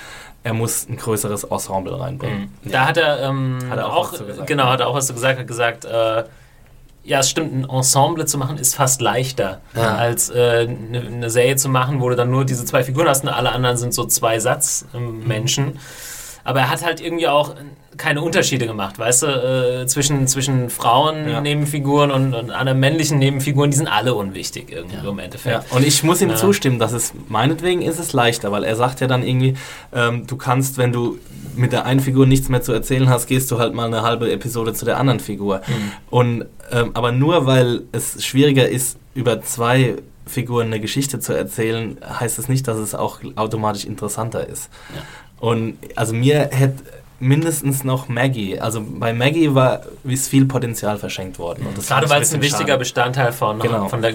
er 0.44 0.54
muss 0.54 0.90
ein 0.90 0.98
größeres 0.98 1.46
Ensemble 1.46 2.00
reinbringen. 2.00 2.52
Da 2.66 2.88
hat 2.88 2.98
er, 2.98 3.22
ähm, 3.22 3.60
Hat 3.70 3.78
er 3.78 3.88
auch 3.88 3.96
auch, 3.98 4.12
was 4.12 4.20
zu 4.20 4.26
gesagt. 4.26 4.48
genau, 4.48 4.66
hat 4.66 4.80
er 4.80 4.88
auch 4.88 4.96
was 4.96 5.08
zu 5.08 5.14
gesagt, 5.14 5.40
hat 5.40 5.48
gesagt, 5.48 5.86
äh, 5.86 6.24
ja, 7.08 7.20
es 7.20 7.30
stimmt, 7.30 7.54
ein 7.54 7.70
Ensemble 7.70 8.26
zu 8.26 8.38
machen 8.38 8.58
ist 8.58 8.76
fast 8.76 9.02
leichter, 9.02 9.62
Ja. 9.76 9.96
als 9.96 10.30
äh, 10.30 10.68
eine 10.70 11.00
eine 11.02 11.30
Serie 11.30 11.56
zu 11.56 11.70
machen, 11.70 12.02
wo 12.02 12.10
du 12.10 12.16
dann 12.18 12.30
nur 12.30 12.44
diese 12.46 12.66
zwei 12.66 12.84
Figuren 12.84 13.08
hast 13.08 13.24
und 13.24 13.30
alle 13.30 13.52
anderen 13.54 13.78
sind 13.78 13.94
so 13.94 14.06
zwei 14.06 14.40
Satz-Menschen. 14.40 15.80
Aber 16.48 16.62
er 16.62 16.70
hat 16.70 16.82
halt 16.86 17.02
irgendwie 17.02 17.28
auch 17.28 17.56
keine 17.98 18.22
Unterschiede 18.22 18.68
gemacht, 18.68 18.98
weißt 19.00 19.24
du, 19.24 19.28
äh, 19.82 19.86
zwischen, 19.88 20.28
zwischen 20.28 20.70
Frauen 20.70 21.28
Ja. 21.28 21.40
Und, 21.40 22.34
und 22.36 22.52
anderen 22.52 22.80
männlichen 22.80 23.18
Nebenfiguren, 23.20 23.72
die 23.72 23.76
sind 23.78 23.88
alle 23.88 24.14
unwichtig 24.14 24.72
irgendwie 24.72 24.96
Ja. 25.04 25.10
im 25.10 25.20
Endeffekt. 25.20 25.70
Ja, 25.70 25.76
und 25.76 25.86
ich 25.86 26.04
muss 26.04 26.22
ihm 26.22 26.30
Ja. 26.30 26.36
zustimmen, 26.36 26.80
dass 26.80 26.94
es 26.94 27.14
meinetwegen 27.28 27.82
ist 27.82 28.00
es 28.00 28.14
leichter, 28.14 28.52
weil 28.52 28.64
er 28.64 28.76
sagt 28.78 29.02
ja 29.02 29.08
dann 29.08 29.24
irgendwie, 29.28 29.56
ähm, 29.94 30.26
du 30.26 30.38
kannst, 30.38 30.78
wenn 30.78 30.94
du 30.94 31.18
mit 31.56 31.74
der 31.74 31.86
einen 31.86 32.00
Figur 32.00 32.26
nichts 32.28 32.48
mehr 32.50 32.62
zu 32.62 32.72
erzählen 32.72 33.10
hast, 33.10 33.28
gehst 33.28 33.50
du 33.52 33.58
halt 33.60 33.74
mal 33.74 33.86
eine 33.88 34.04
halbe 34.04 34.32
Episode 34.32 34.74
zu 34.74 34.86
der 34.86 35.00
anderen 35.00 35.20
Figur. 35.20 35.62
Und 36.10 36.46
ähm, 36.72 36.92
aber 36.94 37.12
nur 37.12 37.46
weil 37.46 37.82
es 37.92 38.24
schwieriger 38.24 38.70
ist, 38.70 38.98
über 39.16 39.42
zwei 39.42 39.96
Figuren 40.28 40.68
eine 40.68 40.80
Geschichte 40.80 41.20
zu 41.20 41.34
erzählen, 41.34 41.98
heißt 42.20 42.38
es 42.40 42.48
nicht, 42.48 42.68
dass 42.68 42.78
es 42.78 42.94
auch 42.94 43.20
automatisch 43.36 43.86
interessanter 43.86 44.48
ist. 44.48 44.70
Und 45.40 45.78
also 45.96 46.14
mir 46.14 46.50
hätte 46.52 46.84
mindestens 47.20 47.84
noch 47.84 48.10
Maggie, 48.10 48.60
also 48.60 48.80
bei 48.88 49.12
Maggie 49.12 49.56
war 49.56 49.82
ist 50.04 50.30
viel 50.30 50.46
Potenzial 50.46 50.98
verschenkt 51.00 51.40
worden. 51.40 51.66
Und 51.66 51.76
das 51.78 51.88
Gerade 51.88 52.10
weil 52.10 52.22
es 52.22 52.32
ein 52.34 52.42
wichtiger 52.44 52.68
schade. 52.68 52.78
Bestandteil 52.78 53.32
von, 53.34 53.60
Genau. 53.60 53.90
von 53.90 54.04
der 54.04 54.14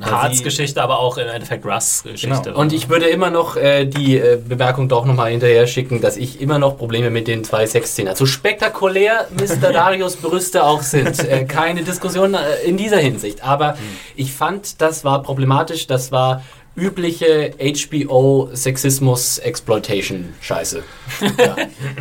Harz-Geschichte, 0.00 0.82
aber 0.82 0.98
auch 0.98 1.18
im 1.18 1.28
Endeffekt 1.28 1.64
Russ-Geschichte. 1.64 2.42
Genau. 2.50 2.58
Und 2.58 2.72
ich 2.72 2.88
würde 2.88 3.06
immer 3.06 3.30
noch 3.30 3.56
äh, 3.56 3.84
die 3.84 4.18
äh, 4.18 4.38
Bemerkung 4.44 4.88
doch 4.88 5.04
nochmal 5.04 5.30
hinterher 5.30 5.68
schicken, 5.68 6.00
dass 6.00 6.16
ich 6.16 6.40
immer 6.40 6.58
noch 6.58 6.76
Probleme 6.76 7.10
mit 7.10 7.28
den 7.28 7.44
zwei 7.44 7.64
Sexszenen, 7.66 8.10
also 8.10 8.26
spektakulär 8.26 9.28
Mr. 9.38 9.72
Darius 9.72 10.16
Brüste 10.16 10.64
auch 10.64 10.82
sind, 10.82 11.20
äh, 11.28 11.44
keine 11.44 11.84
Diskussion 11.84 12.34
äh, 12.34 12.38
in 12.64 12.76
dieser 12.76 12.98
Hinsicht. 12.98 13.44
Aber 13.44 13.76
ich 14.16 14.32
fand, 14.32 14.80
das 14.80 15.04
war 15.04 15.22
problematisch, 15.22 15.86
das 15.86 16.10
war 16.10 16.42
übliche 16.76 17.52
HBO 17.58 18.48
Sexismus 18.54 19.38
Exploitation 19.38 20.32
Scheiße. 20.40 20.82
Ja. 21.38 21.56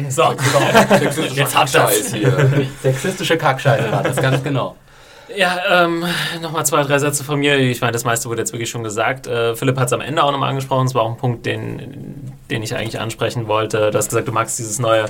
so, 0.09 0.23
Jetzt 1.33 1.55
hat 1.55 1.69
Scheiß 1.69 2.13
hier. 2.13 2.67
sexistische 2.81 3.37
Kackscheiße 3.37 3.91
war 3.91 4.03
das 4.03 4.15
ganz 4.17 4.43
genau. 4.43 4.75
Ja, 5.35 5.85
ähm, 5.85 6.03
nochmal 6.41 6.65
zwei, 6.65 6.83
drei 6.83 6.99
Sätze 6.99 7.23
von 7.23 7.39
mir. 7.39 7.57
Ich 7.57 7.81
meine, 7.81 7.93
das 7.93 8.03
meiste 8.03 8.27
wurde 8.29 8.41
jetzt 8.41 8.51
wirklich 8.51 8.69
schon 8.69 8.83
gesagt. 8.83 9.27
Äh, 9.27 9.55
Philipp 9.55 9.77
hat 9.77 9.87
es 9.87 9.93
am 9.93 10.01
Ende 10.01 10.23
auch 10.23 10.31
nochmal 10.31 10.49
angesprochen. 10.49 10.87
Es 10.87 10.95
war 10.95 11.03
auch 11.03 11.09
ein 11.11 11.17
Punkt, 11.17 11.45
den, 11.45 12.33
den 12.49 12.63
ich 12.63 12.75
eigentlich 12.75 12.99
ansprechen 12.99 13.47
wollte. 13.47 13.91
Du 13.91 13.97
hast 13.97 14.09
gesagt, 14.09 14.27
du 14.27 14.31
magst 14.31 14.59
dieses 14.59 14.79
neue, 14.79 15.05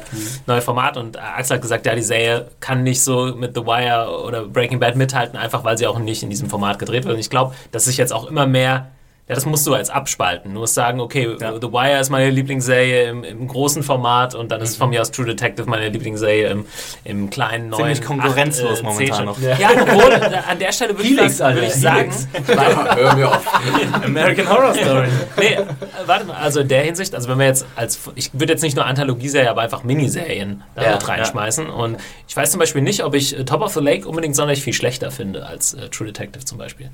neue 0.48 0.62
Format 0.62 0.98
und 0.98 1.18
Axel 1.20 1.56
hat 1.56 1.62
gesagt, 1.62 1.86
ja, 1.86 1.96
die 1.96 2.04
Serie 2.04 2.48
kann 2.60 2.84
nicht 2.84 3.04
so 3.04 3.34
mit 3.36 3.56
The 3.56 3.66
Wire 3.66 4.24
oder 4.26 4.44
Breaking 4.46 4.80
Bad 4.80 4.96
mithalten, 4.96 5.38
einfach 5.40 5.64
weil 5.64 5.78
sie 5.78 5.88
auch 5.88 5.98
nicht 5.98 6.22
in 6.24 6.30
diesem 6.30 6.50
Format 6.50 6.78
gedreht 6.78 7.06
wird. 7.06 7.16
Und 7.16 7.20
ich 7.20 7.30
glaube, 7.30 7.56
dass 7.72 7.86
sich 7.86 7.98
jetzt 7.98 8.14
auch 8.14 8.28
immer 8.28 8.46
mehr 8.46 8.92
ja, 9.28 9.36
das 9.36 9.46
musst 9.46 9.66
du 9.66 9.74
als 9.74 9.90
abspalten. 9.90 10.54
Du 10.54 10.60
musst 10.60 10.74
sagen, 10.74 11.00
okay, 11.00 11.36
Ja. 11.40 11.54
The 11.54 11.72
Wire 11.72 12.00
ist 12.00 12.10
meine 12.10 12.30
Lieblingsserie 12.30 13.10
im, 13.10 13.24
im 13.24 13.48
großen 13.48 13.82
Format 13.84 14.36
und 14.36 14.52
dann 14.52 14.60
ist 14.62 14.76
von 14.78 14.90
mir 14.90 15.00
aus 15.02 15.12
True 15.12 15.26
Detective 15.26 15.70
meine 15.70 15.88
Lieblingsserie 15.90 16.48
im, 16.50 16.66
im 17.06 17.30
kleinen, 17.30 17.70
neuen. 17.70 17.82
Ziemlich 17.96 18.02
konkurrenzlos 18.02 18.80
acht, 18.80 18.82
äh, 18.82 18.84
momentan 18.84 19.26
noch. 19.26 19.40
Ja, 19.40 19.70
obwohl, 19.82 20.14
an 20.14 20.60
der 20.60 20.72
Stelle 20.74 20.98
würde 20.98 21.08
ich, 21.08 21.18
Helix, 21.18 21.38
sagen- 21.38 21.56
würde 21.56 21.68
ich 21.68 21.74
sagen, 21.76 22.12
Ja, 22.48 22.96
hör 22.96 23.16
mir 23.16 23.30
auf. 23.30 23.42
American 24.04 24.50
Horror 24.50 24.74
Story. 24.74 25.08
nee, 25.38 25.46
äh, 25.54 25.64
warte 26.06 26.26
mal, 26.26 26.36
also 26.36 26.60
in 26.62 26.68
der 26.68 26.82
Hinsicht, 26.84 27.16
also 27.16 27.30
wenn 27.30 27.40
wir 27.40 27.46
jetzt 27.46 27.66
als, 27.76 28.00
ich 28.16 28.32
würde 28.34 28.54
jetzt 28.54 28.64
nicht 28.64 28.76
nur 28.76 28.86
Anthologieserie, 28.86 29.50
aber 29.50 29.62
einfach 29.62 29.84
Miniserien 29.84 30.64
da 30.76 30.84
Ja, 30.84 30.92
mit 30.94 31.08
reinschmeißen 31.08 31.70
und 31.70 31.98
ich 32.28 32.36
weiß 32.36 32.52
zum 32.52 32.60
Beispiel 32.60 32.82
nicht, 32.82 33.04
ob 33.04 33.14
ich 33.16 33.38
äh, 33.38 33.46
Top 33.46 33.62
of 33.62 33.74
the 33.74 33.80
Lake 33.80 34.08
unbedingt 34.08 34.36
sonderlich 34.36 34.62
viel 34.64 34.74
schlechter 34.74 35.12
finde 35.12 35.46
als 35.46 35.74
äh, 35.74 35.88
True 35.90 36.08
Detective 36.08 36.44
zum 36.44 36.58
Beispiel. 36.58 36.90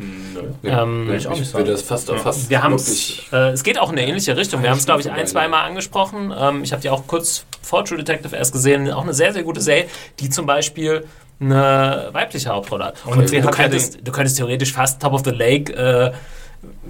Ähm, 0.64 1.12
ich 1.16 1.54
würde 1.54 1.72
das 1.72 1.82
fast 1.82 2.10
fast 2.18 2.50
Wir 2.50 2.64
haben 2.64 2.74
wirklich- 2.74 3.24
es, 3.28 3.34
äh, 3.34 3.50
es 3.52 3.64
geht 3.64 3.80
auch 3.80 3.92
in 3.92 3.98
eine 3.98 4.08
ähnliche 4.08 4.36
Richtung. 4.36 4.62
Wir 4.64 4.70
haben 4.70 4.78
es, 4.78 4.86
glaube 4.86 5.02
ich, 5.02 5.08
ein, 5.08 5.14
Stimmt, 5.16 5.30
zwei 5.30 5.48
Mal 5.48 5.64
angesprochen. 5.64 6.34
Ähm, 6.38 6.64
ich 6.64 6.72
habe 6.72 6.82
die 6.82 6.90
auch 6.90 7.06
kurz 7.08 7.46
vor 7.62 7.84
True 7.86 7.98
Detective 7.98 8.36
erst 8.36 8.52
gesehen. 8.52 8.92
Auch 8.92 9.04
eine 9.04 9.14
sehr, 9.14 9.34
sehr 9.34 9.44
gute 9.44 9.62
Serie, 9.62 9.86
die 10.20 10.30
zum 10.30 10.46
Beispiel 10.46 11.06
eine 11.40 12.10
weibliche 12.14 12.50
Hauptrolle 12.50 12.86
hat. 12.86 12.96
Und, 13.06 13.30
sie 13.30 13.42
du, 13.42 13.50
könntest, 13.50 14.00
du 14.04 14.12
könntest 14.12 14.38
theoretisch 14.38 14.74
fast 14.74 15.02
Top 15.02 15.14
of 15.14 15.22
the 15.24 15.32
Lake 15.32 15.72
äh, 15.74 16.12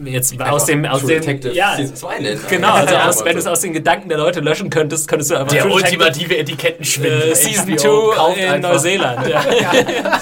jetzt 0.03 0.39
aus 0.41 0.65
dem, 0.65 0.85
aus 0.85 1.01
True 1.01 1.09
dem, 1.13 1.21
Detective 1.21 1.53
ja, 1.53 1.75
Season 1.75 1.95
2 1.95 2.19
nennen. 2.19 2.41
genau, 2.49 2.73
also 2.73 2.95
aus, 2.95 3.25
wenn 3.25 3.33
du 3.33 3.39
es 3.39 3.47
aus 3.47 3.61
den 3.61 3.73
Gedanken 3.73 4.09
der 4.09 4.17
Leute 4.17 4.39
löschen 4.39 4.69
könntest, 4.69 5.07
könntest 5.07 5.31
du 5.31 5.35
einfach 5.35 5.51
Der 5.51 5.63
True 5.63 5.73
ultimative 5.73 6.37
Etikettenschwindel. 6.37 7.31
äh, 7.31 7.35
Season 7.35 7.65
HBO 7.67 7.77
2 8.11 8.15
kauft 8.15 8.37
in. 8.37 8.61
Neuseeland. 8.61 9.27
Ja. 9.27 9.43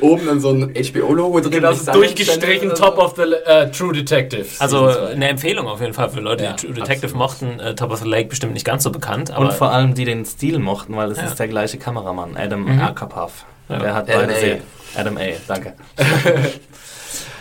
Oben 0.00 0.26
dann 0.26 0.40
so 0.40 0.50
ein 0.50 0.74
HBO-Logo 0.74 1.40
drin. 1.40 1.50
Genau, 1.52 1.68
das 1.70 1.80
ist 1.80 1.94
durchgestrichen 1.94 2.68
Dann- 2.70 2.78
Top 2.78 2.98
of 2.98 3.14
the 3.16 3.22
äh, 3.46 3.70
True 3.70 3.92
Detective. 3.92 4.46
Also 4.58 4.86
eine 4.86 5.28
Empfehlung 5.28 5.68
auf 5.68 5.80
jeden 5.80 5.92
Fall 5.94 6.10
für 6.10 6.20
Leute, 6.20 6.44
Ja, 6.44 6.52
die 6.54 6.66
True 6.66 6.74
Detective 6.74 7.16
mochten. 7.16 7.60
Äh, 7.60 7.74
Top 7.74 7.92
of 7.92 8.00
the 8.00 8.08
Lake 8.08 8.28
bestimmt 8.28 8.54
nicht 8.54 8.64
ganz 8.64 8.82
so 8.82 8.90
bekannt, 8.90 9.30
aber 9.30 9.46
Und 9.46 9.52
vor 9.52 9.70
allem, 9.72 9.94
die 9.94 10.04
den 10.04 10.24
Stil 10.24 10.58
mochten, 10.58 10.96
weil 10.96 11.08
das 11.10 11.18
Ja. 11.18 11.24
ist 11.24 11.38
der 11.38 11.48
gleiche 11.48 11.78
Kameramann, 11.78 12.36
Adam 12.36 12.64
Mhm. 12.64 12.80
Akapav. 12.80 13.44
Ja. 13.68 13.78
Der 13.78 13.94
hat 13.94 14.06
beide. 14.06 14.58
Adam 14.96 15.16
A. 15.16 15.20
Danke. 15.46 15.74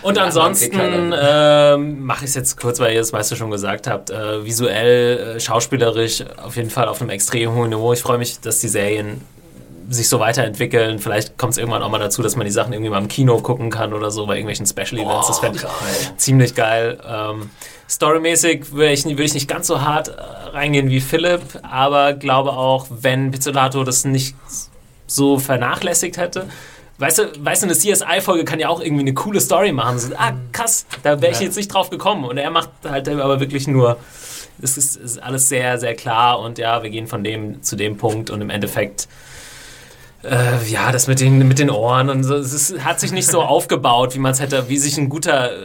Und 0.02 0.18
Ja, 0.18 0.23
ansonsten 0.23 0.72
kriegt 0.72 1.15
ähm, 1.22 2.06
mache 2.06 2.26
ich 2.26 2.30
es 2.30 2.36
jetzt 2.36 2.60
kurz, 2.60 2.80
weil 2.80 2.94
ihr 2.94 2.99
das 2.99 3.11
meiste 3.11 3.36
schon 3.36 3.52
gesagt 3.52 3.88
habt. 3.88 4.10
Äh, 4.10 4.44
visuell, 4.45 5.36
äh, 5.36 5.40
schauspielerisch 5.40 6.23
auf 6.44 6.56
jeden 6.56 6.69
Fall 6.69 6.88
auf 6.88 7.02
einem 7.02 7.10
extrem 7.10 7.53
hohen 7.53 7.69
Niveau. 7.69 7.94
Ich 7.94 8.02
freue 8.02 8.18
mich, 8.18 8.40
dass 8.40 8.60
die 8.60 8.68
Serien 8.68 9.22
sich 9.90 10.07
so 10.10 10.19
weiterentwickeln. 10.19 10.99
Vielleicht 10.99 11.38
kommt 11.38 11.52
es 11.53 11.57
irgendwann 11.57 11.84
auch 11.84 11.90
mal 11.90 11.99
dazu, 11.99 12.22
dass 12.22 12.36
man 12.36 12.45
die 12.45 12.52
Sachen 12.52 12.73
irgendwie 12.73 12.90
mal 12.90 12.99
im 12.99 13.07
Kino 13.07 13.38
gucken 13.40 13.69
kann 13.69 13.94
oder 13.94 14.10
so 14.10 14.26
bei 14.26 14.36
irgendwelchen 14.36 14.65
Special 14.65 15.02
Events. 15.02 15.28
das 15.28 15.40
fände 15.40 15.60
ich 15.60 16.18
ziemlich 16.18 16.56
geil. 16.56 16.99
Ähm, 17.07 17.49
Storymäßig 17.90 18.72
würde 18.72 18.94
ich, 18.94 19.03
würde 19.03 19.23
ich 19.23 19.34
nicht 19.34 19.49
ganz 19.49 19.68
so 19.68 19.82
hart 19.82 20.07
äh, 20.07 20.22
reingehen 20.53 20.90
wie 20.90 21.02
Philipp, 21.02 21.41
aber 21.64 22.14
glaube 22.14 22.52
auch, 22.53 22.88
wenn 22.90 23.32
Pizzolato 23.32 23.84
das 23.84 24.06
nicht 24.06 24.36
so 25.07 25.38
vernachlässigt 25.40 26.15
hätte. 26.18 26.48
Weißt 27.02 27.18
du, 27.18 27.23
weißt 27.44 27.64
du, 27.64 27.68
eine 27.68 27.76
CSI-Folge 27.76 28.45
kann 28.45 28.60
ja 28.60 28.69
auch 28.69 28.80
irgendwie 28.80 29.02
eine 29.02 29.14
coole 29.14 29.41
Story 29.41 29.72
machen. 29.72 29.98
So, 29.99 30.14
ah, 30.15 30.34
krass, 30.52 30.86
da 31.03 31.19
wäre 31.22 31.32
ich 31.32 31.40
Ja. 31.40 31.45
jetzt 31.45 31.56
nicht 31.57 31.73
drauf 31.73 31.90
gekommen. 31.90 32.23
Und 32.26 32.38
er 32.38 32.52
macht 32.52 32.69
halt 32.88 33.10
aber 33.10 33.40
wirklich 33.40 33.68
nur, 33.68 33.98
es 34.61 34.78
ist, 34.78 34.98
ist 34.98 35.18
alles 35.22 35.49
sehr, 35.49 35.80
sehr 35.80 35.95
klar 35.95 36.40
und 36.40 36.60
ja, 36.60 36.84
wir 36.84 36.90
gehen 36.91 37.07
von 37.07 37.23
dem 37.23 37.64
zu 37.64 37.76
dem 37.76 37.98
Punkt 37.98 38.30
und 38.30 38.40
im 38.41 38.49
Endeffekt 38.52 39.07
äh, 40.23 40.64
ja, 40.68 40.91
das 40.91 41.07
mit 41.07 41.19
den, 41.19 41.48
mit 41.48 41.60
den 41.60 41.69
Ohren 41.69 42.10
und 42.10 42.23
so, 42.23 42.35
es 42.35 42.53
ist, 42.53 42.84
hat 42.84 42.99
sich 42.99 43.11
nicht 43.11 43.27
so 43.27 43.41
aufgebaut, 43.41 44.15
wie 44.15 44.19
man 44.19 44.31
es 44.31 44.39
hätte, 44.39 44.69
wie 44.69 44.77
sich 44.77 44.98
ein 44.98 45.10
guter, 45.10 45.52
äh, 45.52 45.56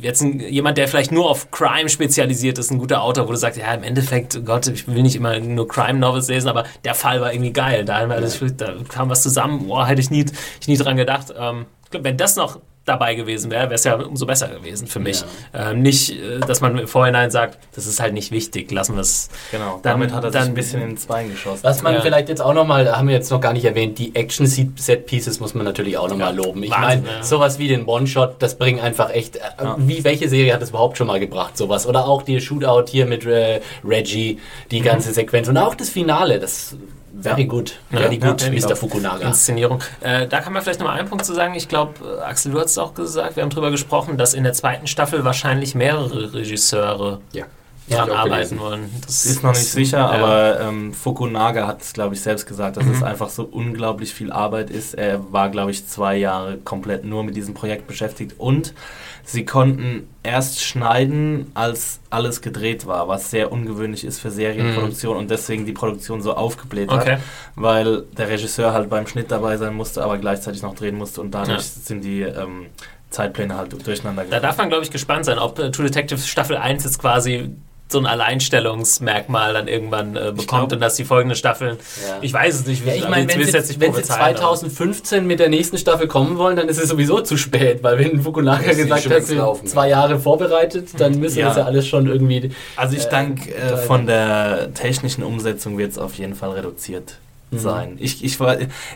jetzt 0.00 0.20
ein, 0.22 0.40
jemand, 0.40 0.78
der 0.78 0.88
vielleicht 0.88 1.12
nur 1.12 1.30
auf 1.30 1.50
Crime 1.50 1.88
spezialisiert 1.88 2.58
ist, 2.58 2.70
ein 2.70 2.78
guter 2.78 3.02
Autor, 3.02 3.28
wo 3.28 3.32
du 3.32 3.38
sagst, 3.38 3.58
ja, 3.58 3.72
im 3.72 3.82
Endeffekt, 3.82 4.44
Gott, 4.44 4.66
ich 4.66 4.88
will 4.88 5.02
nicht 5.02 5.16
immer 5.16 5.38
nur 5.38 5.68
Crime-Novels 5.68 6.28
lesen, 6.28 6.48
aber 6.48 6.64
der 6.84 6.94
Fall 6.94 7.20
war 7.20 7.32
irgendwie 7.32 7.52
geil. 7.52 7.84
Da, 7.84 8.06
ja. 8.06 8.20
da 8.56 8.74
kam 8.88 9.10
was 9.10 9.22
zusammen, 9.22 9.68
boah, 9.68 9.86
hätte 9.86 10.00
ich 10.00 10.10
nie, 10.10 10.24
ich 10.60 10.68
nie 10.68 10.76
dran 10.76 10.96
gedacht. 10.96 11.32
Ähm, 11.38 11.66
wenn 11.92 12.16
das 12.16 12.36
noch 12.36 12.60
dabei 12.90 13.14
gewesen 13.14 13.50
wäre, 13.50 13.64
wäre 13.64 13.74
es 13.74 13.84
ja 13.84 13.94
umso 13.94 14.26
besser 14.26 14.48
gewesen 14.48 14.86
für 14.86 15.00
mich. 15.00 15.24
Ja. 15.52 15.70
Ähm, 15.70 15.82
nicht, 15.82 16.10
äh, 16.10 16.40
dass 16.40 16.60
man 16.60 16.76
im 16.76 16.88
Vorhinein 16.88 17.30
sagt, 17.30 17.58
das 17.74 17.86
ist 17.86 18.00
halt 18.00 18.14
nicht 18.14 18.32
wichtig, 18.32 18.70
lassen 18.70 18.94
wir 18.94 19.00
es. 19.00 19.30
Genau, 19.50 19.80
dann, 19.82 20.00
damit 20.00 20.12
hat 20.12 20.24
er 20.24 20.30
dann, 20.30 20.42
sich 20.42 20.50
ein 20.50 20.54
bisschen 20.54 20.82
ins 20.82 21.06
Bein 21.06 21.30
geschossen. 21.30 21.62
Was 21.62 21.82
man 21.82 21.94
ja. 21.94 22.00
vielleicht 22.00 22.28
jetzt 22.28 22.40
auch 22.40 22.54
nochmal, 22.54 22.96
haben 22.96 23.08
wir 23.08 23.14
jetzt 23.14 23.30
noch 23.30 23.40
gar 23.40 23.52
nicht 23.52 23.64
erwähnt, 23.64 23.98
die 23.98 24.14
Action-Set-Pieces 24.14 25.40
muss 25.40 25.54
man 25.54 25.64
natürlich 25.64 25.96
auch 25.96 26.08
nochmal 26.08 26.36
ja. 26.36 26.42
loben. 26.42 26.62
Ich 26.62 26.70
meine, 26.70 27.02
ja. 27.06 27.22
sowas 27.22 27.58
wie 27.58 27.68
den 27.68 27.86
One-Shot, 27.86 28.36
das 28.40 28.58
bringt 28.58 28.80
einfach 28.82 29.10
echt, 29.10 29.36
äh, 29.36 29.40
wie, 29.78 30.04
welche 30.04 30.28
Serie 30.28 30.52
hat 30.52 30.62
es 30.62 30.70
überhaupt 30.70 30.98
schon 30.98 31.06
mal 31.06 31.20
gebracht, 31.20 31.56
sowas? 31.56 31.86
Oder 31.86 32.06
auch 32.06 32.22
die 32.22 32.40
Shootout 32.40 32.90
hier 32.90 33.06
mit 33.06 33.24
äh, 33.24 33.60
Reggie, 33.84 34.38
die 34.70 34.80
mhm. 34.80 34.84
ganze 34.84 35.12
Sequenz 35.12 35.48
und 35.48 35.56
auch 35.56 35.74
das 35.74 35.90
Finale, 35.90 36.38
das 36.38 36.76
Very 37.12 37.44
good. 37.44 37.78
Very 37.90 38.16
ja, 38.16 38.30
good, 38.30 38.42
ja, 38.42 38.50
Mr. 38.50 38.76
Fukunaga. 38.76 39.26
Inszenierung. 39.26 39.80
Äh, 40.00 40.26
da 40.26 40.40
kann 40.40 40.52
man 40.52 40.62
vielleicht 40.62 40.80
nochmal 40.80 40.98
einen 40.98 41.08
Punkt 41.08 41.24
zu 41.24 41.34
sagen. 41.34 41.54
Ich 41.54 41.68
glaube, 41.68 41.94
äh, 42.18 42.22
Axel, 42.22 42.52
du 42.52 42.60
hast 42.60 42.70
es 42.70 42.78
auch 42.78 42.94
gesagt, 42.94 43.36
wir 43.36 43.42
haben 43.42 43.50
darüber 43.50 43.70
gesprochen, 43.70 44.16
dass 44.16 44.34
in 44.34 44.44
der 44.44 44.52
zweiten 44.52 44.86
Staffel 44.86 45.24
wahrscheinlich 45.24 45.74
mehrere 45.74 46.32
Regisseure 46.32 47.20
ja. 47.32 47.46
daran 47.88 48.10
arbeiten 48.10 48.58
wollen. 48.58 48.90
Das 49.04 49.26
ist 49.26 49.42
noch 49.42 49.52
nicht 49.52 49.70
sicher, 49.70 50.10
aber 50.10 50.60
ähm, 50.60 50.92
Fukunaga 50.92 51.66
hat 51.66 51.82
es, 51.82 51.92
glaube 51.92 52.14
ich, 52.14 52.20
selbst 52.20 52.46
gesagt, 52.46 52.76
dass 52.76 52.84
mhm. 52.84 52.94
es 52.94 53.02
einfach 53.02 53.28
so 53.28 53.44
unglaublich 53.44 54.14
viel 54.14 54.30
Arbeit 54.32 54.70
ist. 54.70 54.94
Er 54.94 55.32
war, 55.32 55.50
glaube 55.50 55.72
ich, 55.72 55.86
zwei 55.86 56.16
Jahre 56.16 56.58
komplett 56.58 57.04
nur 57.04 57.24
mit 57.24 57.36
diesem 57.36 57.54
Projekt 57.54 57.86
beschäftigt 57.86 58.34
und 58.38 58.72
Sie 59.32 59.44
konnten 59.44 60.08
erst 60.24 60.60
schneiden, 60.60 61.52
als 61.54 62.00
alles 62.10 62.40
gedreht 62.40 62.84
war, 62.86 63.06
was 63.06 63.30
sehr 63.30 63.52
ungewöhnlich 63.52 64.04
ist 64.04 64.18
für 64.18 64.32
Serienproduktion 64.32 65.14
mhm. 65.14 65.20
und 65.20 65.30
deswegen 65.30 65.66
die 65.66 65.72
Produktion 65.72 66.20
so 66.20 66.34
aufgebläht 66.34 66.90
okay. 66.90 67.12
hat, 67.12 67.20
weil 67.54 68.02
der 68.18 68.28
Regisseur 68.28 68.72
halt 68.72 68.90
beim 68.90 69.06
Schnitt 69.06 69.30
dabei 69.30 69.56
sein 69.56 69.74
musste, 69.74 70.02
aber 70.02 70.18
gleichzeitig 70.18 70.62
noch 70.62 70.74
drehen 70.74 70.96
musste 70.96 71.20
und 71.20 71.32
dadurch 71.32 71.58
ja. 71.58 71.62
sind 71.62 72.02
die 72.02 72.22
ähm, 72.22 72.66
Zeitpläne 73.10 73.56
halt 73.56 73.72
durcheinander 73.86 74.24
gegangen. 74.24 74.42
Da 74.42 74.48
darf 74.48 74.58
man, 74.58 74.68
glaube 74.68 74.84
ich, 74.84 74.90
gespannt 74.90 75.24
sein, 75.24 75.38
ob 75.38 75.58
äh, 75.60 75.70
True 75.70 75.86
Detective 75.86 76.18
Staffel 76.20 76.56
1 76.56 76.82
jetzt 76.82 76.98
quasi 76.98 77.54
so 77.92 77.98
ein 77.98 78.06
Alleinstellungsmerkmal 78.06 79.52
dann 79.52 79.68
irgendwann 79.68 80.16
äh, 80.16 80.32
bekommt 80.32 80.48
glaub, 80.48 80.72
und 80.72 80.80
dass 80.80 80.94
die 80.94 81.04
folgenden 81.04 81.36
Staffeln, 81.36 81.76
ja. 82.06 82.18
ich 82.20 82.32
weiß 82.32 82.54
es 82.60 82.66
nicht, 82.66 82.86
ja, 82.86 82.94
ich 82.94 83.08
meine, 83.08 83.28
wenn, 83.28 83.44
sie, 83.44 83.80
wenn 83.80 83.94
sie 83.94 84.02
2015 84.02 85.26
mit 85.26 85.40
der 85.40 85.48
nächsten 85.48 85.78
Staffel 85.78 86.06
kommen 86.06 86.38
wollen, 86.38 86.56
dann 86.56 86.68
ist 86.68 86.78
es 86.78 86.88
sowieso 86.88 87.20
zu 87.20 87.36
spät, 87.36 87.82
weil 87.82 87.98
wenn 87.98 88.20
Fukunaga 88.20 88.72
gesagt 88.72 89.10
hat, 89.10 89.22
sie 89.24 89.40
zwei 89.64 89.88
Jahre 89.88 90.18
vorbereitet, 90.18 90.88
dann 90.98 91.18
müssen 91.18 91.38
ja. 91.38 91.48
das 91.48 91.56
ja 91.56 91.64
alles 91.64 91.86
schon 91.86 92.06
irgendwie... 92.06 92.50
Also 92.76 92.96
ich 92.96 93.06
äh, 93.06 93.10
denke, 93.10 93.54
äh, 93.54 93.76
von 93.76 94.06
der 94.06 94.72
technischen 94.74 95.22
Umsetzung 95.24 95.78
wird 95.78 95.92
es 95.92 95.98
auf 95.98 96.14
jeden 96.14 96.34
Fall 96.34 96.50
reduziert. 96.50 97.16
Sein. 97.52 97.96
Ich, 97.98 98.24
ich, 98.24 98.38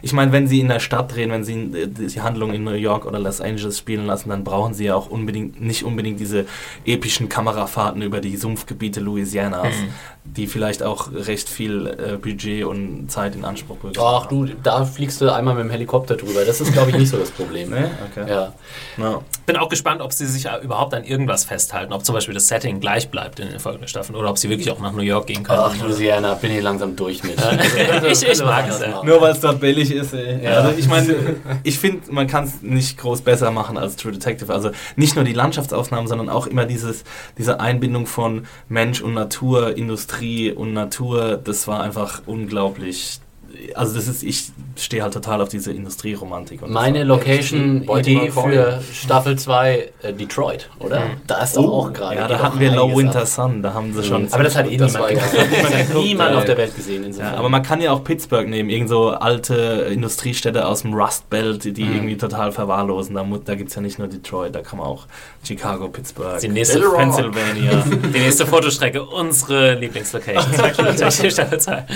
ich 0.02 0.12
meine, 0.12 0.32
wenn 0.32 0.46
sie 0.46 0.60
in 0.60 0.68
der 0.68 0.80
Stadt 0.80 1.14
drehen, 1.14 1.30
wenn 1.30 1.44
sie 1.44 1.54
äh, 1.54 1.88
die 1.88 2.20
Handlung 2.20 2.52
in 2.52 2.64
New 2.64 2.72
York 2.72 3.04
oder 3.06 3.18
Los 3.18 3.40
Angeles 3.40 3.78
spielen 3.78 4.06
lassen, 4.06 4.28
dann 4.28 4.44
brauchen 4.44 4.74
sie 4.74 4.84
ja 4.84 4.94
auch 4.94 5.08
unbedingt 5.08 5.60
nicht 5.60 5.84
unbedingt 5.84 6.20
diese 6.20 6.46
epischen 6.84 7.28
Kamerafahrten 7.28 8.02
über 8.02 8.20
die 8.20 8.36
Sumpfgebiete 8.36 9.00
Louisianas, 9.00 9.74
mhm. 9.74 9.88
die 10.24 10.46
vielleicht 10.46 10.82
auch 10.82 11.10
recht 11.12 11.48
viel 11.48 11.86
äh, 11.86 12.16
Budget 12.16 12.64
und 12.64 13.10
Zeit 13.10 13.34
in 13.34 13.44
Anspruch 13.44 13.78
bringen. 13.78 13.94
Ach 13.98 14.26
du, 14.26 14.46
da 14.62 14.84
fliegst 14.84 15.20
du 15.20 15.32
einmal 15.32 15.54
mit 15.54 15.64
dem 15.64 15.70
Helikopter 15.70 16.16
drüber. 16.16 16.44
Das 16.44 16.60
ist, 16.60 16.72
glaube 16.72 16.90
ich, 16.90 16.96
nicht 16.96 17.10
so 17.10 17.16
das 17.16 17.30
Problem. 17.30 17.70
nee? 17.74 17.86
Okay. 18.10 18.30
Ja. 18.30 18.52
No. 18.96 19.24
Bin 19.46 19.56
auch 19.56 19.68
gespannt, 19.68 20.00
ob 20.00 20.12
sie 20.12 20.26
sich 20.26 20.46
überhaupt 20.62 20.94
an 20.94 21.04
irgendwas 21.04 21.44
festhalten, 21.44 21.92
ob 21.92 22.04
zum 22.04 22.14
Beispiel 22.14 22.34
das 22.34 22.46
Setting 22.46 22.80
gleich 22.80 23.10
bleibt 23.10 23.40
in 23.40 23.48
den 23.48 23.58
folgenden 23.58 23.88
Staffeln 23.88 24.16
oder 24.16 24.30
ob 24.30 24.38
sie 24.38 24.48
wirklich 24.48 24.70
auch 24.70 24.78
nach 24.78 24.92
New 24.92 25.02
York 25.02 25.26
gehen 25.26 25.42
können. 25.42 25.60
Ach, 25.62 25.76
Louisiana, 25.76 26.34
bin 26.34 26.52
ich 26.52 26.62
langsam 26.62 26.96
durch 26.96 27.22
mit. 27.24 27.36
ich, 28.10 28.22
ich 28.22 28.43
mag 28.44 28.68
es. 28.68 28.80
Ja. 28.80 29.02
Nur 29.04 29.20
weil 29.20 29.32
es 29.32 29.40
dort 29.40 29.60
billig 29.60 29.90
ist. 29.90 30.14
Ey. 30.14 30.44
Ja. 30.44 30.60
Also 30.60 30.78
ich 30.78 30.88
meine, 30.88 31.14
ich 31.62 31.78
finde, 31.78 32.12
man 32.12 32.26
kann 32.26 32.44
es 32.44 32.62
nicht 32.62 32.98
groß 32.98 33.22
besser 33.22 33.50
machen 33.50 33.76
als 33.76 33.96
True 33.96 34.12
Detective. 34.12 34.52
Also 34.52 34.70
nicht 34.96 35.16
nur 35.16 35.24
die 35.24 35.32
Landschaftsaufnahmen, 35.32 36.08
sondern 36.08 36.28
auch 36.28 36.46
immer 36.46 36.64
dieses, 36.64 37.04
diese 37.38 37.60
Einbindung 37.60 38.06
von 38.06 38.46
Mensch 38.68 39.00
und 39.00 39.14
Natur, 39.14 39.76
Industrie 39.76 40.52
und 40.52 40.72
Natur. 40.72 41.40
Das 41.42 41.66
war 41.68 41.82
einfach 41.82 42.22
unglaublich 42.26 43.20
also 43.74 43.94
das 43.94 44.08
ist, 44.08 44.22
ich 44.22 44.50
stehe 44.76 45.02
halt 45.02 45.14
total 45.14 45.40
auf 45.40 45.48
diese 45.48 45.72
Industrieromantik. 45.72 46.66
Meine 46.66 47.04
Location-Idee 47.04 48.30
für 48.30 48.80
Staffel 48.92 49.36
2 49.38 49.92
äh, 50.02 50.12
Detroit, 50.12 50.68
oder? 50.78 51.00
Mhm. 51.00 51.10
Da 51.26 51.42
ist 51.42 51.56
doch 51.56 51.64
oh, 51.64 51.72
auch 51.72 51.92
gerade. 51.92 52.16
Ja, 52.16 52.28
da 52.28 52.40
hatten 52.40 52.60
wir 52.60 52.72
Low 52.72 52.96
Winter 52.96 53.26
Sun, 53.26 53.62
da 53.62 53.74
haben 53.74 53.92
sie 53.92 54.00
mhm. 54.00 54.04
schon. 54.04 54.32
Aber 54.32 54.42
das 54.42 54.56
hat 54.56 54.66
eh 54.66 54.70
niemand, 54.70 54.94
das 54.94 55.94
niemand 55.94 56.36
auf 56.36 56.44
der 56.44 56.56
Welt 56.56 56.74
gesehen. 56.74 57.12
Ja, 57.16 57.34
aber 57.34 57.48
man 57.48 57.62
kann 57.62 57.80
ja 57.80 57.92
auch 57.92 58.02
Pittsburgh 58.04 58.48
nehmen, 58.48 58.70
irgend 58.70 58.88
so 58.88 59.10
alte 59.10 59.54
Industriestädte 59.90 60.66
aus 60.66 60.82
dem 60.82 60.94
Rust 60.94 61.30
Belt, 61.30 61.64
die 61.64 61.84
mhm. 61.84 61.94
irgendwie 61.94 62.16
total 62.16 62.52
verwahrlosen. 62.52 63.14
Da, 63.14 63.26
da 63.44 63.54
gibt 63.54 63.70
es 63.70 63.76
ja 63.76 63.82
nicht 63.82 63.98
nur 63.98 64.08
Detroit, 64.08 64.54
da 64.54 64.62
kann 64.62 64.78
man 64.78 64.88
auch 64.88 65.06
Chicago, 65.42 65.88
Pittsburgh, 65.88 66.40
die 66.40 66.48
nächste 66.48 66.80
Pennsylvania. 66.80 67.84
die 68.14 68.18
nächste 68.18 68.46
Fotostrecke, 68.46 69.02
unsere 69.02 69.74
Lieblingslocation. 69.74 70.54
Staffel 71.30 71.60
2. 71.60 71.86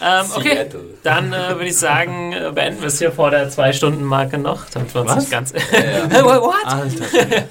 Ähm, 0.00 0.26
okay, 0.34 0.66
dann 1.02 1.32
äh, 1.32 1.54
würde 1.54 1.66
ich 1.66 1.78
sagen, 1.78 2.32
äh, 2.32 2.50
beenden 2.52 2.80
wir 2.80 2.88
es 2.88 2.98
hier 2.98 3.12
vor 3.12 3.30
der 3.30 3.48
Zwei-Stunden-Marke 3.48 4.38
noch, 4.38 4.68
damit 4.70 4.94
wir 4.94 5.02
uns 5.02 5.10
Was? 5.10 5.18
nicht 5.18 5.30
ganz. 5.30 5.52
Ja. 5.52 6.24
What? 6.24 6.54
Alter. 6.64 7.44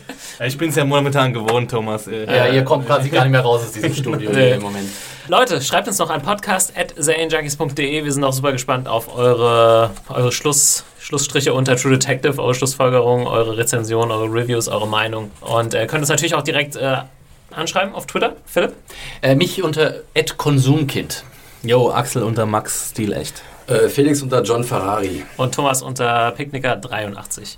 ich 0.46 0.58
bin 0.58 0.70
es 0.70 0.76
ja 0.76 0.86
momentan 0.86 1.34
gewohnt, 1.34 1.72
Thomas. 1.72 2.06
Ja, 2.06 2.48
ihr 2.48 2.64
kommt 2.64 2.88
quasi 2.88 3.10
gar 3.10 3.24
nicht 3.24 3.32
mehr 3.32 3.42
raus 3.42 3.62
aus 3.64 3.72
diesem 3.72 3.94
Studio 3.96 4.30
im 4.32 4.62
Moment. 4.62 4.90
Leute, 5.28 5.60
schreibt 5.62 5.88
uns 5.88 5.98
noch 5.98 6.12
an 6.12 6.22
podcast.serienjunkies.de. 6.22 8.04
Wir 8.04 8.12
sind 8.12 8.24
auch 8.24 8.34
super 8.34 8.52
gespannt 8.52 8.88
auf 8.88 9.16
eure, 9.16 9.90
eure 10.10 10.32
Schluss, 10.32 10.84
Schlussstriche 11.00 11.54
unter 11.54 11.76
True 11.78 11.94
Detective, 11.94 12.40
eure 12.40 12.54
Schlussfolgerungen, 12.54 13.26
eure 13.26 13.58
Rezensionen, 13.58 14.12
eure 14.12 14.26
Reviews, 14.26 14.68
eure 14.68 14.88
Meinung. 14.88 15.32
Und 15.42 15.74
äh, 15.74 15.88
könnt 15.88 16.02
uns 16.02 16.10
natürlich 16.10 16.36
auch 16.36 16.44
direkt 16.44 16.76
äh, 16.76 16.98
anschreiben 17.52 17.96
auf 17.96 18.06
Twitter. 18.06 18.36
Philipp? 18.46 18.74
Äh, 19.22 19.36
mich 19.36 19.64
unter 19.64 19.96
@konsumkind. 20.38 21.24
Jo, 21.66 21.90
Axel 21.90 22.24
unter 22.24 22.46
Max 22.46 22.92
Stilecht. 22.92 23.42
Äh, 23.68 23.90
Felix 23.90 24.22
unter 24.22 24.44
John 24.44 24.64
Ferrari. 24.64 25.24
Und 25.38 25.56
Thomas 25.56 25.82
unter 25.82 26.30
Picknicker83. 26.36 27.58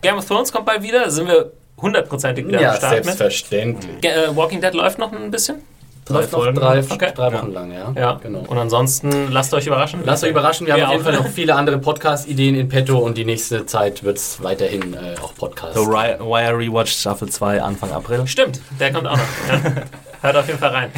Game 0.00 0.16
of 0.16 0.26
Thrones 0.26 0.50
kommt 0.50 0.64
bald 0.64 0.82
wieder. 0.82 1.10
Sind 1.10 1.28
wir 1.28 1.52
hundertprozentig 1.80 2.46
wieder 2.46 2.60
ja, 2.60 2.70
am 2.70 2.76
Start 2.76 3.04
selbstverständlich. 3.04 3.94
mit. 3.96 4.04
Äh, 4.04 4.34
Walking 4.34 4.60
Dead 4.60 4.72
läuft 4.72 4.98
noch 4.98 5.12
ein 5.12 5.30
bisschen? 5.30 5.60
Drei 6.06 6.14
läuft 6.16 6.30
Folgen. 6.30 6.56
Drei, 6.56 6.80
okay. 6.80 7.12
drei 7.14 7.32
Wochen 7.32 7.52
ja. 7.52 7.60
lang, 7.60 7.72
ja. 7.72 7.92
ja. 7.96 8.20
Genau. 8.22 8.40
Und 8.40 8.58
ansonsten 8.58 9.30
lasst 9.30 9.52
euch 9.54 9.66
überraschen. 9.66 10.00
Lasst 10.04 10.24
euch 10.24 10.30
überraschen. 10.30 10.66
Wir, 10.66 10.76
wir 10.76 10.82
haben 10.82 10.88
auf 10.88 10.92
jeden 10.92 11.04
Fall 11.04 11.14
noch 11.14 11.28
viele 11.28 11.54
andere 11.54 11.78
Podcast-Ideen 11.78 12.54
in 12.54 12.68
petto 12.68 12.98
und 12.98 13.16
die 13.16 13.24
nächste 13.24 13.64
Zeit 13.66 14.04
wird 14.04 14.18
es 14.18 14.42
weiterhin 14.42 14.94
äh, 14.94 15.14
auch 15.22 15.34
Podcasts. 15.34 15.78
The 15.78 15.86
Wire 15.86 16.58
Rewatch 16.58 16.92
Staffel 16.92 17.28
2 17.28 17.62
Anfang 17.62 17.90
April. 17.92 18.26
Stimmt, 18.26 18.60
der 18.78 18.92
kommt 18.92 19.06
auch 19.06 19.16
noch. 19.16 19.48
Ja. 19.48 19.60
Hört 20.22 20.36
auf 20.36 20.46
jeden 20.46 20.58
Fall 20.58 20.70
rein. 20.70 20.90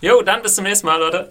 jo, 0.00 0.22
dann 0.22 0.42
bis 0.42 0.54
zum 0.54 0.64
nächsten 0.64 0.86
Mal, 0.86 0.98
Leute. 0.98 1.30